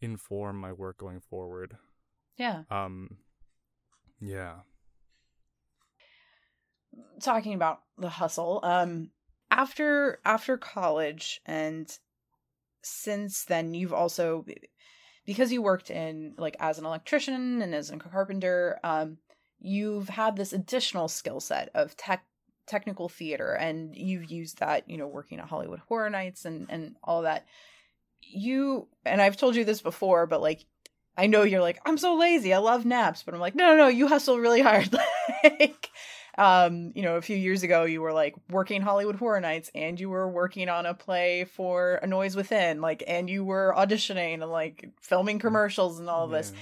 inform 0.00 0.56
my 0.58 0.72
work 0.72 0.98
going 0.98 1.18
forward. 1.20 1.76
Yeah. 2.36 2.62
Um, 2.70 3.16
yeah. 4.20 4.58
talking 7.20 7.54
about 7.54 7.80
the 7.98 8.08
hustle 8.08 8.60
um 8.62 9.10
after 9.50 10.18
after 10.24 10.56
college 10.56 11.40
and 11.44 11.98
since 12.86 13.44
then 13.44 13.74
you've 13.74 13.92
also 13.92 14.44
because 15.24 15.52
you 15.52 15.60
worked 15.60 15.90
in 15.90 16.34
like 16.38 16.56
as 16.60 16.78
an 16.78 16.86
electrician 16.86 17.60
and 17.60 17.74
as 17.74 17.90
a 17.90 17.96
carpenter 17.96 18.78
um 18.84 19.18
you've 19.60 20.08
had 20.08 20.36
this 20.36 20.52
additional 20.52 21.08
skill 21.08 21.40
set 21.40 21.70
of 21.74 21.96
tech 21.96 22.24
technical 22.66 23.08
theater 23.08 23.52
and 23.52 23.94
you've 23.96 24.30
used 24.30 24.58
that 24.58 24.88
you 24.88 24.96
know 24.96 25.06
working 25.06 25.38
at 25.38 25.48
Halloween 25.48 25.80
Horror 25.88 26.10
Nights 26.10 26.44
and 26.44 26.66
and 26.68 26.96
all 27.02 27.22
that. 27.22 27.46
You 28.20 28.88
and 29.04 29.22
i've 29.22 29.36
told 29.36 29.54
you 29.54 29.64
this 29.64 29.80
before 29.80 30.26
but 30.26 30.40
like 30.40 30.64
i 31.16 31.28
know 31.28 31.42
you're 31.42 31.60
like 31.60 31.78
i'm 31.86 31.96
so 31.96 32.16
lazy 32.16 32.52
i 32.52 32.58
love 32.58 32.84
naps 32.84 33.22
but 33.22 33.34
i'm 33.34 33.40
like 33.40 33.54
no 33.54 33.68
no 33.68 33.76
no 33.76 33.88
you 33.88 34.08
hustle 34.08 34.38
really 34.38 34.62
hard. 34.62 34.88
Like 35.44 35.90
um 36.38 36.92
you 36.94 37.02
know 37.02 37.16
a 37.16 37.22
few 37.22 37.36
years 37.36 37.62
ago 37.62 37.84
you 37.84 38.02
were 38.02 38.12
like 38.12 38.34
working 38.50 38.82
Halloween 38.82 39.16
Horror 39.16 39.40
Nights 39.40 39.70
and 39.74 39.98
you 39.98 40.10
were 40.10 40.28
working 40.28 40.68
on 40.68 40.84
a 40.86 40.94
play 40.94 41.44
for 41.44 41.94
a 42.02 42.06
noise 42.06 42.36
within 42.36 42.80
like 42.80 43.02
and 43.06 43.30
you 43.30 43.44
were 43.44 43.74
auditioning 43.76 44.34
and 44.42 44.50
like 44.50 44.90
filming 45.00 45.38
commercials 45.38 45.98
and 45.98 46.08
all 46.08 46.24
of 46.24 46.30
this. 46.30 46.52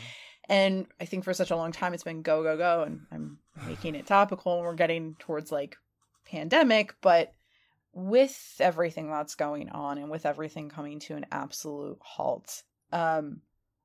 And 0.48 0.86
i 1.00 1.06
think 1.06 1.24
for 1.24 1.32
such 1.34 1.50
a 1.50 1.56
long 1.56 1.72
time 1.72 1.94
it's 1.94 2.04
been 2.04 2.22
go 2.22 2.42
go 2.42 2.56
go 2.56 2.82
and 2.82 3.06
i'm 3.10 3.38
making 3.66 3.94
it 3.94 4.06
topical 4.06 4.56
and 4.56 4.64
we're 4.64 4.74
getting 4.74 5.16
towards 5.18 5.50
like 5.50 5.76
pandemic 6.26 6.94
but 7.00 7.32
with 7.94 8.56
everything 8.58 9.08
that's 9.08 9.36
going 9.36 9.70
on 9.70 9.98
and 9.98 10.10
with 10.10 10.26
everything 10.26 10.68
coming 10.68 10.98
to 10.98 11.14
an 11.14 11.26
absolute 11.30 11.98
halt 12.00 12.62
um 12.92 13.40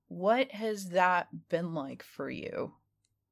what 0.07 0.51
has 0.51 0.89
that 0.89 1.27
been 1.49 1.73
like 1.73 2.03
for 2.03 2.29
you 2.29 2.73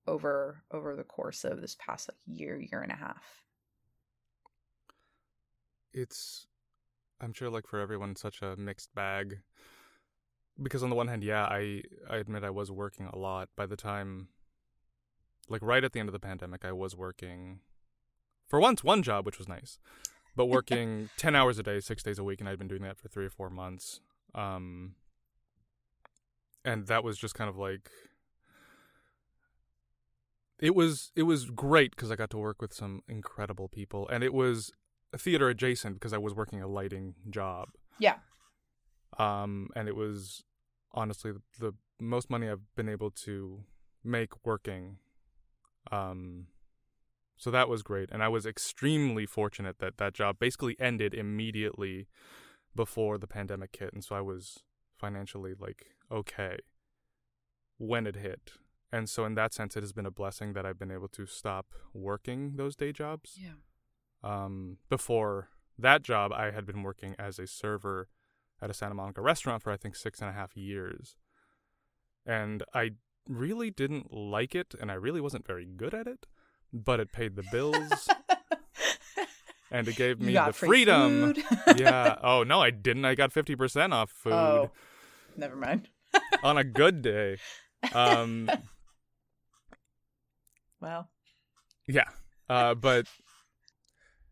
over 0.08 0.64
over 0.72 0.96
the 0.96 1.04
course 1.04 1.44
of 1.44 1.62
this 1.62 1.76
past 1.80 2.10
like 2.10 2.18
year 2.26 2.58
year 2.58 2.82
and 2.82 2.92
a 2.92 2.96
half. 2.96 3.44
It's 5.94 6.48
i'm 7.20 7.34
sure 7.34 7.50
like 7.50 7.68
for 7.68 7.80
everyone 7.80 8.16
such 8.16 8.42
a 8.42 8.56
mixed 8.56 8.94
bag. 8.96 9.40
Because 10.62 10.82
on 10.82 10.90
the 10.90 10.96
one 10.96 11.08
hand 11.08 11.24
yeah 11.24 11.44
i 11.46 11.84
i 12.10 12.18
admit 12.18 12.44
i 12.44 12.50
was 12.50 12.72
working 12.72 13.06
a 13.06 13.18
lot 13.18 13.50
by 13.56 13.68
the 13.68 13.76
time 13.76 14.30
like 15.50 15.62
right 15.62 15.84
at 15.84 15.94
the 15.94 16.00
end 16.00 16.10
of 16.10 16.14
the 16.14 16.20
pandemic 16.20 16.66
i 16.66 16.72
was 16.72 16.96
working 16.96 17.60
for 18.48 18.60
once 18.60 18.84
one 18.84 19.04
job 19.04 19.24
which 19.24 19.38
was 19.38 19.48
nice 19.48 19.78
but 20.36 20.48
working 20.48 21.10
10 21.18 21.36
hours 21.36 21.60
a 21.60 21.64
day 21.64 21.80
6 21.80 22.02
days 22.02 22.18
a 22.18 22.24
week 22.24 22.40
and 22.40 22.50
i'd 22.50 22.58
been 22.58 22.68
doing 22.68 22.82
that 22.82 22.98
for 22.98 23.08
3 23.08 23.28
or 23.28 23.30
4 23.30 23.52
months 23.52 24.00
um 24.34 24.96
and 26.66 26.88
that 26.88 27.04
was 27.04 27.18
just 27.18 27.36
kind 27.36 27.50
of 27.50 27.58
like 27.58 27.90
it 30.60 30.76
was 30.76 31.12
it 31.16 31.24
was 31.24 31.46
great 31.46 31.92
because 31.92 32.12
i 32.12 32.16
got 32.16 32.30
to 32.30 32.38
work 32.38 32.62
with 32.62 32.74
some 32.74 33.02
incredible 33.08 33.68
people 33.68 34.08
and 34.10 34.24
it 34.24 34.34
was 34.34 34.72
theater 35.16 35.50
adjacent 35.50 35.96
because 35.96 36.14
I 36.14 36.18
was 36.18 36.34
working 36.34 36.62
a 36.62 36.68
lighting 36.68 37.16
job. 37.30 37.70
Yeah. 38.00 38.16
Um, 39.18 39.70
and 39.76 39.88
it 39.88 39.96
was 39.96 40.44
honestly 40.92 41.32
the, 41.32 41.42
the 41.60 41.74
most 42.00 42.30
money 42.30 42.50
I've 42.50 42.76
been 42.76 42.90
able 42.90 43.12
to 43.12 43.64
make 44.04 44.46
working. 44.46 44.98
Um, 45.92 46.48
so 47.38 47.52
that 47.52 47.70
was 47.70 47.84
great, 47.84 48.10
and 48.12 48.24
I 48.24 48.28
was 48.30 48.48
extremely 48.48 49.28
fortunate 49.28 49.78
that 49.78 49.98
that 49.98 50.14
job 50.16 50.38
basically 50.40 50.76
ended 50.80 51.14
immediately 51.14 52.08
before 52.76 53.20
the 53.20 53.28
pandemic 53.28 53.76
hit, 53.78 53.94
and 53.94 54.04
so 54.04 54.16
I 54.16 54.22
was 54.22 54.64
financially 54.98 55.54
like 55.58 55.86
okay 56.12 56.58
when 57.78 58.08
it 58.08 58.16
hit. 58.16 58.54
And 58.92 59.10
so 59.10 59.26
in 59.26 59.36
that 59.36 59.54
sense, 59.54 59.76
it 59.76 59.84
has 59.84 59.92
been 59.92 60.06
a 60.06 60.12
blessing 60.12 60.54
that 60.54 60.66
I've 60.66 60.80
been 60.80 60.92
able 60.92 61.10
to 61.10 61.26
stop 61.26 61.68
working 61.94 62.54
those 62.56 62.76
day 62.76 62.92
jobs 62.92 63.38
yeah 63.42 63.54
um, 64.24 64.78
before 64.90 65.50
that 65.78 66.04
job, 66.04 66.32
I 66.34 66.52
had 66.52 66.66
been 66.66 66.84
working 66.84 67.16
as 67.20 67.40
a 67.40 67.48
server 67.48 68.10
at 68.62 68.70
a 68.70 68.74
Santa 68.74 68.96
Monica 68.96 69.22
restaurant 69.22 69.62
for 69.62 69.72
I 69.72 69.78
think 69.78 69.96
six 69.96 70.20
and 70.20 70.30
a 70.30 70.34
half 70.34 70.58
years. 70.58 71.16
And 72.26 72.64
I 72.74 72.92
really 73.28 73.70
didn't 73.70 74.14
like 74.14 74.56
it, 74.56 74.74
and 74.80 74.92
I 74.92 74.96
really 74.96 75.22
wasn't 75.22 75.46
very 75.46 75.66
good 75.66 75.94
at 75.94 76.08
it, 76.08 76.26
but 76.74 77.00
it 77.00 77.12
paid 77.12 77.36
the 77.36 77.44
bills 77.52 78.10
and 79.72 79.88
it 79.88 79.96
gave 79.96 80.20
me 80.20 80.34
the 80.34 80.52
free 80.52 80.68
freedom. 80.68 81.36
yeah. 81.78 82.18
Oh, 82.22 82.44
no, 82.44 82.62
I 82.62 82.72
didn't. 82.72 83.06
I 83.06 83.16
got 83.16 83.32
50% 83.32 83.94
off 83.94 84.10
food 84.10 84.34
oh 84.34 84.72
never 85.38 85.56
mind 85.56 85.88
on 86.44 86.58
a 86.58 86.64
good 86.64 87.02
day. 87.02 87.38
Um, 87.94 88.50
well 90.82 91.10
Yeah. 91.88 92.10
Uh, 92.50 92.76
but 92.76 93.08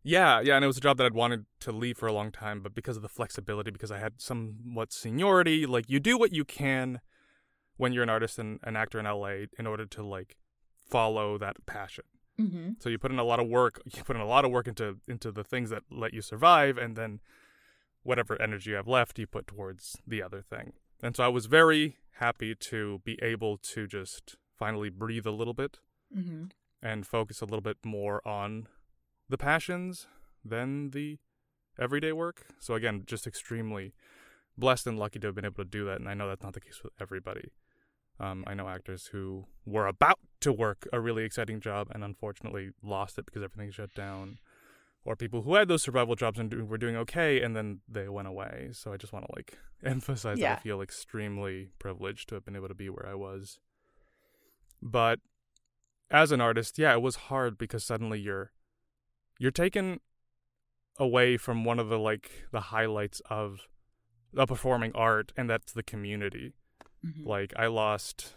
yeah, 0.03 0.39
yeah, 0.39 0.55
and 0.55 0.63
it 0.63 0.67
was 0.67 0.77
a 0.77 0.81
job 0.81 0.97
that 0.97 1.05
I'd 1.05 1.13
wanted 1.13 1.45
to 1.61 1.71
leave 1.71 1.97
for 1.97 2.07
a 2.07 2.13
long 2.13 2.31
time, 2.31 2.61
but 2.61 2.75
because 2.75 2.95
of 2.95 3.01
the 3.01 3.09
flexibility, 3.09 3.71
because 3.71 3.91
I 3.91 3.97
had 3.97 4.21
somewhat 4.21 4.93
seniority, 4.93 5.65
like 5.65 5.89
you 5.89 5.99
do 5.99 6.17
what 6.17 6.31
you 6.31 6.45
can 6.45 7.01
when 7.77 7.91
you're 7.91 8.03
an 8.03 8.09
artist 8.09 8.37
and 8.37 8.59
an 8.63 8.75
actor 8.75 8.99
in 8.99 9.05
LA 9.05 9.47
in 9.57 9.65
order 9.65 9.85
to 9.85 10.03
like 10.03 10.37
follow 10.89 11.37
that 11.39 11.65
passion. 11.65 12.03
mm-hmm. 12.39 12.71
So 12.79 12.89
you 12.89 12.99
put 12.99 13.11
in 13.11 13.19
a 13.19 13.23
lot 13.23 13.39
of 13.39 13.47
work, 13.47 13.81
you 13.85 14.03
put 14.03 14.15
in 14.15 14.21
a 14.21 14.27
lot 14.27 14.45
of 14.45 14.51
work 14.51 14.67
into 14.67 14.97
into 15.07 15.31
the 15.31 15.43
things 15.43 15.71
that 15.71 15.83
let 15.89 16.13
you 16.13 16.21
survive, 16.21 16.77
and 16.77 16.95
then 16.95 17.19
whatever 18.03 18.39
energy 18.39 18.69
you 18.69 18.75
have 18.75 18.87
left, 18.87 19.17
you 19.17 19.25
put 19.25 19.47
towards 19.47 19.97
the 20.05 20.21
other 20.21 20.41
thing. 20.41 20.73
And 21.01 21.15
so 21.15 21.23
I 21.23 21.29
was 21.29 21.47
very 21.47 21.97
happy 22.19 22.53
to 22.55 23.01
be 23.03 23.17
able 23.21 23.57
to 23.57 23.87
just 23.87 24.35
finally 24.57 24.89
breathe 24.89 25.25
a 25.25 25.31
little 25.31 25.55
bit 25.55 25.79
Mm-hmm. 26.15 26.45
and 26.81 27.05
focus 27.05 27.41
a 27.41 27.45
little 27.45 27.61
bit 27.61 27.77
more 27.83 28.25
on 28.27 28.67
the 29.27 29.37
passions 29.37 30.07
than 30.43 30.91
the 30.91 31.17
everyday 31.79 32.11
work. 32.11 32.45
So 32.59 32.73
again, 32.75 33.03
just 33.05 33.27
extremely 33.27 33.93
blessed 34.57 34.87
and 34.87 34.97
lucky 34.97 35.19
to 35.19 35.27
have 35.27 35.35
been 35.35 35.45
able 35.45 35.63
to 35.63 35.69
do 35.69 35.85
that. 35.85 35.99
And 35.99 36.07
I 36.07 36.13
know 36.13 36.27
that's 36.27 36.43
not 36.43 36.53
the 36.53 36.61
case 36.61 36.81
with 36.83 36.93
everybody. 37.01 37.51
Um, 38.19 38.45
I 38.47 38.53
know 38.53 38.69
actors 38.69 39.07
who 39.07 39.45
were 39.65 39.87
about 39.87 40.19
to 40.41 40.53
work 40.53 40.87
a 40.93 41.01
really 41.01 41.25
exciting 41.25 41.59
job 41.59 41.89
and 41.93 42.03
unfortunately 42.03 42.69
lost 42.81 43.17
it 43.17 43.25
because 43.25 43.43
everything 43.43 43.71
shut 43.71 43.93
down, 43.93 44.37
or 45.03 45.15
people 45.15 45.41
who 45.41 45.55
had 45.55 45.67
those 45.67 45.83
survival 45.83 46.15
jobs 46.15 46.39
and 46.39 46.49
do, 46.49 46.63
were 46.63 46.77
doing 46.77 46.95
okay 46.95 47.41
and 47.41 47.55
then 47.55 47.81
they 47.89 48.07
went 48.07 48.27
away. 48.27 48.69
So 48.71 48.93
I 48.93 48.97
just 48.97 49.11
want 49.11 49.25
to 49.25 49.33
like 49.35 49.57
emphasize 49.83 50.39
that 50.39 50.59
I 50.59 50.61
feel 50.61 50.81
extremely 50.81 51.71
privileged 51.77 52.29
to 52.29 52.35
have 52.35 52.45
been 52.45 52.55
able 52.55 52.69
to 52.69 52.73
be 52.73 52.89
where 52.89 53.05
I 53.05 53.15
was. 53.15 53.59
But 54.81 55.19
as 56.15 56.31
an 56.31 56.39
artist, 56.39 56.79
yeah, 56.79 56.93
it 56.93 57.01
was 57.01 57.15
hard 57.27 57.57
because 57.57 57.83
suddenly 57.83 58.19
you're 58.19 58.51
you're 59.37 59.51
taken 59.51 59.99
away 60.97 61.35
from 61.35 61.65
one 61.65 61.77
of 61.77 61.89
the 61.89 61.99
like 61.99 62.45
the 62.53 62.61
highlights 62.61 63.21
of 63.29 63.67
the 64.31 64.45
performing 64.45 64.93
art 64.95 65.33
and 65.35 65.49
that's 65.49 65.73
the 65.73 65.83
community. 65.83 66.53
Mm-hmm. 67.05 67.27
Like 67.27 67.53
I 67.57 67.67
lost 67.67 68.33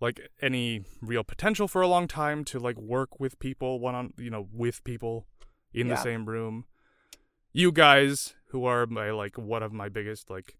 like 0.00 0.20
any 0.40 0.84
real 1.02 1.24
potential 1.24 1.66
for 1.66 1.82
a 1.82 1.88
long 1.88 2.06
time 2.06 2.44
to 2.44 2.60
like 2.60 2.78
work 2.78 3.18
with 3.18 3.40
people 3.40 3.80
one 3.80 3.96
on 3.96 4.12
you 4.16 4.30
know 4.30 4.46
with 4.52 4.84
people 4.84 5.26
in 5.72 5.88
the 5.88 5.96
same 5.96 6.26
room. 6.26 6.64
You 7.52 7.72
guys 7.72 8.34
who 8.50 8.64
are 8.66 8.86
my 8.86 9.10
like 9.10 9.36
one 9.36 9.64
of 9.64 9.72
my 9.72 9.88
biggest 9.88 10.30
like 10.30 10.56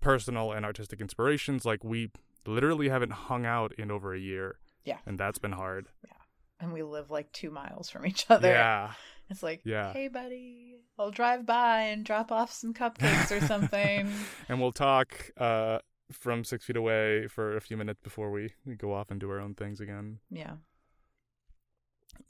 personal 0.00 0.52
and 0.52 0.66
artistic 0.66 1.00
inspirations 1.00 1.64
like 1.64 1.82
we 1.82 2.10
literally 2.46 2.90
haven't 2.90 3.12
hung 3.12 3.46
out 3.46 3.72
in 3.78 3.90
over 3.90 4.12
a 4.12 4.20
year. 4.20 4.58
Yeah. 4.84 4.98
And 5.06 5.18
that's 5.18 5.38
been 5.38 5.52
hard. 5.52 5.88
Yeah. 6.04 6.12
And 6.60 6.72
we 6.72 6.82
live 6.82 7.10
like 7.10 7.30
two 7.32 7.50
miles 7.50 7.88
from 7.90 8.06
each 8.06 8.26
other 8.30 8.48
Yeah. 8.50 8.92
it's 9.30 9.42
like 9.42 9.60
Yeah. 9.64 9.92
hey 9.92 10.08
buddy 10.08 10.74
i'll 10.98 11.10
drive 11.12 11.46
by 11.46 11.82
and 11.82 12.04
drop 12.04 12.32
off 12.32 12.50
some 12.52 12.74
cupcakes 12.74 13.30
or 13.30 13.44
something 13.46 14.10
and 14.48 14.60
we'll 14.60 14.72
talk 14.72 15.30
uh, 15.36 15.78
from 16.10 16.42
six 16.42 16.64
feet 16.64 16.76
away 16.76 17.28
for 17.28 17.56
a 17.56 17.60
few 17.60 17.76
minutes 17.76 18.00
before 18.02 18.30
we, 18.32 18.54
we 18.66 18.74
go 18.74 18.92
off 18.92 19.10
and 19.10 19.20
do 19.20 19.30
our 19.30 19.38
own 19.38 19.54
things 19.54 19.80
again. 19.80 20.18
yeah 20.30 20.54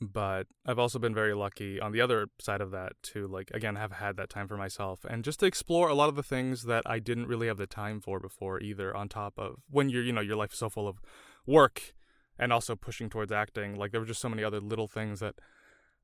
But 0.00 0.46
I've 0.66 0.78
also 0.78 0.98
been 0.98 1.14
very 1.14 1.34
lucky 1.34 1.80
on 1.80 1.92
the 1.92 2.00
other 2.00 2.26
side 2.40 2.60
of 2.60 2.70
that 2.72 2.92
to 3.14 3.26
like 3.26 3.50
again 3.54 3.76
have 3.76 3.92
had 3.92 4.16
that 4.16 4.28
time 4.28 4.46
for 4.46 4.56
myself 4.56 5.04
and 5.08 5.24
just 5.24 5.40
to 5.40 5.46
explore 5.46 5.88
a 5.88 5.94
lot 5.94 6.08
of 6.08 6.16
the 6.16 6.22
things 6.22 6.64
that 6.64 6.82
I 6.84 6.98
didn't 6.98 7.26
really 7.28 7.46
have 7.46 7.56
the 7.56 7.66
time 7.66 8.00
for 8.00 8.20
before 8.20 8.60
either. 8.60 8.94
On 8.94 9.08
top 9.08 9.34
of 9.38 9.56
when 9.70 9.88
you're 9.88 10.02
you 10.02 10.12
know 10.12 10.20
your 10.20 10.36
life 10.36 10.52
is 10.52 10.58
so 10.58 10.68
full 10.68 10.86
of 10.86 11.00
work 11.46 11.94
and 12.38 12.52
also 12.52 12.76
pushing 12.76 13.08
towards 13.10 13.32
acting, 13.32 13.76
like 13.76 13.90
there 13.92 14.00
were 14.00 14.06
just 14.06 14.20
so 14.20 14.28
many 14.28 14.44
other 14.44 14.60
little 14.60 14.88
things 14.88 15.20
that 15.20 15.34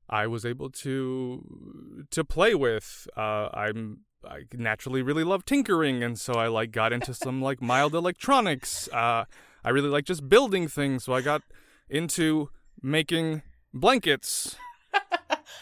I 0.09 0.27
was 0.27 0.45
able 0.45 0.69
to 0.69 2.05
to 2.11 2.23
play 2.23 2.53
with. 2.55 3.07
Uh, 3.17 3.49
I'm 3.53 4.01
I 4.27 4.43
naturally 4.53 5.01
really 5.01 5.23
love 5.23 5.45
tinkering, 5.45 6.03
and 6.03 6.19
so 6.19 6.33
I 6.33 6.47
like 6.47 6.71
got 6.71 6.91
into 6.93 7.13
some 7.13 7.41
like 7.41 7.61
mild 7.61 7.93
electronics. 7.95 8.87
Uh, 8.91 9.25
I 9.63 9.69
really 9.69 9.89
like 9.89 10.05
just 10.05 10.27
building 10.29 10.67
things, 10.67 11.03
so 11.03 11.13
I 11.13 11.21
got 11.21 11.41
into 11.89 12.49
making 12.81 13.41
blankets. 13.73 14.55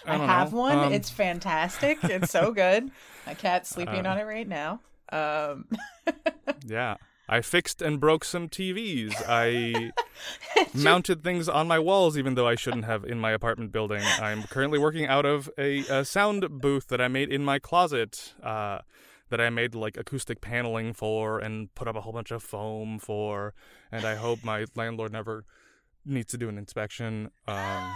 I, 0.06 0.18
don't 0.18 0.28
have 0.28 0.52
know. 0.52 0.60
one. 0.60 0.78
Um, 0.78 0.94
it's 0.94 1.10
fantastic. 1.10 1.98
It's 2.04 2.32
so 2.32 2.52
good. 2.52 2.92
My 3.26 3.34
cat's 3.34 3.70
sleeping 3.70 4.06
Uh, 4.06 4.12
on 4.12 4.18
it 4.18 4.24
right 4.24 4.48
now. 4.48 4.82
Um, 5.12 5.68
Yeah. 6.66 6.96
I 7.28 7.42
fixed 7.42 7.82
and 7.82 8.00
broke 8.00 8.26
some 8.26 8.50
TVs. 8.50 9.14
I 9.28 9.92
mounted 10.74 11.24
things 11.24 11.48
on 11.48 11.68
my 11.68 11.80
walls, 11.80 12.18
even 12.18 12.36
though 12.36 12.48
I 12.48 12.56
shouldn't 12.56 12.86
have 12.86 13.06
in 13.06 13.20
my 13.20 13.32
apartment 13.32 13.72
building. 13.72 14.02
I'm 14.20 14.44
currently 14.44 14.78
working 14.78 15.06
out 15.08 15.26
of 15.26 15.50
a, 15.58 15.80
a 15.88 16.06
sound 16.06 16.62
booth 16.62 16.88
that 16.88 17.00
I 17.00 17.08
made 17.08 17.32
in 17.32 17.44
my 17.46 17.60
closet, 17.60 18.34
uh, 18.44 18.80
that 19.30 19.40
I 19.40 19.50
made 19.50 19.74
like 19.74 19.98
acoustic 19.98 20.42
paneling 20.42 20.94
for 20.94 21.40
and 21.40 21.74
put 21.76 21.88
up 21.88 21.96
a 21.96 22.02
whole 22.02 22.14
bunch 22.14 22.32
of 22.32 22.44
foam 22.44 23.00
for. 23.00 23.54
And 23.92 24.06
I 24.06 24.16
hope 24.16 24.44
my 24.44 24.66
landlord 24.76 25.14
never 25.14 25.46
needs 26.06 26.32
to 26.32 26.38
do 26.38 26.50
an 26.50 26.58
inspection 26.58 27.32
um, 27.48 27.94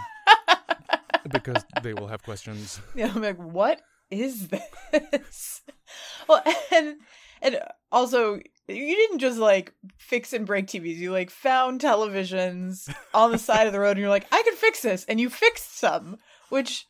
because 1.30 1.64
they 1.82 1.92
will 1.92 2.08
have 2.08 2.22
questions. 2.22 2.80
Yeah, 2.94 3.12
I'm 3.14 3.22
like, 3.22 3.36
what 3.36 3.82
is 4.10 4.48
this? 4.48 5.62
well, 6.28 6.42
and 6.72 6.96
and 7.42 7.60
also, 7.90 8.34
you 8.68 8.96
didn't 8.96 9.18
just 9.18 9.38
like 9.38 9.72
fix 9.96 10.32
and 10.32 10.46
break 10.46 10.66
TVs. 10.66 10.96
You 10.96 11.12
like 11.12 11.30
found 11.30 11.80
televisions 11.80 12.92
on 13.14 13.32
the 13.32 13.38
side 13.38 13.66
of 13.66 13.72
the 13.72 13.80
road, 13.80 13.92
and 13.92 14.00
you're 14.00 14.08
like, 14.08 14.26
I 14.32 14.42
can 14.42 14.54
fix 14.54 14.82
this, 14.82 15.04
and 15.04 15.20
you 15.20 15.30
fixed 15.30 15.78
some, 15.78 16.18
which 16.50 16.86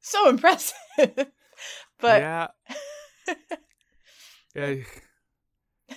so 0.00 0.28
impressive. 0.28 0.76
but 0.96 2.20
yeah. 2.20 2.46
yeah. 4.54 4.74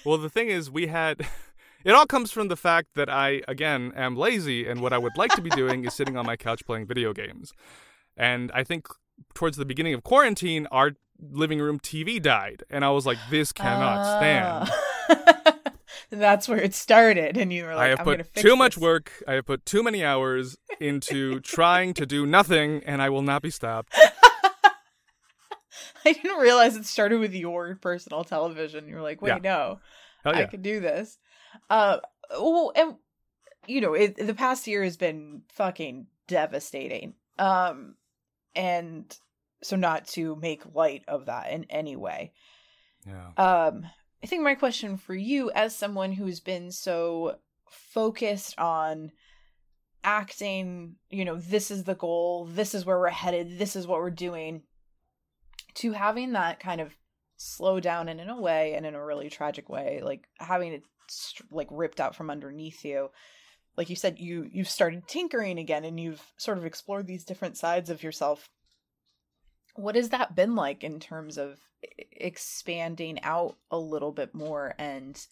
Well, 0.06 0.18
the 0.18 0.30
thing 0.30 0.50
is, 0.50 0.70
we 0.70 0.88
had. 0.88 1.28
It 1.86 1.94
all 1.94 2.08
comes 2.08 2.32
from 2.32 2.48
the 2.48 2.56
fact 2.56 2.96
that 2.96 3.12
I, 3.12 3.44
again, 3.48 3.94
am 3.96 4.16
lazy, 4.16 4.68
and 4.68 4.82
what 4.82 4.92
I 4.92 4.98
would 4.98 5.16
like 5.18 5.36
to 5.36 5.42
be 5.42 5.52
doing 5.52 5.86
is 5.86 5.94
sitting 5.94 6.18
on 6.18 6.26
my 6.26 6.36
couch 6.36 6.66
playing 6.66 6.88
video 6.88 7.14
games. 7.14 7.54
And 8.18 8.52
I 8.56 8.64
think 8.64 8.88
towards 9.36 9.56
the 9.56 9.66
beginning 9.66 9.94
of 9.94 10.02
quarantine, 10.02 10.68
our 10.72 10.94
living 11.20 11.60
room 11.60 11.80
TV 11.80 12.22
died, 12.22 12.64
and 12.70 12.84
I 12.86 12.90
was 12.90 13.06
like, 13.06 13.18
"This 13.30 13.52
cannot 13.52 14.04
stand." 14.18 14.70
That's 16.10 16.48
where 16.48 16.60
it 16.60 16.74
started, 16.74 17.36
and 17.38 17.52
you 17.52 17.66
were 17.66 17.76
like, 17.76 17.86
I 17.86 17.90
have 17.90 18.00
put 18.00 18.34
too 18.36 18.56
much 18.56 18.78
work. 18.78 19.12
I 19.28 19.34
have 19.34 19.46
put 19.46 19.66
too 19.66 19.84
many 19.84 20.04
hours 20.04 20.58
into 20.80 21.40
trying 21.42 21.94
to 21.96 22.06
do 22.06 22.26
nothing, 22.26 22.84
and 22.86 23.02
I 23.02 23.10
will 23.10 23.22
not 23.22 23.42
be 23.42 23.50
stopped. 23.50 23.94
I 26.06 26.14
didn't 26.14 26.38
realize 26.38 26.76
it 26.76 26.86
started 26.86 27.20
with 27.20 27.34
your 27.34 27.76
personal 27.82 28.24
television. 28.24 28.88
You 28.88 28.96
were 28.96 29.02
like, 29.02 29.22
wait, 29.22 29.30
Yeah. 29.30 29.40
no, 29.44 29.80
Hell 30.24 30.36
I 30.36 30.46
can 30.46 30.62
do 30.62 30.80
this. 30.80 31.18
Uh, 31.70 31.98
well, 32.32 32.72
and 32.76 32.96
you 33.68 33.82
know, 33.82 33.94
it, 33.94 34.16
the 34.16 34.36
past 34.36 34.68
year 34.68 34.84
has 34.84 34.98
been 34.98 35.42
fucking 35.50 36.08
devastating. 36.28 37.16
Um, 37.40 37.96
and 38.56 39.18
so 39.64 39.76
not 39.76 40.07
to 40.10 40.36
make 40.36 40.76
light 40.76 41.03
of 41.07 41.26
that 41.26 41.52
in 41.52 41.65
any 41.69 41.95
way. 41.95 42.34
Yeah. 43.06 43.30
Um, 43.38 43.86
I 44.23 44.27
think 44.27 44.44
my 44.44 44.56
question 44.56 44.98
for 44.98 45.14
you, 45.14 45.52
as 45.52 45.76
someone 45.76 46.11
who's 46.11 46.40
been 46.40 46.72
so 46.72 47.38
focused 47.69 48.57
on 48.57 49.11
acting, 50.03 50.95
you 51.10 51.26
know, 51.26 51.38
this 51.38 51.72
is 51.72 51.84
the 51.84 51.95
goal, 51.95 52.45
this 52.45 52.73
is 52.73 52.86
where 52.86 52.99
we're 52.99 53.10
headed, 53.10 53.57
this 53.57 53.76
is 53.76 53.88
what 53.88 53.99
we're 53.99 54.10
doing, 54.10 54.64
to 55.76 55.91
having 55.91 56.34
that 56.34 56.60
kind 56.60 56.82
of 56.82 56.95
slow 57.38 57.80
down 57.80 58.07
and 58.07 58.22
in 58.22 58.30
a 58.30 58.40
way, 58.40 58.73
and 58.73 58.86
in 58.86 58.95
a 58.95 59.06
really 59.06 59.30
tragic 59.30 59.69
way, 59.69 60.02
like 60.03 60.27
having 60.40 60.73
it 60.73 60.84
like 61.52 61.68
ripped 61.69 61.99
out 61.99 62.15
from 62.15 62.30
underneath 62.30 62.84
you. 62.84 63.10
Like 63.77 63.90
you 63.90 63.95
said, 63.95 64.19
you 64.19 64.48
you've 64.52 64.69
started 64.69 65.07
tinkering 65.07 65.60
again, 65.60 65.84
and 65.84 65.99
you've 65.99 66.23
sort 66.38 66.57
of 66.57 66.65
explored 66.65 67.07
these 67.07 67.26
different 67.26 67.57
sides 67.57 67.90
of 67.90 68.03
yourself. 68.03 68.49
What 69.76 69.96
has 69.96 70.10
that 70.10 70.36
been 70.36 70.56
like 70.56 70.84
in 70.84 71.00
terms 71.00 71.38
of 71.38 71.60
expanding 72.12 73.22
out 73.24 73.58
a 73.70 73.78
little 73.78 74.12
bit 74.12 74.34
more 74.34 74.74
and 74.78 75.26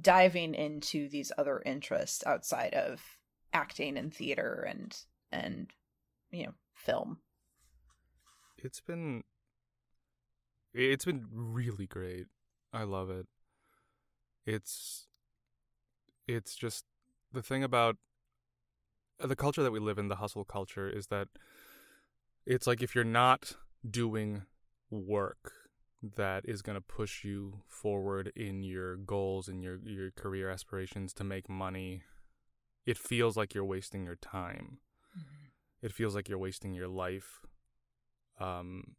diving 0.00 0.54
into 0.54 1.08
these 1.08 1.30
other 1.38 1.62
interests 1.64 2.24
outside 2.26 2.74
of 2.74 3.00
acting 3.52 3.96
and 3.96 4.12
theater 4.12 4.66
and 4.68 4.96
and 5.30 5.70
you 6.30 6.46
know 6.46 6.54
film? 6.74 7.18
It's 8.58 8.80
been 8.80 9.22
it's 10.72 11.04
been 11.04 11.26
really 11.30 11.86
great. 11.86 12.26
I 12.72 12.82
love 12.82 13.10
it. 13.10 13.26
It's 14.44 15.06
it's 16.26 16.56
just 16.56 16.84
the 17.32 17.42
thing 17.42 17.62
about 17.62 17.96
uh, 19.20 19.26
the 19.26 19.36
culture 19.36 19.62
that 19.62 19.72
we 19.72 19.78
live 19.78 19.98
in 19.98 20.08
the 20.08 20.16
hustle 20.16 20.44
culture 20.44 20.88
is 20.88 21.06
that 21.08 21.28
it's 22.46 22.66
like 22.66 22.82
if 22.82 22.94
you're 22.94 23.04
not 23.04 23.54
doing 23.88 24.42
work 24.90 25.52
that 26.16 26.44
is 26.46 26.62
going 26.62 26.74
to 26.76 26.80
push 26.82 27.24
you 27.24 27.62
forward 27.66 28.30
in 28.36 28.62
your 28.62 28.96
goals 28.96 29.48
and 29.48 29.62
your 29.62 29.78
your 29.84 30.10
career 30.10 30.50
aspirations 30.50 31.12
to 31.14 31.24
make 31.24 31.48
money 31.48 32.02
it 32.86 32.98
feels 32.98 33.36
like 33.36 33.54
you're 33.54 33.64
wasting 33.64 34.04
your 34.04 34.16
time 34.16 34.78
it 35.82 35.92
feels 35.92 36.14
like 36.14 36.28
you're 36.28 36.38
wasting 36.38 36.74
your 36.74 36.88
life 36.88 37.40
um 38.38 38.96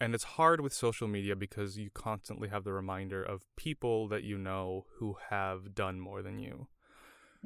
and 0.00 0.14
it's 0.14 0.24
hard 0.24 0.60
with 0.60 0.72
social 0.72 1.08
media 1.08 1.34
because 1.34 1.76
you 1.76 1.90
constantly 1.92 2.48
have 2.48 2.62
the 2.62 2.72
reminder 2.72 3.20
of 3.22 3.42
people 3.56 4.06
that 4.08 4.22
you 4.22 4.38
know 4.38 4.86
who 4.98 5.16
have 5.30 5.74
done 5.74 5.98
more 6.00 6.22
than 6.22 6.38
you 6.38 6.68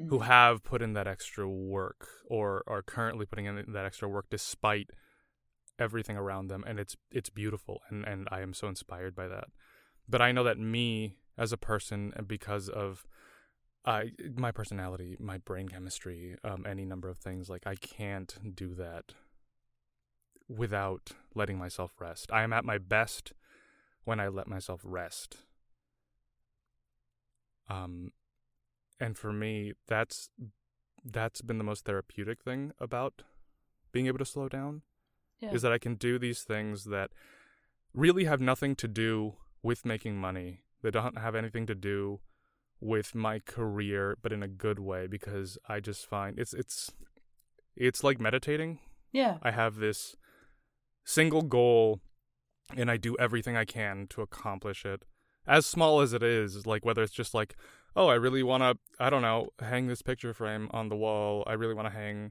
who 0.07 0.19
Mm-hmm. 0.19 0.25
have 0.25 0.63
put 0.65 0.83
in 0.83 0.95
that 0.95 1.07
extra 1.07 1.49
work 1.49 2.09
or 2.27 2.63
are 2.67 2.83
currently 2.83 3.27
putting 3.27 3.47
in 3.47 3.65
that 3.69 3.85
extra 3.85 4.09
work 4.09 4.27
despite 4.31 4.91
everything 5.83 6.17
around 6.17 6.49
them 6.49 6.65
and 6.67 6.79
it's 6.79 6.97
it's 7.11 7.29
beautiful 7.29 7.83
and 7.91 8.05
and 8.07 8.29
I 8.31 8.41
am 8.41 8.55
so 8.55 8.69
inspired 8.69 9.15
by 9.15 9.29
that. 9.29 9.49
But 10.09 10.23
I 10.23 10.33
know 10.33 10.45
that 10.45 10.59
me 10.59 11.17
as 11.37 11.53
a 11.53 11.57
person 11.57 12.13
and 12.17 12.29
because 12.29 12.69
of 12.69 13.05
I 13.85 14.13
my 14.37 14.53
personality 14.53 15.17
my 15.19 15.39
brain 15.39 15.69
chemistry 15.69 16.37
um 16.45 16.65
any 16.67 16.85
number 16.85 17.09
of 17.09 17.19
things 17.19 17.51
like 17.51 17.67
I 17.67 17.75
can't 17.75 18.55
do 18.55 18.75
that 18.75 19.15
without 20.49 21.13
letting 21.35 21.59
myself 21.59 21.93
rest. 21.99 22.31
I 22.33 22.43
am 22.43 22.53
at 22.53 22.65
my 22.65 22.79
best 22.79 23.33
when 24.05 24.21
I 24.21 24.29
let 24.29 24.47
myself 24.47 24.81
rest. 24.85 25.39
Um 27.69 28.13
and 29.01 29.19
for 29.19 29.33
me 29.33 29.73
that's 29.89 30.31
that's 31.05 31.43
been 31.43 31.59
the 31.59 31.65
most 31.65 31.85
therapeutic 31.85 32.43
thing 32.43 32.73
about 32.79 33.23
being 33.91 34.07
able 34.07 34.19
to 34.19 34.25
slow 34.25 34.49
down 34.49 34.83
Yeah. 35.43 35.53
is 35.53 35.63
that 35.63 35.73
I 35.73 35.79
can 35.79 35.97
do 35.97 36.19
these 36.19 36.43
things 36.43 36.85
that 36.85 37.11
really 37.93 38.25
have 38.25 38.41
nothing 38.41 38.75
to 38.77 38.89
do 38.89 39.35
with 39.63 39.85
making 39.85 40.17
money. 40.17 40.61
They 40.83 40.91
don't 40.91 41.19
have 41.19 41.35
anything 41.35 41.67
to 41.67 41.75
do 41.75 42.21
with 42.81 43.15
my 43.15 43.39
career, 43.41 44.17
but 44.23 44.33
in 44.33 44.43
a 44.43 44.49
good 44.49 44.79
way 44.79 45.07
because 45.07 45.59
I 45.69 45.81
just 45.81 46.09
find 46.09 46.39
it's 46.39 46.55
it's 46.55 46.91
it's 47.77 48.03
like 48.05 48.21
meditating. 48.21 48.79
yeah 49.13 49.39
I 49.43 49.51
have 49.51 49.77
this 49.77 50.17
single 51.05 51.43
goal 51.43 52.01
and 52.77 52.91
I 52.91 52.97
do 52.97 53.17
everything 53.19 53.57
I 53.57 53.65
can 53.65 54.07
to 54.11 54.23
accomplish 54.23 54.85
it. 54.85 55.03
As 55.47 55.67
small 55.67 56.01
as 56.01 56.13
it 56.13 56.23
is, 56.23 56.67
like 56.67 56.85
whether 56.85 57.03
it's 57.03 57.13
just 57.13 57.35
like, 57.35 57.57
oh, 57.97 58.07
I 58.09 58.15
really 58.15 58.43
want 58.43 58.63
to, 58.63 58.79
I 59.05 59.11
don't 59.11 59.23
know, 59.23 59.49
hang 59.59 59.89
this 59.89 60.03
picture 60.03 60.33
frame 60.33 60.69
on 60.73 60.89
the 60.89 60.97
wall. 60.97 61.45
I 61.47 61.55
really 61.55 61.75
want 61.75 61.89
to 61.89 61.95
hang, 61.95 62.31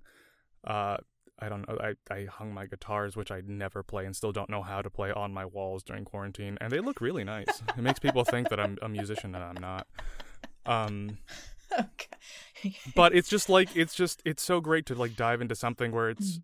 uh, 0.66 0.98
I 1.42 1.50
don't 1.50 1.68
know, 1.68 1.78
I, 1.82 2.14
I 2.14 2.26
hung 2.26 2.54
my 2.54 2.68
guitars, 2.68 3.16
which 3.16 3.32
I 3.32 3.42
never 3.46 3.82
play 3.84 4.06
and 4.06 4.16
still 4.16 4.32
don't 4.32 4.50
know 4.50 4.62
how 4.62 4.82
to 4.82 4.90
play 4.90 5.12
on 5.12 5.34
my 5.34 5.46
walls 5.46 5.84
during 5.84 6.06
quarantine. 6.06 6.58
And 6.62 6.72
they 6.72 6.80
look 6.80 7.02
really 7.02 7.24
nice. 7.24 7.64
it 7.76 7.82
makes 7.82 8.00
people 8.00 8.24
think 8.24 8.50
that 8.50 8.60
I'm 8.60 8.78
a 8.82 8.90
musician 8.90 9.34
and 9.34 9.44
I'm 9.44 9.60
not. 9.60 9.88
Um, 10.66 11.18
okay 11.80 12.08
but 12.96 13.16
it's 13.16 13.30
just 13.30 13.50
like 13.50 13.76
it's 13.76 13.96
just 13.96 14.22
it's 14.26 14.44
so 14.44 14.60
great 14.60 14.86
to 14.86 14.94
like 14.94 15.16
dive 15.16 15.42
into 15.42 15.56
something 15.56 15.92
where 15.92 16.10
it's 16.10 16.40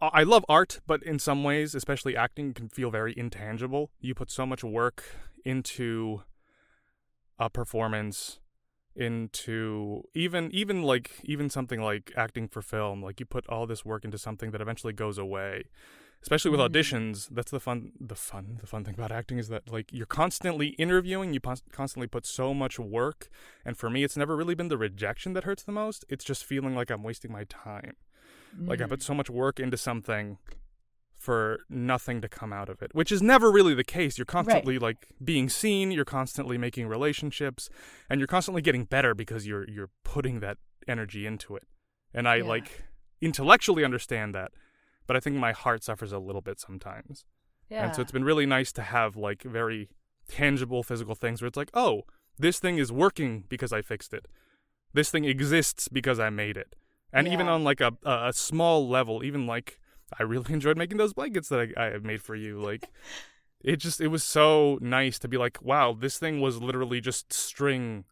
I 0.00 0.10
I 0.12 0.22
love 0.22 0.44
art, 0.48 0.80
but 0.86 1.02
in 1.02 1.18
some 1.18 1.44
ways, 1.44 1.74
especially 1.74 2.16
acting, 2.16 2.52
can 2.52 2.68
feel 2.68 2.90
very 2.90 3.14
intangible. 3.16 3.90
You 4.00 4.14
put 4.14 4.30
so 4.30 4.44
much 4.44 4.62
work 4.64 5.04
into 5.44 6.22
a 7.38 7.48
performance, 7.48 8.40
into 8.96 10.02
even 10.14 10.50
even 10.52 10.82
like 10.82 11.10
even 11.24 11.50
something 11.50 11.80
like 11.80 12.12
acting 12.16 12.48
for 12.48 12.62
film. 12.62 13.02
Like 13.02 13.20
you 13.20 13.26
put 13.26 13.46
all 13.48 13.66
this 13.66 13.84
work 13.84 14.04
into 14.04 14.18
something 14.18 14.50
that 14.52 14.60
eventually 14.60 14.92
goes 14.92 15.18
away. 15.18 15.64
Especially 16.22 16.50
with 16.50 16.60
Mm. 16.60 16.70
auditions, 16.70 17.28
that's 17.30 17.50
the 17.50 17.60
fun. 17.60 17.92
The 18.00 18.14
fun. 18.14 18.56
The 18.60 18.66
fun 18.66 18.82
thing 18.82 18.94
about 18.94 19.12
acting 19.12 19.38
is 19.38 19.48
that 19.48 19.70
like 19.70 19.92
you're 19.92 20.06
constantly 20.06 20.68
interviewing. 20.78 21.34
You 21.34 21.40
pos- 21.40 21.62
constantly 21.70 22.06
put 22.06 22.24
so 22.24 22.54
much 22.54 22.78
work, 22.78 23.28
and 23.62 23.76
for 23.76 23.90
me, 23.90 24.04
it's 24.04 24.16
never 24.16 24.34
really 24.34 24.54
been 24.54 24.68
the 24.68 24.78
rejection 24.78 25.34
that 25.34 25.44
hurts 25.44 25.62
the 25.64 25.72
most. 25.72 26.04
It's 26.08 26.24
just 26.24 26.44
feeling 26.44 26.74
like 26.74 26.90
I'm 26.90 27.02
wasting 27.02 27.30
my 27.30 27.44
time. 27.44 27.96
Like 28.58 28.80
I 28.80 28.86
put 28.86 29.02
so 29.02 29.12
much 29.14 29.28
work 29.28 29.58
into 29.60 29.76
something 29.76 30.38
for 31.24 31.40
nothing 31.68 32.20
to 32.20 32.28
come 32.28 32.52
out 32.52 32.68
of 32.68 32.82
it, 32.84 32.90
which 32.94 33.10
is 33.16 33.20
never 33.22 33.48
really 33.58 33.74
the 33.74 33.84
case. 33.98 34.12
You're 34.18 34.32
constantly 34.38 34.78
like 34.88 35.00
being 35.32 35.48
seen, 35.48 35.90
you're 35.90 36.04
constantly 36.20 36.58
making 36.66 36.86
relationships, 36.96 37.62
and 38.08 38.20
you're 38.20 38.32
constantly 38.36 38.62
getting 38.68 38.84
better 38.96 39.12
because 39.22 39.42
you're 39.48 39.66
you're 39.76 39.90
putting 40.14 40.40
that 40.40 40.56
energy 40.86 41.22
into 41.30 41.56
it. 41.56 41.64
And 42.16 42.24
I 42.28 42.36
Yeah. 42.36 42.44
like 42.54 42.68
intellectually 43.20 43.84
understand 43.84 44.34
that, 44.34 44.50
but 45.06 45.16
I 45.16 45.20
think 45.20 45.36
my 45.36 45.52
heart 45.52 45.82
suffers 45.82 46.12
a 46.12 46.18
little 46.18 46.42
bit 46.42 46.60
sometimes. 46.60 47.24
Yeah. 47.70 47.84
And 47.86 47.94
so 47.94 48.02
it's 48.02 48.12
been 48.12 48.24
really 48.32 48.46
nice 48.46 48.70
to 48.72 48.82
have 48.82 49.16
like 49.16 49.42
very 49.42 49.88
tangible 50.28 50.82
physical 50.82 51.14
things 51.14 51.40
where 51.40 51.48
it's 51.48 51.56
like, 51.56 51.70
oh, 51.74 52.02
this 52.38 52.58
thing 52.58 52.76
is 52.78 52.90
working 52.92 53.44
because 53.48 53.72
I 53.72 53.80
fixed 53.82 54.12
it. 54.12 54.26
This 54.92 55.10
thing 55.10 55.24
exists 55.24 55.88
because 55.88 56.18
I 56.20 56.30
made 56.30 56.56
it. 56.64 56.70
And 57.12 57.28
even 57.28 57.48
on 57.48 57.64
like 57.64 57.80
a 57.80 57.92
a 58.04 58.32
small 58.32 58.88
level, 58.88 59.24
even 59.24 59.46
like 59.46 59.78
I 60.18 60.22
really 60.22 60.52
enjoyed 60.54 60.76
making 60.78 60.98
those 60.98 61.12
blankets 61.14 61.48
that 61.48 61.72
I, 61.76 61.82
I 61.82 61.98
made 61.98 62.22
for 62.22 62.34
you. 62.34 62.60
Like 62.60 62.88
it 63.64 63.76
just 63.76 64.00
it 64.00 64.08
was 64.08 64.24
so 64.24 64.78
nice 64.80 65.18
to 65.20 65.28
be 65.28 65.36
like, 65.36 65.62
wow, 65.62 65.92
this 65.98 66.18
thing 66.18 66.40
was 66.40 66.60
literally 66.60 67.00
just 67.00 67.32
string 67.32 68.04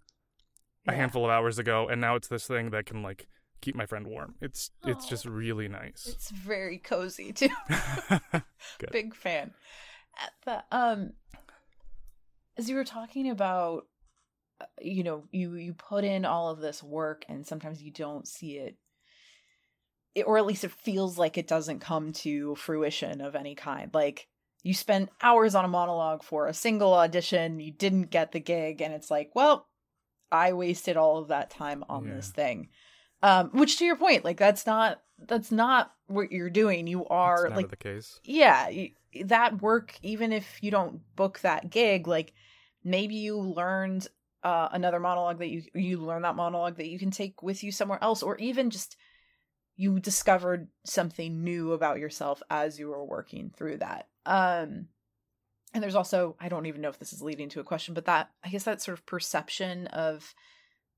a 0.88 0.92
Yeah. 0.92 0.98
handful 0.98 1.24
of 1.24 1.30
hours 1.30 1.58
ago, 1.58 1.88
and 1.88 2.00
now 2.00 2.16
it's 2.16 2.28
this 2.28 2.46
thing 2.46 2.70
that 2.70 2.86
can 2.86 3.02
like 3.02 3.26
keep 3.60 3.74
my 3.76 3.86
friend 3.86 4.06
warm. 4.06 4.34
It's 4.40 4.70
it's 4.84 5.06
just 5.06 5.24
really 5.24 5.68
nice. 5.68 6.08
It's 6.08 6.30
very 6.30 6.78
cozy 6.78 7.32
too. 7.32 7.48
Big 8.92 9.14
fan. 9.14 9.52
Um 10.70 11.12
as 12.56 12.68
you 12.68 12.76
were 12.76 12.84
talking 12.84 13.30
about 13.30 13.86
uh, 14.60 14.66
you 14.80 15.02
know, 15.02 15.24
you 15.30 15.54
you 15.54 15.74
put 15.74 16.04
in 16.04 16.24
all 16.24 16.50
of 16.50 16.60
this 16.60 16.82
work 16.82 17.24
and 17.28 17.46
sometimes 17.46 17.82
you 17.82 17.90
don't 17.90 18.26
see 18.28 18.58
it 18.58 18.76
it, 20.14 20.22
or 20.26 20.38
at 20.38 20.46
least 20.46 20.64
it 20.64 20.72
feels 20.72 21.18
like 21.18 21.38
it 21.38 21.46
doesn't 21.46 21.80
come 21.80 22.12
to 22.12 22.54
fruition 22.56 23.20
of 23.20 23.34
any 23.34 23.54
kind. 23.54 23.90
Like 23.94 24.28
you 24.62 24.74
spent 24.74 25.10
hours 25.20 25.54
on 25.54 25.64
a 25.64 25.68
monologue 25.68 26.22
for 26.22 26.46
a 26.46 26.54
single 26.54 26.94
audition, 26.94 27.60
you 27.60 27.72
didn't 27.72 28.10
get 28.10 28.32
the 28.32 28.40
gig, 28.40 28.80
and 28.80 28.92
it's 28.94 29.10
like, 29.10 29.30
well, 29.34 29.68
I 30.30 30.52
wasted 30.52 30.96
all 30.96 31.18
of 31.18 31.28
that 31.28 31.50
time 31.50 31.84
on 31.88 32.06
Yeah. 32.06 32.14
this 32.14 32.28
thing. 32.30 32.68
Um, 33.22 33.50
which 33.52 33.78
to 33.78 33.84
your 33.84 33.96
point, 33.96 34.24
like 34.24 34.38
that's 34.38 34.66
not 34.66 35.00
that's 35.18 35.52
not 35.52 35.92
what 36.06 36.32
you're 36.32 36.50
doing. 36.50 36.86
You 36.86 37.06
are 37.06 37.48
like 37.50 37.70
the 37.70 37.76
case. 37.76 38.18
yeah 38.24 38.68
you, 38.68 38.90
that 39.24 39.62
work 39.62 39.96
even 40.02 40.32
if 40.32 40.62
you 40.62 40.70
don't 40.70 41.00
book 41.16 41.38
that 41.40 41.70
gig 41.70 42.08
like 42.08 42.32
maybe 42.82 43.14
you 43.14 43.38
learned 43.38 44.08
uh, 44.42 44.68
another 44.72 44.98
monologue 44.98 45.38
that 45.38 45.48
you 45.50 45.62
you 45.74 45.98
learn 45.98 46.22
that 46.22 46.34
monologue 46.34 46.76
that 46.78 46.88
you 46.88 46.98
can 46.98 47.10
take 47.12 47.42
with 47.42 47.62
you 47.62 47.70
somewhere 47.70 47.98
else 48.02 48.22
or 48.22 48.36
even 48.38 48.70
just 48.70 48.96
you 49.76 49.98
discovered 50.00 50.68
something 50.84 51.42
new 51.42 51.72
about 51.72 51.98
yourself 51.98 52.42
as 52.50 52.78
you 52.78 52.88
were 52.88 53.04
working 53.04 53.50
through 53.56 53.78
that 53.78 54.08
um 54.26 54.86
and 55.74 55.82
there's 55.82 55.94
also 55.94 56.36
i 56.40 56.48
don't 56.48 56.66
even 56.66 56.80
know 56.80 56.88
if 56.90 56.98
this 56.98 57.12
is 57.12 57.22
leading 57.22 57.48
to 57.48 57.60
a 57.60 57.64
question 57.64 57.94
but 57.94 58.04
that 58.04 58.30
i 58.44 58.48
guess 58.48 58.64
that 58.64 58.82
sort 58.82 58.96
of 58.98 59.06
perception 59.06 59.86
of 59.88 60.34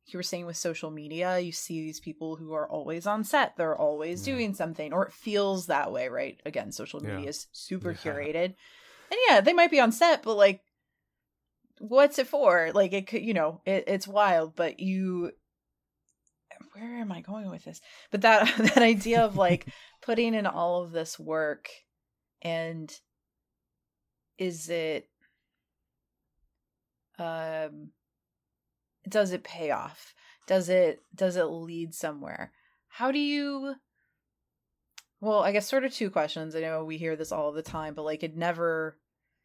you 0.06 0.18
were 0.18 0.22
saying 0.22 0.44
with 0.44 0.56
social 0.56 0.90
media 0.90 1.38
you 1.38 1.52
see 1.52 1.80
these 1.80 2.00
people 2.00 2.36
who 2.36 2.52
are 2.52 2.68
always 2.68 3.06
on 3.06 3.24
set 3.24 3.56
they're 3.56 3.76
always 3.78 4.26
Yeah. 4.26 4.34
doing 4.34 4.54
something 4.54 4.92
or 4.92 5.06
it 5.06 5.12
feels 5.12 5.66
that 5.66 5.92
way 5.92 6.08
right 6.08 6.40
again 6.44 6.72
social 6.72 7.02
Yeah. 7.02 7.14
media 7.14 7.28
is 7.30 7.46
super 7.52 7.92
Yeah. 7.92 7.96
curated 7.96 8.54
and 9.10 9.20
yeah 9.28 9.40
they 9.40 9.52
might 9.52 9.70
be 9.70 9.80
on 9.80 9.92
set 9.92 10.22
but 10.22 10.34
like 10.36 10.60
what's 11.78 12.18
it 12.18 12.26
for 12.26 12.70
like 12.74 12.92
it 12.92 13.06
could 13.06 13.22
you 13.22 13.34
know 13.34 13.60
it, 13.64 13.84
it's 13.86 14.06
wild 14.06 14.54
but 14.54 14.78
you 14.80 15.32
where 16.72 16.98
am 17.00 17.12
i 17.12 17.20
going 17.20 17.50
with 17.50 17.64
this? 17.64 17.80
But 18.10 18.22
that 18.22 18.52
that 18.58 18.78
idea 18.78 19.22
of 19.22 19.36
like 19.36 19.66
putting 20.02 20.34
in 20.34 20.46
all 20.46 20.82
of 20.82 20.92
this 20.92 21.18
work 21.18 21.68
and 22.42 22.92
is 24.38 24.68
it 24.68 25.08
um 27.18 27.90
does 29.08 29.32
it 29.32 29.44
pay 29.44 29.70
off? 29.70 30.14
Does 30.46 30.68
it 30.68 31.02
does 31.14 31.36
it 31.36 31.44
lead 31.44 31.94
somewhere? 31.94 32.52
How 32.88 33.10
do 33.10 33.18
you 33.18 33.74
well 35.20 35.40
i 35.40 35.52
guess 35.52 35.68
sort 35.68 35.84
of 35.84 35.92
two 35.92 36.10
questions. 36.10 36.54
I 36.54 36.60
know 36.60 36.84
we 36.84 36.98
hear 36.98 37.16
this 37.16 37.32
all 37.32 37.52
the 37.52 37.62
time 37.62 37.94
but 37.94 38.04
like 38.04 38.22
it 38.22 38.36
never 38.36 38.98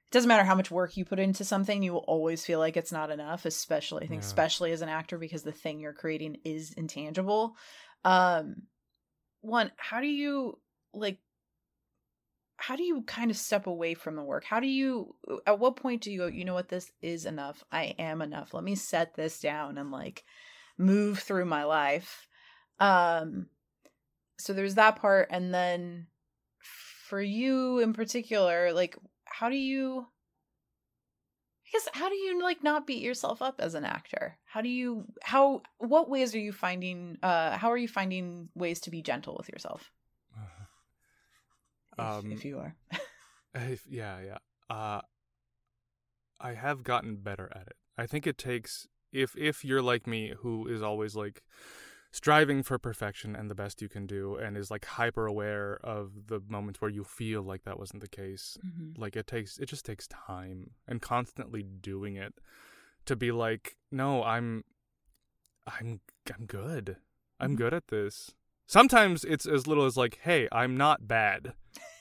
it 0.09 0.13
doesn't 0.13 0.27
matter 0.27 0.43
how 0.43 0.55
much 0.55 0.71
work 0.71 0.97
you 0.97 1.05
put 1.05 1.19
into 1.19 1.43
something 1.45 1.83
you 1.83 1.93
will 1.93 1.99
always 1.99 2.43
feel 2.43 2.57
like 2.57 2.75
it's 2.75 2.91
not 2.91 3.11
enough 3.11 3.45
especially 3.45 4.03
i 4.05 4.07
think 4.07 4.21
Yeah. 4.23 4.27
especially 4.27 4.71
as 4.71 4.81
an 4.81 4.89
actor 4.89 5.19
because 5.19 5.43
the 5.43 5.51
thing 5.51 5.79
you're 5.79 5.93
creating 5.93 6.37
is 6.43 6.73
intangible. 6.73 7.55
Um 8.03 8.63
one 9.41 9.71
how 9.77 10.01
do 10.01 10.07
you 10.07 10.59
like 10.93 11.19
how 12.57 12.75
do 12.75 12.83
you 12.83 13.03
kind 13.03 13.31
of 13.31 13.37
step 13.37 13.67
away 13.67 13.93
from 13.93 14.15
the 14.17 14.23
work? 14.23 14.43
How 14.43 14.59
do 14.59 14.67
you 14.67 15.15
at 15.47 15.59
what 15.59 15.77
point 15.77 16.01
do 16.01 16.11
you 16.11 16.19
go 16.19 16.27
you 16.27 16.43
know 16.43 16.53
what? 16.55 16.69
This 16.69 16.91
is 17.01 17.25
enough. 17.25 17.63
I 17.71 17.95
am 17.99 18.21
enough. 18.21 18.53
Let 18.53 18.63
me 18.63 18.75
set 18.75 19.15
this 19.15 19.39
down 19.39 19.77
and 19.77 19.91
like 19.91 20.23
move 20.77 21.19
through 21.19 21.45
my 21.45 21.63
life. 21.63 22.27
Um 22.79 23.47
so 24.39 24.53
there's 24.53 24.75
that 24.75 24.95
part 24.97 25.27
and 25.31 25.53
then 25.53 26.07
for 27.07 27.21
you 27.21 27.79
in 27.79 27.93
particular 27.93 28.71
like 28.73 28.97
how 29.31 29.49
do 29.49 29.55
you 29.55 30.05
I 31.65 31.69
guess 31.71 31.87
how 31.93 32.09
do 32.09 32.15
you 32.15 32.41
like 32.41 32.63
not 32.63 32.87
beat 32.87 33.03
yourself 33.03 33.41
up 33.41 33.59
as 33.59 33.75
an 33.75 33.85
actor? 33.85 34.37
How 34.45 34.61
do 34.61 34.69
you 34.69 35.05
how 35.21 35.61
what 35.77 36.09
ways 36.09 36.33
are 36.33 36.39
you 36.39 36.51
finding 36.51 37.17
uh 37.21 37.57
how 37.57 37.71
are 37.71 37.77
you 37.77 37.87
finding 37.87 38.49
ways 38.55 38.79
to 38.81 38.91
be 38.91 39.01
gentle 39.01 39.35
with 39.37 39.49
yourself? 39.49 39.91
If, 41.97 42.05
Um, 42.05 42.31
if 42.31 42.45
you 42.45 42.59
are. 42.59 42.75
If, 43.55 43.83
yeah, 43.89 44.19
yeah. 44.23 44.37
Uh, 44.69 45.01
I 46.39 46.53
have 46.53 46.83
gotten 46.83 47.17
better 47.17 47.51
at 47.53 47.63
it. 47.67 47.75
I 47.97 48.05
think 48.05 48.25
it 48.25 48.37
takes 48.37 48.87
if 49.11 49.35
if 49.35 49.65
you're 49.65 49.81
like 49.81 50.07
me, 50.07 50.33
who 50.39 50.67
is 50.67 50.81
always 50.81 51.15
like 51.15 51.43
striving 52.11 52.63
for 52.63 52.77
perfection 52.79 53.35
and 53.35 53.49
the 53.49 53.55
best 53.55 53.81
you 53.81 53.89
can 53.89 54.05
do, 54.07 54.35
and 54.35 54.57
is 54.57 54.71
like 54.71 54.85
hyper 54.85 55.25
aware 55.27 55.79
of 55.83 56.27
the 56.27 56.41
moments 56.47 56.81
where 56.81 56.89
you 56.91 57.03
feel 57.03 57.41
like 57.43 57.63
that 57.63 57.77
wasn't 57.79 58.01
the 58.01 58.07
case. 58.09 58.57
Like 58.97 59.15
it 59.15 59.27
takes 59.27 59.57
it 59.57 59.67
just 59.67 59.85
takes 59.85 60.07
time 60.07 60.71
and 60.87 61.01
constantly 61.01 61.63
doing 61.63 62.15
it 62.15 62.33
to 63.05 63.15
be 63.15 63.31
like, 63.31 63.77
no, 63.91 64.23
I'm, 64.23 64.63
I'm 65.67 66.01
I'm 66.37 66.45
good. 66.45 66.97
I'm 67.39 67.53
Mhm. 67.55 67.57
good 67.57 67.73
at 67.73 67.87
this. 67.87 68.31
Sometimes 68.67 69.23
it's 69.23 69.45
as 69.47 69.65
little 69.67 69.85
as 69.85 69.97
like, 69.97 70.19
hey, 70.23 70.47
I'm 70.51 70.77
not 70.77 71.07
bad 71.07 71.53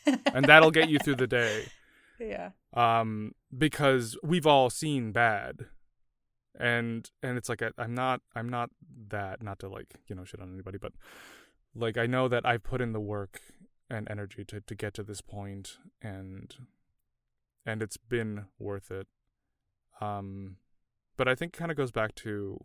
and 0.07 0.45
that'll 0.47 0.71
get 0.71 0.89
you 0.89 0.99
through 0.99 1.17
the 1.17 1.27
day 1.27 1.67
yeah. 2.19 2.51
um 2.73 3.33
because 3.57 4.17
we've 4.23 4.47
all 4.47 4.71
seen 4.71 5.13
bad 5.13 5.67
and 6.59 7.11
and 7.23 7.39
it's 7.39 7.49
like 7.49 7.63
I- 7.63 7.73
i'm 7.79 7.95
not 7.95 8.21
i'm 8.35 8.49
not 8.49 8.71
that 9.09 9.43
not 9.43 9.59
to 9.61 9.69
like 9.69 9.95
you 10.09 10.15
know 10.15 10.25
shit 10.25 10.41
on 10.41 10.53
anybody 10.53 10.79
but 10.79 10.93
like 11.75 11.97
i 11.97 12.07
know 12.07 12.29
that 12.29 12.45
i've 12.45 12.63
put 12.63 12.81
in 12.81 12.93
the 12.93 13.01
work 13.01 13.41
and 13.89 14.07
energy 14.11 14.45
to 14.45 14.61
to 14.61 14.75
get 14.75 14.95
to 14.95 15.03
this 15.03 15.21
point 15.21 15.79
and 16.03 16.55
and 17.65 17.83
it's 17.83 17.97
been 17.97 18.47
worth 18.59 18.91
it 18.91 19.07
um 20.01 20.57
but 21.17 21.29
i 21.29 21.35
think 21.35 21.53
kind 21.53 21.71
of 21.71 21.77
goes 21.77 21.93
back 21.93 22.15
to 22.15 22.59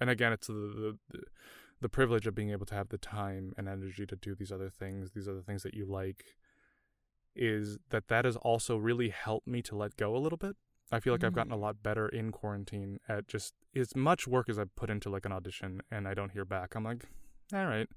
and 0.00 0.10
again 0.10 0.32
it's 0.32 0.48
the, 0.48 0.52
the 0.52 0.98
the 1.10 1.22
the 1.80 1.88
privilege 1.88 2.28
of 2.28 2.34
being 2.34 2.50
able 2.50 2.66
to 2.66 2.76
have 2.76 2.90
the 2.90 2.98
time 2.98 3.52
and 3.56 3.68
energy 3.68 4.06
to 4.06 4.14
do 4.14 4.34
these 4.34 4.52
other 4.52 4.70
things 4.70 5.12
these 5.12 5.28
other 5.28 5.42
things 5.42 5.62
that 5.62 5.74
you 5.74 5.84
like 5.84 6.36
is 7.34 7.78
that 7.90 8.08
that 8.08 8.24
has 8.24 8.36
also 8.36 8.76
really 8.76 9.08
helped 9.08 9.46
me 9.46 9.62
to 9.62 9.76
let 9.76 9.96
go 9.96 10.14
a 10.14 10.18
little 10.18 10.36
bit. 10.36 10.56
I 10.92 11.00
feel 11.00 11.14
like 11.14 11.24
I've 11.24 11.32
Mm. 11.32 11.36
gotten 11.36 11.52
a 11.52 11.56
lot 11.56 11.82
better 11.82 12.06
in 12.08 12.30
quarantine 12.30 13.00
at 13.08 13.26
just 13.26 13.54
as 13.74 13.96
much 13.96 14.28
work 14.28 14.48
as 14.48 14.58
I 14.58 14.64
put 14.76 14.90
into 14.90 15.08
like 15.10 15.24
an 15.24 15.32
audition 15.32 15.80
and 15.90 16.06
I 16.06 16.12
don't 16.14 16.30
hear 16.32 16.44
back. 16.44 16.74
I'm 16.74 16.84
like, 16.84 17.06
all 17.52 17.66
right, 17.66 17.88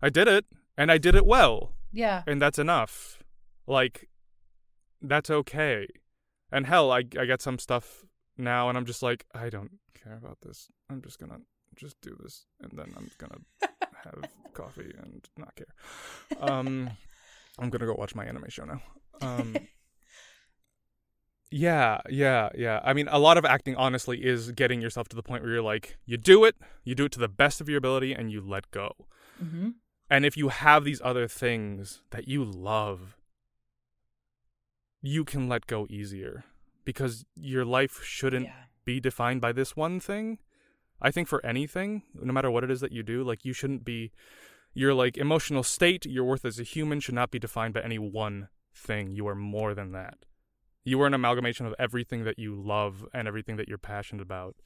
I 0.00 0.08
did 0.08 0.28
it 0.28 0.46
and 0.76 0.90
I 0.92 0.98
did 0.98 1.14
it 1.16 1.26
well 1.26 1.74
Yeah. 1.92 2.22
and 2.26 2.40
that's 2.40 2.58
enough. 2.58 3.22
Like, 3.66 4.08
that's 5.02 5.30
okay. 5.30 5.86
And 6.52 6.66
hell, 6.66 6.90
I 6.92 6.98
I 7.18 7.24
get 7.26 7.42
some 7.42 7.58
stuff 7.58 8.04
now 8.36 8.68
and 8.68 8.78
I'm 8.78 8.86
just 8.86 9.02
like, 9.02 9.26
I 9.34 9.50
don't 9.50 9.72
care 9.94 10.16
about 10.16 10.38
this. 10.42 10.68
I'm 10.88 11.02
just 11.02 11.18
gonna 11.18 11.40
just 11.76 12.00
do 12.00 12.16
this 12.22 12.46
and 12.60 12.70
then 12.78 12.92
I'm 12.96 13.10
gonna 13.18 13.40
have 14.04 14.30
coffee 14.54 14.92
and 15.02 15.28
not 15.36 15.54
care. 15.56 15.74
Um, 16.40 16.90
I'm 17.58 17.68
gonna 17.70 17.86
go 17.86 17.94
watch 17.94 18.14
my 18.14 18.24
anime 18.24 18.48
show 18.48 18.64
now. 18.64 18.80
Um, 19.20 19.56
yeah, 21.50 22.00
yeah, 22.10 22.48
yeah. 22.54 22.80
I 22.84 22.92
mean, 22.92 23.08
a 23.10 23.18
lot 23.18 23.38
of 23.38 23.44
acting, 23.44 23.74
honestly, 23.76 24.24
is 24.24 24.52
getting 24.52 24.80
yourself 24.80 25.08
to 25.08 25.16
the 25.16 25.22
point 25.22 25.42
where 25.42 25.52
you're 25.52 25.62
like, 25.62 25.96
you 26.06 26.16
do 26.16 26.44
it, 26.44 26.56
you 26.84 26.94
do 26.94 27.06
it 27.06 27.12
to 27.12 27.18
the 27.18 27.28
best 27.28 27.60
of 27.60 27.68
your 27.68 27.78
ability, 27.78 28.12
and 28.12 28.30
you 28.30 28.40
let 28.40 28.70
go. 28.70 28.92
mm-hmm. 29.42 29.70
And 30.10 30.24
if 30.24 30.36
you 30.38 30.48
have 30.48 30.84
these 30.84 31.02
other 31.04 31.28
things 31.28 32.00
that 32.10 32.26
you 32.28 32.42
love, 32.42 33.18
you 35.02 35.24
can 35.24 35.48
let 35.48 35.66
go 35.66 35.86
easier 35.90 36.44
because 36.84 37.24
your 37.34 37.64
life 37.64 38.02
shouldn't 38.02 38.46
Yeah. 38.46 38.64
be 38.84 39.00
defined 39.00 39.40
by 39.40 39.52
this 39.52 39.76
one 39.76 40.00
thing. 40.00 40.38
I 41.00 41.10
think 41.10 41.28
for 41.28 41.44
anything, 41.44 42.02
no 42.14 42.32
matter 42.32 42.50
what 42.50 42.64
it 42.64 42.70
is 42.70 42.80
that 42.80 42.90
you 42.92 43.02
do, 43.02 43.22
like 43.22 43.44
you 43.44 43.52
shouldn't 43.52 43.84
be 43.84 44.10
your 44.74 44.94
like 44.94 45.16
emotional 45.18 45.62
state, 45.62 46.06
your 46.06 46.24
worth 46.24 46.44
as 46.44 46.58
a 46.58 46.62
human 46.64 47.00
should 47.00 47.14
not 47.14 47.30
be 47.30 47.38
defined 47.38 47.74
by 47.74 47.82
any 47.82 47.98
one 47.98 48.48
thing. 48.74 49.10
You 49.10 49.28
are 49.28 49.34
more 49.34 49.74
than 49.74 49.92
that. 49.92 50.24
You 50.88 51.02
are 51.02 51.06
an 51.06 51.12
amalgamation 51.12 51.66
of 51.66 51.74
everything 51.78 52.24
that 52.24 52.38
you 52.38 52.54
love 52.54 53.04
and 53.12 53.28
everything 53.28 53.56
that 53.56 53.68
you're 53.68 53.76
passionate 53.76 54.22
about. 54.22 54.56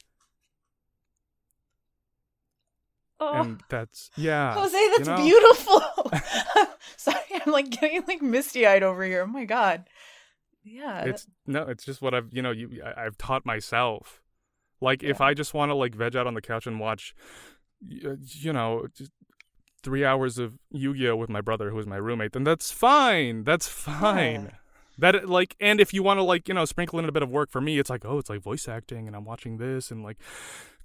Oh, 3.19 3.41
And 3.41 3.61
that's 3.69 4.09
yeah. 4.15 4.53
Jose, 4.53 4.77
that's 4.97 5.07
you 5.09 5.15
know? 5.15 5.17
beautiful. 5.17 5.81
Sorry, 6.97 7.17
I'm 7.45 7.51
like 7.51 7.69
getting 7.69 8.03
like 8.07 8.21
misty 8.21 8.65
eyed 8.65 8.83
over 8.83 9.03
here. 9.03 9.23
Oh 9.23 9.27
my 9.27 9.43
god. 9.43 9.89
Yeah. 10.63 11.03
It's 11.03 11.27
no, 11.45 11.63
it's 11.63 11.83
just 11.83 12.01
what 12.01 12.13
I've 12.13 12.29
you 12.31 12.41
know 12.41 12.51
you 12.51 12.81
I, 12.83 13.05
I've 13.05 13.17
taught 13.17 13.45
myself. 13.45 14.21
Like 14.79 15.03
if 15.03 15.19
I 15.19 15.33
just 15.33 15.53
want 15.53 15.71
to 15.71 15.75
like 15.75 15.93
veg 15.93 16.15
out 16.15 16.27
on 16.27 16.35
the 16.35 16.41
couch 16.41 16.67
and 16.67 16.79
watch, 16.79 17.13
uh, 18.05 18.15
you 18.21 18.53
know, 18.53 18.87
just 18.95 19.11
three 19.81 20.05
hours 20.05 20.37
of 20.37 20.57
Yu-Gi-Oh 20.71 21.17
with 21.17 21.29
my 21.29 21.41
brother 21.41 21.69
who 21.69 21.79
is 21.79 21.85
my 21.85 21.97
roommate, 21.97 22.31
then 22.31 22.45
that's 22.45 22.71
fine. 22.71 23.43
That's 23.43 23.67
fine. 23.67 24.53
That 24.97 25.27
like, 25.27 25.55
and 25.59 25.79
if 25.79 25.93
you 25.93 26.03
want 26.03 26.19
to 26.19 26.23
like 26.23 26.47
you 26.47 26.53
know 26.53 26.65
sprinkle 26.65 26.99
in 26.99 27.05
a 27.05 27.11
bit 27.11 27.23
of 27.23 27.29
work 27.29 27.49
for 27.49 27.61
me, 27.61 27.79
it's 27.79 27.89
like 27.89 28.05
oh, 28.05 28.19
it's 28.19 28.29
like 28.29 28.41
voice 28.41 28.67
acting, 28.67 29.07
and 29.07 29.15
I'm 29.15 29.25
watching 29.25 29.57
this 29.57 29.91
and 29.91 30.03
like 30.03 30.17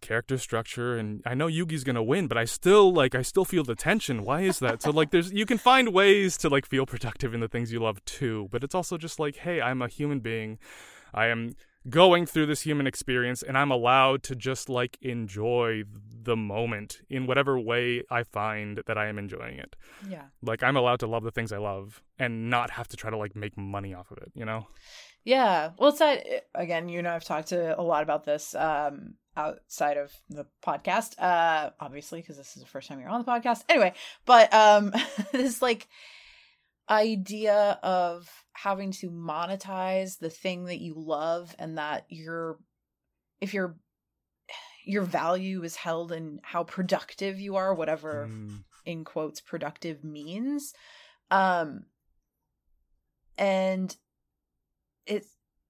character 0.01 0.39
structure, 0.39 0.97
and 0.97 1.23
I 1.27 1.35
know 1.35 1.47
Yugi's 1.47 1.85
gonna 1.85 2.03
win, 2.03 2.27
but 2.27 2.39
I 2.39 2.45
still 2.45 2.93
like 2.93 3.15
I 3.15 3.23
still 3.23 3.45
feel 3.45 3.65
the 3.65 3.75
tension. 3.75 4.25
Why 4.25 4.43
is 4.43 4.59
that? 4.61 4.83
so 4.83 4.91
like, 4.91 5.11
there's 5.11 5.33
you 5.33 5.47
can 5.47 5.59
find 5.59 5.93
ways 5.93 6.37
to 6.39 6.49
like 6.49 6.67
feel 6.67 6.87
productive 6.87 7.35
in 7.35 7.41
the 7.41 7.49
things 7.49 7.73
you 7.73 7.81
love 7.81 8.05
too, 8.05 8.49
but 8.51 8.65
it's 8.65 8.75
also 8.75 8.97
just 8.97 9.19
like, 9.19 9.37
hey, 9.37 9.61
I'm 9.61 9.83
a 9.83 9.89
human 9.89 10.21
being. 10.21 10.59
I 11.15 11.27
am 11.29 11.55
going 11.89 12.27
through 12.27 12.47
this 12.47 12.63
human 12.63 12.87
experience 12.87 13.43
and 13.43 13.57
I'm 13.57 13.71
allowed 13.71 14.23
to 14.25 14.37
just 14.37 14.69
like 14.69 14.99
enjoy 15.01 15.85
the 16.23 16.37
moment 16.37 17.01
in 17.09 17.27
whatever 17.27 17.59
way 17.59 18.03
I 18.11 18.23
find 18.23 18.83
that 18.87 18.99
I 18.99 19.07
am 19.07 19.19
enjoying 19.19 19.59
it. 19.59 19.77
yeah. 20.09 20.25
Like 20.43 20.63
I'm 20.63 20.77
allowed 20.77 21.01
to 21.01 21.07
love 21.07 21.25
the 21.25 21.31
things 21.31 21.53
I 21.53 21.59
love 21.59 22.03
and 22.19 22.51
not 22.51 22.71
have 22.71 22.89
to 22.89 22.97
try 22.97 23.11
to 23.11 23.17
like 23.17 23.35
make 23.35 23.57
money 23.57 23.95
off 23.95 24.11
of 24.11 24.19
it, 24.19 24.33
you 24.35 24.45
know? 24.45 24.67
Yeah. 25.25 25.71
Well, 25.79 25.91
it's 25.91 25.99
that 25.99 26.25
again. 26.55 26.89
You 26.89 27.03
know, 27.03 27.11
I've 27.11 27.25
talked 27.25 27.49
to 27.49 27.79
a 27.79 27.83
lot 27.83 28.03
about 28.03 28.25
this 28.25 28.55
um, 28.55 29.15
outside 29.37 29.97
of 29.99 30.13
the 30.31 30.47
podcast, 30.65 31.19
uh, 31.19 31.71
obviously, 31.81 32.21
because 32.21 32.37
this 32.37 32.57
is 32.57 32.63
the 32.63 32.69
first 32.69 32.89
time 32.89 33.01
you're 33.01 33.11
on 33.11 33.23
the 33.23 33.31
podcast. 33.31 33.63
Anyway, 33.69 33.93
but 34.25 34.53
um, 34.55 34.93
this 35.33 35.61
like 35.61 35.87
idea 36.91 37.79
of 37.83 38.29
having 38.53 38.93
to 38.93 39.11
monetize 39.11 40.19
the 40.19 40.31
thing 40.31 40.65
that 40.67 40.81
you 40.81 40.95
love, 40.97 41.55
and 41.59 41.79
that 41.79 42.07
your 42.09 42.59
if 43.41 43.55
your 43.55 43.77
your 44.85 45.03
value 45.03 45.63
is 45.63 45.77
held 45.77 46.13
in 46.13 46.41
how 46.43 46.65
productive 46.65 47.39
you 47.39 47.57
are, 47.57 47.75
whatever 47.75 48.29
Mm, 48.31 48.65
in 48.87 49.05
quotes 49.05 49.41
productive 49.41 50.03
means 50.03 50.73
um 51.31 51.85
and 53.37 53.97
it 55.07 55.25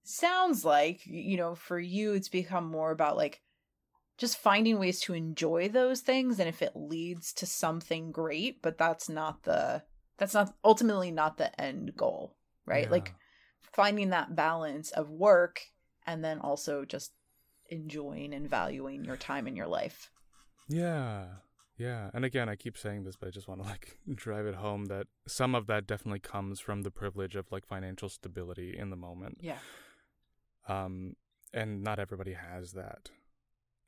sounds 0.05 0.65
like 0.65 1.05
you 1.05 1.37
know 1.37 1.55
for 1.55 1.79
you 1.79 2.15
it's 2.15 2.29
become 2.29 2.71
more 2.71 2.93
about 2.93 3.17
like 3.17 3.41
just 4.19 4.39
finding 4.39 4.79
ways 4.79 5.01
to 5.01 5.15
enjoy 5.15 5.69
those 5.69 6.01
things 6.01 6.39
and 6.39 6.49
if 6.49 6.63
it 6.63 6.73
leads 6.75 7.33
to 7.33 7.45
something 7.45 8.13
great 8.13 8.63
but 8.63 8.79
that's 8.79 9.09
not 9.09 9.43
the 9.43 9.83
that's 10.19 10.35
not 10.35 10.55
ultimately 10.65 11.11
not 11.11 11.39
the 11.39 11.59
end 11.61 11.97
goal 11.97 12.37
right 12.67 12.85
yeah. 12.85 12.91
like 12.91 13.15
finding 13.73 14.11
that 14.11 14.35
balance 14.37 14.91
of 14.91 15.11
work 15.11 15.61
and 16.07 16.25
then 16.25 16.39
also 16.39 16.85
just 16.85 17.13
enjoying 17.71 18.33
and 18.33 18.49
valuing 18.49 19.05
your 19.05 19.17
time 19.17 19.47
in 19.47 19.57
your 19.57 19.69
life 19.69 20.11
Yeah. 20.69 21.27
Yeah. 21.79 22.11
And 22.13 22.25
again, 22.25 22.49
I 22.49 22.57
keep 22.57 22.77
saying 22.77 23.05
this, 23.05 23.15
but 23.15 23.29
I 23.29 23.31
just 23.31 23.47
want 23.47 23.63
to 23.63 23.69
like 23.69 23.99
drive 24.15 24.47
it 24.47 24.57
home 24.57 24.87
that 24.87 25.07
some 25.27 25.55
of 25.55 25.67
that 25.69 25.87
definitely 25.87 26.19
comes 26.19 26.59
from 26.61 26.83
the 26.83 26.91
privilege 26.91 27.37
of 27.37 27.53
like 27.53 27.65
financial 27.65 28.09
stability 28.09 28.77
in 28.77 28.91
the 28.91 28.97
moment. 28.97 29.39
yeah 29.41 29.59
um, 30.69 31.17
and 31.53 31.83
not 31.83 31.99
everybody 31.99 32.35
has 32.35 32.73
that. 32.73 33.11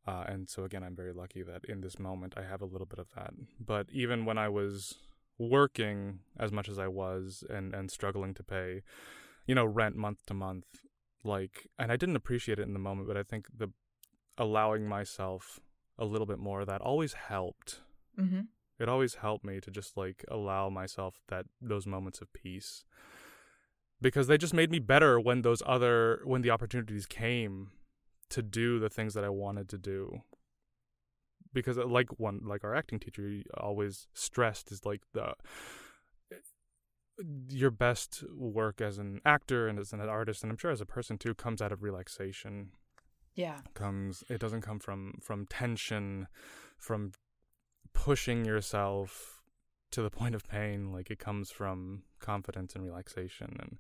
Uh, 0.06 0.24
and 0.26 0.48
so 0.48 0.64
again, 0.64 0.82
I'm 0.82 0.96
very 0.96 1.12
lucky 1.12 1.42
that 1.42 1.64
in 1.66 1.82
this 1.82 1.98
moment 1.98 2.34
I 2.36 2.42
have 2.42 2.62
a 2.62 2.66
little 2.66 2.86
bit 2.86 2.98
of 2.98 3.08
that. 3.14 3.34
But 3.64 3.86
even 3.92 4.24
when 4.24 4.38
I 4.38 4.48
was 4.48 4.96
working 5.40 6.20
as 6.38 6.52
much 6.52 6.68
as 6.68 6.78
I 6.78 6.88
was 6.88 7.42
and 7.48 7.74
and 7.74 7.90
struggling 7.90 8.34
to 8.34 8.42
pay, 8.42 8.82
you 9.46 9.54
know, 9.54 9.64
rent 9.64 9.96
month 9.96 10.26
to 10.26 10.34
month, 10.34 10.66
like, 11.24 11.66
and 11.78 11.90
I 11.90 11.96
didn't 11.96 12.16
appreciate 12.16 12.58
it 12.58 12.66
in 12.68 12.74
the 12.74 12.78
moment, 12.78 13.08
but 13.08 13.16
I 13.16 13.22
think 13.22 13.46
the 13.56 13.68
allowing 14.38 14.86
myself 14.86 15.60
a 15.98 16.04
little 16.04 16.26
bit 16.26 16.38
more 16.38 16.60
of 16.60 16.66
that 16.66 16.80
always 16.80 17.14
helped. 17.14 17.80
mm-hmm. 18.18 18.42
It 18.78 18.88
always 18.88 19.16
helped 19.16 19.44
me 19.44 19.60
to 19.60 19.70
just 19.70 19.96
like 19.96 20.24
allow 20.28 20.70
myself 20.70 21.20
that 21.28 21.46
those 21.60 21.86
moments 21.86 22.22
of 22.22 22.32
peace 22.32 22.84
because 24.00 24.26
they 24.26 24.38
just 24.38 24.54
made 24.54 24.70
me 24.70 24.78
better 24.78 25.20
when 25.20 25.42
those 25.42 25.62
other 25.66 26.20
when 26.24 26.42
the 26.42 26.50
opportunities 26.50 27.06
came 27.06 27.72
to 28.30 28.42
do 28.42 28.78
the 28.78 28.88
things 28.88 29.14
that 29.14 29.24
I 29.24 29.28
wanted 29.28 29.68
to 29.70 29.78
do. 29.78 30.22
Because 31.52 31.78
uh, 31.78 31.86
like 31.86 32.18
one 32.18 32.40
like 32.44 32.64
our 32.64 32.74
acting 32.74 33.00
teacher 33.00 33.42
always 33.56 34.06
stressed 34.14 34.70
is 34.70 34.84
like 34.84 35.02
the 35.12 35.34
your 37.48 37.70
best 37.70 38.24
work 38.34 38.80
as 38.80 38.98
an 38.98 39.20
actor 39.26 39.68
and 39.68 39.78
as 39.78 39.92
an 39.92 40.00
artist 40.00 40.42
and 40.42 40.50
I'm 40.50 40.56
sure 40.56 40.70
as 40.70 40.80
a 40.80 40.86
person 40.86 41.18
too 41.18 41.34
comes 41.34 41.60
out 41.60 41.72
of 41.72 41.82
relaxation. 41.82 42.70
Yeah. 43.34 43.58
Comes 43.74 44.24
it 44.28 44.40
doesn't 44.40 44.62
come 44.62 44.78
from 44.78 45.18
from 45.20 45.46
tension 45.46 46.28
from 46.78 47.12
pushing 47.92 48.44
yourself 48.44 49.42
to 49.90 50.02
the 50.02 50.10
point 50.20 50.34
of 50.34 50.48
pain 50.48 50.92
like 50.92 51.10
it 51.10 51.18
comes 51.18 51.50
from 51.50 52.04
confidence 52.20 52.74
and 52.74 52.84
relaxation 52.84 53.56
and 53.60 53.78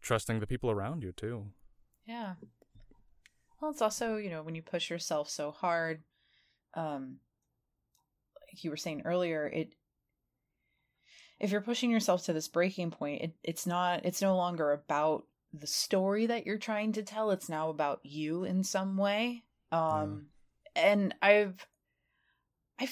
trusting 0.00 0.40
the 0.40 0.46
people 0.46 0.70
around 0.70 1.02
you 1.02 1.12
too. 1.12 1.46
Yeah. 2.06 2.34
Well, 3.60 3.70
it's 3.70 3.82
also, 3.82 4.16
you 4.16 4.30
know, 4.30 4.42
when 4.42 4.54
you 4.54 4.62
push 4.62 4.88
yourself 4.88 5.28
so 5.28 5.50
hard, 5.50 6.02
um, 6.74 7.16
like 8.52 8.64
you 8.64 8.70
were 8.70 8.76
saying 8.76 9.02
earlier, 9.04 9.46
it 9.46 9.72
if 11.40 11.50
you're 11.50 11.60
pushing 11.60 11.90
yourself 11.90 12.24
to 12.24 12.32
this 12.32 12.48
breaking 12.48 12.90
point, 12.90 13.22
it, 13.22 13.32
it's 13.42 13.66
not 13.66 14.04
it's 14.04 14.22
no 14.22 14.36
longer 14.36 14.72
about 14.72 15.24
the 15.52 15.66
story 15.66 16.26
that 16.26 16.46
you're 16.46 16.58
trying 16.58 16.92
to 16.92 17.02
tell. 17.02 17.30
It's 17.30 17.48
now 17.48 17.70
about 17.70 18.00
you 18.02 18.44
in 18.44 18.64
some 18.64 18.96
way. 18.96 19.44
Um 19.72 20.26
and 20.74 21.14
I've 21.22 21.66
I 22.80 22.88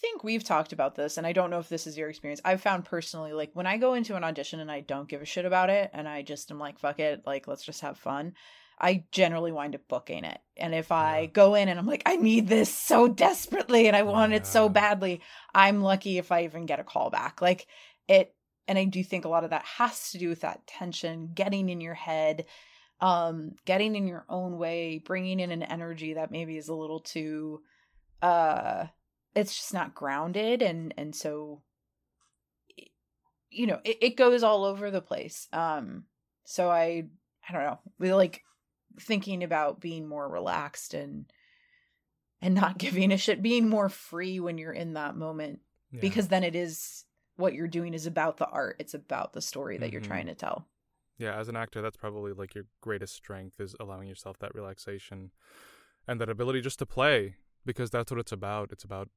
think 0.00 0.24
we've 0.24 0.44
talked 0.44 0.72
about 0.72 0.94
this 0.94 1.16
and 1.16 1.26
I 1.26 1.32
don't 1.32 1.50
know 1.50 1.58
if 1.58 1.68
this 1.68 1.86
is 1.86 1.96
your 1.96 2.08
experience. 2.08 2.40
I've 2.44 2.60
found 2.60 2.84
personally 2.84 3.32
like 3.32 3.50
when 3.54 3.66
I 3.66 3.76
go 3.76 3.94
into 3.94 4.16
an 4.16 4.24
audition 4.24 4.60
and 4.60 4.70
I 4.70 4.80
don't 4.80 5.08
give 5.08 5.22
a 5.22 5.26
shit 5.26 5.44
about 5.44 5.70
it 5.70 5.90
and 5.92 6.08
I 6.08 6.22
just 6.22 6.50
am 6.50 6.58
like 6.58 6.78
fuck 6.78 7.00
it, 7.00 7.22
like 7.26 7.48
let's 7.48 7.64
just 7.64 7.80
have 7.80 7.98
fun. 7.98 8.34
I 8.78 9.04
generally 9.10 9.52
wind 9.52 9.74
up 9.74 9.88
booking 9.88 10.24
it. 10.24 10.38
And 10.56 10.74
if 10.74 10.92
I 10.92 11.22
Yeah. 11.22 11.26
go 11.26 11.54
in 11.54 11.68
and 11.68 11.78
I'm 11.78 11.86
like, 11.86 12.02
I 12.06 12.16
need 12.16 12.48
this 12.48 12.72
so 12.72 13.08
desperately 13.08 13.86
and 13.86 13.96
I 13.96 14.02
want 14.02 14.34
it 14.34 14.46
so 14.46 14.68
badly, 14.68 15.22
I'm 15.54 15.82
lucky 15.82 16.18
if 16.18 16.30
I 16.30 16.44
even 16.44 16.66
get 16.66 16.80
a 16.80 16.84
call 16.84 17.10
back. 17.10 17.40
Like 17.40 17.66
it, 18.06 18.34
and 18.68 18.78
I 18.78 18.84
do 18.84 19.02
think 19.02 19.24
a 19.24 19.28
lot 19.28 19.44
of 19.44 19.50
that 19.50 19.64
has 19.64 20.10
to 20.10 20.18
do 20.18 20.28
with 20.28 20.40
that 20.40 20.66
tension, 20.66 21.30
getting 21.34 21.68
in 21.68 21.80
your 21.80 21.94
head, 21.94 22.46
um, 23.00 23.52
getting 23.64 23.94
in 23.96 24.06
your 24.06 24.26
own 24.28 24.58
way, 24.58 24.98
bringing 24.98 25.40
in 25.40 25.52
an 25.52 25.62
energy 25.62 26.14
that 26.14 26.30
maybe 26.30 26.56
is 26.56 26.68
a 26.68 26.74
little 26.74 27.00
too, 27.00 27.62
uh, 28.22 28.86
it's 29.34 29.54
just 29.56 29.72
not 29.72 29.94
grounded. 29.94 30.62
And, 30.62 30.92
and 30.96 31.14
so, 31.14 31.62
you 33.50 33.66
know, 33.66 33.80
it, 33.84 33.98
it 34.02 34.16
goes 34.16 34.42
all 34.42 34.64
over 34.64 34.90
the 34.90 35.00
place. 35.00 35.48
Um, 35.52 36.04
so 36.44 36.70
I, 36.70 37.04
I 37.48 37.52
don't 37.52 37.62
know, 37.62 37.78
we 37.98 38.12
like 38.12 38.42
thinking 38.98 39.42
about 39.44 39.80
being 39.80 40.06
more 40.08 40.28
relaxed 40.28 40.94
and 40.94 41.26
and 42.42 42.54
not 42.54 42.78
giving 42.84 43.12
a 43.12 43.16
shit 43.16 43.42
being 43.42 43.68
more 43.68 43.88
free 43.88 44.40
when 44.40 44.58
you're 44.58 44.72
in 44.72 44.94
that 44.94 45.16
moment 45.16 45.60
Yeah. 45.90 46.00
because 46.00 46.28
then 46.28 46.44
it 46.44 46.54
is 46.56 47.04
what 47.36 47.54
you're 47.54 47.68
doing 47.68 47.94
is 47.94 48.06
about 48.06 48.36
the 48.38 48.46
art 48.48 48.76
it's 48.78 48.94
about 48.94 49.32
the 49.32 49.42
story 49.42 49.78
that 49.78 49.92
you're 49.92 50.00
Mhm. 50.02 50.06
trying 50.06 50.26
to 50.26 50.34
tell 50.34 50.66
yeah 51.18 51.36
as 51.38 51.48
an 51.48 51.56
actor 51.56 51.82
that's 51.82 51.96
probably 51.96 52.32
like 52.32 52.54
your 52.54 52.64
greatest 52.80 53.14
strength 53.14 53.60
is 53.60 53.74
allowing 53.80 54.08
yourself 54.08 54.38
that 54.38 54.54
relaxation 54.54 55.30
and 56.08 56.20
that 56.20 56.28
ability 56.30 56.60
just 56.60 56.78
to 56.78 56.86
play 56.86 57.36
because 57.64 57.90
that's 57.90 58.10
what 58.10 58.20
it's 58.20 58.32
about 58.32 58.70
it's 58.72 58.84
about 58.84 59.08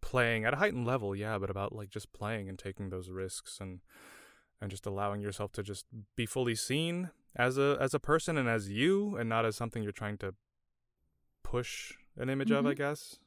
playing 0.00 0.44
at 0.44 0.54
a 0.54 0.58
heightened 0.58 0.86
level 0.86 1.14
yeah 1.16 1.38
but 1.38 1.50
about 1.50 1.72
like 1.74 1.90
just 1.90 2.12
playing 2.12 2.48
and 2.48 2.58
taking 2.58 2.90
those 2.90 3.10
risks 3.10 3.58
and 3.60 3.80
and 4.60 4.70
just 4.70 4.86
allowing 4.86 5.20
yourself 5.20 5.50
to 5.52 5.62
just 5.62 5.86
be 6.16 6.26
fully 6.26 6.54
seen 6.54 7.10
as 7.36 7.58
a 7.58 7.76
as 7.80 7.94
a 7.94 7.98
person 8.00 8.36
and 8.36 8.48
as 8.48 8.68
you 8.70 9.16
and 9.16 9.28
not 9.28 9.44
as 9.44 9.56
something 9.56 9.82
you're 9.82 9.92
trying 9.92 10.18
to 10.18 10.34
push 11.42 11.92
an 12.16 12.28
image 12.28 12.50
of 12.50 12.66
i 12.66 12.72
Mhm. 12.72 12.76
guess 12.76 13.18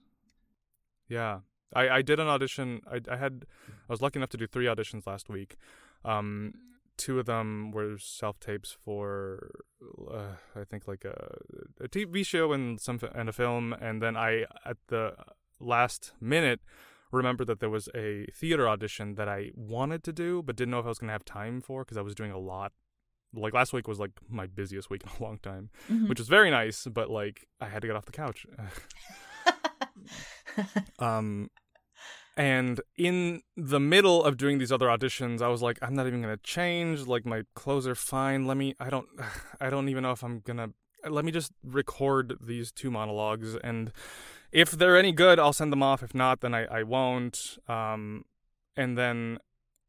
yeah 1.07 1.39
i 1.73 1.89
i 1.89 2.01
did 2.01 2.19
an 2.19 2.27
audition 2.27 2.81
i 2.91 2.99
i 3.09 3.17
had 3.17 3.45
i 3.69 3.91
was 3.93 4.01
lucky 4.01 4.19
enough 4.19 4.29
to 4.29 4.37
do 4.37 4.47
three 4.47 4.65
auditions 4.65 5.07
last 5.07 5.29
week 5.29 5.55
um 6.05 6.53
two 6.97 7.19
of 7.19 7.25
them 7.25 7.71
were 7.71 7.97
self 7.97 8.39
tapes 8.39 8.71
for 8.83 9.49
uh, 10.11 10.35
i 10.55 10.63
think 10.63 10.87
like 10.87 11.03
a, 11.05 11.37
a 11.79 11.87
tv 11.87 12.25
show 12.25 12.51
and 12.53 12.79
some 12.79 12.99
and 13.15 13.29
a 13.29 13.33
film 13.33 13.73
and 13.73 14.01
then 14.01 14.15
i 14.15 14.45
at 14.65 14.77
the 14.87 15.15
last 15.59 16.13
minute 16.19 16.59
remembered 17.11 17.47
that 17.47 17.59
there 17.59 17.69
was 17.69 17.89
a 17.93 18.25
theater 18.33 18.69
audition 18.69 19.15
that 19.15 19.27
I 19.27 19.51
wanted 19.53 20.01
to 20.05 20.13
do, 20.13 20.41
but 20.41 20.55
didn't 20.55 20.71
know 20.71 20.79
if 20.79 20.85
I 20.85 20.87
was 20.87 20.97
going 20.99 21.09
to 21.09 21.11
have 21.11 21.25
time 21.25 21.59
for 21.59 21.83
because 21.83 21.97
I 21.97 22.01
was 22.01 22.15
doing 22.15 22.31
a 22.31 22.37
lot. 22.39 22.71
Like 23.33 23.53
last 23.53 23.73
week 23.73 23.87
was 23.87 23.99
like 23.99 24.11
my 24.29 24.45
busiest 24.45 24.89
week 24.89 25.03
in 25.05 25.09
a 25.19 25.23
long 25.23 25.39
time, 25.39 25.69
Mhm. 25.89 26.09
which 26.09 26.19
was 26.19 26.27
very 26.27 26.51
nice, 26.51 26.85
but 26.85 27.09
like 27.09 27.47
I 27.59 27.67
had 27.69 27.81
to 27.81 27.87
get 27.87 27.95
off 27.95 28.05
the 28.05 28.11
couch. 28.11 28.45
um, 30.99 31.49
and 32.37 32.79
in 32.97 33.41
the 33.57 33.79
middle 33.79 34.23
of 34.23 34.37
doing 34.37 34.57
these 34.57 34.71
other 34.71 34.87
auditions, 34.87 35.41
I 35.41 35.47
was 35.49 35.61
like, 35.61 35.77
I'm 35.81 35.93
not 35.93 36.07
even 36.07 36.21
gonna 36.21 36.37
change. 36.37 37.05
Like 37.07 37.25
my 37.25 37.43
clothes 37.55 37.87
are 37.87 37.95
fine. 37.95 38.45
Let 38.47 38.57
me. 38.57 38.75
I 38.79 38.89
don't. 38.89 39.07
I 39.61 39.69
don't 39.69 39.89
even 39.89 40.03
know 40.03 40.11
if 40.11 40.23
I'm 40.23 40.39
gonna. 40.39 40.69
Let 41.09 41.25
me 41.25 41.31
just 41.31 41.51
record 41.63 42.35
these 42.41 42.71
two 42.71 42.91
monologues, 42.91 43.55
and 43.63 43.91
if 44.51 44.71
they're 44.71 44.97
any 44.97 45.11
good, 45.11 45.39
I'll 45.39 45.53
send 45.53 45.71
them 45.71 45.83
off. 45.83 46.03
If 46.03 46.13
not, 46.13 46.41
then 46.41 46.53
I 46.53 46.65
I 46.65 46.83
won't. 46.83 47.57
Um, 47.67 48.25
and 48.77 48.97
then 48.97 49.37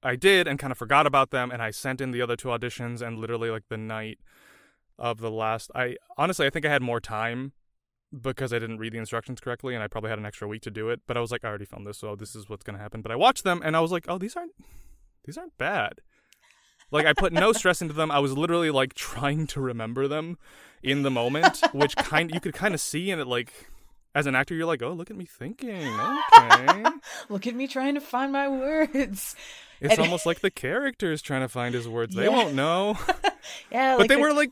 I 0.03 0.17
did, 0.17 0.49
and 0.49 0.59
kind 0.59 0.73
of 0.73 0.79
forgot 0.79 1.07
about 1.07 1.31
them, 1.31 1.51
and 1.51 1.63
I 1.63 1.71
sent 1.71 2.01
in 2.01 2.11
the 2.11 2.23
other 2.23 2.37
two 2.37 2.49
auditions, 2.49 3.01
and 3.01 3.19
literally 3.19 3.51
like 3.51 3.69
the 3.69 3.77
night 3.77 4.19
of 4.99 5.19
the 5.19 5.31
last, 5.31 5.71
I 5.75 5.97
honestly 6.17 6.47
I 6.47 6.51
think 6.51 6.65
I 6.65 6.71
had 6.71 6.83
more 6.83 7.01
time 7.01 7.53
because 8.21 8.53
I 8.53 8.59
didn't 8.59 8.79
read 8.79 8.93
the 8.93 8.99
instructions 8.99 9.41
correctly 9.41 9.75
and 9.75 9.83
I 9.83 9.89
probably 9.89 10.11
had 10.11 10.19
an 10.19 10.27
extra 10.27 10.47
week 10.47 10.63
to 10.63 10.71
do 10.71 10.91
it. 10.91 11.01
But 11.07 11.17
I 11.17 11.21
was 11.21 11.33
like, 11.33 11.45
I 11.45 11.49
already 11.49 11.65
filmed 11.65 11.87
this, 11.87 11.99
so 11.99 12.15
this 12.15 12.35
is 12.35 12.49
what's 12.49 12.63
gonna 12.63 12.79
happen. 12.79 13.03
But 13.03 13.13
I 13.13 13.17
watched 13.17 13.45
them 13.45 13.61
and 13.65 13.77
I 13.77 13.81
was 13.81 13.91
like, 13.91 14.05
oh, 14.09 14.19
these 14.19 14.37
aren't 14.37 14.53
these 15.25 15.39
aren't 15.39 15.57
bad. 15.59 16.01
Like 16.91 17.07
I 17.07 17.15
put 17.15 17.33
no 17.33 17.53
stress 17.53 17.81
into 17.81 17.95
them. 17.95 18.11
I 18.11 18.19
was 18.19 18.37
literally 18.37 18.71
like 18.71 18.95
trying 18.95 19.47
to 19.49 19.61
remember 19.61 20.09
them 20.09 20.39
in 20.83 21.03
the 21.03 21.11
moment, 21.11 21.61
which 21.73 21.97
kind 21.97 22.31
you 22.33 22.41
could 22.41 22.55
kind 22.55 22.75
of 22.75 22.81
see 22.81 23.11
and 23.11 23.21
it 23.21 23.27
like 23.27 23.53
as 24.15 24.27
an 24.27 24.35
actor 24.35 24.55
you're 24.55 24.67
like, 24.67 24.83
oh, 24.83 24.93
look 24.93 25.11
at 25.11 25.17
me 25.17 25.25
thinking. 25.25 25.89
Okay. 26.39 26.85
Look 27.31 27.47
at 27.47 27.55
me 27.55 27.67
trying 27.67 27.95
to 27.95 28.01
find 28.01 28.31
my 28.31 28.47
words. 28.47 29.35
It's 29.83 29.95
And- 29.95 30.01
almost 30.03 30.25
like 30.27 30.41
the 30.41 30.51
character 30.51 31.13
is 31.13 31.21
trying 31.23 31.43
to 31.43 31.49
find 31.49 31.75
his 31.75 31.87
words. 31.89 32.15
They 32.15 32.25
Yeah. 32.25 32.31
won't 32.37 32.55
know. 32.55 32.97
Yeah, 33.73 33.95
but 33.95 34.01
like 34.03 34.09
they 34.09 34.15
the- 34.15 34.21
were 34.21 34.33
like 34.33 34.51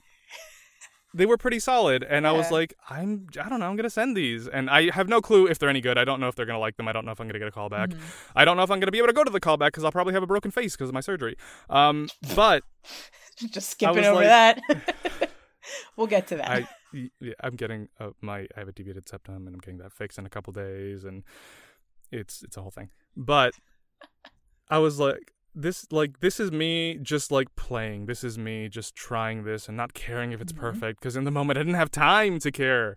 they 1.14 1.26
were 1.26 1.36
pretty 1.36 1.58
solid 1.58 2.04
and 2.04 2.24
i 2.26 2.30
was 2.32 2.50
like 2.52 2.72
i'm 2.88 3.26
i 3.40 3.48
don't 3.48 3.58
know 3.60 3.66
i'm 3.68 3.74
gonna 3.76 3.90
send 3.90 4.16
these 4.16 4.46
and 4.46 4.70
i 4.70 4.90
have 4.90 5.08
no 5.08 5.20
clue 5.20 5.46
if 5.48 5.58
they're 5.58 5.68
any 5.68 5.80
good 5.80 5.98
i 5.98 6.04
don't 6.04 6.20
know 6.20 6.28
if 6.28 6.34
they're 6.36 6.46
gonna 6.46 6.58
like 6.58 6.76
them 6.76 6.86
i 6.86 6.92
don't 6.92 7.04
know 7.04 7.10
if 7.12 7.20
i'm 7.20 7.26
gonna 7.26 7.38
get 7.38 7.48
a 7.48 7.52
call 7.52 7.68
back 7.68 7.90
Mhm. 7.90 7.98
i 8.36 8.44
don't 8.44 8.56
know 8.56 8.62
if 8.64 8.70
i'm 8.70 8.78
gonna 8.78 8.92
be 8.92 8.98
able 8.98 9.08
to 9.08 9.12
go 9.12 9.24
to 9.24 9.30
the 9.30 9.40
callback 9.40 9.68
because 9.68 9.82
i'll 9.84 9.90
probably 9.92 10.12
have 10.14 10.22
a 10.22 10.26
broken 10.26 10.50
face 10.52 10.76
because 10.76 10.88
of 10.88 10.94
my 10.94 11.00
surgery 11.00 11.36
um 11.68 12.08
but 12.36 12.62
just 13.50 13.70
skipping 13.70 14.04
over 14.04 14.24
like- 14.24 14.58
that. 14.68 15.30
we'll 15.96 16.06
get 16.06 16.26
to 16.28 16.36
that. 16.36 16.48
i 16.48 16.68
yeah, 17.20 17.34
i'm 17.40 17.56
getting 17.56 17.88
uh, 17.98 18.10
my 18.20 18.40
i 18.56 18.58
have 18.58 18.68
a 18.68 18.72
deviated 18.72 19.08
septum 19.08 19.46
and 19.46 19.54
i'm 19.54 19.60
getting 19.60 19.78
that 19.78 19.92
fixed 19.92 20.16
in 20.18 20.26
a 20.26 20.30
couple 20.30 20.52
days 20.52 21.04
and 21.04 21.22
it's 22.12 22.42
it's 22.42 22.56
a 22.56 22.62
whole 22.62 22.70
thing 22.72 22.90
but 23.16 23.52
i 24.70 24.78
was 24.78 24.98
like 24.98 25.32
this 25.54 25.86
like 25.90 26.20
this 26.20 26.38
is 26.38 26.50
me 26.52 26.96
just 27.02 27.30
like 27.32 27.48
playing 27.56 28.06
this 28.06 28.22
is 28.24 28.38
me 28.38 28.68
just 28.68 28.94
trying 28.94 29.42
this 29.44 29.66
and 29.68 29.76
not 29.76 29.92
caring 29.94 30.32
if 30.32 30.40
it's 30.40 30.52
Mhm. 30.52 30.58
perfect 30.60 31.00
because 31.00 31.16
in 31.16 31.24
the 31.24 31.30
moment 31.30 31.58
i 31.58 31.62
didn't 31.62 31.74
have 31.74 31.90
time 31.90 32.38
to 32.38 32.50
care 32.52 32.96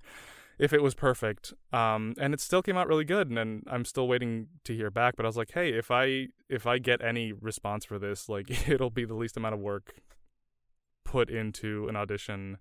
if 0.60 0.72
it 0.72 0.84
was 0.84 0.94
perfect 0.94 1.52
um 1.74 2.14
and 2.20 2.32
it 2.34 2.40
still 2.40 2.62
came 2.62 2.78
out 2.78 2.88
really 2.88 3.04
good 3.06 3.28
and, 3.28 3.38
then 3.38 3.64
i'm 3.68 3.84
still 3.84 4.08
waiting 4.08 4.48
to 4.64 4.76
hear 4.76 4.91
back 4.91 5.16
but 5.18 5.26
i 5.26 5.28
was 5.30 5.36
like 5.36 5.52
hey 5.54 5.74
if 5.74 5.90
i 5.90 6.28
if 6.48 6.68
i 6.68 6.78
get 6.78 7.02
any 7.04 7.34
response 7.34 7.86
for 7.86 7.98
this 7.98 8.30
like 8.30 8.48
it'll 8.70 8.91
be 8.91 9.04
the 9.04 9.16
least 9.16 9.36
amount 9.36 9.56
of 9.56 9.60
work 9.60 9.95
put 11.04 11.30
into 11.30 11.88
an 11.88 11.95
audition 11.95 12.58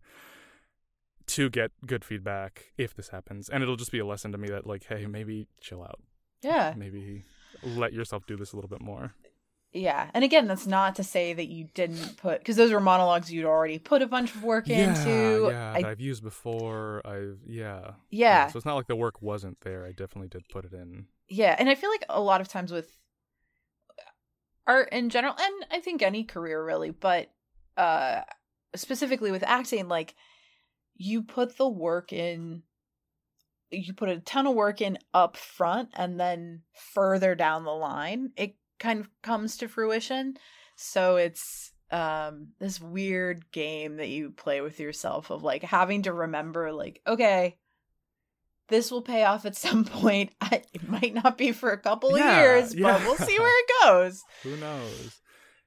to 1.27 1.49
get 1.51 1.71
good 1.87 2.05
feedback 2.05 2.73
if 2.77 2.95
this 2.95 3.09
happens 3.11 3.49
and 3.49 3.63
it'll 3.63 3.77
just 3.77 3.93
be 3.93 3.99
a 3.99 4.07
lesson 4.07 4.33
to 4.33 4.39
me 4.39 4.49
that 4.49 4.67
like 4.67 4.85
hey 4.89 5.07
maybe 5.07 5.47
chill 5.61 5.83
out 5.83 6.01
yeah. 6.43 6.75
maybe 6.77 7.25
let 7.63 7.93
yourself 7.93 8.27
do 8.27 8.37
this 8.37 8.53
a 8.53 8.57
little 8.57 8.69
bit 8.71 8.81
more 8.81 9.15
Yeah. 9.73 10.11
And 10.13 10.23
again, 10.23 10.47
that's 10.49 10.67
not 10.67 10.97
to 10.97 11.03
say 11.03 11.33
that 11.33 11.49
you 11.49 11.69
didn't 11.75 12.19
put 12.19 12.41
because 12.41 12.57
those 12.57 12.71
were 12.73 12.81
monologues 12.81 13.33
you'd 13.33 13.47
already 13.47 13.79
put 13.79 14.03
a 14.03 14.07
bunch 14.07 14.35
of 14.35 14.43
work 14.45 14.69
into. 14.69 15.49
yeah 15.51 15.73
I, 15.75 15.83
that 15.83 15.91
i've 15.91 16.01
used 16.01 16.23
before 16.23 17.01
i've 17.07 17.39
yeah 17.47 17.93
yeah. 18.11 18.49
so 18.49 18.59
it's 18.59 18.67
not 18.67 18.75
like 18.77 18.87
the 18.87 18.97
work 18.97 19.23
wasn't 19.23 19.59
there 19.63 19.87
i 19.87 19.93
definitely 19.93 20.29
did 20.29 20.43
put 20.51 20.65
it 20.67 20.73
in 20.75 21.07
Yeah, 21.29 21.57
and 21.59 21.69
I 21.71 21.75
feel 21.75 21.89
like 21.91 22.05
a 22.11 22.21
lot 22.21 22.41
of 22.43 22.49
times 22.49 22.71
with 22.71 22.99
art 24.67 24.91
in 24.93 25.09
general, 25.11 25.35
and 25.39 25.55
I 25.71 25.81
think 25.81 26.03
any 26.03 26.25
career 26.25 26.63
really, 26.65 26.91
but 26.91 27.31
uh 27.77 28.21
specifically 28.75 29.31
with 29.31 29.43
acting, 29.43 29.89
like 29.89 30.15
you 30.97 31.23
put 31.23 31.57
the 31.57 31.69
work 31.69 32.13
in 32.13 32.63
you 33.73 33.93
put 33.95 34.09
a 34.09 34.21
ton 34.21 34.47
of 34.47 34.55
work 34.55 34.81
in 34.81 34.99
up 35.15 35.37
front 35.37 35.89
and 35.95 36.21
then 36.21 36.63
further 36.95 37.35
down 37.35 37.65
the 37.65 37.71
line 37.71 38.31
it 38.37 38.57
kind 38.79 39.01
of 39.01 39.09
comes 39.23 39.57
to 39.59 39.69
fruition. 39.69 40.37
So 40.77 41.17
it's 41.17 41.73
um 41.91 42.49
this 42.59 42.81
weird 42.81 43.51
game 43.53 43.97
that 43.97 44.09
you 44.09 44.31
play 44.31 44.61
with 44.61 44.81
yourself 44.81 45.31
of 45.31 45.43
like 45.43 45.63
having 45.63 46.03
to 46.03 46.13
remember 46.13 46.73
like 46.73 47.01
okay 47.07 47.57
this 48.69 48.91
will 48.91 49.03
pay 49.03 49.25
off 49.25 49.45
at 49.45 49.57
some 49.67 49.85
point. 49.85 50.33
I, 50.41 50.63
it 50.73 50.89
might 50.89 51.15
not 51.15 51.37
be 51.37 51.53
for 51.53 51.71
a 51.71 51.79
couple 51.79 52.15
of 52.15 52.21
years, 52.21 52.75
yeah. 52.75 52.93
but 52.93 53.03
we'll 53.03 53.17
see 53.17 53.39
where 53.39 53.59
it 53.59 53.71
goes. 53.83 54.23
who 54.43 54.57
knows 54.57 55.21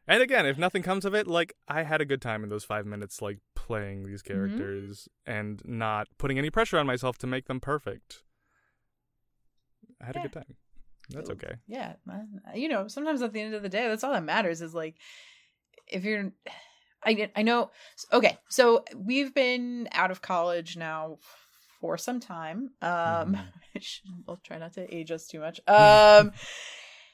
and 0.07 0.21
again 0.21 0.45
if 0.45 0.57
nothing 0.57 0.83
comes 0.83 1.05
of 1.05 1.13
it 1.13 1.27
like 1.27 1.55
i 1.67 1.83
had 1.83 2.01
a 2.01 2.05
good 2.05 2.21
time 2.21 2.43
in 2.43 2.49
those 2.49 2.63
five 2.63 2.85
minutes 2.85 3.21
like 3.21 3.39
playing 3.65 4.05
these 4.05 4.21
Mm-hmm. 4.21 4.33
characters 4.33 5.09
and 5.25 5.61
not 5.65 6.07
putting 6.19 6.37
any 6.37 6.49
pressure 6.51 6.77
on 6.77 6.85
myself 6.85 7.17
to 7.17 7.25
make 7.27 7.45
them 7.47 7.59
perfect 7.59 8.21
i 10.01 10.05
had 10.05 10.15
Yeah. 10.15 10.21
a 10.21 10.27
good 10.27 10.33
time 10.33 10.55
that's 11.09 11.29
Cool. 11.29 11.37
okay 11.37 11.55
Yeah, 11.67 11.93
you 12.55 12.67
know, 12.67 12.87
sometimes 12.87 13.21
at 13.21 13.31
the 13.33 13.41
end 13.41 13.53
of 13.53 13.61
the 13.63 13.69
day, 13.69 13.87
that's 13.87 14.03
all 14.03 14.13
that 14.13 14.23
matters 14.23 14.61
is 14.61 14.73
like 14.73 14.95
if 15.87 16.03
you're. 16.03 16.31
I 17.03 17.29
I 17.35 17.43
know. 17.43 17.69
Okay, 18.11 18.39
so 18.49 18.83
we've 18.95 19.33
been 19.35 19.87
out 19.91 20.09
of 20.09 20.21
college 20.23 20.75
now 20.77 21.19
for 21.79 21.97
some 21.97 22.19
time. 22.19 22.71
Um, 22.81 23.37
Mhm. 23.75 24.23
we'll 24.25 24.37
try 24.37 24.57
not 24.57 24.73
to 24.73 24.95
age 24.95 25.11
us 25.11 25.27
too 25.27 25.39
much. 25.39 25.59
Um, 25.67 26.31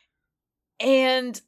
and 0.80 1.42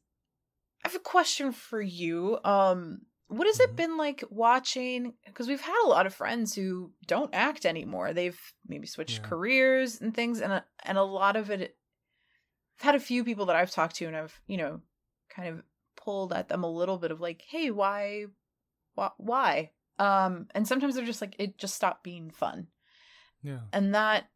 I 0.83 0.89
have 0.89 0.95
a 0.95 0.99
question 0.99 1.53
for 1.53 1.81
you. 1.81 2.39
Um, 2.43 3.03
what 3.37 3.47
has 3.47 3.59
it 3.59 3.71
Mhm. 3.73 3.75
been 3.75 3.97
like 3.97 4.23
watching? 4.29 5.13
Because 5.25 5.47
we've 5.47 5.61
had 5.61 5.83
a 5.85 5.87
lot 5.89 6.05
of 6.05 6.13
friends 6.13 6.55
who 6.55 6.93
don't 7.05 7.33
act 7.33 7.65
anymore. 7.65 8.13
They've 8.13 8.39
maybe 8.67 8.87
switched 8.87 9.21
Yeah. 9.21 9.27
careers 9.29 10.01
and 10.01 10.13
things, 10.13 10.41
and 10.41 10.53
a, 10.53 10.65
and 10.83 10.97
a 10.97 11.03
lot 11.03 11.35
of 11.35 11.49
it. 11.49 11.77
I've 12.79 12.83
had 12.85 12.95
a 12.95 12.99
few 12.99 13.23
people 13.23 13.45
that 13.47 13.55
I've 13.55 13.71
talked 13.71 13.95
to, 13.97 14.05
and 14.05 14.15
I've 14.15 14.41
you 14.47 14.57
know 14.57 14.81
kind 15.29 15.49
of 15.49 15.63
pulled 15.95 16.33
at 16.33 16.49
them 16.49 16.63
a 16.63 16.71
little 16.71 16.97
bit 16.97 17.11
of 17.11 17.21
like, 17.21 17.41
hey, 17.47 17.71
why, 17.71 18.25
why, 18.95 19.11
why? 19.17 19.71
Um, 19.99 20.47
and 20.55 20.67
sometimes 20.67 20.95
they're 20.95 21.05
just 21.05 21.21
like, 21.21 21.35
it 21.39 21.57
just 21.57 21.75
stopped 21.75 22.03
being 22.03 22.29
fun, 22.31 22.67
yeah 23.41 23.59
and 23.71 23.93
that. 23.95 24.29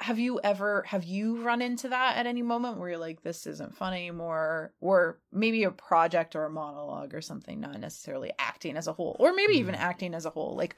Have 0.00 0.18
you 0.20 0.38
ever 0.44 0.84
have 0.84 1.02
you 1.04 1.42
run 1.42 1.60
into 1.60 1.88
that 1.88 2.16
at 2.16 2.26
any 2.26 2.42
moment 2.42 2.78
where 2.78 2.90
you're 2.90 2.98
like 2.98 3.22
this 3.22 3.46
isn't 3.48 3.76
fun 3.76 3.92
anymore 3.94 4.72
or 4.80 5.18
maybe 5.32 5.64
a 5.64 5.72
project 5.72 6.36
or 6.36 6.44
a 6.44 6.50
monologue 6.50 7.14
or 7.14 7.20
something 7.20 7.58
not 7.58 7.80
necessarily 7.80 8.32
acting 8.38 8.76
as 8.76 8.86
a 8.86 8.92
whole 8.92 9.16
or 9.18 9.32
maybe 9.34 9.54
even 9.54 9.74
Mhm. 9.74 9.78
acting 9.78 10.14
as 10.14 10.24
a 10.24 10.30
whole 10.30 10.54
like 10.56 10.76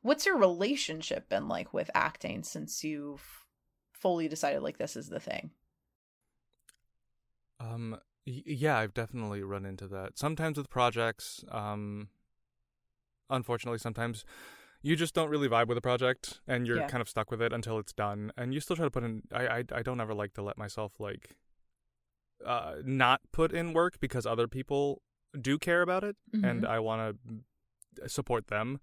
what's 0.00 0.24
your 0.24 0.38
relationship 0.38 1.28
been 1.28 1.48
like 1.48 1.74
with 1.74 1.90
acting 1.94 2.42
since 2.42 2.82
you've 2.82 3.46
fully 3.92 4.26
decided 4.26 4.62
like 4.62 4.78
this 4.78 4.96
is 4.96 5.08
the 5.08 5.20
thing 5.20 5.50
Um, 7.60 7.98
y- 8.26 8.42
yeah, 8.46 8.78
I've 8.78 8.94
definitely 8.94 9.42
run 9.42 9.64
into 9.64 9.86
that. 9.88 10.18
Sometimes 10.18 10.58
with 10.58 10.68
projects, 10.70 11.44
um, 11.50 12.08
unfortunately, 13.30 13.78
sometimes 13.78 14.24
you 14.82 14.96
just 14.96 15.14
don't 15.14 15.28
really 15.30 15.48
vibe 15.48 15.68
with 15.68 15.78
a 15.78 15.82
project, 15.82 16.40
and 16.46 16.66
you're 16.66 16.78
Yeah. 16.78 16.88
kind 16.88 17.00
of 17.00 17.08
stuck 17.08 17.30
with 17.30 17.40
it 17.40 17.52
until 17.52 17.78
it's 17.78 17.92
done. 17.92 18.32
And 18.36 18.52
you 18.52 18.60
still 18.60 18.76
try 18.76 18.84
to 18.84 18.90
put 18.90 19.04
in. 19.04 19.22
I 19.32 19.46
I, 19.58 19.64
I 19.72 19.82
don't 19.82 20.00
ever 20.00 20.14
like 20.14 20.32
to 20.34 20.42
let 20.42 20.58
myself 20.58 20.98
like, 20.98 21.36
uh, 22.44 22.76
not 22.84 23.20
put 23.32 23.52
in 23.52 23.72
work 23.72 24.00
because 24.00 24.26
other 24.26 24.48
people 24.48 25.02
do 25.40 25.58
care 25.58 25.82
about 25.82 26.04
it, 26.04 26.16
and 26.32 26.66
I 26.66 26.78
want 26.80 27.16
to 27.98 28.08
support 28.08 28.48
them. 28.48 28.80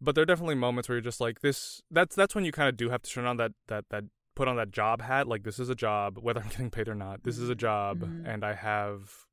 But 0.00 0.14
there 0.14 0.22
are 0.22 0.26
definitely 0.26 0.54
moments 0.54 0.88
where 0.88 0.96
you're 0.96 1.02
just 1.02 1.20
like 1.20 1.40
this. 1.40 1.82
That's 1.90 2.14
that's 2.14 2.34
when 2.34 2.44
you 2.44 2.52
kind 2.52 2.68
of 2.68 2.76
do 2.76 2.90
have 2.90 3.02
to 3.02 3.10
turn 3.10 3.24
on 3.26 3.36
that 3.38 3.52
that 3.68 3.86
that 3.90 4.04
put 4.36 4.48
on 4.48 4.56
that 4.56 4.70
job 4.70 5.02
hat. 5.02 5.26
Like 5.28 5.42
this 5.42 5.58
is 5.58 5.68
a 5.68 5.74
job, 5.74 6.18
whether 6.20 6.40
I'm 6.40 6.48
getting 6.54 6.70
paid 6.70 6.88
or 6.88 6.94
not. 6.94 7.24
This 7.24 7.38
is 7.38 7.48
a 7.48 7.54
job, 7.54 8.00
Mhm. 8.00 8.26
and 8.26 8.44
I 8.44 8.54
have, 8.54 9.26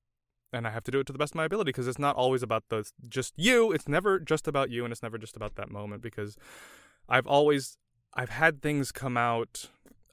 and 0.54 0.68
I 0.68 0.72
have 0.72 0.84
to 0.86 0.92
do 0.92 1.00
it 1.00 1.08
to 1.08 1.14
the 1.14 1.20
best 1.20 1.32
of 1.32 1.36
my 1.36 1.46
ability 1.46 1.70
because 1.70 1.88
it's 1.88 2.00
not 2.00 2.16
always 2.16 2.44
about 2.44 2.64
the 2.70 2.90
just 3.08 3.34
you. 3.38 3.72
It's 3.72 3.88
never 3.88 4.20
just 4.20 4.48
about 4.48 4.70
you, 4.70 4.84
and 4.84 4.92
it's 4.92 5.04
never 5.04 5.18
just 5.18 5.36
about 5.36 5.56
that 5.56 5.70
moment 5.72 6.02
because 6.02 6.38
I've 7.10 7.28
always 7.28 7.78
I've 8.14 8.30
had 8.30 8.62
things 8.62 8.92
come 8.92 9.18
out 9.18 9.70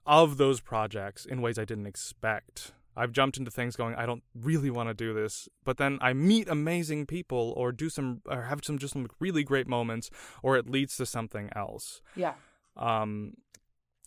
of 0.07 0.37
those 0.37 0.61
projects 0.61 1.25
in 1.25 1.41
ways 1.41 1.59
I 1.59 1.65
didn't 1.65 1.87
expect. 1.87 2.73
I've 2.97 3.13
jumped 3.13 3.39
into 3.39 3.51
things 3.51 3.75
going, 3.75 3.95
I 3.97 4.07
don't 4.07 4.23
really 4.35 4.71
want 4.71 4.89
to 4.89 4.95
do 4.95 5.13
this, 5.13 5.49
but 5.65 5.79
then 5.79 5.99
I 6.01 6.13
meet 6.13 6.49
amazing 6.49 7.07
people 7.07 7.53
or 7.57 7.73
do 7.73 7.89
some 7.89 8.21
or 8.27 8.43
have 8.43 8.61
some 8.63 8.79
just 8.79 8.93
some 8.93 9.09
really 9.19 9.43
great 9.43 9.67
moments, 9.67 10.11
or 10.43 10.57
it 10.57 10.69
leads 10.69 10.97
to 10.99 11.07
something 11.07 11.51
else. 11.57 12.01
yeah 12.15 12.35
Um, 12.77 13.35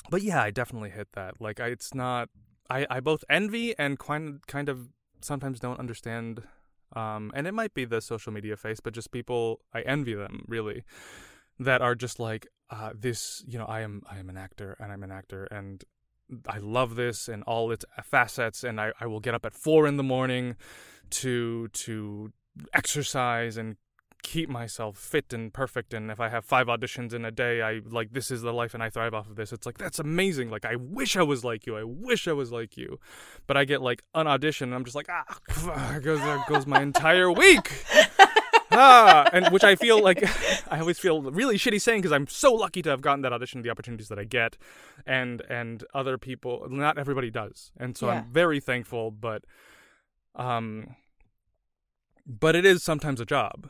but 0.10 0.22
yeah, 0.22 0.42
I 0.42 0.52
definitely 0.52 0.92
hit 0.92 1.10
that. 1.14 1.42
Like, 1.42 1.60
I, 1.60 1.68
it's 1.68 1.94
not. 1.94 2.30
I 2.70 2.86
I 2.90 3.00
both 3.00 3.24
envy 3.30 3.78
and 3.78 3.98
kind 3.98 4.40
kind 4.48 4.70
of 4.70 4.90
sometimes 5.22 5.60
don't 5.60 5.80
understand. 5.80 6.44
Um, 6.96 7.32
and 7.36 7.48
it 7.48 7.54
might 7.54 7.74
be 7.74 7.86
the 7.86 8.02
social 8.02 8.32
media 8.32 8.56
face, 8.56 8.80
but 8.80 8.94
just 8.94 9.12
people 9.12 9.62
I 9.74 9.82
envy 9.82 10.14
them 10.14 10.46
really 10.48 10.84
that 11.60 11.82
are 11.82 11.96
just 11.96 12.20
like 12.20 12.48
uh, 12.70 12.92
this. 12.96 13.44
You 13.48 13.60
know, 13.60 13.66
I 13.66 13.82
am 13.82 14.04
I 14.10 14.20
am 14.20 14.30
an 14.30 14.38
actor 14.38 14.78
and 14.80 14.92
I'm 14.92 15.04
an 15.04 15.12
actor 15.12 15.46
and 15.46 15.84
I 16.48 16.58
love 16.58 16.96
this 16.96 17.28
and 17.28 17.44
all 17.44 17.72
its 17.72 17.86
facets, 18.04 18.64
and 18.64 18.80
I, 18.82 18.92
I 19.00 19.08
will 19.08 19.20
get 19.20 19.34
up 19.34 19.46
at 19.46 19.54
four 19.54 19.88
in 19.88 19.98
the 19.98 20.04
morning 20.04 20.56
to 21.10 21.68
to 21.70 22.32
exercise 22.74 23.58
and 23.58 23.78
keep 24.24 24.50
myself 24.50 24.98
fit 24.98 25.32
and 25.32 25.54
perfect 25.54 25.94
and 25.94 26.12
if 26.12 26.20
i 26.20 26.28
have 26.28 26.44
five 26.44 26.68
auditions 26.68 27.14
in 27.14 27.24
a 27.24 27.32
day 27.32 27.62
i 27.62 27.80
like 27.90 28.12
this 28.12 28.30
is 28.30 28.42
the 28.42 28.52
life 28.52 28.74
and 28.74 28.84
i 28.84 28.90
thrive 28.90 29.14
off 29.14 29.30
of 29.30 29.36
this. 29.36 29.54
It's 29.54 29.66
like 29.66 29.78
that's 29.78 30.00
amazing. 30.00 30.50
Like 30.50 30.66
i 30.66 30.76
wish 30.76 31.16
i 31.16 31.22
was 31.24 31.44
like 31.46 31.66
you. 31.66 31.78
I 31.78 31.84
wish 31.84 32.28
i 32.28 32.34
was 32.34 32.52
like 32.52 32.76
you. 32.76 33.00
But 33.46 33.56
i 33.58 33.64
get 33.64 33.82
like 33.82 34.04
an 34.14 34.28
audition 34.28 34.70
and 34.70 34.76
i'm 34.76 34.84
just 34.84 34.96
like 34.96 35.08
ah 35.10 36.00
goes 36.04 36.20
there 36.20 36.44
goes 36.50 36.66
my 36.68 36.82
entire 36.82 37.32
week. 37.32 37.86
Ah, 38.70 39.28
and 39.32 39.48
which 39.48 39.64
I 39.64 39.76
feel 39.76 40.04
like 40.04 40.22
I 40.72 40.82
always 40.82 41.00
feel 41.00 41.22
really 41.22 41.58
shitty 41.58 41.82
saying 41.82 42.02
because 42.02 42.12
I'm 42.12 42.28
so 42.28 42.54
lucky 42.54 42.82
to 42.82 42.90
have 42.90 43.02
gotten 43.02 43.22
that 43.22 43.32
audition, 43.32 43.62
the 43.62 43.70
opportunities 43.70 44.10
that 44.10 44.20
I 44.20 44.26
get, 44.26 44.58
and 45.06 45.42
and 45.50 45.84
other 45.94 46.18
people, 46.18 46.68
not 46.70 46.98
everybody 47.00 47.32
does, 47.32 47.72
and 47.80 47.98
so 47.98 48.08
Yeah. 48.08 48.14
I'm 48.16 48.26
very 48.32 48.60
thankful. 48.60 49.10
But, 49.10 49.46
um, 50.36 50.96
but 52.26 52.56
it 52.58 52.66
is 52.66 52.84
sometimes 52.84 53.22
a 53.22 53.26
job, 53.26 53.70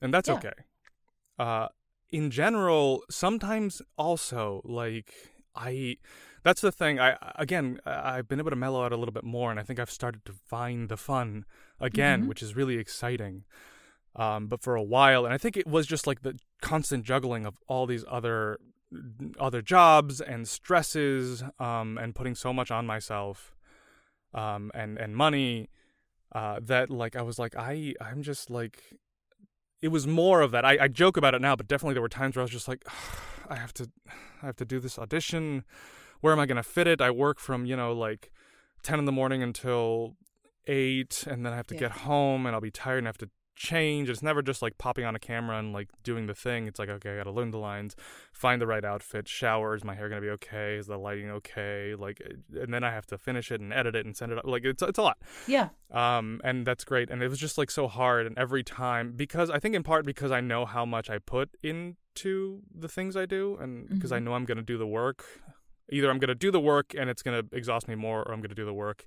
and 0.00 0.12
that's 0.14 0.28
Yeah. 0.28 0.34
okay. 0.36 0.52
Uh, 1.38 1.68
in 2.10 2.30
general, 2.30 3.04
sometimes 3.10 3.82
also 3.96 4.60
like 4.64 5.12
I. 5.54 5.96
That's 6.44 6.60
the 6.60 6.72
thing. 6.72 6.98
I 7.00 7.16
again, 7.36 7.80
I've 7.84 8.28
been 8.28 8.38
able 8.38 8.50
to 8.50 8.56
mellow 8.56 8.84
out 8.84 8.92
a 8.92 8.96
little 8.96 9.12
bit 9.12 9.24
more, 9.24 9.50
and 9.50 9.58
I 9.60 9.62
think 9.62 9.78
I've 9.78 9.90
started 9.90 10.24
to 10.26 10.32
find 10.32 10.88
the 10.88 10.96
fun 10.96 11.44
again, 11.80 12.24
Mhm. 12.24 12.28
which 12.28 12.42
is 12.42 12.56
really 12.56 12.76
exciting 12.78 13.44
um, 14.16 14.46
but 14.48 14.62
for 14.62 14.74
a 14.74 14.82
while 14.82 15.24
and 15.26 15.32
i 15.34 15.38
think 15.38 15.56
it 15.56 15.66
was 15.66 15.86
just 15.86 16.06
like 16.06 16.22
the 16.22 16.36
constant 16.62 17.04
juggling 17.04 17.44
of 17.46 17.56
all 17.68 17.86
these 17.86 18.04
other 18.08 18.58
other 19.38 19.60
jobs 19.62 20.20
and 20.20 20.48
stresses 20.48 21.44
um, 21.60 21.98
and 21.98 22.14
putting 22.14 22.34
so 22.34 22.52
much 22.52 22.70
on 22.70 22.86
myself 22.86 23.54
um, 24.34 24.70
and 24.74 24.98
and 24.98 25.14
money 25.14 25.68
uh, 26.32 26.58
that 26.62 26.88
like 26.90 27.14
i 27.16 27.22
was 27.22 27.38
like 27.38 27.54
i 27.56 27.94
i'm 28.00 28.22
just 28.22 28.50
like 28.50 28.82
it 29.80 29.88
was 29.88 30.06
more 30.06 30.40
of 30.40 30.50
that. 30.50 30.64
I, 30.64 30.84
I 30.84 30.88
joke 30.88 31.16
about 31.16 31.34
it 31.34 31.40
now 31.40 31.54
but 31.56 31.68
definitely 31.68 31.94
there 31.94 32.02
were 32.02 32.08
times 32.08 32.34
where 32.36 32.42
i 32.42 32.44
was 32.44 32.50
just 32.50 32.68
like 32.68 32.84
i 33.48 33.56
have 33.56 33.72
to 33.74 33.88
i 34.42 34.46
have 34.46 34.56
to 34.56 34.64
do 34.64 34.78
this 34.80 34.98
audition. 34.98 35.64
Where 36.20 36.32
am 36.32 36.40
i 36.40 36.46
going 36.46 36.56
to 36.56 36.62
fit 36.64 36.86
it? 36.88 37.00
I 37.00 37.10
work 37.10 37.38
from 37.38 37.64
you 37.66 37.76
know 37.76 37.92
like 37.92 38.30
10 38.82 38.98
in 38.98 39.04
the 39.04 39.12
morning 39.12 39.42
until 39.42 40.16
8 40.66 41.24
and 41.30 41.44
then 41.46 41.52
i 41.52 41.56
have 41.56 41.66
to 41.68 41.74
Yeah. 41.74 41.80
get 41.80 41.90
home 41.92 42.44
and 42.46 42.54
i'll 42.54 42.60
be 42.60 42.70
tired 42.70 42.98
and 42.98 43.06
have 43.06 43.18
to 43.18 43.30
change. 43.58 44.08
It's 44.08 44.22
never 44.22 44.40
just 44.40 44.62
like 44.62 44.78
popping 44.78 45.04
on 45.04 45.14
a 45.14 45.18
camera 45.18 45.58
and 45.58 45.72
like 45.72 45.88
doing 46.04 46.26
the 46.26 46.34
thing. 46.34 46.66
It's 46.68 46.78
like 46.78 46.88
okay 46.88 47.14
i 47.14 47.16
gotta 47.16 47.32
learn 47.32 47.50
the 47.50 47.58
lines 47.58 47.96
find 48.32 48.60
the 48.62 48.66
right 48.66 48.84
outfit 48.84 49.26
shower 49.26 49.74
is 49.74 49.82
my 49.84 49.94
hair 49.96 50.08
gonna 50.08 50.20
be 50.20 50.30
okay? 50.30 50.76
Is 50.76 50.86
the 50.86 50.96
lighting 50.96 51.28
okay? 51.38 51.94
Like 51.98 52.22
and 52.62 52.72
then 52.72 52.84
i 52.84 52.90
have 52.90 53.06
to 53.06 53.18
finish 53.18 53.50
it 53.50 53.60
and 53.60 53.72
edit 53.72 53.94
it 53.96 54.06
and 54.06 54.16
send 54.16 54.30
it 54.32 54.38
up. 54.38 54.44
Like 54.46 54.64
it's, 54.64 54.82
it's 54.82 54.98
a 54.98 55.02
lot. 55.02 55.18
Yeah. 55.46 55.68
um 55.90 56.40
and 56.44 56.64
that's 56.66 56.84
great. 56.84 57.10
And 57.10 57.22
it 57.22 57.28
was 57.28 57.38
just 57.40 57.58
like 57.58 57.70
so 57.70 57.88
hard. 57.88 58.26
And 58.26 58.38
every 58.38 58.62
time 58.62 59.12
because 59.16 59.50
i 59.50 59.58
think 59.58 59.74
in 59.74 59.82
part 59.82 60.06
because 60.06 60.30
i 60.30 60.40
know 60.40 60.64
how 60.64 60.84
much 60.86 61.10
i 61.10 61.18
put 61.18 61.48
into 61.62 62.62
the 62.74 62.88
things 62.88 63.16
i 63.16 63.26
do 63.26 63.56
and 63.60 63.88
because 63.88 64.12
i 64.12 64.18
Mhm. 64.18 64.24
know 64.24 64.34
i'm 64.34 64.46
to 64.56 64.62
do 64.62 64.78
the 64.78 64.86
work. 64.86 65.24
Either 65.90 66.10
i'm 66.10 66.20
to 66.28 66.34
do 66.46 66.50
the 66.50 66.60
work 66.60 66.94
and 66.98 67.08
it's 67.10 67.22
to 67.42 67.56
exhaust 67.56 67.88
me 67.88 67.94
more 67.94 68.20
or 68.22 68.32
i'm 68.32 68.42
to 68.42 68.54
do 68.62 68.64
the 68.64 68.74
work 68.74 69.06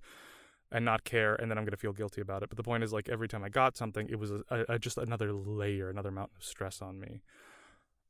and 0.72 0.85
not 0.85 1.03
care 1.03 1.35
and 1.35 1.49
then 1.52 1.57
i'm 1.57 1.64
going 1.65 1.72
to 1.72 1.77
feel 1.77 1.93
guilty 1.93 2.22
about 2.22 2.43
it. 2.43 2.49
But 2.49 2.57
the 2.57 2.64
point 2.64 2.84
is 2.84 2.93
like 2.93 3.10
every 3.10 3.27
time 3.27 3.43
i 3.43 3.49
got 3.49 3.76
something 3.77 4.07
it 4.10 4.19
was 4.19 4.31
a, 4.31 4.43
a, 4.69 4.80
just 4.80 4.98
another 4.98 5.34
layer 5.34 5.89
another 5.89 6.11
mountain 6.11 6.38
of 6.38 6.43
stress 6.45 6.81
on 6.81 6.99
me. 6.99 7.22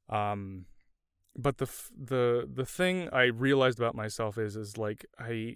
Um 0.09 0.65
but 1.37 1.57
the 1.57 1.65
f- 1.65 1.91
the 1.97 2.47
the 2.53 2.65
thing 2.65 3.07
i 3.13 3.23
realized 3.23 3.79
about 3.79 3.95
myself 3.95 4.37
is 4.37 4.55
is 4.55 4.77
like 4.77 5.05
i 5.17 5.55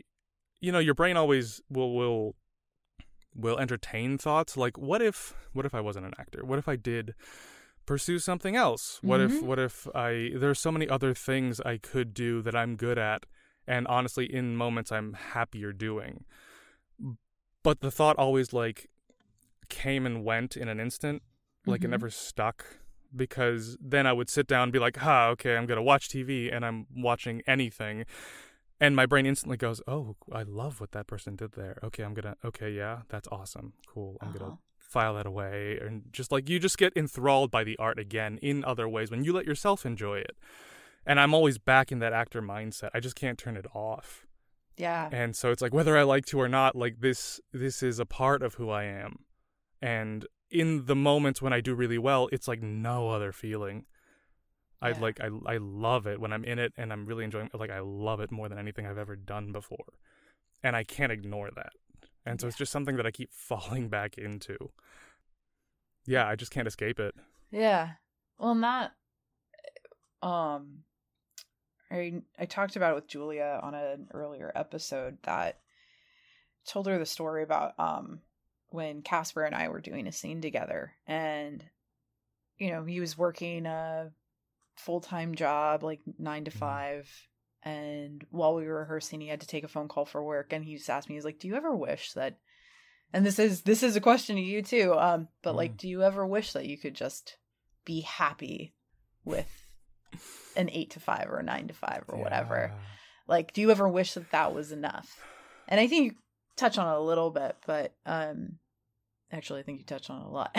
you 0.62 0.72
know 0.72 0.80
your 0.80 0.94
brain 0.94 1.18
always 1.18 1.62
will 1.70 1.94
will 1.94 2.36
will 3.36 3.60
entertain 3.60 4.18
thoughts 4.18 4.56
like 4.56 4.78
what 4.78 5.02
if 5.02 5.34
what 5.54 5.66
if 5.66 5.76
i 5.76 5.82
wasn't 5.82 6.06
an 6.06 6.14
actor? 6.18 6.46
What 6.46 6.58
if 6.60 6.68
i 6.70 6.76
did 6.78 7.14
pursue 7.86 8.18
something 8.20 8.56
else? 8.56 9.00
What 9.04 9.20
if 9.20 9.34
Mhm. 9.42 9.44
what 9.44 9.60
if 9.60 9.88
i 9.94 10.32
there's 10.36 10.60
so 10.60 10.72
many 10.72 10.88
other 10.88 11.14
things 11.14 11.60
i 11.62 11.78
could 11.78 12.14
do 12.14 12.42
that 12.42 12.56
i'm 12.56 12.78
good 12.78 12.98
at 12.98 13.26
and 13.68 13.86
honestly 13.88 14.26
in 14.34 14.56
moments 14.56 14.92
i'm 14.92 15.14
happier 15.14 15.74
doing 15.74 16.24
but 17.66 17.82
the 17.82 17.92
thought 17.92 18.16
always 18.18 18.54
like 18.54 18.80
came 19.70 20.06
and 20.06 20.24
went 20.24 20.56
in 20.56 20.68
an 20.68 20.80
instant. 20.80 21.22
Like 21.66 21.84
it 21.84 21.88
Mhm. 21.88 21.92
never 21.98 22.10
stuck 22.12 22.58
because 23.16 23.78
then 23.80 24.06
i 24.06 24.14
would 24.18 24.30
sit 24.30 24.46
down 24.46 24.64
and 24.64 24.72
be 24.74 24.80
like 24.80 24.98
ah 25.06 25.28
okay 25.34 25.56
i'm 25.58 25.66
gonna 25.66 25.82
watch 25.92 26.10
tv 26.10 26.54
and 26.54 26.66
i'm 26.66 26.86
watching 27.10 27.42
anything. 27.48 28.06
And 28.80 28.94
my 28.96 29.06
brain 29.06 29.26
instantly 29.26 29.58
goes 29.58 29.82
oh 29.88 30.16
i 30.32 30.44
love 30.44 30.80
what 30.82 30.92
that 30.92 31.08
person 31.08 31.36
did 31.36 31.54
there. 31.54 31.80
Okay 31.88 32.04
i'm 32.04 32.14
gonna 32.14 32.36
okay 32.50 32.72
yeah 32.72 32.96
that's 33.10 33.28
awesome. 33.32 33.74
Cool. 33.88 34.18
I'm 34.22 34.30
Uh-huh. 34.30 34.38
gonna 34.40 34.58
file 34.78 35.16
that 35.16 35.26
away. 35.26 35.80
And 35.84 36.04
just 36.12 36.32
like 36.32 36.48
you 36.50 36.60
just 36.60 36.78
get 36.78 36.92
enthralled 36.96 37.50
by 37.52 37.64
the 37.64 37.78
art 37.78 37.98
again 37.98 38.38
in 38.44 38.64
other 38.72 38.88
ways 38.96 39.10
when 39.12 39.24
you 39.26 39.32
let 39.34 39.46
yourself 39.52 39.86
enjoy 39.86 40.18
it. 40.30 40.36
And 41.08 41.20
i'm 41.22 41.34
always 41.34 41.58
back 41.58 41.92
in 41.94 42.00
that 42.00 42.14
actor 42.14 42.42
mindset. 42.42 42.90
I 42.94 43.00
just 43.00 43.16
can't 43.16 43.40
turn 43.40 43.56
it 43.58 43.66
off 43.74 44.26
Yeah. 44.78 45.10
and 45.12 45.36
so 45.36 45.52
it's 45.52 45.62
like 45.62 45.74
whether 45.74 45.98
i 45.98 46.04
like 46.04 46.26
to 46.26 46.40
or 46.40 46.50
not 46.50 46.76
like 46.76 47.00
this 47.00 47.40
this 47.54 47.82
is 47.82 47.98
a 48.00 48.06
part 48.06 48.42
of 48.44 48.56
who 48.56 48.70
i 48.70 48.84
am. 48.84 49.20
And 49.82 50.26
in 50.52 50.86
the 50.86 50.96
moments 50.96 51.42
when 51.42 51.54
i 51.54 51.62
do 51.62 51.74
really 51.74 51.98
well 51.98 52.30
it's 52.32 52.48
like 52.48 52.62
no 52.62 53.10
other 53.10 53.32
feeling. 53.32 53.86
I 54.82 54.92
like 54.92 55.20
I, 55.20 55.30
I 55.46 55.58
love 55.58 56.06
it 56.06 56.20
when 56.20 56.32
i'm 56.32 56.44
in 56.44 56.60
it 56.60 56.74
and 56.78 56.92
i'm 56.94 57.06
really 57.06 57.24
enjoying 57.24 57.50
like 57.54 57.72
i 57.72 57.80
love 57.80 58.20
it 58.20 58.32
more 58.32 58.48
than 58.50 58.60
anything 58.60 58.86
i've 58.86 58.98
ever 58.98 59.16
done 59.16 59.52
before. 59.52 59.94
And 60.64 60.76
i 60.76 60.84
can't 60.84 61.12
ignore 61.12 61.50
that. 61.56 61.74
And 62.26 62.40
so 62.42 62.48
it's 62.48 62.58
just 62.58 62.72
something 62.72 62.96
that 62.98 63.06
i 63.06 63.12
keep 63.12 63.32
falling 63.52 63.90
back 63.90 64.18
into. 64.18 64.58
Yeah 66.06 66.28
i 66.28 66.36
just 66.36 66.52
can't 66.52 66.68
escape 66.68 67.00
it. 67.00 67.16
Yeah. 67.52 67.92
Well, 68.38 68.56
not. 68.56 68.92
Um, 70.22 70.84
I 71.92 72.22
I 72.40 72.46
talked 72.46 72.76
about 72.76 72.92
it 72.92 72.96
with 72.96 73.08
Julia 73.08 73.60
on 73.62 73.74
an 73.74 74.08
earlier 74.14 74.52
episode 74.56 75.18
that 75.24 75.60
told 76.66 76.88
her 76.88 76.98
the 76.98 77.06
story 77.06 77.44
about 77.44 77.80
um 77.80 78.22
when 78.70 79.02
Casper 79.02 79.44
and 79.44 79.56
I 79.56 79.70
were 79.70 79.80
doing 79.80 80.08
a 80.08 80.12
scene 80.12 80.42
together, 80.42 80.94
and 81.08 81.64
you 82.58 82.72
know 82.72 82.84
he 82.84 83.00
was 83.00 83.18
working 83.18 83.66
a 83.66 84.12
full 84.76 85.00
time 85.02 85.36
job 85.36 85.84
like 85.84 86.02
nine 86.18 86.46
to 86.46 86.52
Mhm. 86.52 86.56
five. 86.56 87.28
And 87.64 88.24
while 88.30 88.54
we 88.54 88.68
were 88.68 88.82
rehearsing, 88.82 89.22
he 89.22 89.28
had 89.28 89.42
to 89.42 89.48
take 89.48 89.64
a 89.64 89.68
phone 89.68 89.88
call 89.88 90.06
for 90.06 90.24
work, 90.24 90.54
and 90.54 90.64
he 90.64 90.76
just 90.78 90.90
asked 90.90 91.10
me, 91.10 91.16
"He's 91.16 91.26
like, 91.26 91.40
do 91.40 91.48
you 91.48 91.56
ever 91.56 91.76
wish 91.76 92.14
that?" 92.14 92.38
And 93.14 93.26
this 93.26 93.40
is 93.40 93.62
this 93.64 93.82
is 93.82 93.96
a 93.96 94.02
question 94.02 94.36
to 94.36 94.42
you 94.42 94.62
too. 94.62 94.94
Um, 94.94 95.30
but 95.42 95.56
like, 95.56 95.74
Mm. 95.74 95.78
do 95.78 95.88
you 95.90 96.04
ever 96.04 96.26
wish 96.28 96.54
that 96.54 96.66
you 96.66 96.78
could 96.78 96.94
just 96.96 97.38
be 97.86 98.02
happy 98.02 98.74
with 99.24 99.65
an 100.56 100.70
eight 100.72 100.92
to 100.92 101.00
five 101.00 101.28
or 101.30 101.38
a 101.38 101.44
nine 101.44 101.68
to 101.68 101.74
five 101.74 102.04
or 102.08 102.18
whatever? 102.18 102.72
Like, 103.28 103.54
do 103.54 103.62
you 103.62 103.72
ever 103.72 103.88
wish 103.88 104.14
that 104.14 104.32
that 104.32 104.54
was 104.54 104.72
enough? 104.72 105.20
And 105.68 105.80
I 105.80 105.88
think 105.88 106.06
you 106.06 106.18
touch 106.56 106.78
on 106.78 106.88
it 106.88 106.98
a 106.98 107.02
little 107.02 107.32
bit, 107.32 107.56
but 107.66 107.94
um, 108.06 108.60
actually, 109.32 109.62
I 109.62 109.64
think 109.64 109.80
you 109.80 109.86
touch 109.86 110.10
on 110.10 110.22
it 110.22 110.28
a 110.28 110.30
lot. 110.30 110.56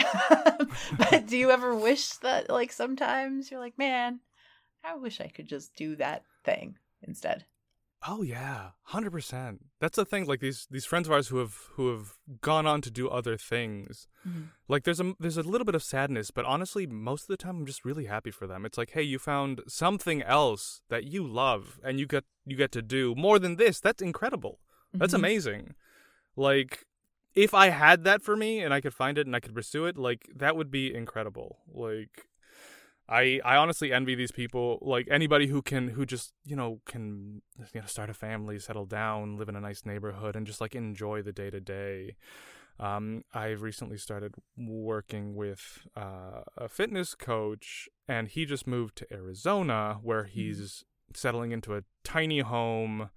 but 0.99 1.27
do 1.27 1.37
you 1.37 1.51
ever 1.51 1.75
wish 1.75 2.09
that, 2.19 2.51
like, 2.51 2.73
sometimes 2.73 3.51
you're 3.51 3.61
like, 3.61 3.79
man, 3.79 4.21
I 4.85 4.97
wish 4.97 5.21
I 5.21 5.29
could 5.29 5.47
just 5.47 5.75
do 5.77 5.97
that 5.97 6.25
thing 6.45 6.77
instead. 7.03 7.45
Oh 8.09 8.23
yeah, 8.23 8.71
hundred 8.85 9.11
percent. 9.13 9.65
That's 9.81 9.97
the 9.97 10.05
thing. 10.05 10.27
Like 10.27 10.41
these 10.41 10.67
these 10.71 10.85
friends 10.85 11.09
of 11.09 11.13
ours 11.13 11.29
who 11.29 11.39
have 11.39 11.57
who 11.73 11.91
have 11.91 12.15
gone 12.41 12.67
on 12.67 12.81
to 12.83 12.91
do 12.91 13.09
other 13.09 13.37
things. 13.37 14.07
Like 14.69 14.85
there's 14.85 15.01
a 15.01 15.15
there's 15.21 15.37
a 15.37 15.43
little 15.43 15.65
bit 15.65 15.75
of 15.75 15.83
sadness, 15.83 16.31
but 16.31 16.45
honestly, 16.45 16.87
most 16.87 17.23
of 17.23 17.29
the 17.29 17.37
time 17.37 17.57
I'm 17.59 17.67
just 17.67 17.85
really 17.85 18.07
happy 18.07 18.31
for 18.31 18.47
them. 18.47 18.65
It's 18.67 18.79
like, 18.79 18.91
hey, 18.91 19.03
you 19.03 19.19
found 19.19 19.63
something 19.69 20.23
else 20.23 20.83
that 20.89 21.05
you 21.05 21.27
love, 21.27 21.79
and 21.85 21.99
you 22.01 22.07
get 22.07 22.25
you 22.45 22.57
get 22.57 22.73
to 22.73 22.83
do 22.83 23.15
more 23.17 23.39
than 23.39 23.57
this. 23.57 23.81
That's 23.81 24.03
incredible. 24.03 24.61
That's 24.93 25.13
Mhm. 25.15 25.19
amazing. 25.19 25.75
Like 26.37 26.85
if 27.35 27.55
I 27.55 27.69
had 27.69 28.05
that 28.05 28.23
for 28.23 28.37
me 28.37 28.61
and 28.61 28.73
I 28.73 28.81
could 28.81 28.95
find 28.95 29.19
it 29.19 29.27
and 29.27 29.37
I 29.37 29.41
could 29.41 29.55
pursue 29.55 29.85
it, 29.85 29.97
like 29.97 30.27
that 30.35 30.57
would 30.57 30.71
be 30.71 30.95
incredible. 30.95 31.59
Like 31.69 32.27
I 33.09 33.41
I 33.45 33.57
honestly 33.57 33.93
envy 33.93 34.15
these 34.15 34.33
people, 34.33 34.79
like 34.83 35.07
anybody 35.11 35.47
who 35.47 35.63
can 35.63 35.89
who 35.89 36.05
just, 36.05 36.33
you 36.45 36.57
know, 36.57 36.81
can 36.87 37.43
you 37.73 37.81
know 37.81 37.87
start 37.87 38.11
a 38.11 38.15
family, 38.15 38.59
settle 38.59 38.87
down, 38.87 39.37
live 39.37 39.49
in 39.49 39.57
a 39.57 39.61
nice 39.61 39.85
neighborhood 39.85 40.37
and 40.37 40.47
just 40.47 40.61
like 40.61 40.75
enjoy 40.75 41.23
the 41.23 41.33
day 41.33 41.51
to 41.51 41.61
day. 41.61 42.17
Um, 42.79 43.23
I've 43.33 43.63
recently 43.63 43.97
started 43.97 44.35
working 44.57 45.35
with 45.35 45.87
uh, 45.97 46.43
a 46.59 46.69
fitness 46.69 47.15
coach, 47.15 47.89
and 48.07 48.29
he 48.29 48.45
just 48.45 48.67
moved 48.67 48.97
to 48.97 49.13
Arizona, 49.13 49.99
where 50.03 50.25
he's 50.25 50.85
settling 51.15 51.53
into 51.53 51.75
a 51.75 51.85
tiny 52.05 52.41
home 52.41 53.11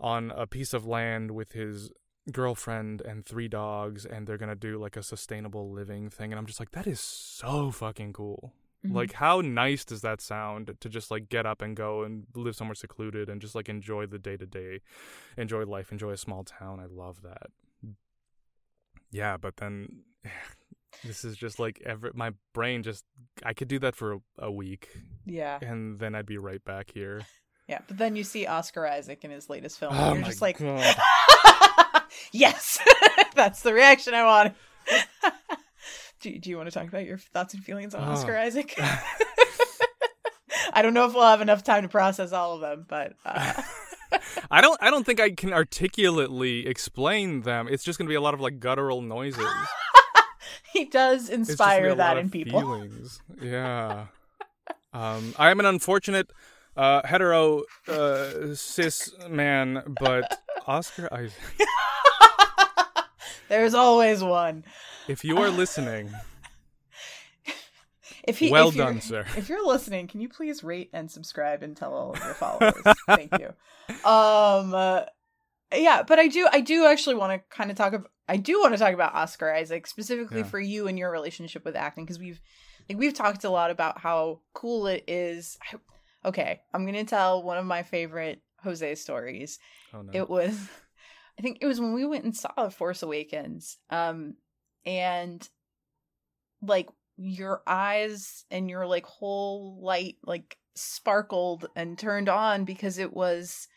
on 0.00 0.32
a 0.32 0.46
piece 0.46 0.72
of 0.72 0.86
land 0.86 1.30
with 1.30 1.52
his 1.52 1.90
girlfriend 2.32 3.00
and 3.00 3.24
three 3.24 3.48
dogs 3.48 4.04
and 4.04 4.26
they're 4.26 4.38
going 4.38 4.48
to 4.48 4.54
do 4.54 4.78
like 4.78 4.96
a 4.96 5.02
sustainable 5.02 5.70
living 5.72 6.08
thing 6.08 6.32
and 6.32 6.38
I'm 6.38 6.46
just 6.46 6.60
like 6.60 6.70
that 6.72 6.86
is 6.86 7.00
so 7.00 7.70
fucking 7.70 8.12
cool. 8.12 8.52
Mhm. 8.86 8.94
Like 8.94 9.12
how 9.12 9.40
nice 9.42 9.84
does 9.84 10.00
that 10.00 10.20
sound 10.22 10.74
to 10.80 10.88
just 10.88 11.10
like 11.10 11.28
get 11.28 11.44
up 11.44 11.60
and 11.60 11.76
go 11.76 12.02
and 12.02 12.26
live 12.34 12.56
somewhere 12.56 12.74
secluded 12.74 13.28
and 13.28 13.40
just 13.40 13.54
like 13.54 13.68
enjoy 13.68 14.06
the 14.06 14.18
day 14.18 14.36
to 14.38 14.46
day, 14.46 14.80
enjoy 15.36 15.64
life, 15.64 15.92
enjoy 15.92 16.12
a 16.12 16.16
small 16.16 16.44
town. 16.44 16.80
I 16.80 16.86
love 16.86 17.20
that. 17.22 17.50
Yeah, 19.10 19.36
but 19.36 19.56
then 19.58 20.04
this 21.04 21.24
is 21.24 21.36
just 21.36 21.58
like 21.58 21.80
every 21.84 22.10
my 22.14 22.32
brain 22.54 22.82
just 22.82 23.04
I 23.44 23.52
could 23.52 23.68
do 23.68 23.78
that 23.80 23.94
for 23.96 24.14
a, 24.14 24.18
a 24.38 24.50
week 24.50 24.88
yeah, 25.26 25.58
and 25.62 25.98
then 25.98 26.14
I'd 26.14 26.26
be 26.26 26.38
right 26.38 26.64
back 26.64 26.90
here. 26.92 27.20
yeah. 27.68 27.80
But 27.86 27.98
then 27.98 28.16
you 28.16 28.24
see 28.24 28.46
Oscar 28.46 28.86
Isaac 28.86 29.24
in 29.24 29.30
his 29.30 29.48
latest 29.50 29.78
film, 29.78 29.94
Oh 29.94 30.08
and 30.10 30.16
you're 30.20 30.26
just 30.26 30.40
like, 30.42 30.58
yes, 32.32 32.78
that's 33.34 33.62
the 33.62 33.72
reaction 33.74 34.14
I 34.14 34.24
want. 34.24 34.54
do, 36.20 36.38
do 36.38 36.50
you 36.50 36.56
want 36.56 36.68
to 36.68 36.78
talk 36.78 36.86
about 36.88 37.04
your 37.06 37.18
thoughts 37.18 37.54
and 37.54 37.62
feelings 37.64 37.94
on 37.94 38.06
Oh. 38.08 38.12
Oscar 38.12 38.36
Isaac? 38.36 38.74
I 40.72 40.82
don't 40.82 40.94
know 40.94 41.06
if 41.06 41.14
we'll 41.14 41.24
have 41.26 41.40
enough 41.40 41.64
time 41.64 41.82
to 41.82 41.88
process 41.88 42.32
all 42.32 42.54
of 42.54 42.60
them, 42.60 42.84
but 42.88 43.14
uh, 43.24 43.62
I 44.50 44.60
don't 44.60 44.78
I 44.82 44.90
don't 44.90 45.04
think 45.04 45.20
I 45.20 45.30
can 45.30 45.52
articulately 45.52 46.66
explain 46.66 47.42
them. 47.42 47.66
It's 47.68 47.82
just 47.84 47.98
going 47.98 48.06
to 48.06 48.10
be 48.10 48.14
a 48.14 48.20
lot 48.20 48.34
of 48.34 48.40
like 48.40 48.60
guttural 48.60 49.00
noises. 49.02 49.44
he 50.72 50.84
does 50.84 51.28
inspire 51.28 51.94
that 51.94 52.18
in 52.18 52.30
people. 52.30 52.60
Feelings. 52.60 53.20
Yeah. 53.40 54.06
um, 54.92 55.34
I 55.38 55.50
am 55.50 55.58
an 55.60 55.66
unfortunate 55.66 56.30
uh, 56.76 57.02
hetero 57.04 57.62
uh, 57.88 58.54
cis 58.54 59.12
man, 59.28 59.82
but 60.00 60.38
Oscar 60.66 61.08
Isaac, 61.12 61.34
There's 63.50 63.74
always 63.74 64.22
one. 64.24 64.64
if 65.08 65.24
you 65.24 65.36
are 65.38 65.50
listening, 65.50 66.10
If 68.24 68.38
he, 68.38 68.50
well 68.50 68.68
if 68.68 68.76
done, 68.76 69.00
sir. 69.00 69.24
If 69.36 69.48
you're 69.48 69.66
listening, 69.66 70.06
can 70.06 70.20
you 70.20 70.28
please 70.28 70.62
rate 70.62 70.90
and 70.92 71.10
subscribe 71.10 71.62
and 71.62 71.76
tell 71.76 71.94
all 71.94 72.12
of 72.12 72.18
your 72.22 72.34
followers? 72.34 72.74
Thank 73.06 73.32
you. 73.38 73.52
Um, 74.04 74.72
uh, 74.72 75.02
yeah, 75.74 76.04
but 76.04 76.20
I 76.20 76.28
do, 76.28 76.46
I 76.52 76.60
do 76.60 76.86
actually 76.86 77.16
want 77.16 77.32
to 77.32 77.56
kind 77.56 77.72
of 77.72 77.76
talk 77.76 77.92
about, 77.92 78.12
I 78.28 78.36
do 78.36 78.60
want 78.60 78.72
to 78.72 78.78
talk 78.78 78.94
about 78.94 79.16
Oscar 79.16 79.52
Isaac 79.52 79.88
specifically 79.88 80.40
Yeah. 80.42 80.46
for 80.46 80.60
you 80.60 80.86
and 80.86 80.96
your 80.96 81.10
relationship 81.10 81.64
with 81.64 81.74
acting 81.74 82.04
because 82.04 82.20
we've, 82.20 82.40
like, 82.88 82.98
we've 82.98 83.14
talked 83.14 83.42
a 83.42 83.50
lot 83.50 83.72
about 83.72 83.98
how 83.98 84.42
cool 84.52 84.86
it 84.86 85.02
is. 85.08 85.58
I, 85.72 86.28
okay, 86.28 86.60
I'm 86.72 86.86
gonna 86.86 87.02
tell 87.04 87.42
one 87.42 87.58
of 87.58 87.66
my 87.66 87.82
favorite 87.82 88.40
Jose 88.62 88.94
stories. 88.94 89.58
Oh 89.92 90.02
no. 90.02 90.10
It 90.14 90.30
was, 90.30 90.68
I 91.38 91.42
think 91.42 91.58
it 91.60 91.66
was 91.66 91.80
when 91.80 91.94
we 91.94 92.04
went 92.06 92.24
and 92.24 92.36
saw 92.36 92.68
Force 92.68 93.02
Awakens. 93.02 93.78
Um, 93.90 94.34
and 94.84 95.48
like 96.62 96.88
your 97.16 97.62
eyes 97.66 98.44
and 98.50 98.68
your 98.68 98.86
like 98.86 99.04
whole 99.04 99.78
light 99.82 100.16
like 100.24 100.56
sparkled 100.74 101.66
and 101.76 101.98
turned 101.98 102.28
on 102.28 102.64
because 102.64 102.98
it 102.98 103.12
was 103.12 103.68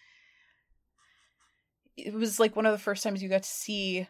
it 1.98 2.14
was 2.14 2.40
like 2.40 2.56
one 2.56 2.66
of 2.66 2.72
the 2.72 2.78
first 2.78 3.04
times 3.04 3.22
you 3.22 3.30
got 3.30 3.44
to 3.44 3.50
see 3.50 4.08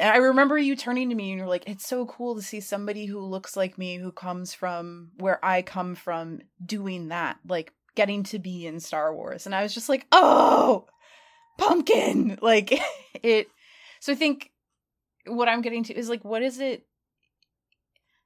I 0.00 0.16
remember 0.16 0.56
you 0.56 0.76
turning 0.76 1.10
to 1.10 1.14
me 1.14 1.30
and 1.30 1.38
you're 1.38 1.46
like, 1.46 1.68
it's 1.68 1.86
so 1.86 2.06
cool 2.06 2.34
to 2.34 2.42
see 2.42 2.60
somebody 2.60 3.04
who 3.04 3.20
looks 3.20 3.54
like 3.54 3.76
me, 3.76 3.96
who 3.96 4.10
comes 4.10 4.54
from 4.54 5.10
where 5.18 5.44
I 5.44 5.60
come 5.60 5.94
from, 5.94 6.40
doing 6.64 7.08
that, 7.08 7.38
like 7.46 7.74
getting 7.94 8.22
to 8.24 8.38
be 8.38 8.66
in 8.66 8.80
Star 8.80 9.14
Wars. 9.14 9.44
And 9.44 9.54
I 9.54 9.62
was 9.62 9.74
just 9.74 9.90
like, 9.90 10.06
oh, 10.10 10.86
pumpkin. 11.58 12.38
Like 12.42 12.72
it. 13.22 13.48
So 14.00 14.12
I 14.12 14.16
think 14.16 14.50
what 15.26 15.48
I'm 15.48 15.60
getting 15.60 15.84
to 15.84 15.94
is 15.94 16.08
like, 16.08 16.24
what 16.24 16.42
is 16.42 16.60
it? 16.60 16.86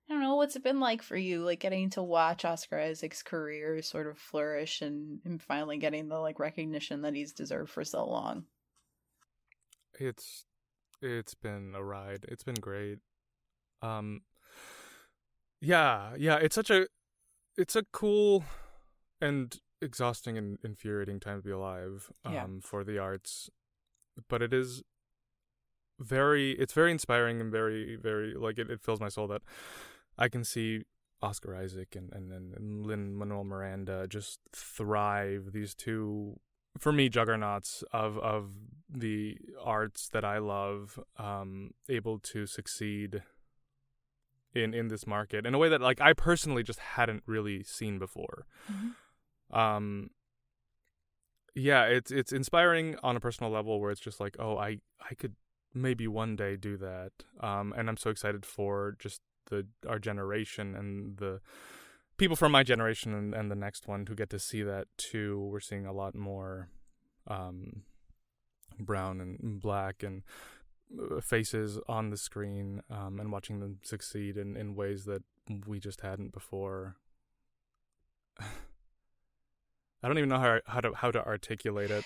I 0.08 0.14
don't 0.14 0.22
know. 0.22 0.36
What's 0.36 0.56
it 0.56 0.62
been 0.62 0.80
like 0.80 1.02
for 1.02 1.16
you, 1.16 1.42
like 1.42 1.60
getting 1.60 1.90
to 1.90 2.02
watch 2.02 2.44
Oscar 2.44 2.78
Isaac's 2.78 3.22
career 3.22 3.80
sort 3.82 4.06
of 4.06 4.18
flourish 4.18 4.82
and 4.82 5.20
him 5.24 5.38
finally 5.38 5.78
getting 5.78 6.08
the 6.08 6.18
like 6.18 6.38
recognition 6.38 7.02
that 7.02 7.14
he's 7.14 7.32
deserved 7.32 7.70
for 7.70 7.84
so 7.84 8.06
long? 8.06 8.44
it's 9.98 10.44
it's 11.00 11.34
been 11.34 11.72
a 11.74 11.82
ride. 11.82 12.24
It's 12.28 12.44
been 12.44 12.60
great. 12.60 12.98
Um 13.80 14.22
yeah, 15.60 16.10
yeah, 16.18 16.36
it's 16.36 16.54
such 16.54 16.70
a 16.70 16.86
it's 17.56 17.76
a 17.76 17.84
cool 17.92 18.44
and 19.20 19.56
exhausting 19.82 20.38
and 20.38 20.58
infuriating 20.64 21.20
time 21.20 21.38
to 21.40 21.44
be 21.44 21.50
alive 21.50 22.10
um 22.24 22.32
Yeah. 22.34 22.46
for 22.60 22.84
the 22.84 22.98
arts. 22.98 23.50
But 24.28 24.42
it 24.42 24.52
is 24.52 24.82
very 25.98 26.52
it's 26.52 26.72
very 26.72 26.90
inspiring 26.90 27.40
and 27.40 27.50
very 27.52 27.96
very 27.96 28.34
like 28.34 28.58
it, 28.58 28.70
it 28.70 28.80
fills 28.80 29.00
my 29.00 29.08
soul 29.08 29.26
that 29.28 29.42
I 30.18 30.28
can 30.28 30.44
see 30.44 30.82
Oscar 31.22 31.54
Isaac 31.54 31.94
and 31.96 32.12
and, 32.12 32.32
and 32.32 32.86
Lin 32.86 33.14
Manuel 33.14 33.44
Miranda 33.44 34.06
just 34.08 34.40
thrive. 34.54 35.52
These 35.52 35.74
two 35.74 36.40
for 36.78 36.92
me 36.92 37.08
juggernauts 37.08 37.84
of 37.92 38.18
of 38.18 38.52
the 38.88 39.38
arts 39.62 40.08
that 40.08 40.24
I 40.24 40.38
love 40.38 40.98
um 41.18 41.72
able 41.88 42.18
to 42.18 42.46
succeed 42.46 43.22
in 44.54 44.74
in 44.74 44.88
this 44.88 45.06
market 45.06 45.46
in 45.46 45.54
a 45.54 45.58
way 45.58 45.68
that 45.68 45.80
like 45.80 46.00
I 46.00 46.12
personally 46.12 46.62
just 46.62 46.78
hadn't 46.80 47.22
really 47.26 47.62
seen 47.62 47.98
before. 47.98 48.46
Um 49.52 50.10
yeah, 51.54 51.84
it's 51.84 52.10
it's 52.10 52.32
inspiring 52.32 52.96
on 53.02 53.16
a 53.16 53.20
personal 53.20 53.52
level 53.52 53.80
where 53.80 53.90
it's 53.90 54.00
just 54.00 54.20
like, 54.20 54.36
oh, 54.38 54.56
I 54.56 54.78
I 55.00 55.14
could 55.14 55.34
maybe 55.74 56.06
one 56.06 56.36
day 56.36 56.56
do 56.56 56.76
that. 56.78 57.12
Um 57.40 57.74
and 57.76 57.88
I'm 57.88 57.96
so 57.96 58.10
excited 58.10 58.46
for 58.46 58.96
just 58.98 59.20
the 59.46 59.66
our 59.88 59.98
generation 59.98 60.74
and 60.74 61.16
the 61.18 61.40
people 62.16 62.36
from 62.36 62.52
my 62.52 62.62
generation 62.62 63.14
and, 63.14 63.34
and 63.34 63.50
the 63.50 63.56
next 63.56 63.88
one 63.88 64.06
who 64.06 64.14
get 64.14 64.30
to 64.30 64.38
see 64.38 64.62
that 64.62 64.86
too. 64.96 65.48
We're 65.50 65.60
seeing 65.60 65.86
a 65.86 65.92
lot 65.92 66.14
more 66.14 66.68
um, 67.26 67.82
brown 68.78 69.20
and 69.20 69.60
black 69.60 70.02
and 70.02 70.22
uh, 71.00 71.20
faces 71.20 71.78
on 71.88 72.10
the 72.10 72.16
screen 72.16 72.82
um, 72.90 73.18
and 73.18 73.32
watching 73.32 73.60
them 73.60 73.78
succeed 73.82 74.36
in, 74.36 74.56
in 74.56 74.74
ways 74.74 75.04
that 75.06 75.22
we 75.66 75.80
just 75.80 76.02
hadn't 76.02 76.32
before. 76.32 76.96
I 80.02 80.08
don't 80.08 80.18
even 80.18 80.28
know 80.28 80.38
how 80.38 80.60
how 80.66 80.80
to 80.80 80.92
how 80.94 81.10
to 81.10 81.24
articulate 81.24 81.90
it. 81.90 82.04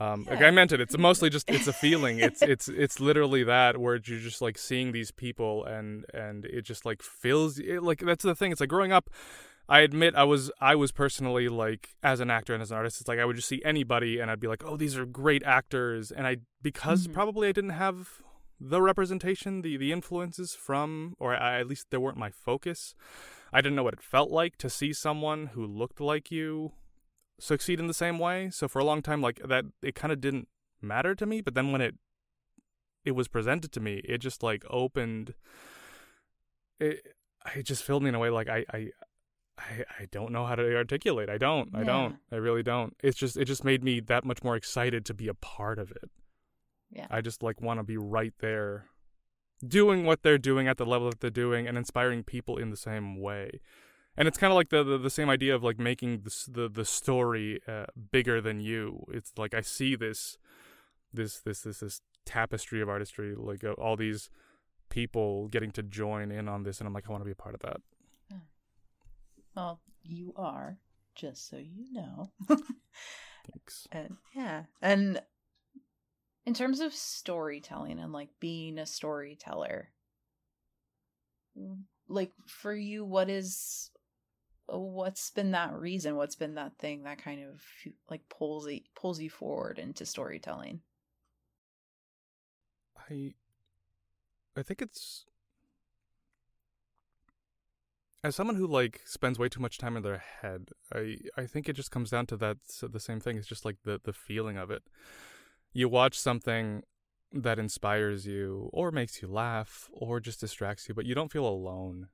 Um, 0.00 0.26
like 0.28 0.42
I 0.42 0.50
meant 0.50 0.72
it. 0.72 0.80
It's 0.80 0.98
mostly 0.98 1.30
just 1.30 1.48
it's 1.50 1.68
a 1.68 1.72
feeling. 1.72 2.18
It's 2.18 2.42
it's 2.52 2.68
it's 2.68 2.98
literally 3.00 3.44
that 3.44 3.78
where 3.78 3.94
you're 4.04 4.18
just 4.18 4.42
like 4.42 4.58
seeing 4.58 4.92
these 4.92 5.10
people 5.10 5.64
and 5.64 6.04
and 6.12 6.44
it 6.44 6.62
just 6.62 6.84
like 6.84 7.02
fills 7.02 7.58
it, 7.58 7.82
like 7.82 8.00
that's 8.00 8.24
the 8.24 8.34
thing. 8.34 8.52
It's 8.52 8.60
like 8.60 8.68
growing 8.70 8.92
up. 8.92 9.10
I 9.68 9.80
admit 9.80 10.14
I 10.16 10.24
was 10.24 10.50
I 10.60 10.74
was 10.74 10.90
personally 10.92 11.48
like 11.48 11.90
as 12.02 12.20
an 12.20 12.30
actor 12.30 12.52
and 12.52 12.62
as 12.62 12.70
an 12.70 12.76
artist. 12.78 13.00
It's 13.00 13.08
like 13.08 13.20
I 13.20 13.24
would 13.24 13.36
just 13.36 13.48
see 13.48 13.62
anybody 13.64 14.18
and 14.18 14.30
I'd 14.30 14.40
be 14.40 14.48
like, 14.48 14.64
oh, 14.64 14.76
these 14.76 14.96
are 14.96 15.06
great 15.06 15.42
actors, 15.44 16.10
and 16.10 16.26
I 16.26 16.38
because 16.60 17.06
Mhm. 17.06 17.12
probably 17.12 17.48
I 17.48 17.52
didn't 17.52 17.70
have 17.70 18.22
the 18.60 18.82
representation, 18.82 19.62
the 19.62 19.76
the 19.76 19.92
influences 19.92 20.54
from, 20.54 21.14
or 21.18 21.34
I, 21.34 21.60
at 21.60 21.68
least 21.68 21.86
they 21.90 21.96
weren't 21.98 22.18
my 22.18 22.30
focus. 22.30 22.94
I 23.52 23.60
didn't 23.60 23.76
know 23.76 23.84
what 23.84 23.94
it 23.94 24.02
felt 24.02 24.30
like 24.30 24.56
to 24.58 24.68
see 24.70 24.92
someone 24.92 25.48
who 25.54 25.64
looked 25.64 26.00
like 26.00 26.30
you 26.30 26.72
succeed 27.38 27.80
in 27.80 27.86
the 27.86 27.94
same 27.94 28.18
way. 28.18 28.50
So 28.50 28.68
for 28.68 28.78
a 28.78 28.84
long 28.84 29.02
time, 29.02 29.20
like 29.20 29.40
that, 29.46 29.64
it 29.82 29.94
kind 29.94 30.12
of 30.12 30.20
didn't 30.20 30.48
matter 30.80 31.14
to 31.14 31.26
me. 31.26 31.40
But 31.40 31.54
then 31.54 31.72
when 31.72 31.80
it 31.80 31.94
it 33.04 33.12
was 33.12 33.28
presented 33.28 33.72
to 33.72 33.80
me, 33.80 34.00
it 34.04 34.18
just 34.18 34.42
like 34.42 34.64
opened. 34.70 35.34
It 36.80 37.14
it 37.56 37.64
just 37.64 37.82
filled 37.82 38.02
me 38.02 38.08
in 38.10 38.14
a 38.14 38.18
way 38.18 38.30
like 38.30 38.48
I 38.48 38.64
I. 38.72 38.90
I, 39.58 39.84
I 40.00 40.06
don't 40.10 40.32
know 40.32 40.46
how 40.46 40.54
to 40.54 40.74
articulate. 40.74 41.28
I 41.28 41.36
don't. 41.36 41.74
I 41.74 41.80
Yeah. 41.80 41.84
don't. 41.84 42.16
I 42.32 42.36
really 42.36 42.62
don't. 42.62 42.96
It's 43.02 43.18
just 43.18 43.36
it 43.36 43.44
just 43.44 43.64
made 43.64 43.84
me 43.84 44.00
that 44.00 44.24
much 44.24 44.42
more 44.42 44.56
excited 44.56 45.04
to 45.04 45.14
be 45.14 45.28
a 45.28 45.34
part 45.34 45.78
of 45.78 45.90
it. 45.90 46.10
Yeah. 46.90 47.06
I 47.10 47.20
just 47.20 47.42
like 47.42 47.60
want 47.60 47.78
to 47.78 47.84
be 47.84 47.98
right 47.98 48.32
there 48.40 48.86
doing 49.64 50.04
what 50.06 50.22
they're 50.22 50.38
doing 50.38 50.68
at 50.68 50.78
the 50.78 50.86
level 50.86 51.10
that 51.10 51.20
they're 51.20 51.30
doing 51.30 51.68
and 51.68 51.76
inspiring 51.76 52.24
people 52.24 52.56
in 52.56 52.70
the 52.70 52.78
same 52.78 53.20
way. 53.20 53.60
And 54.16 54.28
it's 54.28 54.36
kind 54.36 54.52
of 54.52 54.56
like 54.56 54.68
the, 54.68 54.84
the 54.84 54.98
the 54.98 55.10
same 55.10 55.30
idea 55.30 55.54
of 55.54 55.62
like 55.62 55.78
making 55.78 56.22
the 56.22 56.44
the 56.48 56.68
the 56.68 56.84
story 56.84 57.60
uh, 57.66 57.86
bigger 58.10 58.40
than 58.40 58.60
you. 58.60 59.06
It's 59.12 59.32
like 59.36 59.54
I 59.54 59.62
see 59.62 59.96
this 59.96 60.36
this 61.12 61.38
this 61.40 61.62
this 61.62 61.80
this 61.80 62.00
tapestry 62.24 62.80
of 62.80 62.88
artistry 62.88 63.34
like 63.36 63.64
uh, 63.64 63.72
all 63.72 63.96
these 63.96 64.30
people 64.90 65.48
getting 65.48 65.70
to 65.72 65.82
join 65.82 66.30
in 66.30 66.48
on 66.48 66.62
this 66.62 66.78
and 66.78 66.86
I'm 66.86 66.92
like 66.92 67.08
I 67.08 67.10
want 67.10 67.22
to 67.22 67.26
be 67.26 67.32
a 67.32 67.34
part 67.34 67.54
of 67.54 67.60
that. 67.62 67.80
Well, 69.54 69.80
you 70.02 70.32
are, 70.36 70.78
just 71.14 71.48
so 71.48 71.56
you 71.58 71.92
know. 71.92 72.30
Thanks. 72.48 73.86
And 73.92 74.16
yeah. 74.34 74.64
And 74.80 75.20
in 76.46 76.54
terms 76.54 76.80
of 76.80 76.94
storytelling 76.94 77.98
and 77.98 78.12
like 78.12 78.30
being 78.40 78.78
a 78.78 78.86
storyteller, 78.86 79.90
like 82.08 82.32
for 82.46 82.74
you, 82.74 83.04
what 83.04 83.28
is 83.28 83.90
what's 84.78 85.30
been 85.30 85.52
that 85.52 85.74
reason? 85.74 86.16
What's 86.16 86.36
been 86.36 86.54
that 86.54 86.78
thing 86.78 87.04
that 87.04 87.22
kind 87.22 87.44
of 87.44 87.62
like 88.10 88.28
pulls 88.28 88.68
you, 88.68 88.80
pulls 88.94 89.20
you 89.20 89.30
forward 89.30 89.78
into 89.78 90.06
storytelling? 90.06 90.80
I 93.10 93.34
I 94.56 94.62
think 94.62 94.82
it's 94.82 95.24
as 98.24 98.36
someone 98.36 98.56
who 98.56 98.66
like 98.66 99.00
spends 99.04 99.38
way 99.38 99.48
too 99.48 99.60
much 99.60 99.78
time 99.78 99.96
in 99.96 100.02
their 100.02 100.22
head, 100.42 100.70
I 100.94 101.18
I 101.36 101.46
think 101.46 101.68
it 101.68 101.74
just 101.74 101.90
comes 101.90 102.10
down 102.10 102.26
to 102.26 102.36
that 102.36 102.58
the 102.82 103.00
same 103.00 103.20
thing. 103.20 103.36
It's 103.36 103.48
just 103.48 103.64
like 103.64 103.76
the 103.84 104.00
the 104.02 104.12
feeling 104.12 104.56
of 104.56 104.70
it. 104.70 104.82
You 105.72 105.88
watch 105.88 106.18
something 106.18 106.82
that 107.32 107.58
inspires 107.58 108.26
you 108.26 108.68
or 108.72 108.90
makes 108.90 109.22
you 109.22 109.28
laugh 109.28 109.88
or 109.92 110.20
just 110.20 110.40
distracts 110.40 110.88
you, 110.88 110.94
but 110.94 111.06
you 111.06 111.14
don't 111.14 111.32
feel 111.32 111.46
alone. 111.46 112.08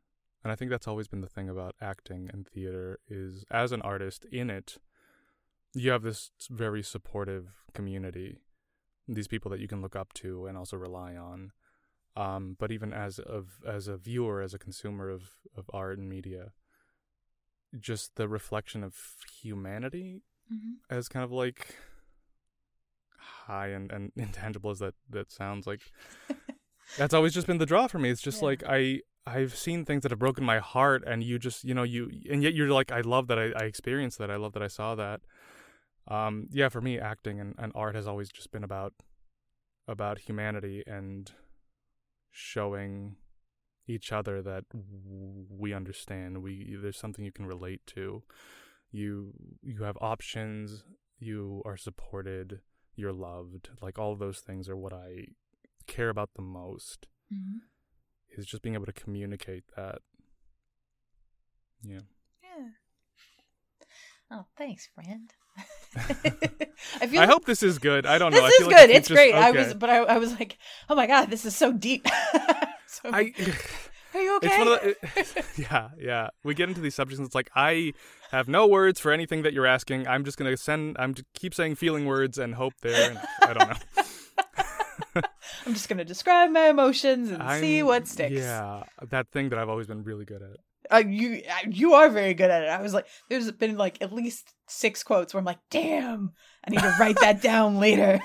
And 0.44 0.52
I 0.52 0.56
think 0.56 0.70
that's 0.70 0.86
always 0.88 1.08
been 1.08 1.20
the 1.20 1.28
thing 1.28 1.48
about 1.48 1.74
acting 1.80 2.30
and 2.32 2.46
theater 2.46 2.98
is 3.08 3.44
as 3.50 3.72
an 3.72 3.82
artist 3.82 4.24
in 4.30 4.50
it, 4.50 4.78
you 5.74 5.90
have 5.90 6.02
this 6.02 6.30
very 6.48 6.82
supportive 6.82 7.48
community. 7.74 8.38
These 9.08 9.28
people 9.28 9.50
that 9.50 9.60
you 9.60 9.68
can 9.68 9.82
look 9.82 9.96
up 9.96 10.12
to 10.14 10.46
and 10.46 10.56
also 10.56 10.76
rely 10.76 11.16
on. 11.16 11.52
Um, 12.16 12.56
but 12.58 12.70
even 12.72 12.92
as 12.92 13.18
of 13.18 13.58
as 13.66 13.88
a 13.88 13.96
viewer, 13.96 14.40
as 14.42 14.54
a 14.54 14.58
consumer 14.58 15.08
of, 15.10 15.30
of 15.56 15.70
art 15.72 15.98
and 15.98 16.08
media, 16.08 16.52
just 17.78 18.16
the 18.16 18.28
reflection 18.28 18.82
of 18.84 18.94
humanity 19.40 20.22
Mm-hmm. 20.50 20.96
as 20.96 21.10
kind 21.10 21.24
of 21.24 21.30
like 21.30 21.74
high 23.18 23.68
and, 23.68 23.90
and 23.92 24.12
intangible 24.16 24.70
as 24.70 24.78
that, 24.78 24.94
that 25.10 25.30
sounds 25.30 25.66
like 25.66 25.92
that's 26.96 27.12
always 27.12 27.34
just 27.34 27.46
been 27.46 27.58
the 27.58 27.66
draw 27.66 27.86
for 27.86 27.98
me. 27.98 28.08
It's 28.10 28.22
just 28.22 28.40
Yeah. 28.40 28.46
like 28.46 28.62
I 28.66 29.00
I've 29.34 29.56
seen 29.56 29.84
things 29.84 30.02
that 30.02 30.12
have 30.12 30.18
broken 30.18 30.44
my 30.44 30.58
heart 30.58 31.02
and 31.06 31.22
you 31.22 31.38
just 31.38 31.64
you 31.64 31.74
know 31.74 31.82
you 31.82 32.10
and 32.30 32.42
yet 32.42 32.54
you're 32.54 32.68
like 32.68 32.90
I 32.90 33.00
love 33.00 33.26
that 33.28 33.38
I, 33.38 33.52
I 33.56 33.64
experienced 33.64 34.18
that. 34.18 34.30
I 34.30 34.36
love 34.36 34.52
that 34.54 34.62
I 34.62 34.68
saw 34.68 34.94
that. 34.94 35.20
Um 36.08 36.48
yeah, 36.50 36.68
for 36.68 36.80
me 36.80 36.98
acting 36.98 37.40
and, 37.40 37.54
and 37.58 37.72
art 37.74 37.94
has 37.94 38.06
always 38.06 38.30
just 38.30 38.50
been 38.50 38.64
about 38.64 38.94
about 39.86 40.20
humanity 40.20 40.82
and 40.86 41.30
showing 42.30 43.16
each 43.86 44.12
other 44.12 44.42
that 44.42 44.64
we 44.72 45.72
understand. 45.72 46.42
We 46.42 46.76
there's 46.80 46.98
something 46.98 47.24
you 47.24 47.32
can 47.32 47.46
relate 47.46 47.82
to. 47.88 48.22
You 48.90 49.32
you 49.62 49.82
have 49.82 49.98
options, 50.00 50.84
you 51.18 51.62
are 51.64 51.76
supported, 51.76 52.60
you're 52.96 53.12
loved. 53.12 53.70
Like 53.82 53.98
all 53.98 54.16
those 54.16 54.40
things 54.40 54.68
are 54.68 54.76
what 54.76 54.92
I 54.92 55.28
care 55.86 56.10
about 56.10 56.30
the 56.34 56.42
most 56.42 57.06
Mm-hmm. 57.32 57.58
Is 58.38 58.46
just 58.46 58.62
being 58.62 58.74
able 58.74 58.86
to 58.86 58.92
communicate 58.92 59.64
that. 59.76 59.98
Yeah. 61.82 62.00
Yeah. 62.42 62.68
Oh, 64.30 64.46
thanks, 64.56 64.88
friend. 64.94 65.32
I 67.00 67.06
feel 67.06 67.20
I 67.20 67.24
like 67.24 67.28
hope 67.30 67.44
this 67.44 67.62
is 67.62 67.78
good. 67.78 68.06
I 68.06 68.18
don't 68.18 68.32
know. 68.32 68.40
this 68.40 68.60
is 68.60 68.66
good. 68.66 68.74
like 68.74 68.90
it's 68.90 69.08
just- 69.08 69.16
great. 69.16 69.34
I 69.34 69.50
was, 69.50 69.74
but 69.74 69.90
I, 69.90 69.98
I 69.98 70.18
was 70.18 70.38
like, 70.38 70.58
oh 70.88 70.94
my 70.94 71.06
god, 71.06 71.30
this 71.30 71.44
is 71.44 71.56
so 71.56 71.72
deep. 71.72 72.06
so, 72.86 73.10
I 73.12 73.32
are 74.14 74.20
you 74.20 74.36
okay? 74.36 74.48
It's 74.48 74.58
one 74.58 74.68
of 74.68 74.80
the, 74.80 75.44
yeah, 75.62 75.88
yeah. 75.98 76.28
We 76.42 76.54
get 76.54 76.68
into 76.68 76.80
these 76.80 76.94
subjects, 76.94 77.18
and 77.18 77.26
it's 77.26 77.34
like 77.34 77.50
I 77.54 77.92
have 78.30 78.48
no 78.48 78.66
words 78.66 79.00
for 79.00 79.12
anything 79.12 79.42
that 79.42 79.52
you're 79.52 79.66
asking. 79.66 80.08
I'm 80.08 80.24
just 80.24 80.38
gonna 80.38 80.56
send. 80.56 80.96
I'm 80.98 81.14
just 81.14 81.26
keep 81.34 81.54
saying 81.54 81.74
feeling 81.74 82.06
words 82.06 82.38
and 82.38 82.54
hope 82.54 82.74
there. 82.80 83.10
And 83.10 83.20
I 83.42 83.52
don't 83.52 83.68
know. 83.68 84.04
I'm 85.66 85.74
just 85.74 85.88
gonna 85.88 86.04
describe 86.04 86.50
my 86.50 86.68
emotions 86.68 87.30
and 87.30 87.42
see 87.60 87.78
I'm- 87.78 87.86
what 87.86 88.06
sticks. 88.08 88.34
Yeah, 88.34 88.82
that 89.10 89.28
thing 89.32 89.48
that 89.50 89.58
I've 89.58 89.68
always 89.68 89.86
been 89.86 90.04
really 90.04 90.24
good 90.24 90.42
at. 90.42 90.56
Uh, 90.90 91.02
you 91.06 91.42
uh, 91.48 91.68
you 91.68 91.94
are 91.94 92.08
very 92.08 92.32
good 92.34 92.50
at 92.50 92.62
it. 92.62 92.68
I 92.68 92.80
was 92.80 92.94
like, 92.94 93.06
there's 93.28 93.50
been 93.52 93.76
like 93.76 94.00
at 94.00 94.12
least 94.12 94.54
six 94.68 95.02
quotes 95.02 95.34
where 95.34 95.38
I'm 95.38 95.44
like, 95.44 95.58
damn, 95.70 96.32
I 96.66 96.70
need 96.70 96.80
to 96.80 96.96
write 96.98 97.20
that 97.20 97.42
down 97.42 97.78
later. 97.80 98.20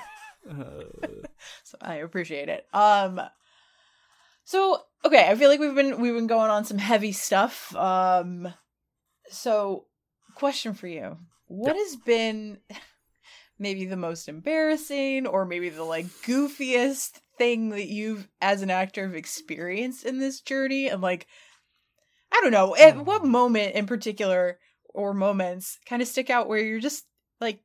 Uh, 0.49 0.83
So 1.63 1.77
I 1.81 1.95
appreciate 1.95 2.47
it. 2.47 2.65
Um, 2.73 3.19
so 4.45 4.79
okay, 5.03 5.27
I 5.29 5.35
feel 5.35 5.49
like 5.49 5.59
we've 5.59 5.75
been 5.75 5.99
we've 6.01 6.13
been 6.13 6.27
going 6.27 6.51
on 6.51 6.63
some 6.65 6.77
heavy 6.77 7.11
stuff. 7.11 7.75
Um, 7.75 8.53
so 9.29 9.85
question 10.35 10.73
for 10.73 10.87
you: 10.87 11.17
What 11.47 11.75
has 11.75 11.95
been 11.97 12.59
maybe 13.64 13.85
the 13.85 13.98
most 13.98 14.30
embarrassing, 14.30 15.26
or 15.26 15.45
maybe 15.45 15.69
the 15.69 15.84
like 15.84 16.06
goofiest 16.06 17.14
thing 17.40 17.69
that 17.69 17.88
you've, 17.88 18.27
as 18.40 18.61
an 18.61 18.69
actor, 18.69 19.07
have 19.07 19.15
experienced 19.15 20.06
in 20.06 20.19
this 20.19 20.41
journey? 20.41 20.88
And 20.88 21.02
like, 21.02 21.26
I 22.31 22.40
don't 22.44 22.52
know, 22.52 22.76
at 22.76 23.03
what 23.03 23.23
mm. 23.23 23.30
moment 23.30 23.73
in 23.73 23.88
particular 23.88 24.60
or 24.94 25.15
moments 25.15 25.80
kind 25.88 26.03
of 26.03 26.07
stick 26.07 26.30
out 26.30 26.48
where 26.48 26.60
you're 26.60 26.80
just 26.80 27.03
like, 27.41 27.60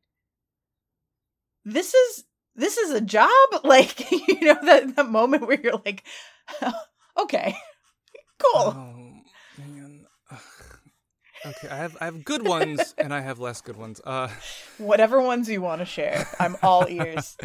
this 1.67 1.93
is 1.93 2.25
this 2.59 2.77
is 2.77 2.91
a 2.91 3.01
job 3.01 3.31
like 3.65 4.11
you 4.29 4.41
know 4.41 4.59
that 4.63 4.97
that 4.97 5.09
moment 5.09 5.47
where 5.47 5.61
you're 5.61 5.81
like 5.85 6.05
okay 7.19 7.57
cool 8.39 8.75
Oh. 8.77 9.08
Okay, 11.47 11.69
I 11.69 11.77
have 11.77 11.97
I 12.01 12.05
have 12.07 12.25
good 12.25 12.47
ones 12.47 12.95
and 12.99 13.15
I 13.15 13.21
have 13.21 13.39
less 13.39 13.61
good 13.61 13.77
ones. 13.77 14.01
Uh, 14.05 14.29
whatever 14.79 15.21
ones 15.21 15.49
you 15.49 15.61
want 15.61 15.81
to 15.81 15.85
share 15.85 16.27
i'm 16.39 16.57
all 16.63 16.87
ears 16.89 17.37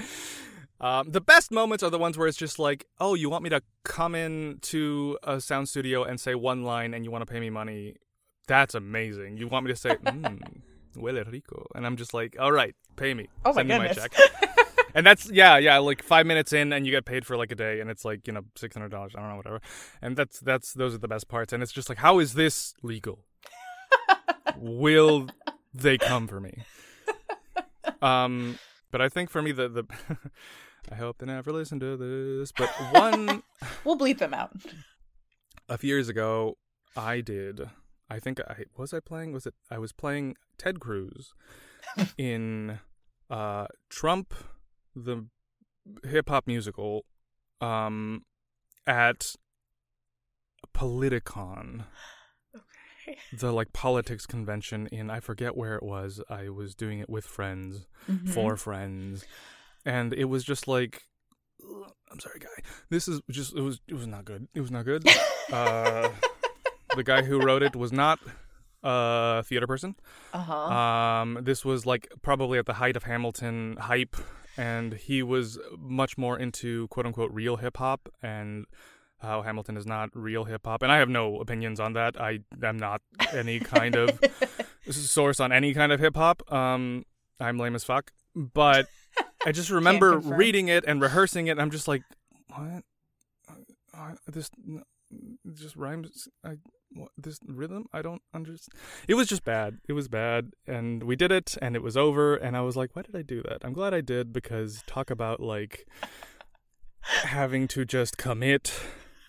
um, 0.83 1.11
the 1.11 1.21
best 1.21 1.49
moments 1.49 1.81
are 1.81 1.89
the 1.89 1.97
ones 1.97 2.17
where 2.17 2.27
it's 2.27 2.37
just 2.37 2.59
like, 2.59 2.85
oh, 2.99 3.13
you 3.13 3.29
want 3.29 3.41
me 3.41 3.49
to 3.51 3.61
come 3.85 4.15
in 4.15 4.57
to 4.63 5.17
a 5.23 5.39
sound 5.39 5.69
studio 5.69 6.03
and 6.03 6.19
say 6.19 6.35
one 6.35 6.63
line 6.63 6.93
and 6.93 7.05
you 7.05 7.11
want 7.11 7.25
to 7.25 7.31
pay 7.31 7.39
me 7.39 7.49
money? 7.49 7.95
That's 8.47 8.75
amazing. 8.75 9.37
You 9.37 9.47
want 9.47 9.65
me 9.65 9.71
to 9.71 9.77
say, 9.77 9.95
mm, 10.03 10.41
huele 10.97 11.31
rico, 11.31 11.67
and 11.73 11.85
I'm 11.85 11.95
just 11.95 12.13
like, 12.13 12.35
all 12.37 12.51
right, 12.51 12.75
pay 12.97 13.13
me. 13.13 13.29
Oh 13.45 13.53
my 13.53 13.61
Send 13.61 13.69
me 13.69 13.77
goodness. 13.77 13.95
check. 13.95 14.13
and 14.93 15.05
that's 15.05 15.31
yeah, 15.31 15.57
yeah, 15.57 15.77
like 15.77 16.03
five 16.03 16.25
minutes 16.25 16.51
in, 16.51 16.73
and 16.73 16.85
you 16.85 16.91
get 16.91 17.05
paid 17.05 17.25
for 17.25 17.37
like 17.37 17.53
a 17.53 17.55
day, 17.55 17.79
and 17.79 17.89
it's 17.89 18.03
like 18.03 18.27
you 18.27 18.33
know 18.33 18.41
six 18.57 18.75
hundred 18.75 18.89
dollars. 18.89 19.13
I 19.15 19.21
don't 19.21 19.29
know, 19.29 19.37
whatever. 19.37 19.61
And 20.01 20.17
that's 20.17 20.41
that's 20.41 20.73
those 20.73 20.93
are 20.93 20.97
the 20.97 21.07
best 21.07 21.29
parts. 21.29 21.53
And 21.53 21.63
it's 21.63 21.71
just 21.71 21.87
like, 21.87 21.99
how 21.99 22.19
is 22.19 22.33
this 22.33 22.73
legal? 22.83 23.23
Will 24.63 25.27
they 25.73 25.97
come 25.97 26.27
for 26.27 26.39
me? 26.39 26.63
Um, 28.01 28.57
but 28.91 29.01
I 29.01 29.09
think 29.09 29.29
for 29.29 29.41
me 29.41 29.51
the 29.51 29.67
the 29.67 29.83
I 30.91 30.95
hope 30.95 31.17
they 31.17 31.25
never 31.25 31.51
listen 31.51 31.79
to 31.79 31.97
this. 31.97 32.51
But 32.51 32.69
one 32.91 33.43
we'll 33.85 33.97
bleep 33.97 34.19
them 34.19 34.33
out 34.33 34.51
a 35.69 35.77
few 35.77 35.89
years 35.89 36.09
ago, 36.09 36.57
I 36.95 37.21
did. 37.21 37.69
I 38.09 38.19
think 38.19 38.39
I 38.39 38.65
was 38.77 38.93
I 38.93 38.99
playing. 38.99 39.31
Was 39.33 39.45
it? 39.45 39.53
I 39.71 39.77
was 39.77 39.91
playing 39.91 40.35
Ted 40.57 40.79
Cruz 40.79 41.33
in 42.17 42.79
uh, 43.29 43.67
Trump, 43.89 44.33
the 44.95 45.25
hip 46.03 46.29
hop 46.29 46.47
musical, 46.47 47.05
um, 47.59 48.23
at 48.85 49.35
Politicon, 50.73 51.85
the 53.37 53.51
like 53.51 53.73
politics 53.73 54.25
convention 54.25 54.87
in 54.91 55.09
I 55.09 55.19
forget 55.19 55.55
where 55.57 55.75
it 55.75 55.83
was. 55.83 56.21
I 56.29 56.49
was 56.49 56.75
doing 56.75 56.99
it 56.99 57.09
with 57.09 57.25
friends, 57.25 57.87
Mhm. 58.09 58.29
for 58.29 58.55
friends, 58.57 59.25
and 59.85 60.13
it 60.13 60.25
was 60.25 60.43
just 60.43 60.67
like. 60.67 61.01
I'm 62.11 62.19
sorry, 62.19 62.39
guy. 62.39 62.69
This 62.89 63.07
is 63.07 63.21
just 63.31 63.55
it 63.55 63.61
was 63.61 63.79
it 63.87 63.93
was 63.95 64.05
not 64.07 64.25
good. 64.25 64.47
It 64.53 64.61
was 64.61 64.69
not 64.71 64.85
good. 64.85 65.07
uh, 65.51 66.09
the 66.95 67.03
guy 67.03 67.23
who 67.23 67.39
wrote 67.41 67.63
it 67.63 67.75
was 67.75 67.91
not 67.91 68.19
a 68.83 69.43
theater 69.45 69.65
person. 69.65 69.95
uh-huh 70.33 70.53
Um, 70.53 71.39
this 71.41 71.63
was 71.65 71.85
like 71.85 72.07
probably 72.21 72.59
at 72.59 72.65
the 72.65 72.73
height 72.73 72.95
of 72.97 73.03
Hamilton 73.03 73.77
hype, 73.79 74.15
and 74.57 74.93
he 74.93 75.23
was 75.23 75.57
much 75.79 76.17
more 76.17 76.37
into 76.37 76.87
quote 76.89 77.05
unquote 77.05 77.31
real 77.31 77.55
hip 77.57 77.77
hop 77.77 78.09
and 78.21 78.65
how 79.23 79.41
Hamilton 79.41 79.77
is 79.77 79.85
not 79.85 80.09
real 80.13 80.43
hip 80.43 80.65
hop. 80.65 80.83
And 80.83 80.91
I 80.91 80.97
have 80.97 81.09
no 81.09 81.39
opinions 81.39 81.79
on 81.79 81.93
that. 81.93 82.19
I 82.19 82.39
am 82.61 82.77
not 82.77 83.01
any 83.31 83.59
kind 83.75 83.95
of 83.95 84.19
source 84.89 85.39
on 85.39 85.51
any 85.51 85.73
kind 85.73 85.91
of 85.91 85.99
hip 85.99 86.15
hop. 86.15 86.51
Um, 86.51 87.05
I'm 87.39 87.57
lame 87.57 87.75
as 87.75 87.83
fuck. 87.83 88.11
But 88.35 88.87
I 89.45 89.51
just 89.51 89.69
remember 89.71 90.17
reading 90.19 90.67
it 90.67 90.83
and 90.87 91.01
rehearsing 91.01 91.47
it. 91.47 91.51
And 91.51 91.61
I'm 91.61 91.71
just 91.71 91.87
like, 91.87 92.03
what? 92.49 92.83
Uh, 93.95 94.15
this 94.27 94.49
just 95.53 95.75
rhymes. 95.75 96.27
I 96.43 96.57
what, 96.95 97.09
this 97.17 97.39
rhythm. 97.45 97.85
I 97.93 98.01
don't 98.01 98.21
understand. 98.33 98.79
It 99.07 99.15
was 99.15 99.27
just 99.27 99.43
bad. 99.43 99.79
It 99.87 99.93
was 99.93 100.07
bad, 100.07 100.53
and 100.67 101.03
we 101.03 101.15
did 101.15 101.31
it, 101.31 101.55
and 101.61 101.75
it 101.75 101.83
was 101.83 101.95
over. 101.95 102.35
And 102.35 102.57
I 102.57 102.61
was 102.61 102.75
like, 102.75 102.95
why 102.95 103.03
did 103.03 103.15
I 103.15 103.21
do 103.21 103.41
that? 103.43 103.59
I'm 103.63 103.73
glad 103.73 103.93
I 103.93 104.01
did 104.01 104.33
because 104.33 104.83
talk 104.87 105.09
about 105.09 105.39
like 105.39 105.87
having 107.01 107.67
to 107.69 107.85
just 107.85 108.17
commit, 108.17 108.73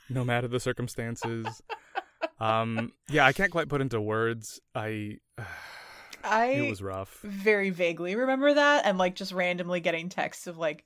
no 0.09 0.25
matter 0.25 0.49
the 0.49 0.61
circumstances. 0.61 1.63
um, 2.41 2.93
yeah, 3.09 3.27
I 3.27 3.33
can't 3.33 3.51
quite 3.51 3.69
put 3.69 3.81
into 3.81 4.01
words. 4.01 4.61
I 4.75 5.19
i 6.27 6.47
it 6.47 6.71
was 6.71 6.83
rough. 6.83 7.21
very 7.23 7.69
vaguely 7.69 8.17
remember 8.17 8.55
that 8.55 8.87
and 8.87 8.97
like 8.97 9.15
just 9.15 9.31
randomly 9.31 9.79
getting 9.79 10.09
texts 10.09 10.47
of 10.47 10.57
like 10.57 10.83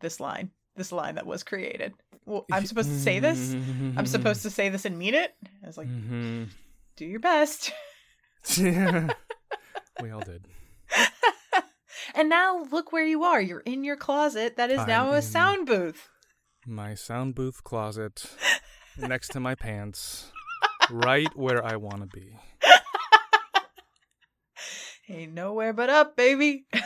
this 0.00 0.20
line 0.20 0.50
this 0.74 0.90
line 0.90 1.16
that 1.16 1.26
was 1.26 1.42
created 1.42 1.92
well, 2.24 2.46
i'm 2.50 2.64
supposed 2.64 2.88
to 2.88 2.98
say 2.98 3.20
this 3.20 3.52
i'm 3.98 4.06
supposed 4.06 4.40
to 4.40 4.48
say 4.48 4.70
this 4.70 4.86
and 4.86 4.98
mean 4.98 5.12
it 5.12 5.34
i 5.62 5.66
was 5.66 5.76
like 5.76 5.86
mm-hmm. 5.86 6.44
do 6.96 7.04
your 7.04 7.20
best 7.20 7.74
yeah, 8.56 9.08
we 10.02 10.10
all 10.10 10.20
did. 10.20 10.46
and 12.14 12.28
now 12.28 12.66
look 12.70 12.92
where 12.92 13.04
you 13.04 13.24
are. 13.24 13.40
You're 13.40 13.60
in 13.60 13.84
your 13.84 13.96
closet 13.96 14.56
that 14.56 14.70
is 14.70 14.80
I'm 14.80 14.88
now 14.88 15.12
a 15.12 15.22
sound 15.22 15.66
booth. 15.66 16.08
My 16.70 16.94
sound 16.94 17.34
booth 17.34 17.64
closet 17.64 18.30
next 18.96 19.32
to 19.32 19.40
my 19.40 19.56
pants, 19.56 20.30
right 20.88 21.26
where 21.36 21.64
I 21.64 21.74
want 21.74 22.02
to 22.02 22.06
be. 22.06 22.38
Ain't 25.08 25.34
nowhere 25.34 25.72
but 25.72 25.90
up, 25.90 26.16
baby. 26.16 26.66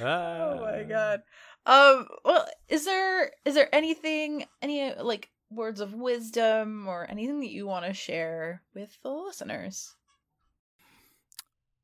Oh 0.00 0.58
my 0.60 0.82
god. 0.82 1.20
Um 1.66 2.08
well, 2.24 2.48
is 2.68 2.86
there 2.86 3.30
is 3.44 3.54
there 3.54 3.72
anything 3.72 4.46
any 4.60 4.92
like 4.94 5.30
words 5.50 5.80
of 5.80 5.94
wisdom 5.94 6.88
or 6.88 7.08
anything 7.08 7.40
that 7.40 7.52
you 7.52 7.66
want 7.66 7.84
to 7.84 7.92
share 7.92 8.62
with 8.74 8.98
the 9.02 9.10
listeners? 9.10 9.94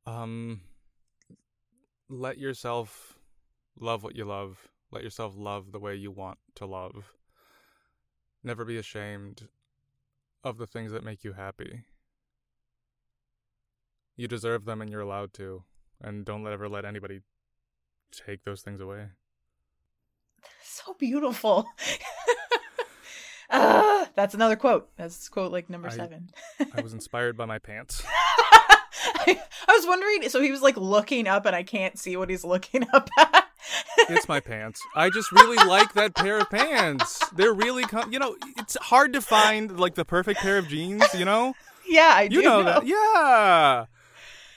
Um, 0.07 0.63
let 2.09 2.39
yourself 2.39 3.19
love 3.79 4.03
what 4.03 4.17
you 4.17 4.25
love. 4.25 4.59
Let 4.91 5.03
yourself 5.05 5.35
love 5.37 5.73
the 5.73 5.79
way 5.79 5.95
you 5.95 6.11
want 6.11 6.39
to 6.57 6.67
love. 6.67 7.13
Never 8.43 8.65
be 8.65 8.79
ashamed 8.79 9.49
of 10.43 10.57
the 10.59 10.67
things 10.67 10.93
that 10.93 11.05
make 11.05 11.25
you 11.25 11.35
happy. 11.35 11.83
You 14.17 14.29
deserve 14.29 14.65
them 14.65 14.81
and 14.81 14.91
you're 14.91 15.01
allowed 15.01 15.33
to. 15.35 15.65
And 16.01 16.25
don't 16.25 16.47
ever 16.47 16.69
let 16.69 16.85
anybody 16.85 17.21
take 18.13 18.45
those 18.45 18.63
things 18.63 18.81
away. 18.81 19.07
So 20.63 20.95
beautiful. 20.95 21.67
uh, 23.51 24.07
that's 24.15 24.35
another 24.35 24.55
quote. 24.55 24.89
That's 24.97 25.29
quote 25.29 25.51
like 25.51 25.69
number 25.69 25.89
I- 25.89 25.97
7. 25.97 26.31
I 26.73 26.81
was 26.81 26.93
inspired 26.99 27.37
by 27.37 27.47
my 27.47 27.59
pants. 27.59 28.05
I, 28.07 29.41
I 29.67 29.73
was 29.77 29.87
wondering 29.87 30.29
so 30.29 30.41
he 30.41 30.53
was 30.53 30.63
like 30.63 30.77
looking 30.77 31.27
up 31.27 31.47
and 31.47 31.57
I 31.57 31.65
can't 31.65 31.99
see 31.99 32.17
what 32.17 32.31
he's 32.31 32.45
looking 32.45 32.87
up 32.93 33.11
at. 33.19 33.38
It's 34.09 34.29
my 34.29 34.41
pants. 34.41 34.81
I 34.97 35.11
just 35.11 35.31
really 35.33 35.57
like 35.69 35.93
that 35.95 36.15
pair 36.15 36.39
of 36.39 36.49
pants. 36.51 37.23
They're 37.35 37.53
really, 37.53 37.83
com- 37.85 38.13
you 38.13 38.19
know, 38.19 38.37
it's 38.57 38.77
hard 38.77 39.13
to 39.13 39.21
find 39.21 39.79
like 39.79 39.95
the 39.95 40.05
perfect 40.05 40.41
pair 40.41 40.57
of 40.59 40.69
jeans, 40.69 41.05
you 41.15 41.25
know? 41.25 41.55
yeah, 41.89 42.13
I 42.15 42.23
You 42.23 42.41
do 42.41 42.43
know 42.43 42.63
that. 42.65 42.87
Yeah. 42.87 43.87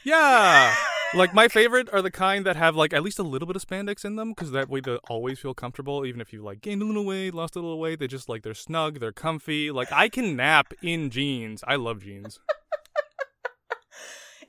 Yeah. 0.04 0.76
Like 1.14 1.34
my 1.34 1.48
favorite 1.50 1.90
are 1.92 2.02
the 2.02 2.10
kind 2.12 2.46
that 2.46 2.56
have 2.56 2.76
like 2.76 2.94
at 2.94 3.04
least 3.04 3.20
a 3.20 3.24
little 3.24 3.46
bit 3.46 3.56
of 3.58 3.66
spandex 3.68 4.06
in 4.06 4.16
them 4.16 4.30
because 4.30 4.52
that 4.52 4.70
way 4.70 4.80
they 4.80 4.96
always 5.10 5.40
feel 5.40 5.54
comfortable 5.54 6.06
even 6.06 6.22
if 6.22 6.32
you 6.32 6.42
like 6.42 6.62
gained 6.62 6.82
a 6.82 6.86
little 6.86 7.06
weight, 7.06 7.34
lost 7.34 7.56
a 7.58 7.60
little 7.60 7.80
weight, 7.80 8.00
they 8.00 8.08
just 8.08 8.30
like 8.30 8.44
they're 8.44 8.54
snug, 8.54 9.00
they're 9.02 9.12
comfy. 9.12 9.72
Like 9.72 9.92
I 9.92 10.08
can 10.08 10.36
nap 10.38 10.74
in 10.82 11.10
jeans. 11.10 11.64
I 11.68 11.76
love 11.76 12.02
jeans. 12.04 12.40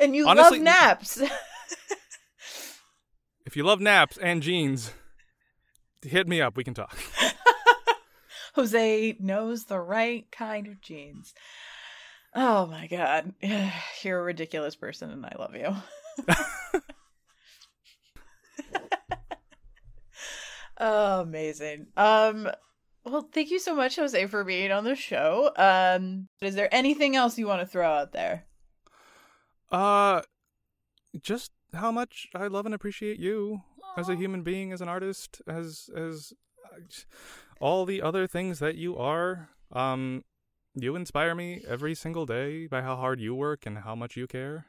And 0.01 0.16
you 0.16 0.26
Honestly- 0.26 0.59
love 0.59 0.64
naps. 0.64 1.22
If 3.44 3.56
you 3.56 3.64
love 3.64 3.81
naps 3.81 4.16
and 4.19 4.43
jeans, 4.43 4.93
hit 6.02 6.28
me 6.28 6.40
up, 6.40 6.56
we 6.56 6.64
can 6.64 6.74
talk. 6.74 6.97
Jose 8.55 9.16
knows 9.19 9.64
the 9.64 9.81
right 9.81 10.31
kind 10.31 10.66
of 10.66 10.81
jeans. 10.81 11.35
Oh 12.35 12.66
my 12.66 12.86
god. 12.86 13.35
You're 14.02 14.20
a 14.20 14.24
ridiculous 14.24 14.77
person 14.77 15.10
and 15.10 15.27
I 15.27 15.35
love 15.39 15.55
you. 15.55 15.74
oh, 20.78 21.20
amazing. 21.23 21.86
Um 21.97 22.48
well, 23.05 23.28
thank 23.32 23.51
you 23.51 23.59
so 23.59 23.74
much 23.74 23.97
Jose 23.97 24.27
for 24.27 24.44
being 24.44 24.70
on 24.70 24.85
the 24.85 24.94
show. 24.94 25.51
Um 25.56 26.28
is 26.40 26.55
there 26.55 26.73
anything 26.73 27.16
else 27.16 27.39
you 27.39 27.47
want 27.47 27.60
to 27.60 27.66
throw 27.66 27.90
out 27.90 28.12
there? 28.12 28.44
Uh 29.70 30.23
just 31.23 31.51
how 31.74 31.90
much 31.92 32.28
I 32.34 32.46
love 32.46 32.66
and 32.66 32.74
appreciate 32.74 33.18
you 33.18 33.62
as 33.96 34.08
a 34.08 34.16
human 34.16 34.42
being, 34.42 34.72
as 34.72 34.80
an 34.80 34.88
artist, 34.88 35.42
as 35.46 35.88
as 35.96 36.32
uh, 36.64 36.78
all 37.60 37.84
the 37.84 38.02
other 38.02 38.26
things 38.26 38.58
that 38.58 38.76
you 38.76 38.96
are. 38.96 39.48
Um, 39.72 40.24
you 40.74 40.96
inspire 40.96 41.34
me 41.34 41.62
every 41.68 41.94
single 41.94 42.24
day 42.26 42.66
by 42.66 42.80
how 42.82 42.96
hard 42.96 43.20
you 43.20 43.34
work 43.34 43.66
and 43.66 43.78
how 43.78 43.94
much 43.94 44.16
you 44.16 44.26
care. 44.26 44.64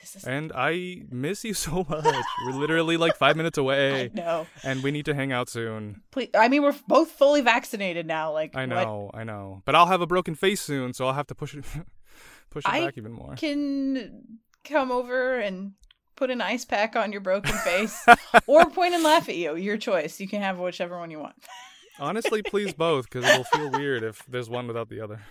This 0.00 0.16
is 0.16 0.24
And 0.24 0.52
I 0.56 1.02
miss 1.10 1.44
you 1.44 1.54
so 1.54 1.84
much. 1.88 2.04
We're 2.44 2.52
literally 2.52 2.96
like 2.96 3.16
five 3.16 3.36
minutes 3.36 3.58
I 3.58 3.60
away, 3.62 4.10
know. 4.14 4.46
and 4.62 4.82
we 4.82 4.90
need 4.90 5.06
to 5.06 5.14
hang 5.14 5.32
out 5.32 5.48
soon. 5.48 6.02
Please, 6.10 6.28
I 6.34 6.48
mean, 6.48 6.62
we're 6.62 6.74
both 6.86 7.10
fully 7.10 7.40
vaccinated 7.40 8.06
now. 8.06 8.32
Like, 8.32 8.54
I 8.54 8.66
what 8.66 8.68
know, 8.68 9.10
I 9.14 9.24
know, 9.24 9.62
but 9.64 9.74
I'll 9.74 9.86
have 9.86 10.00
a 10.02 10.06
broken 10.06 10.34
face 10.34 10.60
soon, 10.60 10.92
so 10.92 11.06
I'll 11.06 11.14
have 11.14 11.26
to 11.28 11.34
push 11.34 11.54
it, 11.54 11.64
push 12.50 12.64
it 12.64 12.70
I 12.70 12.84
back 12.86 12.98
even 12.98 13.12
more. 13.12 13.34
can 13.34 14.38
come 14.66 14.90
over 14.90 15.38
and 15.38 15.72
put 16.16 16.30
an 16.30 16.40
ice 16.40 16.64
pack 16.64 16.96
on 16.96 17.12
your 17.12 17.20
broken 17.20 17.54
face 17.58 18.04
or 18.46 18.68
point 18.70 18.94
and 18.94 19.02
laugh 19.02 19.28
at 19.28 19.36
you. 19.36 19.56
Your 19.56 19.76
choice. 19.76 20.20
You 20.20 20.28
can 20.28 20.42
have 20.42 20.58
whichever 20.58 20.98
one 20.98 21.10
you 21.10 21.20
want. 21.20 21.36
Honestly, 21.98 22.42
please 22.42 22.74
both, 22.74 23.08
because 23.08 23.24
it'll 23.24 23.44
feel 23.44 23.70
weird 23.70 24.02
if 24.02 24.22
there's 24.26 24.50
one 24.50 24.66
without 24.66 24.90
the 24.90 25.00
other. 25.00 25.22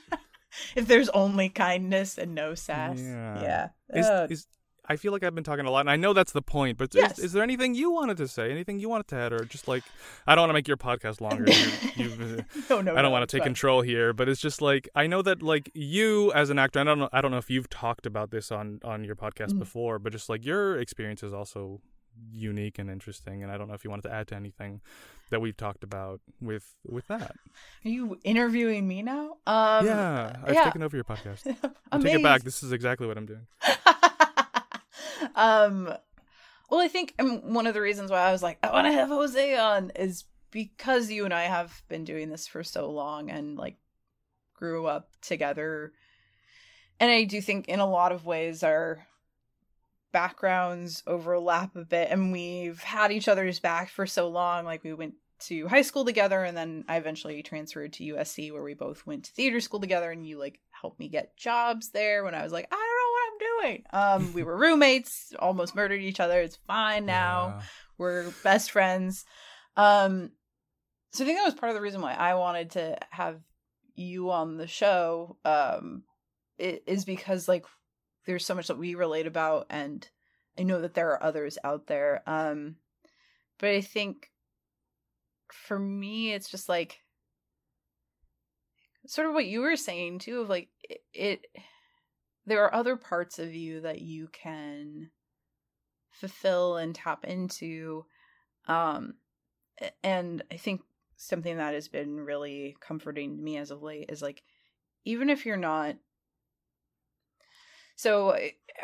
if 0.76 0.86
there's 0.86 1.08
only 1.10 1.48
kindness 1.48 2.18
and 2.18 2.34
no 2.34 2.54
sass. 2.54 3.00
Yeah. 3.00 3.42
Yeah. 3.42 3.68
Is, 4.28 4.30
is 4.30 4.46
I 4.88 4.96
feel 4.96 5.12
like 5.12 5.22
I've 5.24 5.34
been 5.34 5.44
talking 5.44 5.64
a 5.66 5.70
lot, 5.70 5.80
and 5.80 5.90
I 5.90 5.96
know 5.96 6.12
that's 6.12 6.32
the 6.32 6.42
point. 6.42 6.76
But 6.78 6.94
Yes. 6.94 7.18
is, 7.18 7.26
is 7.26 7.32
there 7.32 7.42
anything 7.42 7.74
you 7.74 7.90
wanted 7.90 8.16
to 8.18 8.28
say? 8.28 8.50
Anything 8.50 8.78
you 8.80 8.88
wanted 8.88 9.08
to 9.08 9.16
add, 9.16 9.32
or 9.32 9.44
just 9.44 9.66
like 9.68 9.82
I 10.26 10.34
don't 10.34 10.42
want 10.42 10.50
to 10.50 10.54
make 10.54 10.68
your 10.68 10.76
podcast 10.76 11.20
longer. 11.20 11.44
you, 11.96 12.04
you, 12.04 12.44
no, 12.70 12.80
no, 12.80 12.92
I 12.92 12.96
don't 12.96 13.04
no, 13.04 13.10
want 13.10 13.28
to 13.28 13.36
take 13.36 13.42
fine. 13.42 13.48
control 13.48 13.80
here, 13.82 14.12
but 14.12 14.28
it's 14.28 14.40
just 14.40 14.60
like 14.62 14.88
I 14.94 15.06
know 15.06 15.22
that 15.22 15.42
like 15.42 15.70
you 15.74 16.32
as 16.32 16.50
an 16.50 16.58
actor. 16.58 16.80
I 16.80 16.84
don't 16.84 16.98
know. 16.98 17.08
I 17.12 17.20
don't 17.20 17.30
know 17.30 17.38
if 17.38 17.50
you've 17.50 17.70
talked 17.70 18.06
about 18.06 18.30
this 18.30 18.52
on 18.52 18.80
on 18.84 19.04
your 19.04 19.16
podcast 19.16 19.52
Mm. 19.52 19.58
before, 19.60 19.98
but 19.98 20.12
just 20.12 20.28
like 20.28 20.44
your 20.44 20.78
experience 20.78 21.22
is 21.22 21.32
also 21.32 21.80
unique 22.32 22.78
and 22.78 22.88
interesting, 22.90 23.42
and 23.42 23.50
I 23.50 23.56
don't 23.58 23.66
know 23.68 23.74
if 23.74 23.82
you 23.84 23.90
wanted 23.90 24.02
to 24.08 24.12
add 24.12 24.28
to 24.28 24.36
anything 24.36 24.80
that 25.30 25.40
we've 25.40 25.56
talked 25.56 25.82
about 25.82 26.20
with 26.40 26.76
with 26.86 27.06
that. 27.08 27.34
Are 27.84 27.88
you 27.88 28.18
interviewing 28.22 28.86
me 28.86 29.02
now? 29.02 29.38
Um, 29.46 29.84
yeah, 29.86 30.36
I've 30.44 30.54
yeah. 30.54 30.64
taken 30.64 30.82
over 30.82 30.96
your 30.96 31.04
podcast. 31.04 31.46
I 31.90 31.98
take 32.02 32.14
it 32.14 32.22
back. 32.22 32.42
This 32.42 32.62
is 32.62 32.70
exactly 32.72 33.06
what 33.06 33.16
I'm 33.16 33.26
doing. 33.26 33.46
um, 35.34 35.94
well, 36.70 36.80
I 36.80 36.88
think 36.88 37.14
um, 37.18 37.52
one 37.52 37.66
of 37.66 37.74
the 37.74 37.80
reasons 37.80 38.10
why 38.10 38.18
I 38.18 38.32
was 38.32 38.42
like, 38.42 38.58
I 38.62 38.72
want 38.72 38.86
to 38.86 38.92
have 38.92 39.08
Jose 39.08 39.56
on 39.56 39.90
is 39.90 40.24
because 40.50 41.10
you 41.10 41.24
and 41.24 41.34
I 41.34 41.44
have 41.44 41.82
been 41.88 42.04
doing 42.04 42.30
this 42.30 42.46
for 42.46 42.62
so 42.62 42.90
long 42.90 43.30
and 43.30 43.56
like 43.56 43.76
grew 44.54 44.86
up 44.86 45.10
together. 45.20 45.92
And 47.00 47.10
I 47.10 47.24
do 47.24 47.40
think 47.40 47.68
in 47.68 47.80
a 47.80 47.86
lot 47.86 48.12
of 48.12 48.24
ways 48.24 48.62
our 48.62 49.06
backgrounds 50.12 51.02
overlap 51.06 51.74
a 51.74 51.84
bit 51.84 52.08
and 52.10 52.30
we've 52.30 52.80
had 52.80 53.10
each 53.10 53.26
other's 53.28 53.58
back 53.58 53.90
for 53.90 54.06
so 54.06 54.28
long. 54.28 54.64
Like 54.64 54.84
we 54.84 54.94
went 54.94 55.14
to 55.40 55.66
high 55.66 55.82
school 55.82 56.04
together 56.04 56.44
and 56.44 56.56
then 56.56 56.84
I 56.88 56.96
eventually 56.96 57.42
transferred 57.42 57.92
to 57.94 58.14
USC 58.14 58.52
where 58.52 58.62
we 58.62 58.74
both 58.74 59.06
went 59.06 59.24
to 59.24 59.32
theater 59.32 59.60
school 59.60 59.80
together 59.80 60.10
and 60.10 60.26
you 60.26 60.38
like 60.38 60.60
helped 60.70 61.00
me 61.00 61.08
get 61.08 61.36
jobs 61.36 61.90
there 61.90 62.24
when 62.24 62.34
I 62.34 62.44
was 62.44 62.52
like, 62.52 62.68
I 62.70 62.93
doing. 63.60 63.82
Um 63.92 64.32
we 64.32 64.42
were 64.42 64.56
roommates, 64.56 65.32
almost 65.38 65.74
murdered 65.74 66.00
each 66.00 66.20
other. 66.20 66.40
It's 66.40 66.58
fine 66.66 67.06
now. 67.06 67.54
Yeah. 67.56 67.62
We're 67.98 68.30
best 68.42 68.70
friends. 68.70 69.24
Um 69.76 70.30
so 71.12 71.24
I 71.24 71.26
think 71.26 71.38
that 71.38 71.44
was 71.44 71.54
part 71.54 71.70
of 71.70 71.76
the 71.76 71.82
reason 71.82 72.00
why 72.00 72.14
I 72.14 72.34
wanted 72.34 72.72
to 72.72 72.98
have 73.10 73.40
you 73.94 74.30
on 74.30 74.56
the 74.56 74.66
show. 74.66 75.36
Um 75.44 76.04
it 76.58 76.84
is 76.86 77.04
because 77.04 77.48
like 77.48 77.66
there's 78.26 78.46
so 78.46 78.54
much 78.54 78.68
that 78.68 78.78
we 78.78 78.94
relate 78.94 79.26
about 79.26 79.66
and 79.70 80.08
I 80.58 80.62
know 80.62 80.80
that 80.80 80.94
there 80.94 81.10
are 81.10 81.22
others 81.22 81.58
out 81.64 81.86
there. 81.86 82.22
Um 82.26 82.76
but 83.58 83.70
I 83.70 83.80
think 83.80 84.30
for 85.52 85.78
me 85.78 86.32
it's 86.32 86.50
just 86.50 86.68
like 86.68 87.00
sort 89.06 89.28
of 89.28 89.34
what 89.34 89.46
you 89.46 89.60
were 89.60 89.76
saying 89.76 90.18
too 90.18 90.40
of 90.40 90.48
like 90.48 90.68
it, 90.82 91.02
it 91.12 91.46
there 92.46 92.64
are 92.64 92.74
other 92.74 92.96
parts 92.96 93.38
of 93.38 93.54
you 93.54 93.80
that 93.80 94.00
you 94.00 94.28
can 94.28 95.10
fulfill 96.10 96.76
and 96.76 96.94
tap 96.94 97.24
into 97.24 98.04
um 98.68 99.14
and 100.02 100.42
i 100.50 100.56
think 100.56 100.80
something 101.16 101.56
that 101.56 101.74
has 101.74 101.88
been 101.88 102.20
really 102.20 102.76
comforting 102.80 103.36
to 103.36 103.42
me 103.42 103.56
as 103.56 103.70
of 103.70 103.82
late 103.82 104.10
is 104.10 104.22
like 104.22 104.42
even 105.04 105.28
if 105.28 105.44
you're 105.44 105.56
not 105.56 105.96
so 107.96 108.36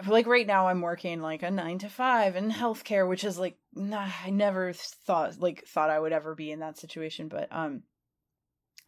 like 0.07 0.27
right 0.27 0.47
now 0.47 0.67
i'm 0.67 0.81
working 0.81 1.21
like 1.21 1.43
a 1.43 1.51
9 1.51 1.79
to 1.79 1.89
5 1.89 2.37
in 2.37 2.51
healthcare 2.51 3.09
which 3.09 3.25
is 3.25 3.39
like 3.39 3.57
nah, 3.75 4.09
i 4.25 4.31
never 4.31 4.73
thought 4.73 5.39
like 5.41 5.65
thought 5.67 5.91
i 5.91 5.99
would 5.99 6.13
ever 6.13 6.35
be 6.35 6.51
in 6.51 6.61
that 6.61 6.79
situation 6.79 7.29
but 7.29 7.49
um 7.53 7.83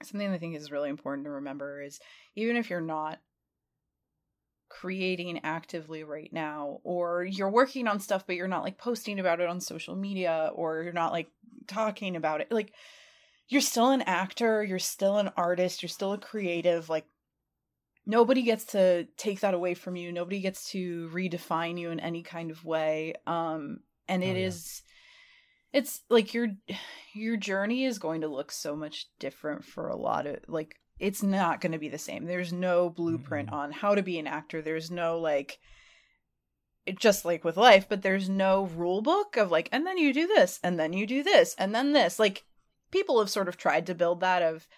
something 0.02 0.32
i 0.32 0.38
think 0.38 0.56
is 0.56 0.72
really 0.72 0.90
important 0.90 1.24
to 1.24 1.30
remember 1.30 1.80
is 1.80 2.00
even 2.34 2.56
if 2.56 2.70
you're 2.70 2.80
not 2.80 3.20
creating 4.80 5.40
actively 5.44 6.02
right 6.02 6.32
now 6.32 6.80
or 6.82 7.24
you're 7.24 7.50
working 7.50 7.86
on 7.86 8.00
stuff 8.00 8.24
but 8.26 8.36
you're 8.36 8.48
not 8.48 8.62
like 8.64 8.78
posting 8.78 9.20
about 9.20 9.40
it 9.40 9.48
on 9.48 9.60
social 9.60 9.94
media 9.94 10.50
or 10.54 10.82
you're 10.82 10.92
not 10.92 11.12
like 11.12 11.28
talking 11.66 12.16
about 12.16 12.40
it 12.40 12.50
like 12.50 12.72
you're 13.48 13.60
still 13.60 13.90
an 13.90 14.02
actor 14.02 14.64
you're 14.64 14.78
still 14.78 15.18
an 15.18 15.30
artist 15.36 15.82
you're 15.82 15.88
still 15.90 16.12
a 16.14 16.18
creative 16.18 16.88
like 16.88 17.04
nobody 18.06 18.42
gets 18.42 18.64
to 18.66 19.04
take 19.16 19.40
that 19.40 19.54
away 19.54 19.74
from 19.74 19.96
you. 19.96 20.12
Nobody 20.12 20.40
gets 20.40 20.70
to 20.70 21.08
redefine 21.12 21.78
you 21.78 21.90
in 21.90 22.00
any 22.00 22.22
kind 22.22 22.50
of 22.50 22.64
way. 22.64 23.14
Um, 23.26 23.80
and 24.08 24.22
it 24.22 24.30
Oh, 24.30 24.34
yeah. 24.36 24.46
is, 24.48 24.82
it's 25.72 26.02
like 26.10 26.34
your 26.34 26.48
your 27.14 27.36
journey 27.36 27.84
is 27.84 27.98
going 27.98 28.22
to 28.22 28.28
look 28.28 28.50
so 28.50 28.74
much 28.74 29.06
different 29.18 29.64
for 29.64 29.88
a 29.88 29.96
lot 29.96 30.26
of 30.26 30.38
like 30.48 30.76
it's 31.02 31.22
not 31.22 31.60
going 31.60 31.72
to 31.72 31.78
be 31.78 31.88
the 31.88 31.98
same. 31.98 32.26
There's 32.26 32.52
no 32.52 32.88
blueprint 32.88 33.50
Mm-mm. 33.50 33.54
on 33.54 33.72
how 33.72 33.96
to 33.96 34.04
be 34.04 34.20
an 34.20 34.28
actor. 34.28 34.62
There's 34.62 34.88
no 34.88 35.18
like 35.18 35.58
it 36.86 36.96
just 36.98 37.24
like 37.24 37.42
with 37.44 37.56
life, 37.56 37.86
but 37.88 38.02
there's 38.02 38.28
no 38.28 38.66
rule 38.66 39.02
book 39.02 39.36
of 39.36 39.50
like 39.50 39.68
and 39.72 39.84
then 39.84 39.98
you 39.98 40.14
do 40.14 40.28
this 40.28 40.60
and 40.62 40.78
then 40.78 40.92
you 40.92 41.04
do 41.06 41.24
this 41.24 41.56
and 41.58 41.74
then 41.74 41.92
this. 41.92 42.20
Like 42.20 42.44
people 42.92 43.18
have 43.18 43.28
sort 43.28 43.48
of 43.48 43.56
tried 43.56 43.86
to 43.88 43.96
build 43.96 44.20
that 44.20 44.42
of 44.42 44.68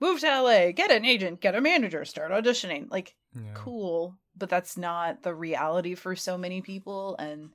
move 0.00 0.18
to 0.20 0.26
LA, 0.26 0.72
get 0.72 0.90
an 0.90 1.04
agent, 1.04 1.40
get 1.40 1.54
a 1.54 1.60
manager, 1.60 2.04
start 2.04 2.32
auditioning. 2.32 2.90
Like 2.90 3.14
Yeah. 3.32 3.52
cool, 3.54 4.16
but 4.36 4.48
that's 4.48 4.76
not 4.76 5.22
the 5.22 5.34
reality 5.34 5.94
for 5.94 6.16
so 6.16 6.36
many 6.36 6.60
people 6.60 7.14
and 7.20 7.50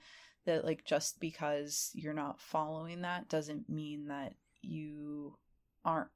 that 0.45 0.63
like 0.63 0.85
just 0.85 1.19
because 1.19 1.91
you're 1.93 2.13
not 2.13 2.39
following 2.39 3.01
that 3.01 3.27
doesn't 3.27 3.69
mean 3.69 4.07
that 4.07 4.33
you 4.61 5.35
aren't 5.83 6.09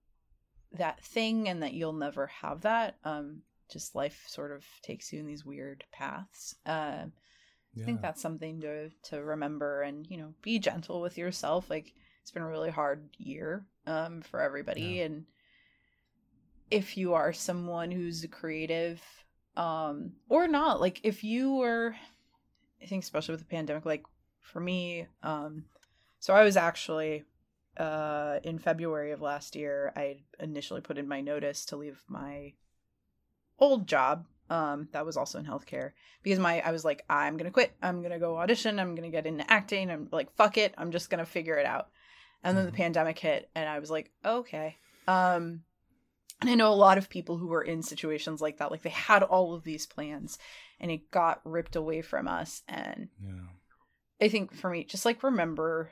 that 0.74 1.04
thing 1.04 1.48
and 1.48 1.64
that 1.64 1.74
you'll 1.74 1.94
never 1.94 2.28
have 2.28 2.62
that. 2.62 2.96
Um 3.04 3.42
just 3.72 3.96
life 3.96 4.24
sort 4.28 4.52
of 4.52 4.64
takes 4.82 5.12
you 5.12 5.20
in 5.20 5.28
these 5.28 5.46
weird 5.46 5.84
paths. 5.92 6.56
Um 6.66 7.14
I 7.80 7.84
think 7.86 8.02
that's 8.02 8.22
something 8.22 8.62
to 8.62 8.90
to 9.10 9.24
remember 9.24 9.84
and 9.84 10.08
you 10.10 10.18
know 10.18 10.34
be 10.42 10.58
gentle 10.58 11.00
with 11.00 11.18
yourself. 11.18 11.70
Like 11.70 11.94
it's 12.22 12.32
been 12.32 12.44
a 12.44 12.50
really 12.50 12.72
hard 12.72 13.08
year 13.18 13.66
um 13.86 14.22
for 14.22 14.42
everybody 14.42 14.82
Yeah. 14.82 15.06
and 15.06 15.26
if 16.70 16.98
you 16.98 17.14
are 17.14 17.32
someone 17.34 17.92
who's 17.92 18.26
creative 18.32 19.02
um 19.56 20.12
or 20.28 20.48
not 20.48 20.82
like 20.82 21.00
if 21.04 21.24
you 21.24 21.56
were 21.56 21.96
I 22.82 22.86
think 22.86 23.04
especially 23.04 23.34
with 23.34 23.42
the 23.42 23.46
pandemic 23.46 23.86
like 23.86 24.04
for 24.42 24.60
me 24.60 25.08
um 25.24 25.64
so 26.20 26.34
I 26.34 26.44
was 26.44 26.58
actually 26.58 27.24
uh 27.78 28.40
in 28.44 28.60
February 28.60 29.12
of 29.12 29.22
last 29.22 29.56
year 29.56 29.94
I 29.96 30.18
initially 30.40 30.82
put 30.82 30.98
in 30.98 31.08
my 31.08 31.22
notice 31.22 31.66
to 31.66 31.76
leave 31.78 32.04
my 32.08 32.54
old 33.60 33.88
job 33.88 34.26
um 34.50 34.88
that 34.94 35.06
was 35.06 35.18
also 35.18 35.40
in 35.40 35.46
healthcare 35.46 35.92
because 36.24 36.40
my 36.40 36.62
I 36.62 36.72
was 36.72 36.86
like 36.86 37.04
I'm 37.10 37.36
going 37.38 37.46
to 37.46 37.52
quit. 37.52 37.74
I'm 37.82 38.00
going 38.00 38.12
to 38.14 38.20
go 38.20 38.38
audition. 38.38 38.80
I'm 38.80 38.96
going 38.96 39.10
to 39.10 39.16
get 39.16 39.26
into 39.26 39.50
acting. 39.52 39.90
I'm 39.92 40.08
like 40.12 40.34
fuck 40.36 40.58
it. 40.58 40.74
I'm 40.78 40.92
just 40.92 41.10
going 41.10 41.20
to 41.20 41.26
figure 41.26 41.58
it 41.58 41.66
out. 41.66 41.90
And 42.44 42.58
then 42.58 42.66
the 42.66 42.72
Mhm. 42.72 42.76
pandemic 42.76 43.20
hit 43.20 43.50
and 43.56 43.68
I 43.68 43.80
was 43.80 43.92
like 43.92 44.12
okay. 44.24 44.78
Um 45.08 45.64
and 46.40 46.50
I 46.52 46.56
know 46.56 46.72
a 46.72 46.76
lot 46.76 46.98
of 47.00 47.10
people 47.10 47.38
who 47.38 47.48
were 47.48 47.64
in 47.64 47.82
situations 47.82 48.42
like 48.42 48.58
that 48.60 48.72
like 48.72 48.84
they 48.84 48.90
had 48.90 49.24
all 49.24 49.54
of 49.54 49.64
these 49.64 49.86
plans 49.86 50.38
and 50.80 50.92
it 50.92 51.12
got 51.12 51.42
ripped 51.44 51.76
away 51.76 52.02
from 52.02 52.28
us 52.28 52.64
and 52.68 53.10
Yeah. 53.22 53.32
I 54.22 54.30
think 54.30 54.54
for 54.56 54.70
me, 54.70 54.84
just 54.84 55.06
like 55.06 55.22
remember, 55.24 55.92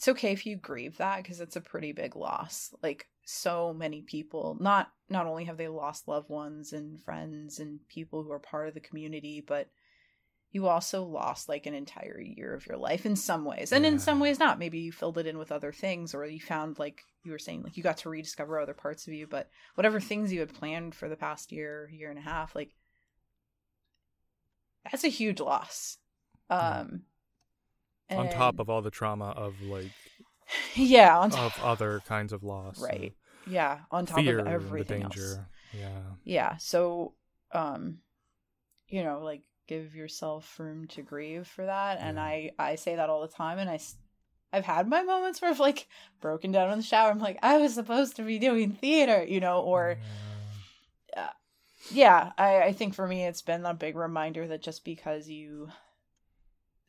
it's 0.00 0.08
okay 0.08 0.32
if 0.32 0.46
you 0.46 0.56
grieve 0.56 0.96
that 0.96 1.22
because 1.22 1.42
it's 1.42 1.56
a 1.56 1.60
pretty 1.60 1.92
big 1.92 2.16
loss. 2.16 2.74
Like 2.82 3.06
so 3.26 3.74
many 3.74 4.00
people, 4.00 4.56
not 4.58 4.90
not 5.10 5.26
only 5.26 5.44
have 5.44 5.58
they 5.58 5.68
lost 5.68 6.08
loved 6.08 6.30
ones 6.30 6.72
and 6.72 6.98
friends 7.02 7.58
and 7.58 7.86
people 7.86 8.22
who 8.22 8.32
are 8.32 8.38
part 8.38 8.66
of 8.66 8.72
the 8.72 8.80
community, 8.80 9.44
but 9.46 9.68
you 10.52 10.68
also 10.68 11.02
lost 11.02 11.50
like 11.50 11.66
an 11.66 11.74
entire 11.74 12.18
year 12.18 12.54
of 12.54 12.66
your 12.66 12.78
life 12.78 13.04
in 13.04 13.14
some 13.14 13.44
ways, 13.44 13.72
and 13.72 13.84
in 13.84 13.98
some 13.98 14.20
ways 14.20 14.38
not. 14.38 14.58
Maybe 14.58 14.78
you 14.78 14.90
filled 14.90 15.18
it 15.18 15.26
in 15.26 15.36
with 15.36 15.52
other 15.52 15.70
things, 15.70 16.14
or 16.14 16.24
you 16.24 16.40
found 16.40 16.78
like 16.78 17.02
you 17.22 17.32
were 17.32 17.38
saying, 17.38 17.62
like 17.62 17.76
you 17.76 17.82
got 17.82 17.98
to 17.98 18.08
rediscover 18.08 18.58
other 18.58 18.72
parts 18.72 19.06
of 19.06 19.12
you. 19.12 19.26
But 19.26 19.50
whatever 19.74 20.00
things 20.00 20.32
you 20.32 20.40
had 20.40 20.54
planned 20.54 20.94
for 20.94 21.10
the 21.10 21.14
past 21.14 21.52
year, 21.52 21.90
year 21.92 22.08
and 22.08 22.18
a 22.18 22.22
half, 22.22 22.54
like 22.54 22.70
that's 24.90 25.04
a 25.04 25.08
huge 25.08 25.40
loss. 25.40 25.98
Yeah. 26.50 26.80
Um, 26.80 27.02
Um, 28.10 28.18
On 28.18 28.28
top 28.28 28.58
of 28.58 28.68
all 28.68 28.82
the 28.82 28.90
trauma 28.90 29.30
of 29.30 29.54
like 29.62 29.90
yeah, 30.74 31.18
on 31.18 31.30
top, 31.30 31.56
of 31.58 31.64
other 31.64 32.00
kinds 32.06 32.32
of 32.32 32.42
loss, 32.42 32.82
right, 32.82 33.12
yeah, 33.46 33.80
on 33.90 34.06
top 34.06 34.24
Fear 34.24 34.38
of 34.40 34.46
and 34.46 34.48
the 34.48 34.52
everything 34.52 35.02
else. 35.02 35.14
danger. 35.14 35.46
Yeah. 35.72 36.00
Yeah, 36.24 36.56
so, 36.58 37.14
um, 37.52 37.98
you 38.88 39.02
know, 39.04 39.20
like 39.22 39.42
give 39.68 39.94
yourself 39.94 40.58
room 40.58 40.86
to 40.88 41.02
grieve 41.02 41.46
for 41.46 41.66
that, 41.66 41.98
and 42.00 42.18
Yeah. 42.18 42.24
I 42.24 42.50
I 42.58 42.74
say 42.76 42.96
that 42.96 43.10
all 43.10 43.22
the 43.22 43.28
time, 43.28 43.58
and 43.58 43.70
I 43.70 43.78
I've 44.52 44.64
had 44.64 44.88
my 44.88 45.02
moments 45.02 45.40
where 45.40 45.50
I've 45.50 45.60
like 45.60 45.86
broken 46.20 46.52
down 46.52 46.70
in 46.72 46.78
the 46.78 46.84
shower. 46.84 47.10
I'm 47.10 47.20
like, 47.20 47.38
I 47.42 47.58
was 47.58 47.74
supposed 47.74 48.16
to 48.16 48.22
be 48.22 48.38
doing 48.38 48.72
theater, 48.72 49.24
you 49.24 49.40
know, 49.40 49.60
or 49.60 49.98
Yeah. 51.16 51.30
yeah 51.90 52.32
I, 52.38 52.62
I 52.62 52.72
think 52.72 52.94
for 52.94 53.06
me 53.06 53.24
it's 53.24 53.42
been 53.42 53.64
a 53.66 53.74
big 53.74 53.96
reminder 53.96 54.46
that 54.48 54.62
just 54.62 54.84
because 54.84 55.28
you 55.28 55.68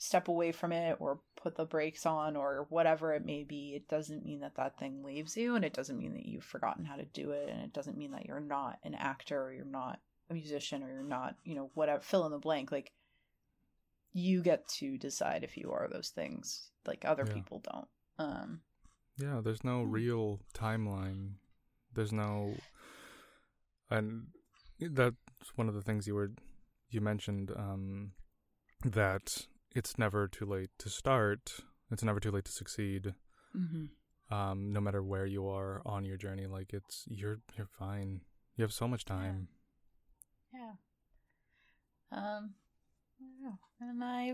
step 0.01 0.27
away 0.27 0.51
from 0.51 0.71
it 0.71 0.97
or 0.99 1.19
put 1.35 1.55
the 1.55 1.63
brakes 1.63 2.07
on 2.07 2.35
or 2.35 2.65
whatever 2.69 3.13
it 3.13 3.23
may 3.23 3.43
be 3.43 3.73
it 3.75 3.87
doesn't 3.87 4.25
mean 4.25 4.39
that 4.39 4.55
that 4.55 4.75
thing 4.79 5.03
leaves 5.03 5.37
you 5.37 5.55
and 5.55 5.63
it 5.63 5.73
doesn't 5.73 5.99
mean 5.99 6.13
that 6.13 6.25
you've 6.25 6.43
forgotten 6.43 6.83
how 6.85 6.95
to 6.95 7.05
do 7.05 7.29
it 7.29 7.47
and 7.49 7.61
it 7.61 7.71
doesn't 7.71 7.97
mean 7.97 8.09
that 8.09 8.25
you're 8.25 8.39
not 8.39 8.79
an 8.83 8.95
actor 8.95 9.39
or 9.43 9.53
you're 9.53 9.63
not 9.63 9.99
a 10.31 10.33
musician 10.33 10.81
or 10.81 10.91
you're 10.91 11.03
not 11.03 11.35
you 11.43 11.53
know 11.53 11.69
whatever 11.75 12.01
fill 12.01 12.25
in 12.25 12.31
the 12.31 12.39
blank 12.39 12.71
like 12.71 12.91
you 14.11 14.41
get 14.41 14.67
to 14.67 14.97
decide 14.97 15.43
if 15.43 15.55
you 15.55 15.71
are 15.71 15.87
those 15.87 16.09
things 16.09 16.71
like 16.87 17.05
other 17.05 17.25
Yeah. 17.27 17.33
people 17.33 17.61
don't 17.71 17.87
um 18.17 18.61
Yeah, 19.17 19.39
there's 19.43 19.63
no 19.63 19.83
Hmm. 19.83 19.91
real 19.93 20.39
timeline. 20.55 21.33
There's 21.93 22.11
no, 22.13 22.55
and 23.89 24.27
that's 24.79 25.15
one 25.55 25.67
of 25.69 25.75
the 25.75 25.81
things 25.81 26.07
you 26.07 26.15
were, 26.15 26.31
you 26.89 27.01
mentioned, 27.01 27.51
um, 27.55 28.13
that 28.83 29.27
it's 29.73 29.98
never 29.98 30.27
too 30.27 30.45
late 30.45 30.69
to 30.80 30.89
start. 30.89 31.61
It's 31.91 32.03
never 32.03 32.19
too 32.19 32.31
late 32.31 32.45
to 32.45 32.52
succeed. 32.52 33.14
Um, 34.31 34.72
no 34.72 34.80
matter 34.80 35.03
where 35.03 35.26
you 35.26 35.48
are 35.48 35.81
on 35.85 36.06
your 36.06 36.18
journey, 36.18 36.48
like 36.48 36.73
it's 36.73 37.06
you're 37.10 37.39
you're 37.57 37.68
fine. 37.68 38.22
You 38.56 38.64
have 38.64 38.73
so 38.73 38.88
much 38.88 39.06
time. 39.06 39.49
Yeah. 40.53 40.73
Um, 42.11 42.53
I. 43.45 43.52
And 43.81 44.03
I, 44.03 44.34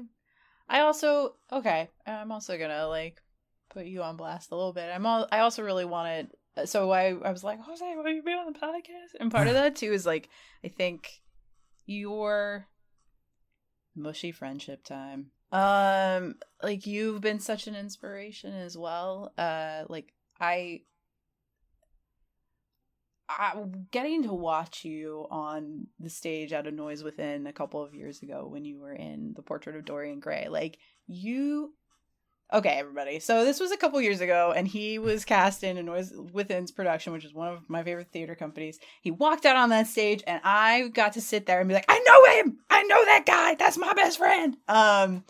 I 0.70 0.82
also 0.82 1.36
okay. 1.52 1.90
I'm 2.06 2.32
also 2.32 2.58
gonna 2.58 2.88
like 2.88 3.22
put 3.70 3.86
you 3.86 4.04
on 4.04 4.18
blast 4.18 4.52
a 4.52 4.56
little 4.56 4.74
bit. 4.74 4.90
I'm 4.94 5.06
all. 5.06 5.28
I 5.32 5.40
also 5.40 5.64
really 5.64 5.86
wanted. 5.86 6.30
So 6.66 6.90
I, 6.92 7.10
I 7.10 7.32
was 7.32 7.44
like, 7.44 7.60
Jose, 7.62 7.96
will 7.96 8.10
you 8.10 8.24
be 8.24 8.32
on 8.32 8.52
the 8.52 8.60
podcast? 8.60 9.20
And 9.20 9.32
part 9.32 9.48
of 9.48 9.54
that 9.56 9.76
too 9.76 9.94
is 9.94 10.08
like, 10.08 10.28
I 10.66 10.70
think 10.70 11.22
your 11.86 12.68
mushy 13.98 14.32
friendship 14.32 14.84
time. 14.84 15.32
Um, 15.52 16.36
like 16.61 16.86
you've 16.86 17.22
been 17.22 17.40
such 17.40 17.68
an 17.68 17.76
inspiration 17.76 18.53
as 18.53 18.78
well. 18.78 19.34
Uh, 19.38 19.84
like 19.90 20.14
I 20.40 20.82
I, 23.30 23.61
getting 23.91 24.24
to 24.24 24.34
watch 24.34 24.86
you 24.86 25.28
on 25.30 25.88
the 25.99 26.10
stage 26.10 26.53
at 26.53 26.68
a 26.68 26.72
noise 26.72 27.03
within 27.03 27.45
a 27.45 27.53
couple 27.53 27.84
of 27.84 27.94
years 27.94 28.22
ago 28.22 28.48
when 28.49 28.64
you 28.64 28.80
were 28.80 28.94
in 28.94 29.34
the 29.36 29.41
portrait 29.41 29.76
of 29.76 29.84
dorian 29.84 30.19
gray 30.19 30.48
like 30.49 30.78
you 31.07 31.74
okay 32.53 32.80
everybody 32.80 33.19
so 33.19 33.44
this 33.44 33.60
was 33.60 33.72
a 33.72 33.78
couple 33.78 33.99
years 34.02 34.22
ago 34.22 34.53
and 34.56 34.65
he 34.65 34.98
was 34.98 35.26
cast 35.26 35.61
in 35.64 35.78
a 35.78 35.84
noise 35.84 36.14
within's 36.15 36.72
production 36.72 37.11
which 37.11 37.26
is 37.26 37.34
one 37.34 37.49
of 37.49 37.69
my 37.69 37.84
favorite 37.84 38.11
theater 38.14 38.34
companies 38.34 38.80
he 39.02 39.11
walked 39.11 39.45
out 39.45 39.57
on 39.57 39.69
that 39.69 39.88
stage 39.88 40.24
and 40.26 40.40
i 40.45 40.88
got 40.94 41.11
to 41.11 41.22
sit 41.22 41.45
there 41.45 41.60
and 41.60 41.68
be 41.68 41.76
like 41.76 41.86
i 41.90 41.99
know 41.99 42.40
him 42.40 42.60
know 42.88 43.06
that 43.06 43.26
guy. 43.26 43.56
That's 43.56 43.78
my 43.78 43.94
best 43.94 44.18
friend. 44.18 44.58
Um 44.68 45.24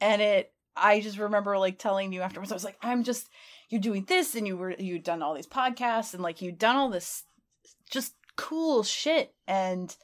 and 0.00 0.22
it 0.22 0.52
i 0.76 1.00
just 1.00 1.18
remember 1.18 1.58
like 1.58 1.78
telling 1.78 2.12
you 2.12 2.20
afterwards 2.20 2.52
i 2.52 2.54
was 2.54 2.64
like 2.64 2.76
i'm 2.82 3.02
just 3.02 3.28
you're 3.68 3.80
doing 3.80 4.04
this 4.04 4.34
and 4.34 4.46
you 4.46 4.56
were 4.56 4.74
you'd 4.78 5.02
done 5.02 5.22
all 5.22 5.34
these 5.34 5.46
podcasts 5.46 6.14
and 6.14 6.22
like 6.22 6.40
you'd 6.40 6.58
done 6.58 6.76
all 6.76 6.90
this 6.90 7.24
just 7.90 8.14
cool 8.36 8.82
shit. 8.82 9.34
And 9.46 9.94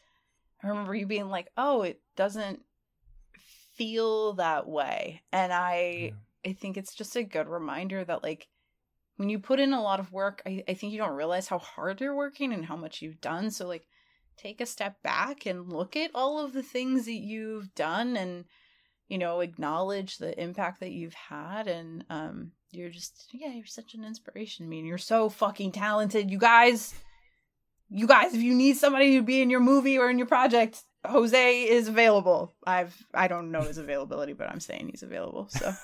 i 0.62 0.68
remember 0.68 0.94
you 0.94 1.06
being 1.06 1.28
like 1.28 1.48
oh 1.56 1.82
it 1.82 2.00
doesn't 2.16 2.62
feel 3.76 4.34
that 4.34 4.68
way. 4.68 5.22
And 5.32 5.52
i 5.52 6.12
i 6.44 6.52
think 6.52 6.76
it's 6.76 6.94
just 6.94 7.16
a 7.16 7.22
good 7.22 7.48
reminder 7.48 8.04
that 8.04 8.22
like 8.22 8.48
when 9.16 9.28
you 9.28 9.38
put 9.38 9.60
in 9.60 9.72
a 9.72 9.82
lot 9.82 10.00
of 10.00 10.12
work 10.12 10.42
I, 10.46 10.64
I 10.66 10.74
think 10.74 10.92
you 10.92 10.98
don't 10.98 11.14
realize 11.14 11.46
how 11.46 11.58
hard 11.58 12.00
you're 12.00 12.16
working 12.16 12.52
and 12.52 12.64
how 12.64 12.76
much 12.76 13.02
you've 13.02 13.20
done. 13.20 13.50
So 13.50 13.68
like 13.68 13.86
take 14.42 14.60
a 14.60 14.66
step 14.66 15.02
back 15.02 15.46
and 15.46 15.72
look 15.72 15.96
at 15.96 16.10
all 16.14 16.38
of 16.44 16.52
the 16.52 16.62
things 16.62 17.04
that 17.04 17.12
you've 17.12 17.74
done 17.74 18.16
and 18.16 18.44
you 19.08 19.18
know 19.18 19.40
acknowledge 19.40 20.18
the 20.18 20.40
impact 20.40 20.80
that 20.80 20.92
you've 20.92 21.14
had. 21.14 21.68
And 21.68 22.04
um 22.10 22.52
you're 22.70 22.90
just 22.90 23.28
yeah 23.32 23.52
you're 23.52 23.66
such 23.66 23.94
an 23.94 24.04
inspiration. 24.04 24.66
To 24.66 24.70
me 24.70 24.78
and 24.78 24.88
you're 24.88 24.98
so 24.98 25.28
fucking 25.28 25.72
talented. 25.72 26.30
You 26.30 26.38
guys 26.38 26.94
you 27.88 28.06
guys 28.06 28.34
if 28.34 28.40
you 28.40 28.54
need 28.54 28.76
somebody 28.76 29.16
to 29.16 29.22
be 29.22 29.42
in 29.42 29.50
your 29.50 29.60
movie 29.60 29.98
or 29.98 30.10
in 30.10 30.18
your 30.18 30.26
project 30.26 30.82
jose 31.04 31.62
is 31.64 31.88
available. 31.88 32.52
I've 32.66 32.96
i 33.12 33.28
don't 33.28 33.50
know 33.50 33.62
his 33.62 33.78
availability 33.78 34.32
but 34.32 34.48
i'm 34.48 34.60
saying 34.60 34.88
he's 34.88 35.02
available 35.02 35.48
so. 35.50 35.72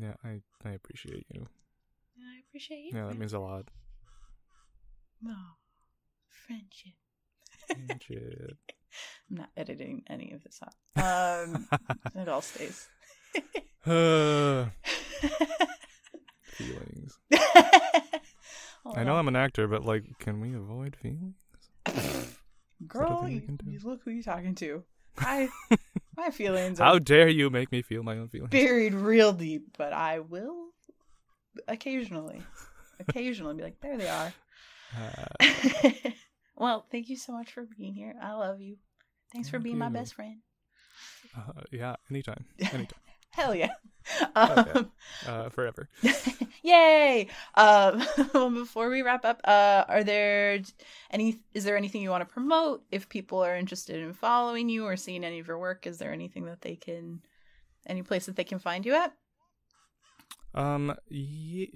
Yeah, 0.00 0.14
I 0.24 0.40
I 0.64 0.72
appreciate 0.72 1.26
you. 1.32 1.46
i 2.18 2.40
appreciate 2.48 2.84
you. 2.84 2.90
Yeah, 2.94 3.08
that 3.08 3.18
means 3.18 3.32
a 3.32 3.38
lot. 3.38 3.68
Oh, 5.26 5.52
friendship. 6.46 6.92
Shit. 8.02 8.56
I'm 9.30 9.36
not 9.38 9.48
editing 9.56 10.02
any 10.08 10.32
of 10.32 10.42
this 10.42 10.60
out. 10.62 11.48
Um, 11.48 11.68
it 12.14 12.28
all 12.28 12.42
stays. 12.42 12.88
Uh, 13.84 14.66
feelings. 16.52 17.18
I 18.94 19.02
know 19.02 19.16
I'm 19.16 19.26
an 19.26 19.34
actor, 19.34 19.66
but 19.66 19.84
like, 19.84 20.04
can 20.20 20.40
we 20.40 20.54
avoid 20.54 20.94
feelings? 20.94 21.34
Girl, 22.86 23.28
you, 23.28 23.42
you 23.66 23.80
look 23.82 24.02
who 24.04 24.12
you're 24.12 24.22
talking 24.22 24.54
to. 24.56 24.84
I, 25.18 25.48
my 26.16 26.30
feelings 26.30 26.78
How 26.78 27.00
dare 27.00 27.26
you 27.28 27.50
make 27.50 27.72
me 27.72 27.82
feel 27.82 28.04
my 28.04 28.18
own 28.18 28.28
feelings? 28.28 28.50
buried 28.50 28.94
real 28.94 29.32
deep, 29.32 29.76
but 29.76 29.92
I 29.92 30.20
will 30.20 30.68
occasionally, 31.66 32.40
occasionally 33.00 33.54
be 33.54 33.62
like, 33.64 33.80
there 33.80 33.98
they 33.98 34.08
are. 34.08 34.32
Uh, 34.96 36.10
well, 36.56 36.86
thank 36.90 37.08
you 37.08 37.16
so 37.16 37.32
much 37.32 37.52
for 37.52 37.66
being 37.78 37.94
here. 37.94 38.14
I 38.20 38.32
love 38.32 38.60
you. 38.60 38.76
Thanks 39.32 39.48
for 39.48 39.56
Thank 39.56 39.64
being 39.64 39.78
my 39.78 39.88
best 39.88 40.14
friend. 40.14 40.36
uh, 41.36 41.62
yeah, 41.70 41.96
anytime, 42.10 42.44
anytime, 42.58 42.98
Hell 43.30 43.54
yeah. 43.54 43.72
Yeah. 44.36 44.72
Um, 44.74 44.90
uh, 45.26 45.48
forever. 45.48 45.88
Yay! 46.62 47.28
Um, 47.54 48.02
before 48.54 48.90
we 48.90 49.02
wrap 49.02 49.24
up, 49.24 49.40
uh, 49.44 49.84
are 49.88 50.02
there 50.04 50.60
any? 51.10 51.38
Is 51.54 51.62
there 51.64 51.76
anything 51.76 52.02
you 52.02 52.10
want 52.10 52.26
to 52.28 52.32
promote? 52.32 52.82
If 52.90 53.08
people 53.08 53.38
are 53.42 53.56
interested 53.56 54.00
in 54.02 54.12
following 54.12 54.68
you 54.68 54.84
or 54.86 54.96
seeing 54.96 55.22
any 55.24 55.38
of 55.38 55.46
your 55.46 55.58
work, 55.58 55.86
is 55.86 55.98
there 55.98 56.12
anything 56.12 56.46
that 56.46 56.62
they 56.62 56.74
can, 56.76 57.20
any 57.86 58.02
place 58.02 58.26
that 58.26 58.34
they 58.36 58.44
can 58.44 58.58
find 58.58 58.84
you 58.84 58.94
at? 58.94 59.14
Um, 60.54 60.94
ye- 61.08 61.72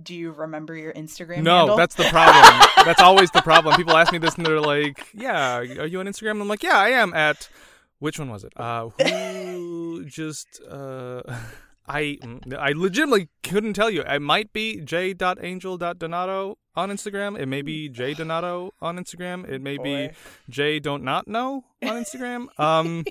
Do 0.00 0.14
you 0.14 0.30
remember 0.30 0.76
your 0.76 0.92
Instagram? 0.92 1.42
no, 1.42 1.58
handle? 1.58 1.76
that's 1.76 1.94
the 1.96 2.04
problem. 2.04 2.68
that's 2.84 3.00
always 3.00 3.30
the 3.32 3.42
problem. 3.42 3.76
People 3.76 3.96
ask 3.96 4.12
me 4.12 4.18
this 4.18 4.36
and 4.36 4.46
they're 4.46 4.60
like, 4.60 5.08
"Yeah, 5.14 5.56
are 5.58 5.64
you 5.86 6.00
on 6.00 6.06
Instagram?" 6.06 6.40
I'm 6.40 6.48
like, 6.48 6.62
"Yeah, 6.62 6.78
I 6.78 6.90
am." 6.90 7.12
At 7.12 7.48
which 7.98 8.18
one 8.18 8.30
was 8.30 8.44
it? 8.44 8.52
Uh, 8.56 8.88
who 8.88 10.04
just 10.06 10.60
uh. 10.68 11.22
I 11.88 12.18
I 12.56 12.70
legitimately 12.70 13.30
couldn't 13.42 13.72
tell 13.72 13.90
you. 13.90 14.02
It 14.02 14.22
might 14.22 14.52
be 14.52 14.80
j.angel.donado 14.80 16.54
on 16.76 16.88
Instagram. 16.90 17.36
It 17.36 17.46
may 17.46 17.62
be 17.62 17.88
j 17.88 18.14
donado 18.14 18.70
on 18.80 18.96
Instagram. 18.96 19.48
It 19.48 19.60
may 19.60 19.76
be 19.76 20.08
Boy. 20.08 20.14
j 20.48 20.78
don't 20.78 21.02
not 21.02 21.26
know 21.26 21.64
on 21.82 22.04
Instagram. 22.04 22.46
Um, 22.60 23.04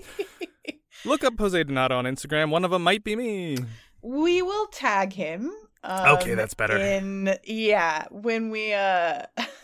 look 1.03 1.25
up 1.25 1.37
Jose 1.37 1.61
Donado 1.61 1.91
on 1.91 2.05
Instagram. 2.05 2.51
One 2.51 2.63
of 2.63 2.71
them 2.71 2.83
might 2.83 3.03
be 3.03 3.17
me. 3.17 3.57
we 4.01 4.41
will 4.41 4.67
tag 4.67 5.11
him. 5.13 5.51
Um, 5.83 6.17
Okay, 6.17 6.33
that's 6.33 6.53
better. 6.53 6.77
In 6.77 7.37
yeah, 7.45 8.05
when 8.11 8.49
we 8.49 8.73
uh, 8.73 9.23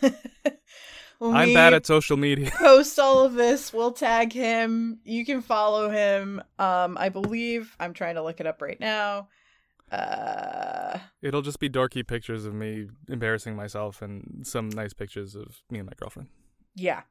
when 1.18 1.34
I'm 1.36 1.48
we 1.48 1.54
bad 1.54 1.74
at 1.74 1.86
social 1.86 2.16
media. 2.16 2.50
post 2.56 2.98
all 2.98 3.24
of 3.24 3.34
this, 3.34 3.72
we'll 3.72 3.92
tag 3.92 4.32
him. 4.32 4.98
You 5.04 5.24
can 5.26 5.42
follow 5.42 5.90
him. 5.90 6.42
Um, 6.58 6.96
I 6.98 7.08
believe 7.10 7.74
I'm 7.78 7.92
trying 7.92 8.14
to 8.16 8.22
look 8.22 8.40
it 8.40 8.46
up 8.46 8.62
right 8.62 8.80
now. 8.80 9.28
Uh, 9.92 10.98
It'll 11.22 11.42
just 11.42 11.60
be 11.60 11.68
dorky 11.70 12.06
pictures 12.06 12.44
of 12.44 12.54
me 12.54 12.88
embarrassing 13.08 13.54
myself 13.54 14.02
and 14.02 14.44
some 14.46 14.68
nice 14.68 14.92
pictures 14.92 15.36
of 15.36 15.62
me 15.70 15.78
and 15.78 15.86
my 15.86 15.92
girlfriend. 15.96 16.28
yeah, 16.74 17.02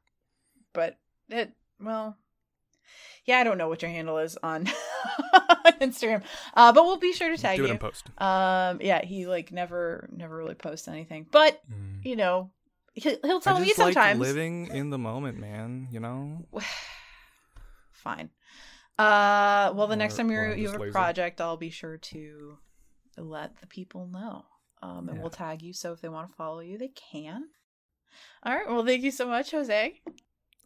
but 0.74 0.98
it 1.30 1.52
well, 1.80 2.16
yeah, 3.24 3.38
I 3.38 3.44
don't 3.44 3.58
know 3.58 3.68
what 3.68 3.82
your 3.82 3.90
handle 3.90 4.18
is 4.18 4.36
on 4.42 4.66
Instagram. 5.80 6.22
Uh, 6.54 6.72
but 6.72 6.84
we'll 6.84 6.96
be 6.98 7.12
sure 7.12 7.28
to 7.34 7.36
tag 7.40 7.56
Do 7.58 7.64
it 7.64 7.66
you. 7.68 7.72
in 7.72 7.78
post. 7.78 8.06
Um, 8.18 8.78
yeah, 8.82 9.04
he 9.04 9.26
like 9.26 9.52
never 9.52 10.08
never 10.12 10.36
really 10.36 10.54
posts 10.54 10.88
anything, 10.88 11.26
but 11.30 11.60
you 12.02 12.16
know, 12.16 12.50
he'll, 12.94 13.16
he'll 13.24 13.40
tell 13.40 13.58
me 13.58 13.72
sometimes. 13.72 14.18
like 14.18 14.26
living 14.28 14.68
in 14.68 14.90
the 14.90 14.98
moment, 14.98 15.38
man. 15.38 15.88
You 15.90 16.00
know. 16.00 16.46
Fine. 17.92 18.30
Uh, 18.98 19.72
well, 19.74 19.88
the 19.88 19.96
next 19.96 20.16
time 20.16 20.30
you're, 20.30 20.54
you 20.54 20.68
have 20.68 20.76
a 20.76 20.82
lazy. 20.82 20.92
project, 20.92 21.40
I'll 21.40 21.56
be 21.56 21.70
sure 21.70 21.98
to 21.98 22.58
let 23.18 23.58
the 23.60 23.66
people 23.66 24.06
know. 24.06 24.44
Um, 24.82 25.08
and 25.08 25.16
Yeah. 25.16 25.22
we'll 25.22 25.30
tag 25.30 25.60
you. 25.62 25.72
So 25.72 25.92
if 25.92 26.00
they 26.00 26.08
want 26.08 26.28
to 26.28 26.34
follow 26.34 26.60
you, 26.60 26.78
they 26.78 26.88
can. 26.88 27.44
All 28.42 28.54
right. 28.56 28.66
Well, 28.68 28.84
thank 28.86 29.02
you 29.02 29.10
so 29.10 29.26
much, 29.26 29.50
Jose. 29.50 30.00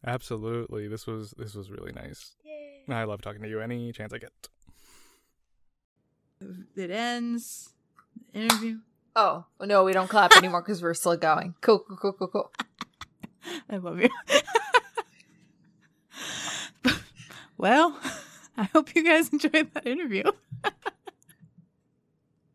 Absolutely. 0.07 0.89
This 0.89 1.07
was 1.07 1.35
this 1.37 1.55
was 1.55 1.71
really 1.71 1.93
nice. 1.93 2.35
Yay. 2.45 2.83
I 2.89 3.05
love 3.05 3.21
talking 3.21 3.43
to 3.43 3.49
you 3.49 3.61
any 3.61 3.93
chance 3.93 4.13
I 4.13 4.19
get. 4.19 4.33
It 6.75 6.91
ends. 6.91 7.75
Interview. 8.33 8.79
Oh 9.15 9.45
no, 9.61 9.85
we 9.85 9.93
don't 9.93 10.09
clap 10.09 10.35
anymore 10.37 10.63
because 10.63 10.83
we're 10.83 10.95
still 10.95 11.17
going. 11.17 11.55
Cool, 11.61 11.81
cool, 11.81 11.97
cool, 11.97 12.13
cool, 12.13 12.29
cool. 12.29 12.53
I 13.71 13.77
love 13.77 14.01
you. 14.01 14.09
well, 17.59 17.99
I 18.57 18.65
hope 18.65 18.95
you 18.95 19.05
guys 19.05 19.29
enjoyed 19.31 19.73
that 19.75 19.87
interview. 19.87 20.25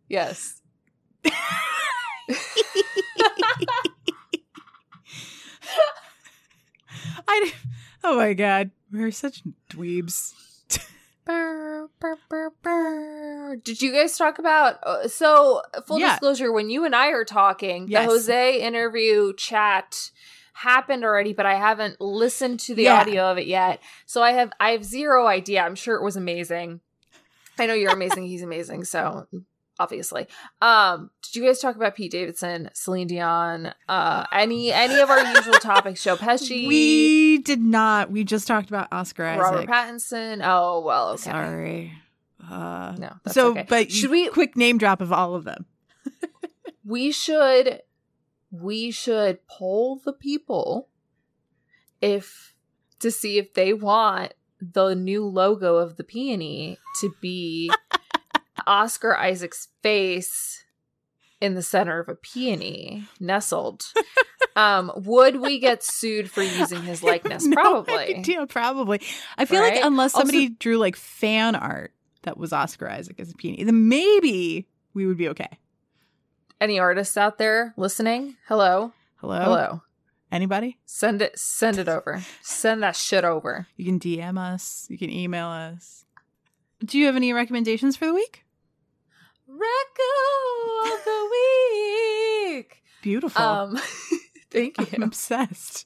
Yes. 0.10 0.62
I. 7.28 7.54
Oh 8.04 8.18
my 8.18 8.34
god, 8.34 8.72
we're 8.92 9.12
such 9.12 9.42
dweebs. 9.72 10.34
Did 13.64 13.82
you 13.82 13.92
guys 13.94 14.18
talk 14.18 14.38
about? 14.40 14.80
Uh, 14.84 15.08
so, 15.08 15.62
full 15.88 16.00
Yeah. 16.00 16.12
disclosure, 16.12 16.52
when 16.52 16.70
you 16.70 16.86
and 16.86 16.96
I 16.96 17.08
are 17.10 17.26
talking, 17.26 17.88
Yes. 17.88 18.06
the 18.06 18.12
Jose 18.12 18.62
interview 18.62 19.34
chat 19.34 20.12
happened 20.54 21.04
already, 21.04 21.34
but 21.34 21.46
I 21.46 21.56
haven't 21.56 22.00
listened 22.00 22.60
to 22.62 22.76
the 22.76 22.84
Yeah. 22.84 23.02
audio 23.02 23.24
of 23.32 23.38
it 23.38 23.48
yet. 23.48 23.82
So 24.06 24.22
I 24.24 24.32
have 24.34 24.52
I 24.60 24.72
have 24.72 24.84
zero 24.86 25.28
idea. 25.28 25.64
I'm 25.64 25.76
sure 25.76 25.96
it 25.96 26.04
was 26.04 26.16
amazing. 26.16 26.82
I 27.58 27.66
know 27.66 27.74
you're 27.74 27.94
amazing. 27.94 28.28
He's 28.28 28.44
amazing. 28.44 28.84
So 28.86 29.28
obviously, 29.80 30.28
um, 30.62 31.10
did 31.24 31.36
you 31.36 31.46
guys 31.46 31.60
talk 31.60 31.76
about 31.76 31.96
Pete 31.96 32.12
Davidson, 32.12 32.70
Celine 32.74 33.08
Dion, 33.08 33.74
uh, 33.90 34.26
any 34.32 34.72
any 34.72 35.00
of 35.02 35.10
our 35.10 35.20
usual 35.36 35.54
topics? 35.56 36.04
Joe 36.04 36.16
Pesci, 36.18 36.68
We 36.68 37.38
did 37.40 37.60
not. 37.62 38.12
We 38.12 38.24
just 38.24 38.48
talked 38.48 38.70
about 38.70 38.88
Oscar 38.92 39.24
Robert 39.24 39.70
Isaac. 39.70 39.70
Pattinson. 39.70 40.42
Oh 40.44 40.82
well, 40.82 41.10
okay. 41.12 41.24
Sorry. 41.24 41.94
Uh, 42.48 42.96
No, 43.00 43.14
so, 43.28 43.52
okay. 43.52 43.66
but 43.68 43.92
Should 43.92 44.12
we- 44.12 44.30
quick 44.30 44.56
name 44.56 44.78
drop 44.78 45.02
of 45.02 45.12
all 45.12 45.34
of 45.36 45.46
them? 45.46 45.66
we 46.86 47.12
should 47.12 47.82
we 48.52 48.92
should 48.92 49.40
poll 49.48 49.98
the 50.06 50.14
people 50.14 50.88
if 52.02 52.54
to 53.00 53.12
see 53.12 53.38
if 53.38 53.54
they 53.54 53.74
want 53.74 54.34
the 54.62 54.94
new 54.96 55.26
logo 55.26 55.76
of 55.76 55.98
the 55.98 56.04
peony 56.04 56.78
to 57.02 57.12
be 57.22 57.70
Oscar 58.68 59.16
Isaac's 59.18 59.68
face 59.84 60.64
in 61.42 61.54
the 61.56 61.62
center 61.62 62.00
of 62.00 62.10
a 62.10 62.16
peony 62.16 63.04
nestled. 63.20 63.86
Um, 64.58 64.90
would 64.96 65.42
we 65.42 65.60
get 65.60 65.84
sued 65.84 66.32
for 66.32 66.42
using 66.42 66.82
his 66.82 67.04
likeness? 67.04 67.44
No 67.46 67.56
Probably. 67.56 68.16
idea, 68.16 68.48
probably. 68.48 69.02
I 69.38 69.44
feel 69.44 69.60
Right? 69.60 69.76
like 69.76 69.84
unless 69.84 70.14
Also- 70.16 70.22
somebody 70.28 70.48
drew 70.48 70.78
like 70.78 70.96
fan 70.96 71.56
art 71.56 71.92
that 72.22 72.38
was 72.38 72.54
Oscar 72.54 72.90
Isaac 72.90 73.20
as 73.20 73.30
a 73.30 73.34
peony, 73.34 73.66
then 73.66 73.90
maybe 73.90 74.66
we 74.94 75.06
would 75.08 75.18
be 75.18 75.28
okay. 75.28 75.50
Any 76.62 76.80
artists 76.80 77.18
out 77.18 77.38
there 77.38 77.74
listening? 77.76 78.38
Hello, 78.48 78.94
Hello? 79.18 79.40
hello. 79.44 79.82
Anybody? 80.32 80.78
Send 80.86 81.22
it. 81.22 81.38
Send 81.38 81.78
it 81.78 81.90
over. 81.90 82.24
Send 82.42 82.82
that 82.82 82.96
shit 82.96 83.26
over. 83.26 83.68
You 83.76 83.84
can 83.84 84.00
DM 84.00 84.38
us. 84.38 84.88
You 84.90 84.98
can 84.98 85.10
email 85.10 85.48
us. 85.48 86.06
Do 86.80 86.98
you 86.98 87.08
have 87.08 87.18
any 87.18 87.34
recommendations 87.34 87.98
for 87.98 88.06
the 88.06 88.14
week? 88.14 88.45
Reco 89.56 90.94
of 90.94 91.06
the 91.06 91.30
week. 92.52 92.84
Beautiful. 93.02 93.42
Um, 93.42 93.80
thank 94.52 94.78
you. 94.80 94.88
I'm 94.94 95.04
obsessed. 95.04 95.86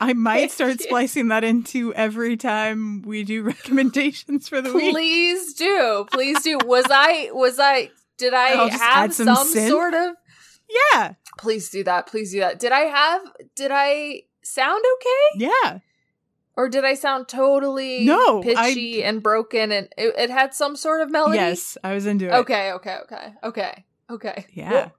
I 0.00 0.12
might 0.12 0.52
start 0.52 0.80
splicing 0.80 1.28
that 1.28 1.42
into 1.42 1.92
every 1.94 2.36
time 2.36 3.02
we 3.02 3.24
do 3.24 3.42
recommendations 3.54 4.48
for 4.48 4.60
the 4.60 4.72
week. 4.72 4.94
Please 4.94 5.54
do, 5.54 6.06
please 6.12 6.40
do. 6.42 6.58
Was 6.64 6.86
I? 6.88 7.30
Was 7.32 7.58
I? 7.58 7.90
Did 8.16 8.34
I 8.34 8.68
have 8.68 9.12
some 9.14 9.34
some, 9.34 9.46
sort 9.46 9.94
of? 9.94 10.14
Yeah. 10.94 11.14
Please 11.38 11.70
do 11.70 11.84
that. 11.84 12.06
Please 12.06 12.32
do 12.32 12.40
that. 12.40 12.58
Did 12.58 12.72
I 12.72 12.80
have? 12.80 13.22
Did 13.54 13.70
I 13.72 14.22
sound 14.42 14.82
okay, 14.94 15.46
Yeah. 15.46 15.78
Or 16.58 16.68
did 16.68 16.84
I 16.84 16.94
sound 16.94 17.28
totally 17.28 18.04
No, 18.04 18.42
pitchy 18.42 19.04
and 19.04 19.22
broken, 19.22 19.70
and 19.70 19.88
it, 19.96 20.12
it 20.18 20.28
had 20.28 20.52
some 20.52 20.74
sort 20.74 21.00
of 21.02 21.10
melody? 21.10 21.36
Yes, 21.36 21.78
I 21.84 21.94
was 21.94 22.04
into 22.04 22.26
it. 22.26 22.34
Okay. 22.34 22.72
Okay. 22.72 22.98
Okay. 23.04 23.32
Okay. 23.44 23.84
Okay. 24.10 24.46
Yeah. 24.52 24.70
Well, 24.72 24.92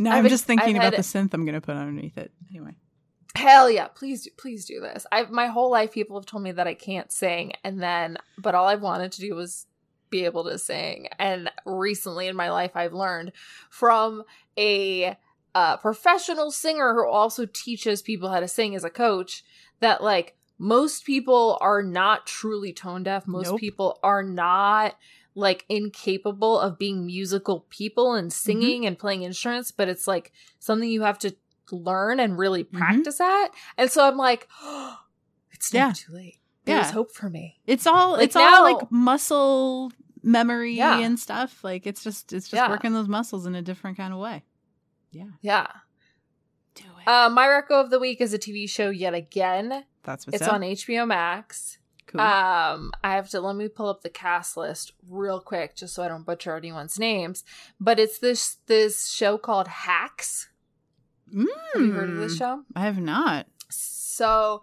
Now 0.00 0.10
I've 0.10 0.24
I'm 0.24 0.28
just 0.28 0.44
thinking 0.44 0.76
I've 0.76 0.88
about 0.88 0.96
the 0.96 1.02
synth 1.02 1.32
I'm 1.34 1.44
going 1.44 1.54
to 1.54 1.60
put 1.60 1.76
underneath 1.76 2.18
it. 2.18 2.32
Anyway. 2.50 2.72
Hell 3.36 3.70
yeah, 3.70 3.86
please 3.86 4.24
do 4.24 4.30
please 4.36 4.64
do 4.64 4.80
this. 4.80 5.06
I've 5.12 5.30
my 5.30 5.46
whole 5.46 5.70
life 5.70 5.92
people 5.92 6.18
have 6.18 6.26
told 6.26 6.42
me 6.42 6.50
that 6.50 6.66
I 6.66 6.74
can't 6.74 7.12
sing 7.12 7.52
and 7.62 7.80
then 7.80 8.16
but 8.36 8.56
all 8.56 8.66
I 8.66 8.74
wanted 8.74 9.12
to 9.12 9.20
do 9.20 9.34
was 9.36 9.66
be 10.10 10.24
able 10.24 10.44
to 10.44 10.58
sing. 10.58 11.08
And 11.18 11.50
recently 11.64 12.26
in 12.26 12.34
my 12.34 12.50
life 12.50 12.72
I've 12.74 12.92
learned 12.92 13.32
from 13.70 14.24
a 14.58 15.16
a 15.54 15.78
professional 15.78 16.50
singer 16.50 16.94
who 16.94 17.08
also 17.08 17.46
teaches 17.46 18.02
people 18.02 18.30
how 18.30 18.40
to 18.40 18.48
sing 18.48 18.74
as 18.74 18.84
a 18.84 18.90
coach 18.90 19.44
that 19.80 20.02
like 20.02 20.36
most 20.58 21.04
people 21.04 21.58
are 21.60 21.82
not 21.82 22.26
truly 22.26 22.72
tone 22.72 23.02
deaf. 23.02 23.26
Most 23.26 23.50
Nope. 23.50 23.60
people 23.60 23.98
are 24.02 24.22
not 24.22 24.96
like 25.34 25.64
incapable 25.68 26.58
of 26.60 26.78
being 26.78 27.04
musical 27.06 27.66
people 27.68 28.14
and 28.14 28.32
singing 28.32 28.86
and 28.86 28.96
playing 28.98 29.24
instruments, 29.24 29.72
but 29.72 29.88
it's 29.88 30.06
like 30.06 30.32
something 30.60 30.88
you 30.88 31.02
have 31.02 31.18
to 31.18 31.34
learn 31.72 32.20
and 32.20 32.38
really 32.38 32.62
Mhm. 32.64 32.72
practice 32.72 33.20
at. 33.20 33.48
And 33.76 33.90
so 33.90 34.06
I'm 34.06 34.16
like, 34.16 34.48
it's 35.50 35.72
never 35.72 35.88
Yeah. 35.88 35.92
too 35.92 36.12
late. 36.12 36.38
There's 36.66 36.86
Yeah. 36.86 36.92
hope 36.92 37.12
for 37.12 37.28
me. 37.28 37.58
It's 37.66 37.86
all 37.86 38.12
Like 38.12 38.22
it's 38.22 38.36
all 38.36 38.62
like 38.62 38.90
muscle 38.92 39.92
memory 40.22 40.74
Yeah. 40.74 41.00
and 41.00 41.18
stuff. 41.18 41.62
Like 41.64 41.86
it's 41.86 42.02
just 42.04 42.32
it's 42.32 42.48
just 42.48 42.54
Yeah. 42.60 42.68
working 42.70 42.92
those 42.92 43.08
muscles 43.08 43.44
in 43.44 43.54
a 43.54 43.62
different 43.62 43.96
kind 43.96 44.12
of 44.14 44.20
way. 44.20 44.44
Yeah. 45.10 45.30
Yeah. 45.42 45.66
Uh, 47.06 47.28
my 47.28 47.46
reco 47.46 47.72
of 47.82 47.90
the 47.90 47.98
week 47.98 48.20
is 48.20 48.32
a 48.34 48.38
TV 48.38 48.68
show 48.68 48.90
yet 48.90 49.14
again. 49.14 49.84
That's 50.02 50.26
what's 50.26 50.36
it's 50.40 50.48
up. 50.48 50.54
on 50.54 50.60
HBO 50.62 51.06
Max. 51.06 51.78
cool. 52.06 52.20
Um, 52.20 52.92
I 53.02 53.14
have 53.14 53.28
to 53.30 53.40
let 53.40 53.56
me 53.56 53.68
pull 53.68 53.88
up 53.88 54.02
the 54.02 54.10
cast 54.10 54.56
list 54.56 54.92
real 55.08 55.40
quick 55.40 55.76
just 55.76 55.94
so 55.94 56.02
I 56.02 56.08
don't 56.08 56.24
butcher 56.26 56.56
anyone's 56.56 56.98
names. 56.98 57.44
But 57.80 57.98
it's 57.98 58.18
this 58.18 58.56
this 58.66 59.10
show 59.10 59.38
called 59.38 59.68
Hacks. 59.68 60.48
Have 61.32 61.46
you 61.82 61.92
heard 61.92 62.10
of 62.10 62.16
this 62.16 62.34
Mm, 62.34 62.38
show? 62.38 62.62
I 62.76 62.82
have 62.82 62.98
not. 63.00 63.46
So 63.70 64.62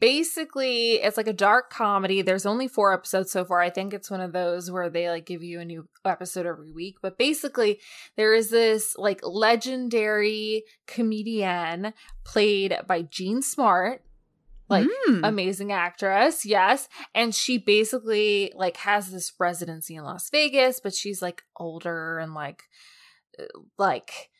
basically 0.00 0.94
it's 0.94 1.16
like 1.16 1.26
a 1.26 1.32
dark 1.32 1.70
comedy. 1.70 2.22
There's 2.22 2.46
only 2.46 2.68
four 2.68 2.92
episodes 2.92 3.32
so 3.32 3.44
far. 3.44 3.60
I 3.60 3.70
think 3.70 3.92
it's 3.92 4.10
one 4.10 4.20
of 4.20 4.32
those 4.32 4.70
where 4.70 4.88
they 4.88 5.08
like 5.08 5.26
give 5.26 5.42
you 5.42 5.60
a 5.60 5.64
new 5.64 5.88
episode 6.04 6.46
every 6.46 6.70
week. 6.70 6.96
But 7.02 7.18
basically 7.18 7.80
there 8.16 8.32
is 8.34 8.50
this 8.50 8.94
like 8.96 9.20
legendary 9.22 10.64
comedian 10.86 11.94
played 12.24 12.76
by 12.86 13.02
jean 13.02 13.42
smart 13.42 14.04
like 14.68 14.86
Mm. 15.08 15.20
amazing 15.28 15.72
actress 15.72 16.46
yes. 16.46 16.88
And 17.14 17.34
she 17.34 17.58
basically 17.58 18.52
like 18.54 18.76
has 18.78 19.10
this 19.10 19.32
residency 19.38 19.96
in 19.96 20.04
las 20.04 20.30
vegas 20.30 20.80
but 20.80 20.94
she's 20.94 21.20
like 21.20 21.42
older 21.56 22.18
and 22.18 22.32
like 22.34 22.62
uh, 23.38 23.44
like 23.78 24.30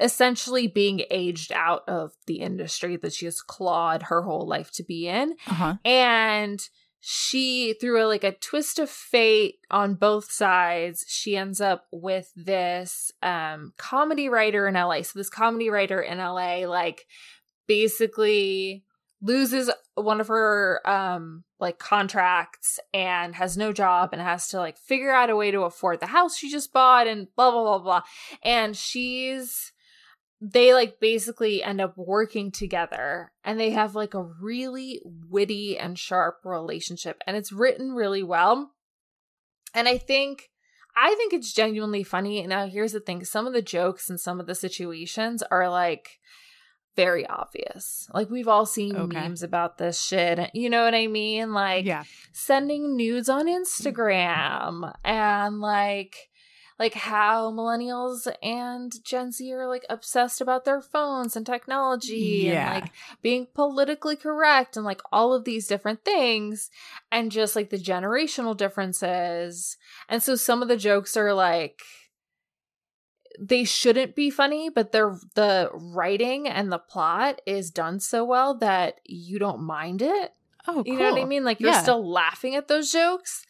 essentially 0.00 0.66
being 0.66 1.02
aged 1.10 1.52
out 1.52 1.82
of 1.88 2.12
the 2.26 2.36
industry 2.40 2.96
that 2.96 3.12
she 3.12 3.24
has 3.24 3.40
clawed 3.40 4.04
her 4.04 4.22
whole 4.22 4.46
life 4.46 4.70
to 4.72 4.82
be 4.82 5.08
in. 5.08 5.34
Uh-huh. 5.46 5.76
and 5.84 6.68
she 7.00 7.74
through 7.80 8.04
a, 8.04 8.06
like 8.06 8.24
a 8.24 8.32
twist 8.32 8.80
of 8.80 8.90
fate 8.90 9.58
on 9.70 9.94
both 9.94 10.32
sides 10.32 11.04
she 11.06 11.36
ends 11.36 11.60
up 11.60 11.86
with 11.92 12.32
this 12.34 13.12
um 13.22 13.72
comedy 13.76 14.28
writer 14.28 14.66
in 14.66 14.74
LA 14.74 15.02
so 15.02 15.16
this 15.16 15.30
comedy 15.30 15.70
writer 15.70 16.00
in 16.02 16.18
LA 16.18 16.66
like 16.66 17.06
basically 17.68 18.84
loses 19.22 19.70
one 19.94 20.20
of 20.20 20.26
her 20.28 20.80
um 20.84 21.44
like 21.60 21.78
contracts 21.78 22.80
and 22.92 23.34
has 23.34 23.56
no 23.56 23.72
job 23.72 24.10
and 24.12 24.20
has 24.20 24.48
to 24.48 24.58
like 24.58 24.76
figure 24.76 25.12
out 25.12 25.30
a 25.30 25.36
way 25.36 25.50
to 25.50 25.62
afford 25.62 26.00
the 26.00 26.06
house 26.06 26.36
she 26.36 26.50
just 26.50 26.72
bought 26.72 27.06
and 27.06 27.28
blah 27.36 27.50
blah 27.50 27.62
blah 27.62 27.78
blah. 27.78 28.02
And 28.42 28.76
she's 28.76 29.72
they 30.40 30.72
like 30.72 31.00
basically 31.00 31.62
end 31.62 31.80
up 31.80 31.94
working 31.96 32.50
together 32.52 33.32
and 33.44 33.58
they 33.58 33.70
have 33.70 33.94
like 33.94 34.14
a 34.14 34.22
really 34.40 35.00
witty 35.04 35.76
and 35.76 35.98
sharp 35.98 36.36
relationship 36.44 37.20
and 37.26 37.36
it's 37.36 37.52
written 37.52 37.92
really 37.92 38.22
well. 38.22 38.72
And 39.74 39.88
i 39.88 39.98
think 39.98 40.50
i 40.96 41.14
think 41.14 41.32
it's 41.32 41.52
genuinely 41.52 42.04
funny. 42.04 42.46
Now 42.46 42.66
here's 42.66 42.92
the 42.92 43.00
thing 43.00 43.24
some 43.24 43.46
of 43.46 43.52
the 43.52 43.62
jokes 43.62 44.08
and 44.08 44.20
some 44.20 44.40
of 44.40 44.46
the 44.46 44.54
situations 44.54 45.42
are 45.50 45.68
like 45.68 46.18
very 46.94 47.26
obvious. 47.26 48.08
Like 48.12 48.30
we've 48.30 48.48
all 48.48 48.66
seen 48.66 48.96
Okay. 48.96 49.20
memes 49.20 49.42
about 49.42 49.78
this 49.78 50.00
shit 50.00 50.50
you 50.54 50.70
know 50.70 50.84
what 50.84 50.94
i 50.94 51.08
mean? 51.08 51.52
Like 51.52 51.84
yeah. 51.84 52.04
sending 52.32 52.96
nudes 52.96 53.28
on 53.28 53.46
mm-hmm. 53.46 53.62
Instagram 53.62 54.94
and 55.04 55.60
like 55.60 56.16
like 56.78 56.94
how 56.94 57.50
millennials 57.50 58.26
and 58.42 58.92
Gen 59.04 59.32
Z 59.32 59.52
are 59.52 59.66
like 59.66 59.84
obsessed 59.90 60.40
about 60.40 60.64
their 60.64 60.80
phones 60.80 61.34
and 61.36 61.44
technology 61.44 62.44
Yeah. 62.46 62.72
and 62.74 62.82
like 62.84 62.92
being 63.22 63.48
politically 63.54 64.16
correct 64.16 64.76
and 64.76 64.84
like 64.86 65.00
all 65.10 65.32
of 65.34 65.44
these 65.44 65.66
different 65.66 66.04
things 66.04 66.70
and 67.10 67.32
just 67.32 67.56
like 67.56 67.70
the 67.70 67.78
generational 67.78 68.56
differences. 68.56 69.76
And 70.08 70.22
so 70.22 70.36
some 70.36 70.62
of 70.62 70.68
the 70.68 70.76
jokes 70.76 71.16
are 71.16 71.34
like 71.34 71.82
they 73.40 73.62
shouldn't 73.64 74.16
be 74.16 74.30
funny, 74.30 74.68
but 74.68 74.90
they're 74.90 75.16
the 75.34 75.70
writing 75.72 76.48
and 76.48 76.72
the 76.72 76.78
plot 76.78 77.40
is 77.46 77.70
done 77.70 78.00
so 78.00 78.24
well 78.24 78.56
that 78.58 79.00
you 79.04 79.38
don't 79.38 79.62
mind 79.62 80.02
it. 80.02 80.32
Oh, 80.66 80.82
You 80.84 80.98
know 80.98 81.12
what 81.12 81.22
I 81.22 81.24
mean? 81.24 81.44
Like 81.44 81.60
you're 81.60 81.70
Yeah. 81.70 81.82
still 81.82 82.08
laughing 82.10 82.56
at 82.56 82.68
those 82.68 82.90
jokes. 82.92 83.44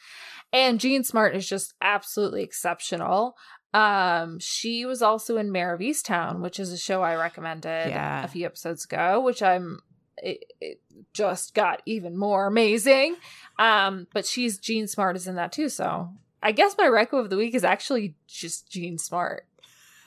And 0.53 0.81
Jean 0.81 1.05
Smart 1.05 1.37
is 1.37 1.49
just 1.49 1.75
absolutely 1.83 2.43
exceptional. 2.43 3.37
Um, 3.75 4.39
she 4.39 4.87
was 4.87 5.03
also 5.03 5.37
in 5.37 5.53
Mare 5.53 5.75
of 5.75 5.81
Easttown, 5.81 6.41
which 6.41 6.59
is 6.59 6.73
a 6.73 6.79
show 6.79 7.03
I 7.03 7.17
recommended 7.17 7.91
Yeah. 7.91 8.25
a 8.25 8.29
few 8.29 8.47
episodes 8.47 8.85
ago, 8.87 9.21
which 9.21 9.43
I'm 9.43 9.81
it, 10.21 10.45
it 10.61 10.81
just 11.13 11.55
got 11.55 11.81
even 11.87 12.17
more 12.17 12.47
amazing. 12.47 13.17
Um, 13.59 14.07
but 14.13 14.27
she's 14.27 14.59
Jean 14.59 14.89
Smart 14.89 15.17
is 15.17 15.29
in 15.29 15.37
that 15.37 15.53
too. 15.53 15.69
So 15.69 16.09
I 16.43 16.53
guess 16.53 16.77
my 16.79 16.87
reco 16.87 17.21
of 17.21 17.31
the 17.31 17.37
week 17.37 17.55
is 17.55 17.63
actually 17.65 18.15
just 18.27 18.71
Jean 18.71 18.97
Smart. 18.99 19.47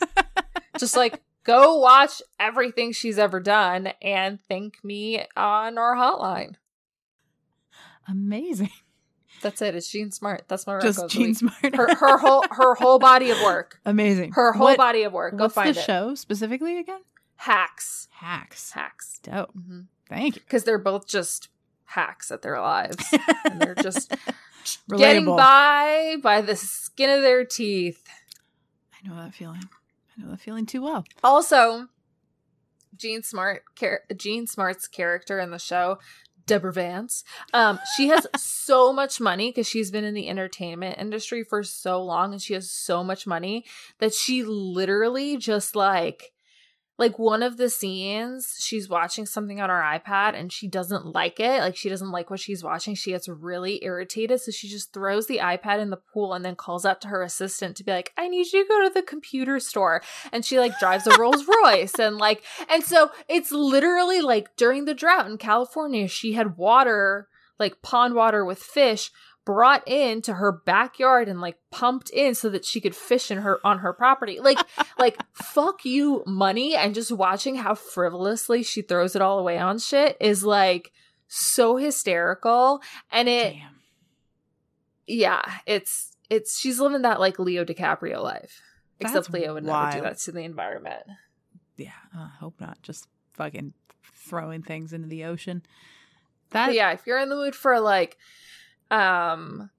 just 0.79 0.97
like 0.97 1.21
go 1.43 1.77
watch 1.77 2.21
everything 2.39 2.91
she's 2.91 3.19
ever 3.19 3.39
done 3.39 3.93
and 4.01 4.39
thank 4.49 4.83
me 4.83 5.23
on 5.37 5.77
our 5.77 5.95
hotline. 5.95 6.55
Amazing. 8.07 8.71
That's 9.41 9.61
it. 9.61 9.75
It's 9.75 9.89
Jean 9.89 10.11
Smart. 10.11 10.43
That's 10.47 10.65
my 10.67 10.79
Just 10.79 11.07
Jean. 11.09 11.33
Smart. 11.35 11.75
Her 11.75 11.95
her 11.95 12.17
whole 12.17 12.43
her 12.51 12.75
whole 12.75 12.99
body 12.99 13.29
of 13.31 13.41
work. 13.41 13.79
Amazing. 13.85 14.31
Her 14.33 14.53
whole 14.53 14.67
What- 14.67 14.77
body 14.77 15.03
of 15.03 15.13
work. 15.13 15.35
Go 15.37 15.45
What's 15.45 15.55
find 15.55 15.75
the 15.75 15.79
it. 15.79 15.83
show 15.83 16.15
specifically 16.15 16.77
again? 16.79 17.01
Hacks. 17.37 18.07
Hacks. 18.11 18.71
Hacks. 18.71 19.19
Dope. 19.23 19.51
Because 19.53 19.85
Thank 20.09 20.35
you. 20.35 20.41
Because 20.41 20.63
they're 20.63 20.77
both 20.77 21.07
just 21.07 21.49
hacks 21.85 22.31
at 22.31 22.41
their 22.41 22.59
lives, 22.61 23.03
and 23.45 23.59
they're 23.61 23.75
just 23.75 24.13
getting 24.95 25.25
by 25.25 26.17
by 26.21 26.41
the 26.41 26.55
skin 26.55 27.09
of 27.09 27.21
their 27.21 27.43
teeth. 27.45 28.03
I 28.93 29.07
know 29.07 29.15
that 29.15 29.33
feeling. 29.33 29.63
I 30.17 30.21
know 30.23 30.29
that 30.31 30.39
feeling 30.39 30.65
too 30.65 30.81
well. 30.83 31.03
Also, 31.23 31.87
Jean 32.95 33.23
Smart, 33.23 33.63
Jean 34.15 34.45
Smart's 34.45 34.87
character 34.87 35.39
in 35.39 35.49
the 35.51 35.57
show, 35.59 35.97
Deborah 36.45 36.73
Vance, 36.73 37.23
um, 37.53 37.79
she 37.95 38.07
has 38.07 38.27
so 38.37 38.91
much 38.93 39.19
money 39.19 39.49
because 39.49 39.67
she's 39.67 39.91
been 39.91 40.03
in 40.03 40.13
the 40.13 40.29
entertainment 40.29 40.97
industry 40.99 41.43
for 41.43 41.63
so 41.63 42.03
long, 42.03 42.33
and 42.33 42.41
she 42.41 42.53
has 42.53 42.71
so 42.71 43.03
much 43.03 43.27
money 43.27 43.65
that 43.99 44.13
she 44.13 44.43
literally 44.43 45.37
just 45.37 45.75
like. 45.75 46.31
Like 47.01 47.17
one 47.17 47.41
of 47.41 47.57
the 47.57 47.67
scenes, 47.67 48.57
she's 48.59 48.87
watching 48.87 49.25
something 49.25 49.59
on 49.59 49.71
her 49.71 49.81
iPad 49.81 50.35
and 50.35 50.53
she 50.53 50.67
doesn't 50.67 51.15
like 51.15 51.39
it. 51.39 51.59
Like 51.59 51.75
she 51.75 51.89
doesn't 51.89 52.11
like 52.11 52.29
what 52.29 52.39
she's 52.39 52.63
watching. 52.63 52.93
She 52.93 53.09
gets 53.09 53.27
really 53.27 53.83
irritated. 53.83 54.39
So 54.39 54.51
she 54.51 54.69
just 54.69 54.93
throws 54.93 55.25
the 55.25 55.39
iPad 55.39 55.79
in 55.79 55.89
the 55.89 55.97
pool 55.97 56.35
and 56.35 56.45
then 56.45 56.55
calls 56.55 56.85
out 56.85 57.01
to 57.01 57.07
her 57.07 57.23
assistant 57.23 57.75
to 57.77 57.83
be 57.83 57.91
like, 57.91 58.13
I 58.19 58.27
need 58.27 58.53
you 58.53 58.61
to 58.61 58.69
go 58.69 58.87
to 58.87 58.93
the 58.93 59.01
computer 59.01 59.59
store 59.59 60.03
and 60.31 60.45
she 60.45 60.59
like 60.59 60.77
drives 60.77 61.07
a 61.07 61.17
Rolls 61.17 61.43
Royce 61.63 61.97
and 61.97 62.17
like 62.17 62.43
and 62.69 62.83
so 62.83 63.09
it's 63.27 63.51
literally 63.51 64.21
like 64.21 64.55
during 64.55 64.85
the 64.85 64.93
drought 64.93 65.25
in 65.25 65.39
California 65.39 66.07
she 66.07 66.33
had 66.33 66.55
water 66.55 67.29
like 67.59 67.81
pond 67.81 68.13
water 68.13 68.45
with 68.45 68.59
fish 68.59 69.09
brought 69.45 69.87
into 69.87 70.33
her 70.33 70.51
backyard 70.51 71.27
and 71.27 71.41
like 71.41 71.57
pumped 71.71 72.09
in 72.11 72.35
so 72.35 72.49
that 72.49 72.63
she 72.63 72.79
could 72.79 72.95
fish 72.95 73.31
in 73.31 73.39
her 73.39 73.59
on 73.65 73.79
her 73.79 73.91
property 73.91 74.39
like 74.39 74.59
like 74.99 75.17
fuck 75.33 75.83
you 75.83 76.23
money 76.27 76.75
and 76.75 76.93
just 76.93 77.11
watching 77.11 77.55
how 77.55 77.73
frivolously 77.73 78.61
she 78.61 78.81
throws 78.81 79.15
it 79.15 79.21
all 79.21 79.39
away 79.39 79.57
on 79.57 79.79
shit 79.79 80.15
is 80.19 80.43
like 80.43 80.91
so 81.27 81.77
hysterical 81.77 82.81
and 83.11 83.27
it 83.27 83.53
Damn. 83.53 83.75
yeah 85.07 85.41
it's 85.65 86.15
it's 86.29 86.59
she's 86.59 86.79
living 86.79 87.01
that 87.01 87.19
like 87.19 87.39
Leo 87.39 87.65
DiCaprio 87.65 88.21
life 88.21 88.61
except 88.99 89.33
Leo 89.33 89.55
would 89.55 89.63
never 89.63 89.91
do 89.91 90.01
that 90.01 90.19
to 90.19 90.31
the 90.31 90.41
environment 90.41 91.03
Yeah. 91.77 91.89
I 92.15 92.29
hope 92.39 92.61
not. 92.61 92.81
Just 92.83 93.07
fucking 93.33 93.73
throwing 94.13 94.61
things 94.61 94.93
into 94.93 95.07
the 95.07 95.23
ocean. 95.23 95.63
But 96.51 96.67
That 96.67 96.73
yeah, 96.75 96.91
if 96.91 97.07
you're 97.07 97.17
in 97.17 97.29
the 97.29 97.35
mood 97.35 97.55
for 97.55 97.79
like 97.79 98.17
um 98.91 99.69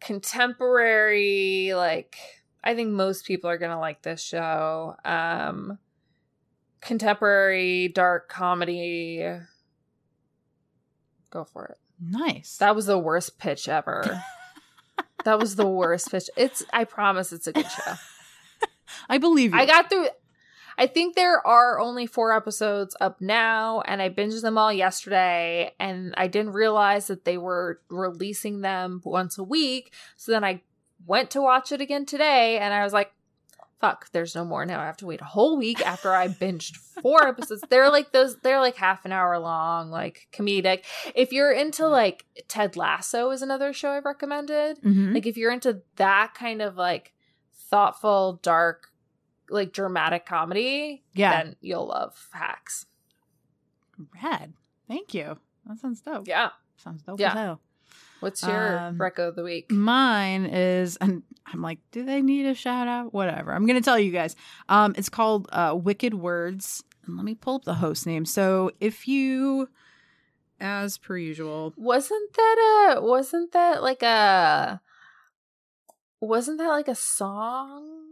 contemporary 0.00 1.72
like 1.74 2.16
I 2.62 2.74
think 2.74 2.90
most 2.90 3.24
people 3.24 3.50
are 3.50 3.58
going 3.58 3.72
to 3.72 3.78
like 3.78 4.02
this 4.02 4.22
show. 4.22 4.94
Um 5.04 5.78
contemporary 6.80 7.88
dark 7.88 8.28
comedy 8.28 9.24
go 11.30 11.44
for 11.44 11.66
it. 11.66 11.78
nice. 12.00 12.58
That 12.58 12.76
was 12.76 12.86
the 12.86 12.98
worst 12.98 13.38
pitch 13.38 13.68
ever. 13.68 14.22
that 15.24 15.38
was 15.38 15.56
the 15.56 15.66
worst 15.66 16.10
pitch. 16.10 16.28
It's 16.36 16.64
I 16.72 16.84
promise 16.84 17.32
it's 17.32 17.46
a 17.46 17.52
good 17.52 17.70
show. 17.70 17.94
I 19.08 19.18
believe 19.18 19.54
you. 19.54 19.58
I 19.58 19.66
got 19.66 19.88
through 19.88 20.08
I 20.82 20.88
think 20.88 21.14
there 21.14 21.46
are 21.46 21.78
only 21.78 22.06
four 22.06 22.32
episodes 22.34 22.96
up 23.00 23.20
now, 23.20 23.82
and 23.82 24.02
I 24.02 24.08
binged 24.10 24.42
them 24.42 24.58
all 24.58 24.72
yesterday, 24.72 25.72
and 25.78 26.12
I 26.16 26.26
didn't 26.26 26.54
realize 26.54 27.06
that 27.06 27.24
they 27.24 27.38
were 27.38 27.80
releasing 27.88 28.62
them 28.62 29.00
once 29.04 29.38
a 29.38 29.44
week. 29.44 29.92
So 30.16 30.32
then 30.32 30.42
I 30.42 30.60
went 31.06 31.30
to 31.30 31.40
watch 31.40 31.70
it 31.70 31.80
again 31.80 32.04
today, 32.04 32.58
and 32.58 32.74
I 32.74 32.82
was 32.82 32.92
like, 32.92 33.12
fuck, 33.80 34.10
there's 34.10 34.34
no 34.34 34.44
more 34.44 34.66
now. 34.66 34.80
I 34.80 34.86
have 34.86 34.96
to 34.96 35.06
wait 35.06 35.20
a 35.20 35.24
whole 35.24 35.56
week 35.56 35.86
after 35.86 36.12
I 36.12 36.26
binged 36.26 36.74
four 36.76 37.28
episodes. 37.28 37.62
They're 37.70 37.88
like 37.88 38.10
those, 38.10 38.36
they're 38.40 38.58
like 38.58 38.74
half 38.74 39.04
an 39.04 39.12
hour 39.12 39.38
long, 39.38 39.88
like 39.90 40.26
comedic. 40.32 40.82
If 41.14 41.32
you're 41.32 41.52
into 41.52 41.86
like 41.86 42.24
Ted 42.48 42.76
Lasso, 42.76 43.30
is 43.30 43.42
another 43.42 43.72
show 43.72 43.90
I've 43.90 44.04
recommended. 44.04 44.82
Mhm. 44.82 45.14
Like 45.14 45.26
if 45.26 45.36
you're 45.36 45.52
into 45.52 45.82
that 45.94 46.34
kind 46.34 46.60
of 46.60 46.76
like 46.76 47.12
thoughtful, 47.70 48.40
dark, 48.42 48.88
like 49.52 49.72
dramatic 49.72 50.26
comedy, 50.26 51.04
Yeah. 51.14 51.42
then 51.44 51.56
you'll 51.60 51.86
love 51.86 52.28
Hacks. 52.32 52.86
Rad. 54.22 54.54
Thank 54.88 55.14
you. 55.14 55.38
That 55.66 55.78
sounds 55.78 56.00
dope. 56.00 56.26
Yeah. 56.26 56.50
Sounds 56.76 57.02
dope 57.02 57.20
Yeah. 57.20 57.28
as 57.28 57.34
hell. 57.34 57.60
What's 58.20 58.42
your 58.42 58.78
Um, 58.78 58.98
reco 58.98 59.28
of 59.28 59.36
the 59.36 59.42
week? 59.42 59.70
Mine 59.70 60.46
is, 60.46 60.96
and 60.96 61.22
I'm 61.46 61.60
like, 61.60 61.78
do 61.90 62.04
they 62.04 62.22
need 62.22 62.46
a 62.46 62.54
shout 62.54 62.86
out? 62.88 63.12
Whatever. 63.12 63.52
I'm 63.52 63.66
going 63.66 63.78
to 63.80 63.84
tell 63.84 63.98
you 63.98 64.12
guys. 64.12 64.36
Um, 64.68 64.94
it's 64.96 65.08
called 65.08 65.48
uh, 65.52 65.76
Wicked 65.80 66.14
Words. 66.14 66.84
And 67.04 67.16
let 67.16 67.24
me 67.24 67.34
pull 67.34 67.56
up 67.56 67.64
the 67.64 67.74
host 67.74 68.06
name. 68.06 68.24
So 68.24 68.70
if 68.78 69.08
you, 69.08 69.68
as 70.60 70.98
per 70.98 71.16
usual, 71.16 71.74
Wasn't 71.76 72.32
that 72.34 72.94
a 72.96 73.00
wasn't 73.02 73.50
that 73.52 73.82
like 73.82 74.04
a 74.04 74.80
wasn't 76.20 76.58
that 76.58 76.68
like 76.68 76.86
a 76.86 76.94
song 76.94 78.11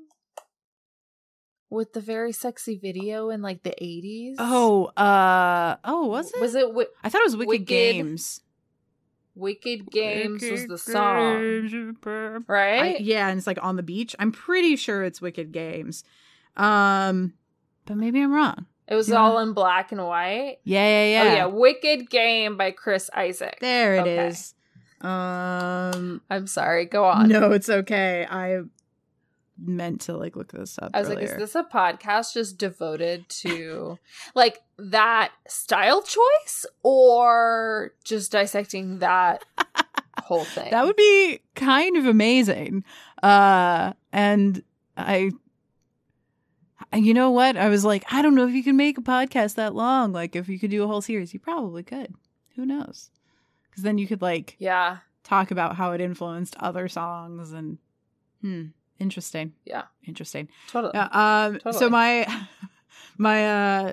with 1.71 1.93
the 1.93 2.01
very 2.01 2.33
sexy 2.33 2.77
video 2.77 3.31
in 3.31 3.41
like 3.43 3.63
the 3.63 3.71
80s? 3.81 4.35
oh, 4.39 4.87
uh, 4.97 5.77
oh, 5.85 6.07
was 6.07 6.33
it? 6.35 6.41
Was 6.41 6.55
it 6.55 6.67
wi- 6.67 6.89
I 7.03 7.09
thought 7.09 7.21
it 7.23 7.25
was 7.27 7.37
Wicked, 7.37 7.49
Wicked 7.49 7.67
Games. 7.67 8.41
Wicked 9.37 9.91
Games 9.91 10.43
was 10.43 10.67
the 10.67 10.77
song, 10.77 11.41
Games. 11.69 11.97
right? 12.49 12.97
I, 12.97 12.97
yeah, 13.01 13.29
and 13.29 13.39
it's 13.39 13.47
like 13.47 13.63
on 13.63 13.77
the 13.77 13.83
beach. 13.83 14.15
I'm 14.19 14.33
pretty 14.33 14.77
sure 14.77 15.03
it's 15.05 15.23
Wicked 15.23 15.53
Games. 15.53 16.05
Um, 16.57 17.35
but 17.87 17.97
maybe 17.97 18.21
I'm 18.21 18.33
wrong. 18.33 18.67
it 18.89 18.97
was 18.97 19.09
Yeah. 19.09 19.17
all 19.17 19.39
in 19.39 19.53
black 19.55 19.93
and 19.93 20.05
white. 20.05 20.59
Yeah, 20.65 20.85
yeah, 20.85 21.07
yeah. 21.07 21.23
Oh 21.31 21.35
yeah, 21.37 21.47
Wicked 21.47 22.11
Game 22.11 22.57
by 22.57 22.73
Chris 22.73 23.09
Isaak. 23.15 23.61
There 23.61 23.95
it 23.95 24.01
Okay. 24.01 24.27
is. 24.27 24.55
Um, 25.01 26.21
I'm 26.29 26.47
sorry, 26.47 26.85
go 26.87 27.05
on. 27.05 27.29
no, 27.29 27.53
it's 27.53 27.71
okay. 27.71 28.27
I 28.29 28.61
meant 29.63 30.01
to 30.03 30.17
like 30.17 30.37
look 30.37 30.53
this 30.53 30.79
up. 30.81 30.91
I 30.95 31.01
was 31.01 31.09
like, 31.09 31.19
is 31.23 31.37
this 31.37 31.55
a 31.55 31.63
podcast 31.65 32.35
just 32.35 32.59
devoted 32.59 33.29
to 33.41 33.99
like 34.35 34.59
that 34.79 35.33
style 35.49 36.03
choice 36.03 36.67
or 36.83 37.93
just 38.05 38.33
dissecting 38.33 38.99
that 39.01 39.45
whole 40.23 40.45
thing? 40.45 40.71
that 40.71 40.85
would 40.87 40.97
be 40.97 41.41
kind 41.55 41.97
of 41.97 42.07
amazing. 42.07 42.85
Uh, 43.23 43.93
and 44.13 44.63
I, 44.97 45.31
you 46.95 47.15
know 47.15 47.31
what? 47.31 47.57
I 47.57 47.69
was 47.69 47.85
like, 47.85 48.05
I 48.13 48.23
don't 48.23 48.35
know 48.35 48.47
if 48.49 48.55
you 48.55 48.65
can 48.65 48.77
make 48.77 48.99
a 48.99 49.03
podcast 49.03 49.55
that 49.57 49.75
long. 49.75 50.13
Like, 50.13 50.35
if 50.35 50.49
you 50.49 50.59
could 50.59 50.71
do 50.71 50.83
a 50.83 50.87
whole 50.87 51.03
series, 51.03 51.33
you 51.35 51.41
probably 51.41 51.83
could. 51.83 52.15
Who 52.57 52.67
knows? 52.67 53.11
Because 53.71 53.85
then 53.85 53.99
you 53.99 54.07
could 54.07 54.23
like 54.23 54.57
Yeah. 54.59 54.99
talk 55.23 55.51
about 55.51 55.77
how 55.77 55.93
it 55.93 56.01
influenced 56.01 56.57
other 56.59 56.89
songs 56.89 57.53
and 57.53 57.79
hmm, 58.41 58.65
interesting. 59.01 59.55
Yeah. 59.65 59.85
interesting. 60.07 60.49
Totally. 60.69 60.93
Yeah. 60.95 61.09
Um. 61.13 61.73
So 61.73 61.91
my 61.91 62.27
my 63.19 63.47
uh 63.47 63.93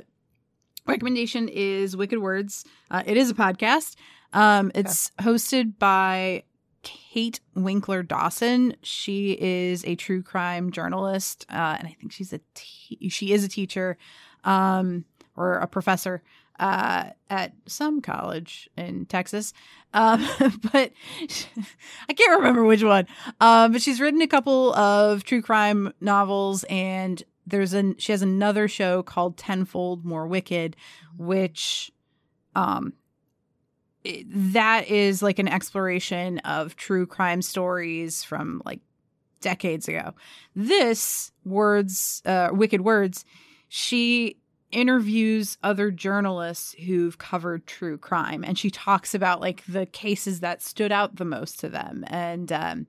recommendation 0.85 1.49
is 1.49 1.97
Wicked 1.97 2.19
Words. 2.19 2.65
Uh, 2.91 3.03
it 3.05 3.17
is 3.17 3.29
a 3.29 3.33
podcast. 3.33 3.95
Um. 4.33 4.71
It's 4.75 5.11
hosted 5.19 5.79
by 5.79 6.43
Kate 6.83 7.39
Winkler 7.55 8.03
Dawson. 8.03 8.75
She 8.83 9.37
is 9.39 9.83
a 9.85 9.95
true 9.95 10.21
crime 10.21 10.71
journalist, 10.71 11.45
uh, 11.49 11.75
and 11.79 11.87
I 11.87 11.95
think 11.99 12.11
she's 12.11 12.31
a 12.33 12.39
te- 12.53 13.09
she 13.09 13.33
is 13.33 13.43
a 13.43 13.49
teacher, 13.49 13.97
um, 14.43 15.05
or 15.35 15.55
a 15.55 15.67
professor 15.67 16.21
uh, 16.59 17.11
at 17.29 17.53
some 17.65 18.01
college 18.01 18.69
in 18.77 19.05
Texas. 19.05 19.53
Um, 19.93 20.27
but 20.71 20.91
I 22.09 22.13
can't 22.13 22.37
remember 22.37 22.63
which 22.63 22.83
one. 22.83 23.07
Um, 23.39 23.71
but 23.71 23.81
she's 23.81 23.99
written 24.01 24.21
a 24.21 24.27
couple 24.27 24.73
of 24.75 25.23
true 25.23 25.41
crime 25.41 25.93
novels, 26.01 26.63
and 26.69 27.21
there's 27.45 27.73
an 27.73 27.95
she 27.97 28.11
has 28.11 28.21
another 28.21 28.67
show 28.67 29.03
called 29.03 29.37
Tenfold 29.37 30.03
More 30.05 30.27
Wicked, 30.27 30.75
which, 31.17 31.91
um, 32.55 32.93
it- 34.03 34.25
that 34.53 34.87
is 34.87 35.21
like 35.21 35.39
an 35.39 35.47
exploration 35.47 36.39
of 36.39 36.75
true 36.75 37.05
crime 37.05 37.41
stories 37.41 38.23
from 38.23 38.61
like 38.65 38.81
decades 39.41 39.87
ago. 39.87 40.13
This 40.55 41.31
words, 41.45 42.21
uh, 42.25 42.49
Wicked 42.51 42.81
Words, 42.81 43.23
she 43.69 44.37
interviews 44.71 45.57
other 45.63 45.91
journalists 45.91 46.73
who've 46.85 47.17
covered 47.17 47.65
true 47.67 47.97
crime 47.97 48.43
and 48.43 48.57
she 48.57 48.69
talks 48.69 49.13
about 49.13 49.39
like 49.39 49.63
the 49.65 49.85
cases 49.85 50.41
that 50.41 50.61
stood 50.61 50.91
out 50.91 51.15
the 51.15 51.25
most 51.25 51.59
to 51.59 51.69
them. 51.69 52.03
And 52.07 52.51
um 52.51 52.87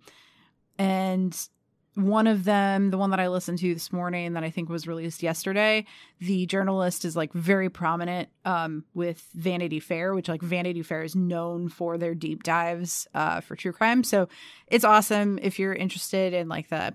and 0.78 1.48
one 1.94 2.28
of 2.28 2.44
them 2.44 2.92
the 2.92 2.98
one 2.98 3.10
that 3.10 3.18
i 3.18 3.26
listened 3.26 3.58
to 3.58 3.74
this 3.74 3.92
morning 3.92 4.34
that 4.34 4.44
i 4.44 4.50
think 4.50 4.68
was 4.68 4.86
released 4.86 5.20
yesterday 5.20 5.84
the 6.20 6.46
journalist 6.46 7.04
is 7.04 7.16
like 7.16 7.32
very 7.32 7.68
prominent 7.68 8.28
um 8.44 8.84
with 8.94 9.28
vanity 9.34 9.80
fair 9.80 10.14
which 10.14 10.28
like 10.28 10.40
vanity 10.40 10.80
fair 10.80 11.02
is 11.02 11.16
known 11.16 11.68
for 11.68 11.98
their 11.98 12.14
deep 12.14 12.44
dives 12.44 13.08
uh 13.14 13.40
for 13.40 13.56
true 13.56 13.72
crime. 13.72 14.04
So 14.04 14.28
it's 14.68 14.84
awesome 14.84 15.38
if 15.42 15.58
you're 15.58 15.74
interested 15.74 16.32
in 16.32 16.48
like 16.48 16.68
the 16.68 16.94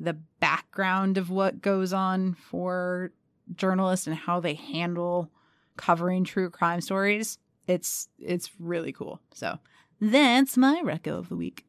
the 0.00 0.14
background 0.40 1.18
of 1.18 1.28
what 1.28 1.60
goes 1.60 1.92
on 1.92 2.34
for 2.34 3.10
journalists 3.54 4.06
and 4.06 4.16
how 4.16 4.40
they 4.40 4.54
handle 4.54 5.30
covering 5.76 6.24
true 6.24 6.50
crime 6.50 6.80
stories. 6.80 7.38
It's 7.66 8.08
it's 8.18 8.50
really 8.58 8.92
cool. 8.92 9.20
So 9.34 9.58
that's 10.00 10.56
my 10.56 10.82
reco 10.84 11.18
of 11.18 11.28
the 11.28 11.36
week. 11.36 11.64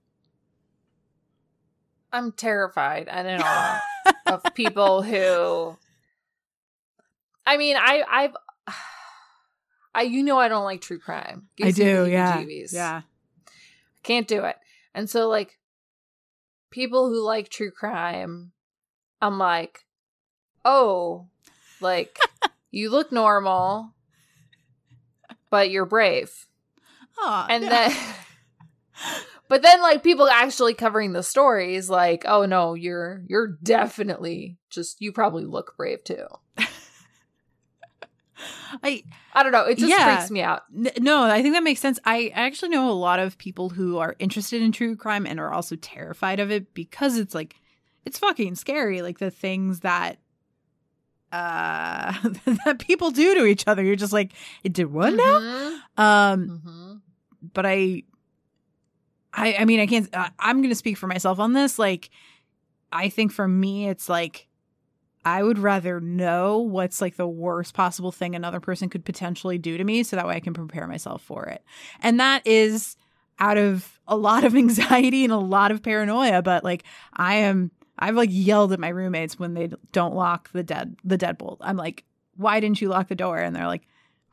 I'm 2.12 2.32
terrified 2.32 3.08
and 3.08 3.28
in 3.28 3.42
awe 3.44 3.82
of 4.26 4.44
people 4.56 5.04
who 5.04 5.78
I 7.46 7.58
mean, 7.58 7.78
I 7.78 8.04
I've 8.10 8.36
I 9.94 10.04
you 10.04 10.24
know 10.24 10.40
I 10.40 10.48
don't 10.48 10.64
like 10.64 10.82
true 10.82 11.00
crime. 11.00 11.50
I 11.62 11.66
Gives 11.66 11.80
me 11.80 11.86
do, 11.86 12.06
yeah. 12.10 12.44
Yeah. 12.74 13.02
Can't 14.04 14.28
do 14.28 14.46
it. 14.46 14.56
And 14.94 15.10
so 15.10 15.28
like 15.28 15.60
people 16.70 17.10
who 17.10 17.24
like 17.24 17.50
true 17.50 17.72
crime, 17.72 18.52
I'm 19.22 19.38
like, 19.38 19.86
"Oh, 20.64 21.28
like 21.82 22.18
you 22.72 22.90
look 22.90 23.12
normal, 23.12 23.94
but 25.50 25.70
you're 25.72 25.86
brave." 25.86 26.32
Oh, 27.18 27.46
And 27.50 27.64
then 27.64 27.92
But 29.50 29.64
then 29.64 29.82
like 29.82 30.04
people 30.04 30.28
actually 30.30 30.76
covering 30.76 31.12
the 31.14 31.24
stories 31.24 31.90
like, 31.90 32.24
"Oh 32.28 32.46
no, 32.46 32.76
you're 32.76 33.24
you're 33.28 33.48
definitely 33.64 34.58
just 34.70 35.02
you 35.02 35.12
probably 35.12 35.44
look 35.46 35.76
brave 35.76 36.04
too." 36.04 36.26
I 38.84 39.04
I 39.34 39.44
don't 39.44 39.52
know, 39.52 39.66
it 39.66 39.78
just 39.78 39.92
Yeah. 39.92 40.18
freaks 40.18 40.32
me 40.32 40.42
out. 40.42 40.62
No, 40.72 41.24
I 41.24 41.42
think 41.42 41.54
that 41.56 41.64
makes 41.64 41.80
sense. 41.80 42.00
I 42.06 42.32
actually 42.34 42.70
know 42.70 42.90
a 42.90 42.94
lot 42.94 43.20
of 43.20 43.38
people 43.38 43.70
who 43.70 43.98
are 43.98 44.16
interested 44.20 44.62
in 44.62 44.72
true 44.72 44.96
crime 44.96 45.26
and 45.26 45.40
are 45.40 45.52
also 45.54 45.76
terrified 45.76 46.40
of 46.40 46.52
it 46.52 46.74
because 46.74 47.18
it's 47.18 47.36
like 47.36 47.56
it's 48.06 48.20
fucking 48.20 48.56
scary 48.56 49.02
like 49.02 49.20
the 49.20 49.32
things 49.32 49.82
that 49.82 50.20
uh 51.32 52.14
that 52.66 52.80
people 52.80 53.12
do 53.12 53.36
to 53.36 53.46
each 53.46 53.68
other. 53.68 53.84
You're 53.84 53.96
just 53.96 54.14
like, 54.14 54.34
it 54.64 54.74
did 54.74 54.92
what 54.92 55.14
now? 55.14 55.40
Mhm. 55.40 55.80
Um 55.98 56.62
Mhm. 56.66 57.02
but 57.54 57.66
I 57.66 58.04
I 59.34 59.56
I 59.60 59.66
mean 59.66 59.80
I 59.80 59.88
can't 59.88 60.10
I, 60.16 60.32
I'm 60.40 60.58
going 60.58 60.70
to 60.70 60.76
speak 60.76 60.98
for 60.98 61.08
myself 61.08 61.40
on 61.40 61.54
this 61.54 61.78
like 61.80 62.10
I 62.92 63.10
think 63.10 63.32
for 63.32 63.48
me 63.48 63.88
it's 63.88 64.10
like 64.10 64.48
I 65.26 65.44
would 65.44 65.60
rather 65.60 66.00
know 66.00 66.60
what's 66.60 67.02
like 67.02 67.18
the 67.18 67.28
worst 67.28 67.74
possible 67.74 68.12
thing 68.12 68.36
another 68.36 68.60
person 68.60 68.90
could 68.90 69.06
potentially 69.06 69.58
do 69.58 69.78
to 69.78 69.84
me 69.84 70.02
so 70.04 70.16
that 70.16 70.26
way 70.26 70.36
I 70.36 70.40
can 70.40 70.54
prepare 70.54 70.88
myself 70.88 71.22
for 71.22 71.46
it. 71.46 71.62
And 72.02 72.20
that 72.20 72.48
is 72.48 72.96
out 73.38 73.58
of 73.58 74.00
a 74.08 74.16
lot 74.16 74.44
of 74.46 74.56
anxiety 74.64 75.24
and 75.26 75.34
a 75.34 75.38
lot 75.38 75.72
of 75.72 75.84
paranoia, 75.84 76.42
but 76.42 76.64
like 76.64 76.84
I 77.14 77.36
am 77.36 77.70
I've 78.00 78.16
like 78.16 78.30
yelled 78.32 78.72
at 78.74 78.80
my 78.80 78.90
roommates 78.90 79.38
when 79.38 79.54
they 79.54 79.70
don't 79.92 80.16
lock 80.16 80.50
the 80.54 80.64
dead 80.64 80.96
the 81.04 81.18
deadbolt. 81.18 81.58
I'm 81.62 81.78
like, 81.78 82.06
"Why 82.38 82.60
didn't 82.60 82.82
you 82.82 82.88
lock 82.90 83.10
the 83.10 83.16
door?" 83.16 83.38
And 83.38 83.56
they're 83.56 83.68
like, 83.68 83.86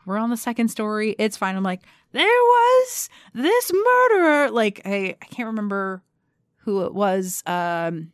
"We're 0.07 0.19
on 0.19 0.31
the 0.31 0.37
second 0.37 0.69
story. 0.69 1.17
It's 1.19 1.37
fine." 1.37 1.57
I'm 1.57 1.63
like, 1.65 1.83
"There 2.13 2.25
was 2.25 3.09
this 3.35 3.73
murderer." 3.73 4.51
Like 4.51 4.83
I 4.85 5.17
I 5.21 5.27
can't 5.27 5.47
remember 5.49 6.03
who 6.59 6.85
it 6.87 6.95
was. 6.95 7.43
Um 7.47 8.13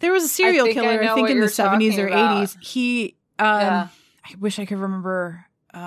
There 0.00 0.12
was 0.12 0.24
a 0.24 0.28
serial 0.28 0.66
I 0.68 0.72
killer, 0.72 1.00
I, 1.02 1.06
know 1.06 1.14
think, 1.14 1.30
in 1.30 1.40
the 1.40 1.46
70s 1.46 1.98
or 1.98 2.06
about. 2.08 2.48
80s. 2.48 2.56
He, 2.62 3.16
um, 3.38 3.46
Yeah. 3.60 3.88
I 4.24 4.34
wish 4.38 4.58
I 4.58 4.66
could 4.66 4.78
remember. 4.78 5.46
Uh, 5.72 5.78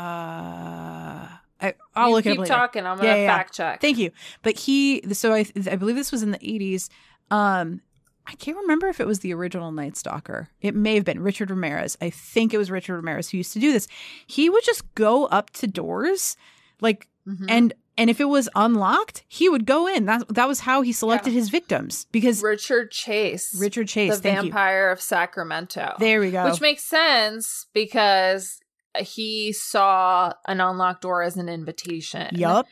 I, 1.62 1.74
I'll 1.96 2.10
you 2.10 2.16
look 2.16 2.26
it 2.26 2.30
keep 2.30 2.40
up 2.40 2.44
later. 2.44 2.54
talking. 2.54 2.86
I'm 2.86 2.98
gonna 2.98 3.10
yeah, 3.10 3.16
yeah. 3.16 3.36
fact 3.38 3.54
check. 3.54 3.82
Thank 3.82 3.98
you. 3.98 4.12
But 4.44 4.58
he, 4.58 5.02
so 5.14 5.34
I, 5.34 5.46
I 5.70 5.76
believe 5.76 5.96
this 5.96 6.12
was 6.12 6.24
in 6.24 6.32
the 6.32 6.40
80s. 6.40 6.90
Um, 7.32 7.82
I 8.28 8.34
can't 8.36 8.58
remember 8.58 8.88
if 8.88 9.00
it 9.00 9.08
was 9.08 9.20
the 9.20 9.34
original 9.34 9.72
Night 9.72 9.98
Stalker. 9.98 10.50
It 10.62 10.76
may 10.76 10.96
have 10.96 11.06
been 11.06 11.22
Richard 11.22 11.50
Ramirez. 11.50 11.98
I 12.00 12.10
think 12.12 12.54
it 12.54 12.58
was 12.60 12.70
Richard 12.70 12.96
Ramirez 12.96 13.30
who 13.30 13.38
used 13.38 13.54
to 13.54 13.60
do 13.60 13.72
this. 13.74 13.88
He 14.28 14.50
would 14.50 14.64
just 14.64 14.84
go 14.96 15.26
up 15.26 15.50
to 15.52 15.68
doors, 15.68 16.38
like, 16.82 17.08
Mhm. 17.28 17.46
and 17.50 17.74
and 17.98 18.10
if 18.10 18.22
it 18.22 18.26
was 18.30 18.48
unlocked, 18.56 19.26
he 19.28 19.50
would 19.50 19.66
go 19.66 19.86
in. 19.86 20.06
That 20.06 20.28
that 20.34 20.48
was 20.48 20.62
how 20.62 20.82
he 20.84 20.94
selected 20.94 21.34
his 21.34 21.50
victims 21.50 22.06
because 22.14 22.42
Richard 22.42 22.92
Chase, 22.92 23.54
Richard 23.60 23.88
Chase. 23.90 24.16
the 24.16 24.22
thank 24.22 24.38
you. 24.38 24.42
vampire 24.52 24.90
of 24.90 25.02
Sacramento. 25.02 25.96
There 26.00 26.20
we 26.22 26.32
go. 26.32 26.46
Which 26.50 26.62
makes 26.62 26.84
sense 26.86 27.66
because 27.74 28.60
he 28.98 29.52
saw 29.52 30.32
an 30.48 30.62
unlocked 30.62 31.02
door 31.02 31.22
as 31.24 31.36
an 31.36 31.50
invitation. 31.50 32.36
Yup. 32.36 32.68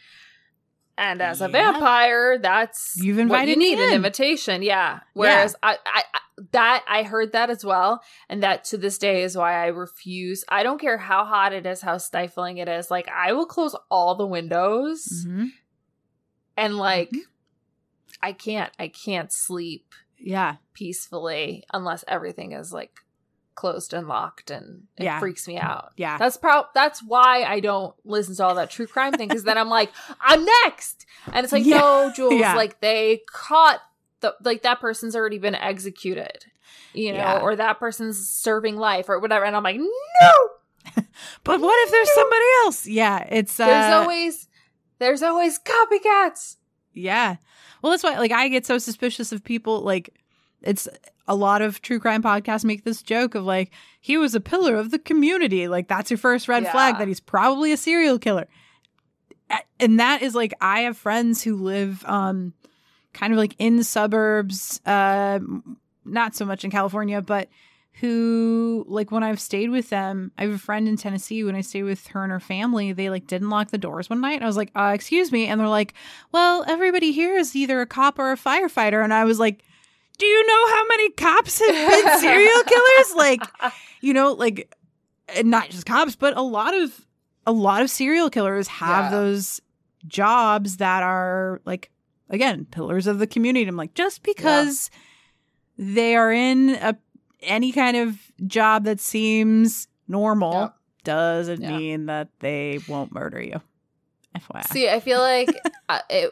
And 0.97 1.21
as 1.21 1.41
a 1.41 1.47
vampire, 1.47 2.39
that's 2.39 2.95
You've 2.97 3.17
what 3.17 3.21
invited 3.23 3.51
you 3.51 3.57
need 3.57 3.79
an 3.79 3.93
invitation. 3.93 4.63
Yeah. 4.63 5.01
Whereas 5.13 5.55
I, 5.61 5.73
I, 5.85 6.03
I 6.13 6.19
that 6.51 6.83
I 6.87 7.03
heard 7.03 7.33
that 7.33 7.49
as 7.51 7.63
well, 7.63 8.01
and 8.29 8.41
that 8.43 8.63
to 8.65 8.77
this 8.77 8.97
day 8.97 9.21
is 9.23 9.37
why 9.37 9.63
I 9.63 9.67
refuse. 9.67 10.43
I 10.49 10.63
don't 10.63 10.79
care 10.81 10.97
how 10.97 11.23
hot 11.25 11.53
it 11.53 11.65
is, 11.67 11.81
how 11.81 11.97
stifling 11.97 12.57
it 12.57 12.67
is. 12.67 12.89
Like 12.89 13.07
I 13.09 13.33
will 13.33 13.45
close 13.45 13.75
all 13.91 14.15
the 14.15 14.25
windows 14.25 15.25
Mhm. 15.27 15.49
and 16.55 16.77
like 16.77 17.11
Mhm. 17.11 17.21
I 18.21 18.33
can't. 18.33 18.73
I 18.79 18.87
can't 18.87 19.31
sleep 19.31 19.93
Yeah. 20.17 20.55
peacefully 20.73 21.63
unless 21.73 22.03
everything 22.07 22.53
is 22.53 22.73
like 22.73 22.99
closed 23.57 23.93
and 23.93 24.07
locked 24.07 24.49
and 24.49 24.83
it 24.95 25.03
Yeah. 25.03 25.19
freaks 25.19 25.45
me 25.47 25.57
out. 25.57 25.91
Yeah. 25.97 26.17
That's 26.17 26.37
prob 26.37 26.67
that's 26.73 27.03
why 27.03 27.43
I 27.43 27.59
don't 27.59 27.93
listen 28.05 28.35
to 28.37 28.45
all 28.45 28.55
that 28.55 28.69
true 28.69 28.87
crime 28.87 29.11
thing 29.11 29.27
because 29.27 29.43
then 29.43 29.57
I'm 29.57 29.67
like, 29.69 29.91
I'm 30.21 30.45
next. 30.63 31.05
And 31.33 31.43
it's 31.43 31.51
like, 31.51 31.65
Yeah. 31.65 31.79
no, 31.79 32.11
Jules, 32.15 32.35
Yeah. 32.39 32.55
like 32.55 32.79
they 32.79 33.23
caught 33.29 33.81
the 34.21 34.33
like 34.41 34.61
that 34.61 34.79
person's 34.79 35.15
already 35.15 35.37
been 35.39 35.55
executed. 35.55 36.45
You 36.93 37.13
know, 37.13 37.39
or 37.43 37.55
that 37.55 37.77
person's 37.79 38.27
serving 38.27 38.77
life 38.77 39.07
or 39.09 39.19
whatever. 39.19 39.45
And 39.45 39.55
I'm 39.55 39.61
like, 39.63 39.77
no. 39.77 40.31
But 41.43 41.59
what 41.59 41.85
if 41.85 41.91
there's 41.91 42.13
somebody 42.13 42.45
else? 42.63 42.87
Yeah. 42.87 43.19
It's 43.29 43.59
uh, 43.59 43.65
There's 43.65 43.93
always 43.93 44.47
there's 44.99 45.21
always 45.21 45.59
copycats. 45.59 46.55
Yeah. 46.93 47.35
Well, 47.81 47.91
that's 47.91 48.03
why 48.03 48.17
like 48.17 48.31
I 48.31 48.47
get 48.47 48.65
so 48.65 48.77
suspicious 48.77 49.31
of 49.31 49.43
people 49.43 49.81
like 49.81 50.09
it's 50.61 50.87
a 51.27 51.35
lot 51.35 51.61
of 51.61 51.81
true 51.81 51.99
crime 51.99 52.23
podcasts 52.23 52.63
make 52.63 52.83
this 52.83 53.01
joke 53.01 53.35
of 53.35 53.43
like 53.43 53.71
he 53.99 54.17
was 54.17 54.33
a 54.35 54.39
pillar 54.39 54.75
of 54.75 54.91
the 54.91 54.99
community. 54.99 55.67
Like 55.67 55.87
that's 55.87 56.09
your 56.09 56.17
first 56.17 56.47
red 56.47 56.63
Yeah. 56.63 56.71
flag 56.71 56.97
that 56.99 57.07
he's 57.07 57.19
probably 57.19 57.71
a 57.71 57.77
serial 57.77 58.17
killer. 58.19 58.47
And 59.79 59.99
that 59.99 60.21
is 60.21 60.35
like 60.35 60.53
I 60.61 60.81
have 60.81 60.97
friends 60.97 61.41
who 61.43 61.55
live 61.55 62.03
um 62.05 62.53
kind 63.13 63.33
of 63.33 63.37
like 63.39 63.55
in 63.59 63.77
the 63.77 63.83
suburbs 63.83 64.79
uh 64.85 65.39
not 66.05 66.35
so 66.35 66.45
much 66.45 66.63
in 66.63 66.71
California, 66.71 67.21
but 67.21 67.49
who 67.99 68.85
like 68.87 69.11
when 69.11 69.23
I've 69.23 69.39
stayed 69.39 69.69
with 69.71 69.89
them, 69.89 70.31
I 70.37 70.43
have 70.43 70.51
a 70.53 70.57
friend 70.59 70.87
in 70.87 70.97
Tennessee. 70.97 71.43
When 71.43 71.55
I 71.55 71.61
stayed 71.61 71.83
with 71.83 72.07
her 72.07 72.23
and 72.23 72.31
her 72.31 72.39
family, 72.39 72.91
they 72.93 73.09
like 73.09 73.25
didn't 73.27 73.49
lock 73.49 73.71
the 73.71 73.77
doors 73.77 74.09
one 74.09 74.21
night. 74.21 74.35
And 74.35 74.43
I 74.43 74.47
was 74.47 74.57
like, 74.57 74.71
uh, 74.75 74.91
"Excuse 74.93 75.31
me," 75.31 75.47
and 75.47 75.59
they're 75.59 75.67
like, 75.67 75.93
"Well, 76.31 76.63
everybody 76.67 77.11
here 77.11 77.35
is 77.35 77.55
either 77.55 77.81
a 77.81 77.87
cop 77.87 78.19
or 78.19 78.31
a 78.31 78.37
firefighter." 78.37 79.03
And 79.03 79.13
I 79.13 79.25
was 79.25 79.39
like, 79.39 79.63
"Do 80.17 80.25
you 80.25 80.45
know 80.47 80.67
how 80.75 80.87
many 80.87 81.09
cops 81.11 81.59
have 81.59 81.69
been 82.03 82.19
serial 82.19 82.63
killers? 82.63 83.15
Like, 83.15 83.41
you 84.01 84.13
know, 84.13 84.33
like 84.33 84.73
not 85.43 85.69
just 85.69 85.85
cops, 85.85 86.15
but 86.15 86.35
a 86.37 86.41
lot 86.41 86.73
of 86.73 87.05
a 87.45 87.51
lot 87.51 87.81
of 87.81 87.89
serial 87.89 88.29
killers 88.29 88.67
have 88.67 89.05
Yeah. 89.05 89.19
those 89.19 89.61
jobs 90.07 90.77
that 90.77 91.03
are 91.03 91.61
like 91.65 91.91
again 92.29 92.65
pillars 92.69 93.07
of 93.07 93.19
the 93.19 93.27
community. 93.27 93.67
I'm 93.67 93.75
like, 93.77 93.93
just 93.93 94.23
because 94.23 94.89
they 95.77 96.15
are 96.15 96.31
in 96.31 96.69
a 96.81 96.95
any 97.41 97.71
kind 97.71 97.95
of 97.97 98.17
job 98.47 98.83
that 98.85 98.99
seems 98.99 99.87
normal 100.07 100.73
doesn't 101.03 101.61
Yeah. 101.61 101.77
mean 101.77 102.05
that 102.07 102.29
they 102.39 102.79
won't 102.87 103.11
murder 103.13 103.41
you. 103.41 103.61
FYI. 104.35 104.67
See, 104.67 104.89
I 104.89 104.99
feel 104.99 105.19
like 105.19 105.49
uh, 105.89 105.99
it, 106.09 106.31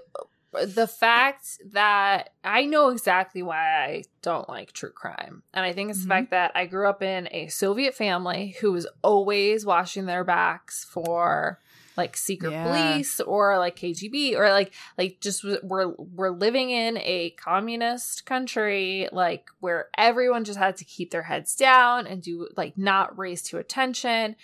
the 0.65 0.87
fact 0.87 1.59
that 1.71 2.31
I 2.43 2.65
know 2.65 2.89
exactly 2.89 3.41
why 3.43 3.83
I 3.85 4.03
don't 4.21 4.47
like 4.49 4.71
true 4.71 4.91
crime. 4.91 5.43
And 5.53 5.65
I 5.65 5.73
think 5.73 5.89
it's 5.89 5.99
Mhm. 5.99 6.03
the 6.03 6.09
fact 6.09 6.29
that 6.31 6.51
I 6.55 6.65
grew 6.65 6.87
up 6.87 7.01
in 7.01 7.27
a 7.31 7.47
Soviet 7.47 7.93
family 7.95 8.55
who 8.61 8.71
was 8.71 8.87
always 9.03 9.65
washing 9.65 10.05
their 10.05 10.23
backs 10.23 10.83
for 10.83 11.59
like 11.97 12.17
secret 12.17 12.51
Yeah. 12.51 12.63
police 12.63 13.21
or 13.21 13.57
like 13.57 13.77
KGB 13.77 14.35
or 14.35 14.49
like 14.49 14.73
like 14.97 15.21
just 15.21 15.45
we're 15.63 15.87
we're 15.97 16.29
living 16.31 16.69
in 16.69 16.97
a 16.97 17.29
communist 17.31 18.25
country 18.25 19.07
like 19.13 19.47
where 19.61 19.87
everyone 19.97 20.43
just 20.43 20.59
had 20.59 20.75
to 20.77 20.83
keep 20.83 21.11
their 21.11 21.23
heads 21.23 21.55
down 21.55 22.05
and 22.05 22.21
do 22.21 22.49
like 22.57 22.77
not 22.77 23.17
raise 23.17 23.41
to 23.43 23.57
attention 23.59 24.35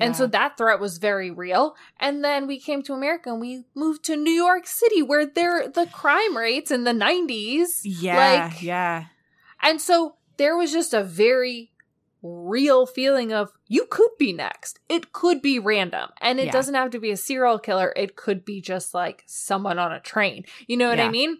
and 0.00 0.16
so 0.16 0.26
that 0.26 0.56
threat 0.56 0.80
was 0.80 0.98
very 0.98 1.30
real. 1.30 1.74
And 1.98 2.24
then 2.24 2.46
we 2.46 2.58
came 2.58 2.82
to 2.84 2.92
America 2.94 3.30
and 3.30 3.40
we 3.40 3.64
moved 3.74 4.04
to 4.06 4.16
New 4.16 4.32
York 4.32 4.66
City 4.66 5.02
where 5.02 5.26
there 5.26 5.68
the 5.68 5.86
crime 5.86 6.36
rates 6.36 6.70
in 6.70 6.84
the 6.84 6.92
90s. 6.92 7.80
yeah, 7.84 8.16
Like 8.44 8.62
yeah, 8.62 9.04
and 9.62 9.80
so 9.80 10.16
there 10.36 10.56
was 10.56 10.72
just 10.72 10.94
a 10.94 11.02
very 11.04 11.72
real 12.22 12.84
feeling 12.86 13.32
of 13.32 13.50
you 13.66 13.86
could 13.88 14.10
be 14.18 14.32
next. 14.32 14.78
It 14.88 15.12
could 15.12 15.40
be 15.40 15.58
random. 15.58 16.10
And 16.20 16.38
it 16.38 16.46
Yeah. 16.46 16.52
doesn't 16.52 16.74
have 16.74 16.90
to 16.90 16.98
be 16.98 17.10
a 17.10 17.16
serial 17.16 17.58
killer. 17.58 17.92
It 17.96 18.14
could 18.16 18.44
be 18.44 18.60
just 18.60 18.92
like 18.92 19.22
someone 19.26 19.78
on 19.78 19.92
a 19.92 20.00
train. 20.00 20.44
You 20.66 20.76
know 20.76 20.88
what 20.90 21.00
I 21.00 21.08
mean? 21.08 21.38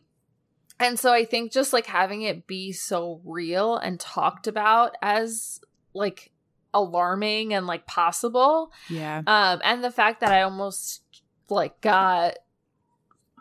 And 0.78 0.98
so 0.98 1.12
I 1.12 1.26
think 1.26 1.52
just 1.52 1.74
like 1.74 1.84
having 1.86 2.22
it 2.22 2.46
be 2.46 2.72
so 2.72 3.20
real 3.24 3.76
and 3.76 4.00
talked 4.00 4.46
about 4.46 4.96
as 5.02 5.60
like 5.92 6.32
alarming 6.72 7.52
and 7.54 7.66
like 7.66 7.86
possible 7.86 8.72
yeah. 8.88 9.18
um 9.26 9.60
and 9.64 9.82
the 9.82 9.90
fact 9.90 10.20
that 10.20 10.30
i 10.30 10.42
almost 10.42 11.02
like 11.48 11.80
got 11.80 12.34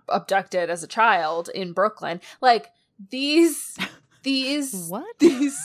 abducted 0.08 0.70
as 0.70 0.84
a 0.84 0.88
child 0.88 1.50
in 1.54 1.72
brooklyn 1.74 2.20
like 2.42 2.68
these 3.12 3.78
these 4.24 4.88
What? 4.90 5.06
these 5.20 5.60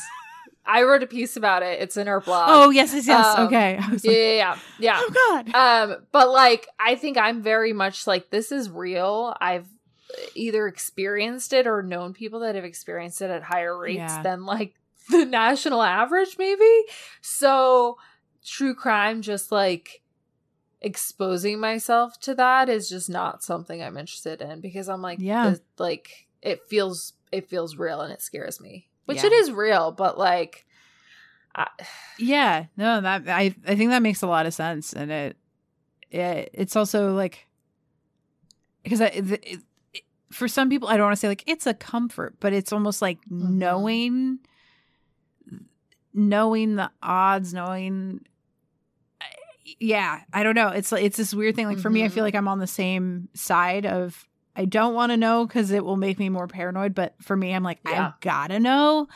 i 0.67 0.83
wrote 0.83 1.02
a 1.02 1.07
piece 1.07 1.36
about 1.36 1.62
it 1.62 1.81
it's 1.81 1.97
in 1.97 2.09
our 2.09 2.20
blog 2.20 2.47
Oh 2.51 2.70
yes, 2.70 2.93
yes, 2.94 3.07
yes. 3.07 3.26
um, 3.39 3.47
okay. 3.47 3.78
Yeah 3.81 3.89
like, 3.91 4.05
yeah 4.05 4.12
yeah, 4.12 4.59
yeah. 4.78 5.01
oh 5.02 5.43
god. 5.44 5.55
um 5.55 5.97
but 6.12 6.31
like 6.31 6.68
i 6.78 6.94
think 6.94 7.17
i'm 7.17 7.43
very 7.43 7.73
much 7.73 8.07
like 8.07 8.31
this 8.31 8.52
is 8.52 8.68
real 8.70 9.34
i've 9.41 9.67
either 10.36 10.68
experienced 10.68 11.52
it 11.52 11.67
or 11.67 11.83
known 11.83 12.12
people 12.12 12.41
that 12.41 12.55
have 12.55 12.65
experienced 12.65 13.20
it 13.23 13.31
at 13.31 13.43
higher 13.43 13.76
rates 13.76 13.97
Yeah. 13.99 14.23
than 14.23 14.44
like 14.44 14.75
the 15.10 15.24
national 15.24 15.83
average 15.83 16.36
maybe 16.39 16.83
so 17.20 17.97
true 18.44 18.74
crime 18.74 19.23
just 19.23 19.50
like 19.52 20.02
exposing 20.81 21.58
myself 21.58 22.18
to 22.20 22.34
that 22.34 22.68
is 22.68 22.89
just 22.89 23.08
not 23.08 23.42
something 23.42 23.83
i'm 23.83 23.97
interested 23.97 24.41
in 24.42 24.60
because 24.60 24.89
i'm 24.89 25.00
like 25.02 25.18
Yeah. 25.20 25.50
this- 25.50 25.60
like 25.78 26.26
it 26.42 26.60
feels 26.68 27.15
it 27.33 27.49
feels 27.49 27.76
real 27.76 28.00
and 28.02 28.12
it 28.12 28.20
scares 28.20 28.60
me 28.60 28.89
which 29.07 29.18
Yeah. 29.18 29.26
it 29.26 29.33
is 29.33 29.50
real 29.50 29.92
but 29.92 30.18
like 30.18 30.66
I, 31.55 31.68
Yeah, 32.18 32.66
no, 32.76 33.00
that 33.00 33.28
I 33.28 33.55
I 33.66 33.74
think 33.76 33.91
that 33.91 34.02
makes 34.02 34.23
a 34.23 34.26
lot 34.26 34.47
of 34.47 34.52
sense, 34.55 34.92
and 34.92 35.10
it, 35.10 35.36
it 36.10 36.50
it's 36.52 36.74
also 36.76 37.12
like 37.15 37.47
because 38.83 39.00
I 39.00 39.07
it, 39.07 39.31
it, 39.94 40.02
for 40.33 40.49
some 40.49 40.68
people 40.68 40.89
I 40.89 40.97
don't 40.97 41.07
want 41.07 41.15
to 41.16 41.20
say 41.20 41.28
like 41.28 41.44
it's 41.47 41.66
a 41.66 41.74
comfort, 41.74 42.34
but 42.41 42.52
it's 42.52 42.73
almost 42.73 43.00
like 43.02 43.18
Mm-hmm. 43.31 43.58
knowing 43.58 44.39
knowing 46.15 46.76
the 46.76 46.91
odds, 47.02 47.52
knowing. 47.52 48.20
Yeah, 49.81 50.20
I 50.33 50.43
don't 50.43 50.55
know. 50.55 50.68
It's 50.68 50.93
like 50.93 51.05
it's 51.05 51.17
this 51.17 51.34
weird 51.34 51.57
thing. 51.57 51.67
Like 51.67 51.78
for 51.78 51.91
me, 51.91 52.05
I 52.05 52.09
feel 52.09 52.17
mm-hmm. 52.17 52.25
like 52.25 52.34
I'm 52.34 52.49
on 52.49 52.59
the 52.59 52.67
same 52.67 53.28
side 53.34 53.86
of 53.86 54.26
I 54.57 54.67
don't 54.67 54.94
want 54.94 55.10
to 55.10 55.17
know 55.17 55.47
because 55.47 55.70
it 55.70 55.84
will 55.84 55.97
make 55.97 56.18
me 56.18 56.28
more 56.28 56.47
paranoid. 56.47 56.94
But 56.94 57.15
for 57.20 57.36
me, 57.36 57.52
I'm 57.52 57.62
like 57.62 57.81
Yeah. 57.84 58.09
I 58.09 58.12
gotta 58.20 58.60
know, 58.60 59.09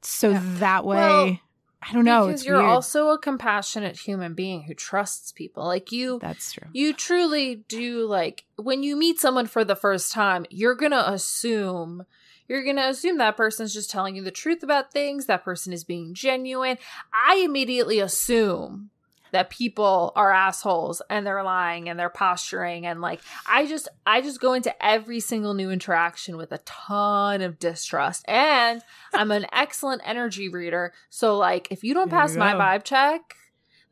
so 0.00 0.30
Yeah. 0.30 0.42
that 0.58 0.84
way. 0.84 0.96
Well, 0.96 1.38
I 1.82 1.92
don't 1.92 2.04
know. 2.04 2.26
because 2.26 2.40
it's 2.40 2.46
you're 2.46 2.58
weird. 2.58 2.68
also 2.70 3.10
a 3.10 3.18
compassionate 3.18 3.96
human 3.98 4.34
being 4.34 4.62
who 4.62 4.74
trusts 4.74 5.32
people 5.32 5.64
like 5.66 5.90
you 5.90 6.20
That's 6.20 6.52
true. 6.52 6.68
you 6.72 6.92
truly 6.92 7.64
do 7.68 8.06
like 8.06 8.44
when 8.56 8.84
you 8.84 8.96
meet 8.96 9.18
someone 9.18 9.46
for 9.46 9.64
the 9.64 9.74
first 9.74 10.12
time 10.12 10.46
you're 10.48 10.76
gonna 10.76 11.04
assume 11.08 12.04
you're 12.52 12.62
gonna 12.62 12.88
assume 12.88 13.16
that 13.16 13.34
person's 13.34 13.72
just 13.72 13.90
telling 13.90 14.14
you 14.14 14.22
the 14.22 14.30
truth 14.30 14.62
about 14.62 14.92
things 14.92 15.24
that 15.24 15.42
person 15.42 15.72
is 15.72 15.84
being 15.84 16.12
genuine. 16.12 16.76
I 17.14 17.36
immediately 17.36 17.98
assume 17.98 18.90
that 19.30 19.48
people 19.48 20.12
are 20.16 20.30
assholes 20.30 21.00
and 21.08 21.26
they're 21.26 21.42
lying 21.42 21.88
and 21.88 21.98
they're 21.98 22.10
posturing 22.10 22.84
and 22.84 23.00
like 23.00 23.20
I 23.48 23.64
just 23.64 23.88
I 24.04 24.20
just 24.20 24.38
go 24.38 24.52
into 24.52 24.84
every 24.84 25.18
single 25.18 25.54
new 25.54 25.70
interaction 25.70 26.36
with 26.36 26.52
a 26.52 26.58
ton 26.58 27.40
of 27.40 27.58
distrust. 27.58 28.22
And 28.28 28.82
I'm 29.14 29.30
an 29.30 29.46
excellent 29.52 30.02
energy 30.04 30.50
reader. 30.50 30.92
So 31.08 31.38
like 31.38 31.68
if 31.70 31.82
you 31.82 31.94
don't 31.94 32.10
There 32.10 32.18
you 32.18 32.22
pass 32.22 32.36
my 32.36 32.52
vibe 32.52 32.84
check 32.84 33.34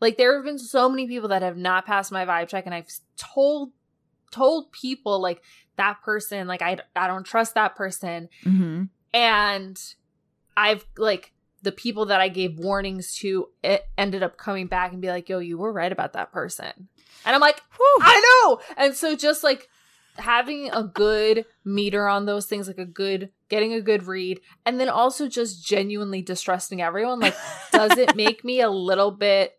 like 0.02 0.18
there 0.18 0.36
have 0.36 0.44
been 0.44 0.58
so 0.58 0.86
many 0.90 1.08
people 1.08 1.30
that 1.30 1.40
have 1.40 1.56
not 1.56 1.86
passed 1.86 2.12
my 2.12 2.26
vibe 2.26 2.48
check 2.48 2.66
and 2.66 2.74
I've 2.74 2.88
told 3.16 3.72
told 4.30 4.70
people 4.70 5.18
like 5.18 5.42
that 5.80 6.02
person 6.02 6.46
like 6.46 6.62
I 6.62 6.78
I 6.94 7.06
don't 7.08 7.24
trust 7.24 7.54
that 7.54 7.74
person 7.74 8.28
Mm-hmm. 8.44 8.84
and 9.14 9.82
I've 10.56 10.84
like 10.96 11.32
the 11.62 11.72
people 11.72 12.06
that 12.06 12.20
I 12.20 12.28
gave 12.28 12.58
warnings 12.58 13.14
to 13.16 13.48
it 13.62 13.86
ended 13.98 14.22
up 14.22 14.36
coming 14.36 14.66
back 14.66 14.92
and 14.92 15.00
be 15.02 15.08
like, 15.08 15.28
"Yo, 15.28 15.38
you 15.40 15.58
were 15.58 15.72
right 15.72 15.92
about 15.92 16.12
that 16.14 16.32
person," 16.32 16.88
and 17.24 17.34
I'm 17.34 17.40
like, 17.40 17.60
"I 18.00 18.16
know." 18.26 18.60
And 18.76 18.94
so 18.94 19.14
just 19.14 19.44
like 19.44 19.68
having 20.16 20.70
a 20.72 20.82
good 20.82 21.44
meter 21.64 22.08
on 22.08 22.26
those 22.26 22.46
things, 22.46 22.66
like 22.66 22.78
a 22.78 22.84
good 22.86 23.30
getting 23.48 23.72
a 23.74 23.80
good 23.80 24.04
read, 24.06 24.40
and 24.66 24.80
then 24.80 24.88
also 24.88 25.28
just 25.28 25.64
genuinely 25.66 26.22
distrusting 26.22 26.80
everyone. 26.82 27.20
Like, 27.20 27.36
does 27.72 27.96
it 27.98 28.16
make 28.24 28.42
me 28.44 28.60
a 28.60 28.70
little 28.70 29.10
bit? 29.10 29.58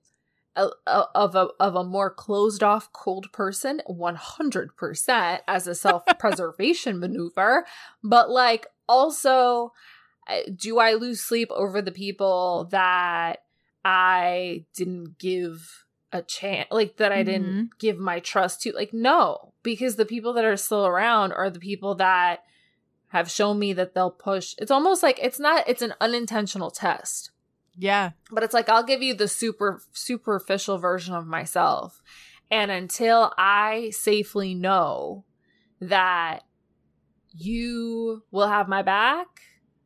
A- 0.55 0.69
a- 0.85 1.07
Of 1.15 1.35
a 1.35 1.49
of 1.59 1.75
a 1.75 1.83
more 1.83 2.09
closed 2.09 2.61
off, 2.61 2.91
cold 2.91 3.31
person, 3.31 3.81
one 3.85 4.15
hundred 4.15 4.75
percent 4.75 5.43
as 5.47 5.67
a 5.67 5.75
self 5.75 6.03
preservation 6.19 6.99
maneuver, 7.03 7.65
but 8.03 8.29
like 8.29 8.67
also 8.87 9.71
do 10.55 10.79
I 10.79 10.93
lose 10.93 11.21
sleep 11.21 11.49
over 11.51 11.81
the 11.81 11.91
people 11.91 12.67
that 12.71 13.43
I 13.83 14.65
didn't 14.75 15.17
give 15.17 15.85
a 16.11 16.21
chance, 16.21 16.67
like 16.71 16.97
that 16.97 17.11
I 17.11 17.23
didn't 17.23 17.47
mm-hmm. 17.47 17.65
give 17.79 17.97
my 17.97 18.19
trust 18.19 18.61
to? 18.61 18.71
Like, 18.73 18.93
no, 18.93 19.53
because 19.63 19.95
the 19.95 20.05
people 20.05 20.33
that 20.33 20.45
are 20.45 20.57
still 20.57 20.85
around 20.85 21.31
are 21.33 21.49
the 21.49 21.59
people 21.59 21.95
that 21.95 22.43
have 23.09 23.29
shown 23.29 23.59
me 23.59 23.73
that 23.73 23.93
they'll 23.93 24.11
push. 24.11 24.55
It's 24.57 24.71
almost 24.71 25.03
like 25.03 25.19
it's 25.21 25.39
not, 25.39 25.67
it's 25.67 25.81
an 25.81 25.93
unintentional 25.99 26.71
test, 26.71 27.31
Yeah. 27.77 28.11
but 28.31 28.43
it's 28.43 28.53
like 28.53 28.69
I'll 28.69 28.83
give 28.83 29.01
you 29.01 29.13
the 29.13 29.27
super 29.27 29.81
superficial 29.93 30.77
version 30.77 31.13
of 31.15 31.25
myself. 31.25 32.01
And 32.49 32.69
until 32.71 33.33
I 33.37 33.91
safely 33.91 34.53
know 34.53 35.23
that 35.79 36.41
you 37.33 38.23
will 38.31 38.47
have 38.47 38.67
my 38.67 38.81
back, 38.81 39.27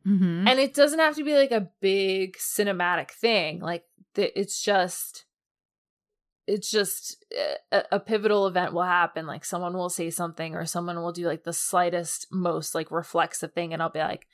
Mm-hmm. 0.06 0.46
and 0.46 0.60
it 0.60 0.72
doesn't 0.72 1.00
have 1.00 1.16
to 1.16 1.24
be 1.24 1.34
like 1.34 1.50
a 1.50 1.68
big 1.80 2.36
cinematic 2.36 3.10
thing 3.10 3.58
like 3.58 3.82
it's 4.14 4.62
just 4.62 5.24
it's 6.46 6.70
just 6.70 7.24
uh, 7.36 7.56
a, 7.90 7.96
a 7.96 8.00
pivotal 8.00 8.46
event 8.46 8.72
will 8.72 8.84
happen 8.84 9.26
like 9.26 9.44
someone 9.44 9.74
will 9.74 9.88
say 9.90 10.10
something 10.10 10.54
or 10.54 10.64
someone 10.64 11.02
will 11.02 11.10
do 11.10 11.26
like 11.26 11.42
the 11.42 11.52
slightest 11.52 12.28
most 12.30 12.72
like 12.72 12.92
reflexive 12.92 13.52
thing 13.52 13.72
and 13.72 13.82
i'll 13.82 13.90
be 13.90 13.98
like 13.98 14.28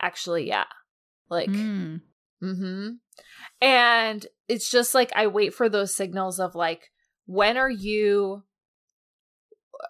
actually 0.00 0.46
yeah 0.46 0.66
like 1.28 1.50
Mm. 1.50 2.00
Mm-hmm 2.42 2.90
and 3.60 4.26
it's 4.46 4.70
just 4.70 4.94
like 4.94 5.10
i 5.16 5.26
wait 5.26 5.52
for 5.52 5.68
those 5.68 5.94
signals 5.94 6.38
of 6.38 6.54
like 6.54 6.92
when 7.26 7.56
are 7.56 7.70
you 7.70 8.44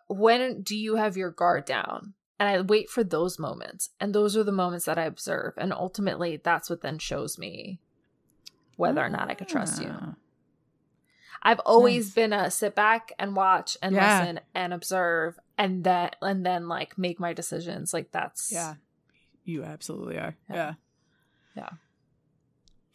when 0.09 0.62
do 0.62 0.77
you 0.77 0.97
have 0.97 1.17
your 1.17 1.31
guard 1.31 1.65
down 1.65 2.15
and 2.41 2.49
i 2.49 2.60
wait 2.60 2.89
for 2.89 3.05
those 3.05 3.39
moments 3.39 3.91
and 4.01 4.15
those 4.15 4.36
are 4.36 4.44
the 4.44 4.52
moments 4.52 4.86
that 4.86 4.99
i 4.99 5.05
observe 5.05 5.52
and 5.59 5.73
ultimately 5.73 6.41
that's 6.43 6.70
what 6.70 6.81
then 6.83 6.99
shows 6.99 7.39
me 7.39 7.78
whether 8.77 9.05
or 9.05 9.09
not 9.10 9.28
i 9.31 9.35
could 9.35 9.49
trust 9.49 9.83
you 9.83 9.91
Ah. 9.91 10.15
i've 11.43 11.60
always 11.60 12.07
Nice. 12.07 12.15
been 12.15 12.33
a 12.33 12.51
sit 12.51 12.75
back 12.75 13.12
and 13.18 13.36
watch 13.36 13.77
and 13.83 13.94
Yeah. 13.94 14.20
listen 14.20 14.41
and 14.55 14.73
observe 14.73 15.39
and 15.57 15.85
that 15.85 16.17
and 16.23 16.44
then 16.47 16.68
like 16.68 16.97
make 16.97 17.20
my 17.20 17.33
decisions 17.33 17.93
like 17.93 18.10
that's 18.12 18.51
Yeah. 18.52 18.75
You 19.44 19.65
absolutely 19.65 20.18
are. 20.18 20.36
Yeah. 20.51 20.55
Yeah. 20.57 20.73
Yeah. 21.57 21.70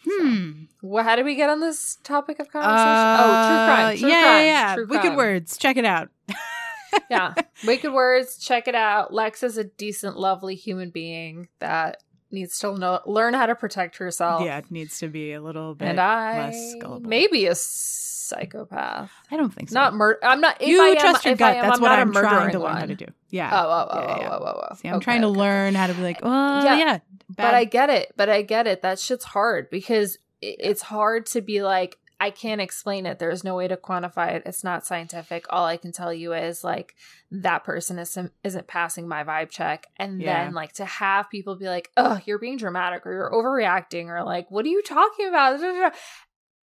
Hmm. 0.06 0.64
well, 0.82 1.04
how 1.04 1.16
did 1.16 1.24
we 1.26 1.36
get 1.36 1.50
on 1.50 1.60
this 1.62 1.96
topic 2.04 2.40
of 2.40 2.50
conversation 2.52 2.78
oh 2.86 3.48
true 3.48 3.66
crime 3.66 3.98
true 3.98 4.08
Uh, 4.08 4.12
yeah, 4.12 4.22
crime, 4.22 4.46
yeah, 4.46 4.76
yeah. 4.76 4.76
Wicked 4.76 4.90
crime. 5.02 5.16
words. 5.16 5.58
Check 5.58 5.78
it 5.78 5.86
out. 5.86 6.10
yeah 7.10 7.34
wicked 7.66 7.92
words 7.92 8.38
check 8.38 8.68
it 8.68 8.76
out 8.76 9.12
lex 9.14 9.42
is 9.42 9.58
a 9.58 9.64
decent 9.64 10.16
lovely 10.18 10.54
human 10.56 10.90
being 10.92 11.48
that 11.60 11.98
needs 12.32 12.60
to 12.60 12.78
know, 12.78 13.00
learn 13.08 13.34
how 13.34 13.46
to 13.48 13.56
protect 13.56 13.98
herself 13.98 14.44
Yeah, 14.44 14.58
it 14.60 14.70
needs 14.70 15.00
to 15.00 15.08
be 15.08 15.34
a 15.34 15.42
little 15.42 15.74
bit 15.74 15.88
and 15.88 16.00
i 16.00 16.38
less 16.50 16.76
gullible. 16.80 17.10
maybe 17.10 17.46
a 17.48 17.56
psychopath 17.56 19.12
I 19.32 19.38
don't 19.38 19.54
think 19.54 19.70
so. 19.70 19.74
not 19.74 19.94
murder 19.96 20.20
i'm 20.24 20.40
not 20.42 20.62
if 20.62 20.68
you 20.68 20.82
I 20.84 20.90
am, 20.90 20.98
trust 20.98 21.26
your 21.26 21.34
if 21.34 21.40
gut. 21.40 21.56
am, 21.56 21.64
That's 21.64 21.78
I'm 21.78 21.82
what 21.82 21.92
I'm 21.92 22.12
trying 22.14 22.52
to 22.52 22.60
learn 22.60 22.72
one. 22.74 22.78
how 22.82 22.86
to 22.86 22.96
do. 22.96 23.06
Yeah. 23.30 23.50
oh 23.54 23.68
oh 23.70 23.88
oh, 23.90 24.00
Yeah, 24.00 24.30
oh, 24.30 24.38
oh, 24.40 24.46
oh, 24.46 24.68
oh. 24.72 24.76
See, 24.76 24.88
I'm 24.88 24.96
Okay, 24.96 25.04
trying 25.04 25.22
to 25.22 25.28
okay. 25.28 25.40
learn 25.40 25.74
how 25.76 25.88
to 25.88 25.94
be 25.96 26.02
like, 26.04 26.20
oh, 26.22 26.64
Yeah. 26.64 26.76
yeah. 26.78 27.00
But 27.30 27.53
i 27.53 27.64
get 27.66 27.90
it 27.90 28.11
but 28.16 28.30
i 28.30 28.42
get 28.42 28.68
it. 28.68 28.82
That 28.82 29.00
shit's 29.00 29.26
hard 29.26 29.69
because 29.69 30.18
it's 30.42 30.82
hard 30.82 31.26
to 31.27 31.42
be 31.42 31.64
like 31.64 31.98
i 32.19 32.30
can't 32.30 32.61
explain 32.61 33.06
it. 33.06 33.19
There's 33.19 33.43
no 33.43 33.56
way 33.56 33.68
to 33.68 33.76
quantify 33.76 34.34
it. 34.34 34.43
It's 34.45 34.64
not 34.64 34.85
scientific. 34.85 35.45
All 35.50 35.66
i 35.66 35.77
can 35.77 35.92
tell 35.92 36.14
you 36.14 36.34
is 36.34 36.64
like 36.64 36.95
that 37.32 37.64
person 37.64 38.00
isn't 38.00 38.32
isn't 38.43 38.68
passing 38.68 39.08
my 39.08 39.24
vibe 39.24 39.50
check. 39.50 39.88
And 39.98 40.22
Yeah. 40.22 40.45
then 40.45 40.53
like 40.53 40.74
to 40.74 40.85
have 40.85 41.30
people 41.30 41.56
be 41.56 41.68
like 41.68 41.92
oh 41.98 42.19
you're 42.26 42.40
being 42.40 42.58
dramatic 42.58 43.06
or 43.06 43.11
you're 43.14 43.32
overreacting 43.32 44.08
or 44.08 44.24
like 44.24 44.50
what 44.52 44.66
are 44.66 44.69
you 44.69 44.82
talking 44.84 45.27
about? 45.27 45.93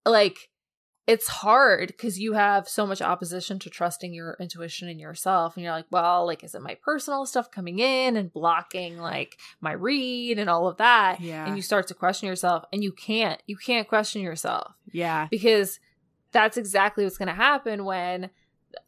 Like 0.05 0.48
it's 1.09 1.27
hard 1.27 1.87
because 1.87 2.19
you 2.19 2.33
have 2.33 2.69
so 2.69 2.85
much 2.85 3.01
opposition 3.01 3.57
to 3.57 3.67
trusting 3.67 4.13
your 4.13 4.37
intuition 4.39 4.87
and 4.87 4.99
yourself 4.99 5.55
and 5.55 5.63
you're 5.63 5.73
like 5.73 5.87
well 5.89 6.23
like 6.27 6.43
is 6.43 6.53
it 6.53 6.61
my 6.61 6.75
personal 6.83 7.25
stuff 7.25 7.49
coming 7.49 7.79
in 7.79 8.15
and 8.15 8.31
blocking 8.31 8.95
like 8.99 9.39
my 9.59 9.71
read 9.71 10.37
and 10.37 10.51
all 10.51 10.67
of 10.67 10.77
that? 10.77 11.19
Yeah. 11.19 11.47
and 11.47 11.55
you 11.55 11.63
start 11.63 11.87
to 11.87 11.95
question 11.95 12.27
yourself 12.27 12.63
and 12.71 12.83
you 12.83 12.91
can't 12.91 13.41
you 13.47 13.57
can't 13.57 13.87
question 13.87 14.21
yourself. 14.21 14.75
Yeah. 14.91 15.27
because 15.31 15.79
that's 16.31 16.57
exactly 16.57 17.03
what's 17.03 17.17
going 17.17 17.27
to 17.27 17.33
happen 17.33 17.85
when 17.85 18.29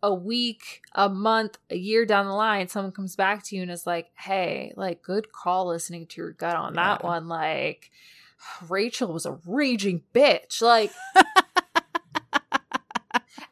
a 0.04 0.14
week 0.14 0.82
a 0.94 1.10
month 1.10 1.58
a 1.72 1.76
year 1.76 2.06
down 2.06 2.28
the 2.28 2.34
line 2.34 2.68
someone 2.68 2.92
comes 2.92 3.16
back 3.16 3.44
to 3.46 3.56
you 3.56 3.64
and 3.64 3.72
is 3.72 3.88
like 3.88 4.12
hey 4.16 4.74
like 4.76 5.02
good 5.02 5.32
call 5.32 5.70
listening 5.70 6.06
to 6.06 6.22
your 6.22 6.34
gut 6.34 6.56
on 6.56 6.76
that 6.76 7.04
one. 7.04 7.28
Like 7.28 7.90
rachel 8.70 9.12
was 9.12 9.26
a 9.26 9.40
raging 9.44 10.04
bitch. 10.14 10.62
Like 10.62 10.92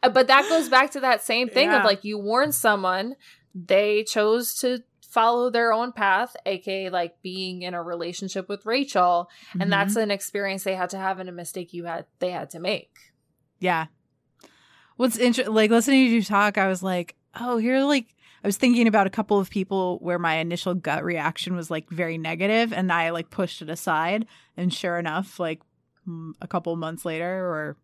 but 0.02 0.28
that 0.28 0.48
goes 0.50 0.70
back 0.70 0.92
to 0.92 1.00
that 1.00 1.22
same 1.22 1.50
thing 1.50 1.70
Yeah. 1.70 1.80
of 1.80 1.86
like 1.86 2.04
you 2.04 2.18
warn 2.18 2.52
someone 2.52 3.16
they 3.54 4.04
chose 4.04 4.54
to 4.56 4.84
follow 5.08 5.50
their 5.50 5.74
own 5.74 5.92
path 5.92 6.36
aka 6.46 6.90
like 6.90 7.20
being 7.24 7.64
in 7.64 7.74
a 7.74 7.82
relationship 7.82 8.48
with 8.48 8.66
rachel 8.66 9.28
and 9.54 9.64
Mhm. 9.64 9.70
that's 9.72 9.96
an 9.96 10.12
experience 10.12 10.64
they 10.64 10.76
had 10.76 10.90
to 10.92 10.98
have 11.00 11.20
and 11.20 11.28
a 11.28 11.32
mistake 11.32 11.74
you 11.74 11.86
had 11.86 12.06
they 12.20 12.30
had 12.32 12.50
to 12.52 12.60
make 12.60 12.92
Yeah. 13.60 13.88
What's 14.98 15.18
interesting, 15.18 15.54
like 15.54 15.72
listening 15.72 16.08
to 16.08 16.12
you 16.16 16.22
talk, 16.24 16.58
I 16.58 16.68
was 16.68 16.84
like, 16.84 17.16
oh, 17.40 17.58
here, 17.58 17.82
like, 17.84 18.08
I 18.44 18.48
was 18.48 18.58
thinking 18.58 18.86
about 18.88 19.08
a 19.08 19.10
couple 19.10 19.40
of 19.40 19.50
people 19.50 19.98
where 20.00 20.20
my 20.20 20.36
initial 20.36 20.74
gut 20.74 21.04
reaction 21.06 21.56
was 21.56 21.70
like 21.72 21.90
very 21.90 22.18
negative, 22.18 22.72
and 22.74 22.92
I 22.92 23.10
like 23.12 23.30
pushed 23.30 23.62
it 23.62 23.70
aside. 23.70 24.26
And 24.58 24.74
sure 24.74 24.98
enough, 25.00 25.40
like 25.40 25.62
a 26.42 26.48
couple 26.48 26.76
months 26.76 27.06
later, 27.06 27.26
or 27.26 27.78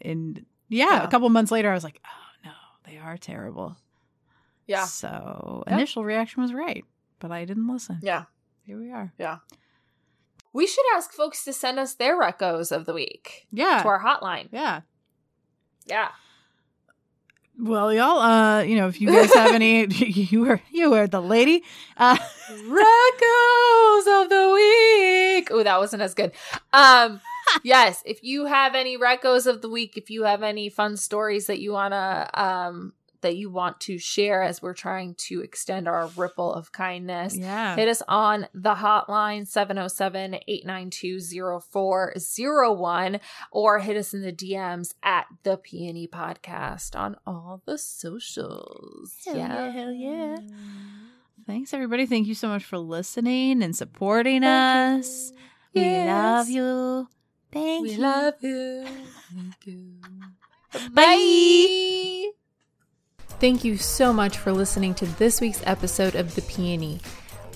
in, 0.00 0.46
yeah, 0.68 0.86
Yeah. 0.86 1.04
a 1.04 1.08
couple 1.08 1.28
months 1.28 1.50
later, 1.52 1.70
I 1.70 1.74
was 1.74 1.84
like, 1.84 2.00
oh 2.04 2.30
no, 2.48 2.52
they 2.86 2.98
are 2.98 3.16
terrible. 3.16 3.76
yeah 4.66 4.84
So 4.84 5.62
Yep. 5.66 5.76
initial 5.76 6.04
reaction 6.04 6.42
was 6.42 6.52
right, 6.52 6.84
but 7.18 7.30
I 7.30 7.44
didn't 7.44 7.68
listen. 7.68 7.98
yeah 8.02 8.24
Here 8.66 8.78
we 8.78 8.90
are. 8.90 9.12
Yeah. 9.18 9.38
We 10.52 10.66
should 10.68 10.84
ask 10.96 11.12
folks 11.12 11.44
to 11.44 11.52
send 11.52 11.78
us 11.80 11.94
their 11.94 12.18
recos 12.18 12.70
of 12.70 12.86
the 12.86 12.94
week 12.94 13.46
Yeah. 13.52 13.82
to 13.82 13.88
our 13.88 14.02
hotline 14.02 14.48
yeah. 14.52 14.80
yeah 15.86 16.08
Well, 17.58 17.92
y'all, 17.92 18.18
uh, 18.18 18.62
you 18.62 18.74
know, 18.76 18.88
if 18.88 19.00
you 19.00 19.06
guys 19.08 19.32
have 19.34 19.54
any, 19.54 19.86
you 20.30 20.40
were 20.40 20.60
you 20.72 20.90
were 20.90 21.06
the 21.06 21.20
lady. 21.22 21.62
Uh, 21.96 22.16
recos 22.50 24.06
of 24.22 24.28
the 24.28 24.50
week. 24.54 25.48
Oh, 25.52 25.62
that 25.62 25.78
wasn't 25.78 26.02
as 26.02 26.14
good. 26.14 26.32
Um, 26.72 27.20
yes, 27.62 28.02
if 28.04 28.22
you 28.22 28.46
have 28.46 28.74
any 28.74 28.98
recos 28.98 29.46
of 29.46 29.62
the 29.62 29.68
week, 29.68 29.96
if 29.96 30.10
you 30.10 30.24
have 30.24 30.42
any 30.42 30.68
fun 30.68 30.96
stories 30.96 31.46
that 31.46 31.60
you 31.60 31.72
wanna 31.72 32.28
um 32.34 32.92
that 33.24 33.36
you 33.36 33.50
want 33.50 33.80
to 33.80 33.98
share 33.98 34.42
as 34.42 34.60
we're 34.60 34.74
trying 34.74 35.14
to 35.14 35.40
extend 35.40 35.88
our 35.88 36.08
ripple 36.08 36.52
of 36.52 36.72
kindness. 36.72 37.34
yeah. 37.34 37.74
Hit 37.74 37.88
us 37.88 38.02
on 38.06 38.46
the 38.52 38.74
hotline 38.74 39.46
707-892-0401 40.46 43.20
or 43.50 43.78
hit 43.78 43.96
us 43.96 44.12
in 44.12 44.20
the 44.20 44.30
DMs 44.30 44.92
at 45.02 45.24
the 45.42 45.56
Peony 45.56 46.06
Podcast 46.06 46.94
on 46.94 47.16
all 47.26 47.62
the 47.64 47.78
socials. 47.78 49.16
Hell 49.24 49.38
yeah, 49.38 49.70
hell 49.70 49.92
yeah. 49.92 50.36
Thanks, 51.46 51.72
everybody. 51.72 52.04
Thank 52.04 52.26
you 52.26 52.34
so 52.34 52.48
much 52.48 52.64
for 52.64 52.76
listening 52.76 53.62
and 53.62 53.74
supporting 53.74 54.42
Thank 54.42 55.00
us. 55.00 55.32
We 55.74 55.82
love 55.82 56.50
you. 56.50 57.08
Thank 57.54 57.84
We 57.84 57.92
you. 57.92 57.98
love 57.98 58.34
you. 58.40 58.84
Thank 59.32 59.66
you. 59.66 59.92
Bye. 60.92 62.30
Thank 63.38 63.64
you 63.64 63.76
so 63.76 64.12
much 64.12 64.36
for 64.38 64.52
listening 64.52 64.94
to 64.96 65.06
this 65.06 65.40
week's 65.40 65.62
episode 65.64 66.16
of 66.16 66.34
The 66.34 66.42
Peony, 66.42 67.00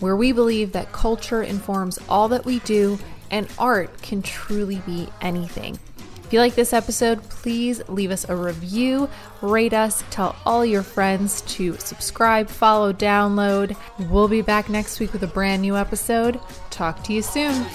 where 0.01 0.17
we 0.17 0.31
believe 0.33 0.71
that 0.73 0.93
culture 0.93 1.43
informs 1.43 1.99
all 2.09 2.29
that 2.29 2.45
we 2.45 2.61
do 2.61 2.99
and 3.31 3.49
art 3.59 4.01
can 4.03 4.23
truly 4.23 4.77
be 4.87 5.09
anything. 5.21 5.79
If 6.25 6.33
you 6.33 6.41
like 6.41 6.55
this 6.55 6.73
episode, 6.75 7.23
please 7.31 7.81
leave 7.89 8.11
us 8.11 8.29
a 8.29 8.37
review, 8.37 9.09
rate 9.41 9.73
us, 9.73 10.05
tell 10.11 10.37
all 10.45 10.65
your 10.65 10.83
friends 10.83 11.41
to 11.43 11.77
subscribe, 11.79 12.49
follow, 12.49 12.93
download. 12.93 13.77
We'll 14.11 14.29
be 14.29 14.43
back 14.43 14.69
next 14.69 15.01
week 15.01 15.13
with 15.13 15.23
a 15.23 15.27
brand 15.27 15.63
new 15.63 15.75
episode. 15.77 16.39
Talk 16.71 17.03
to 17.05 17.15
you 17.15 17.23
soon. 17.23 17.67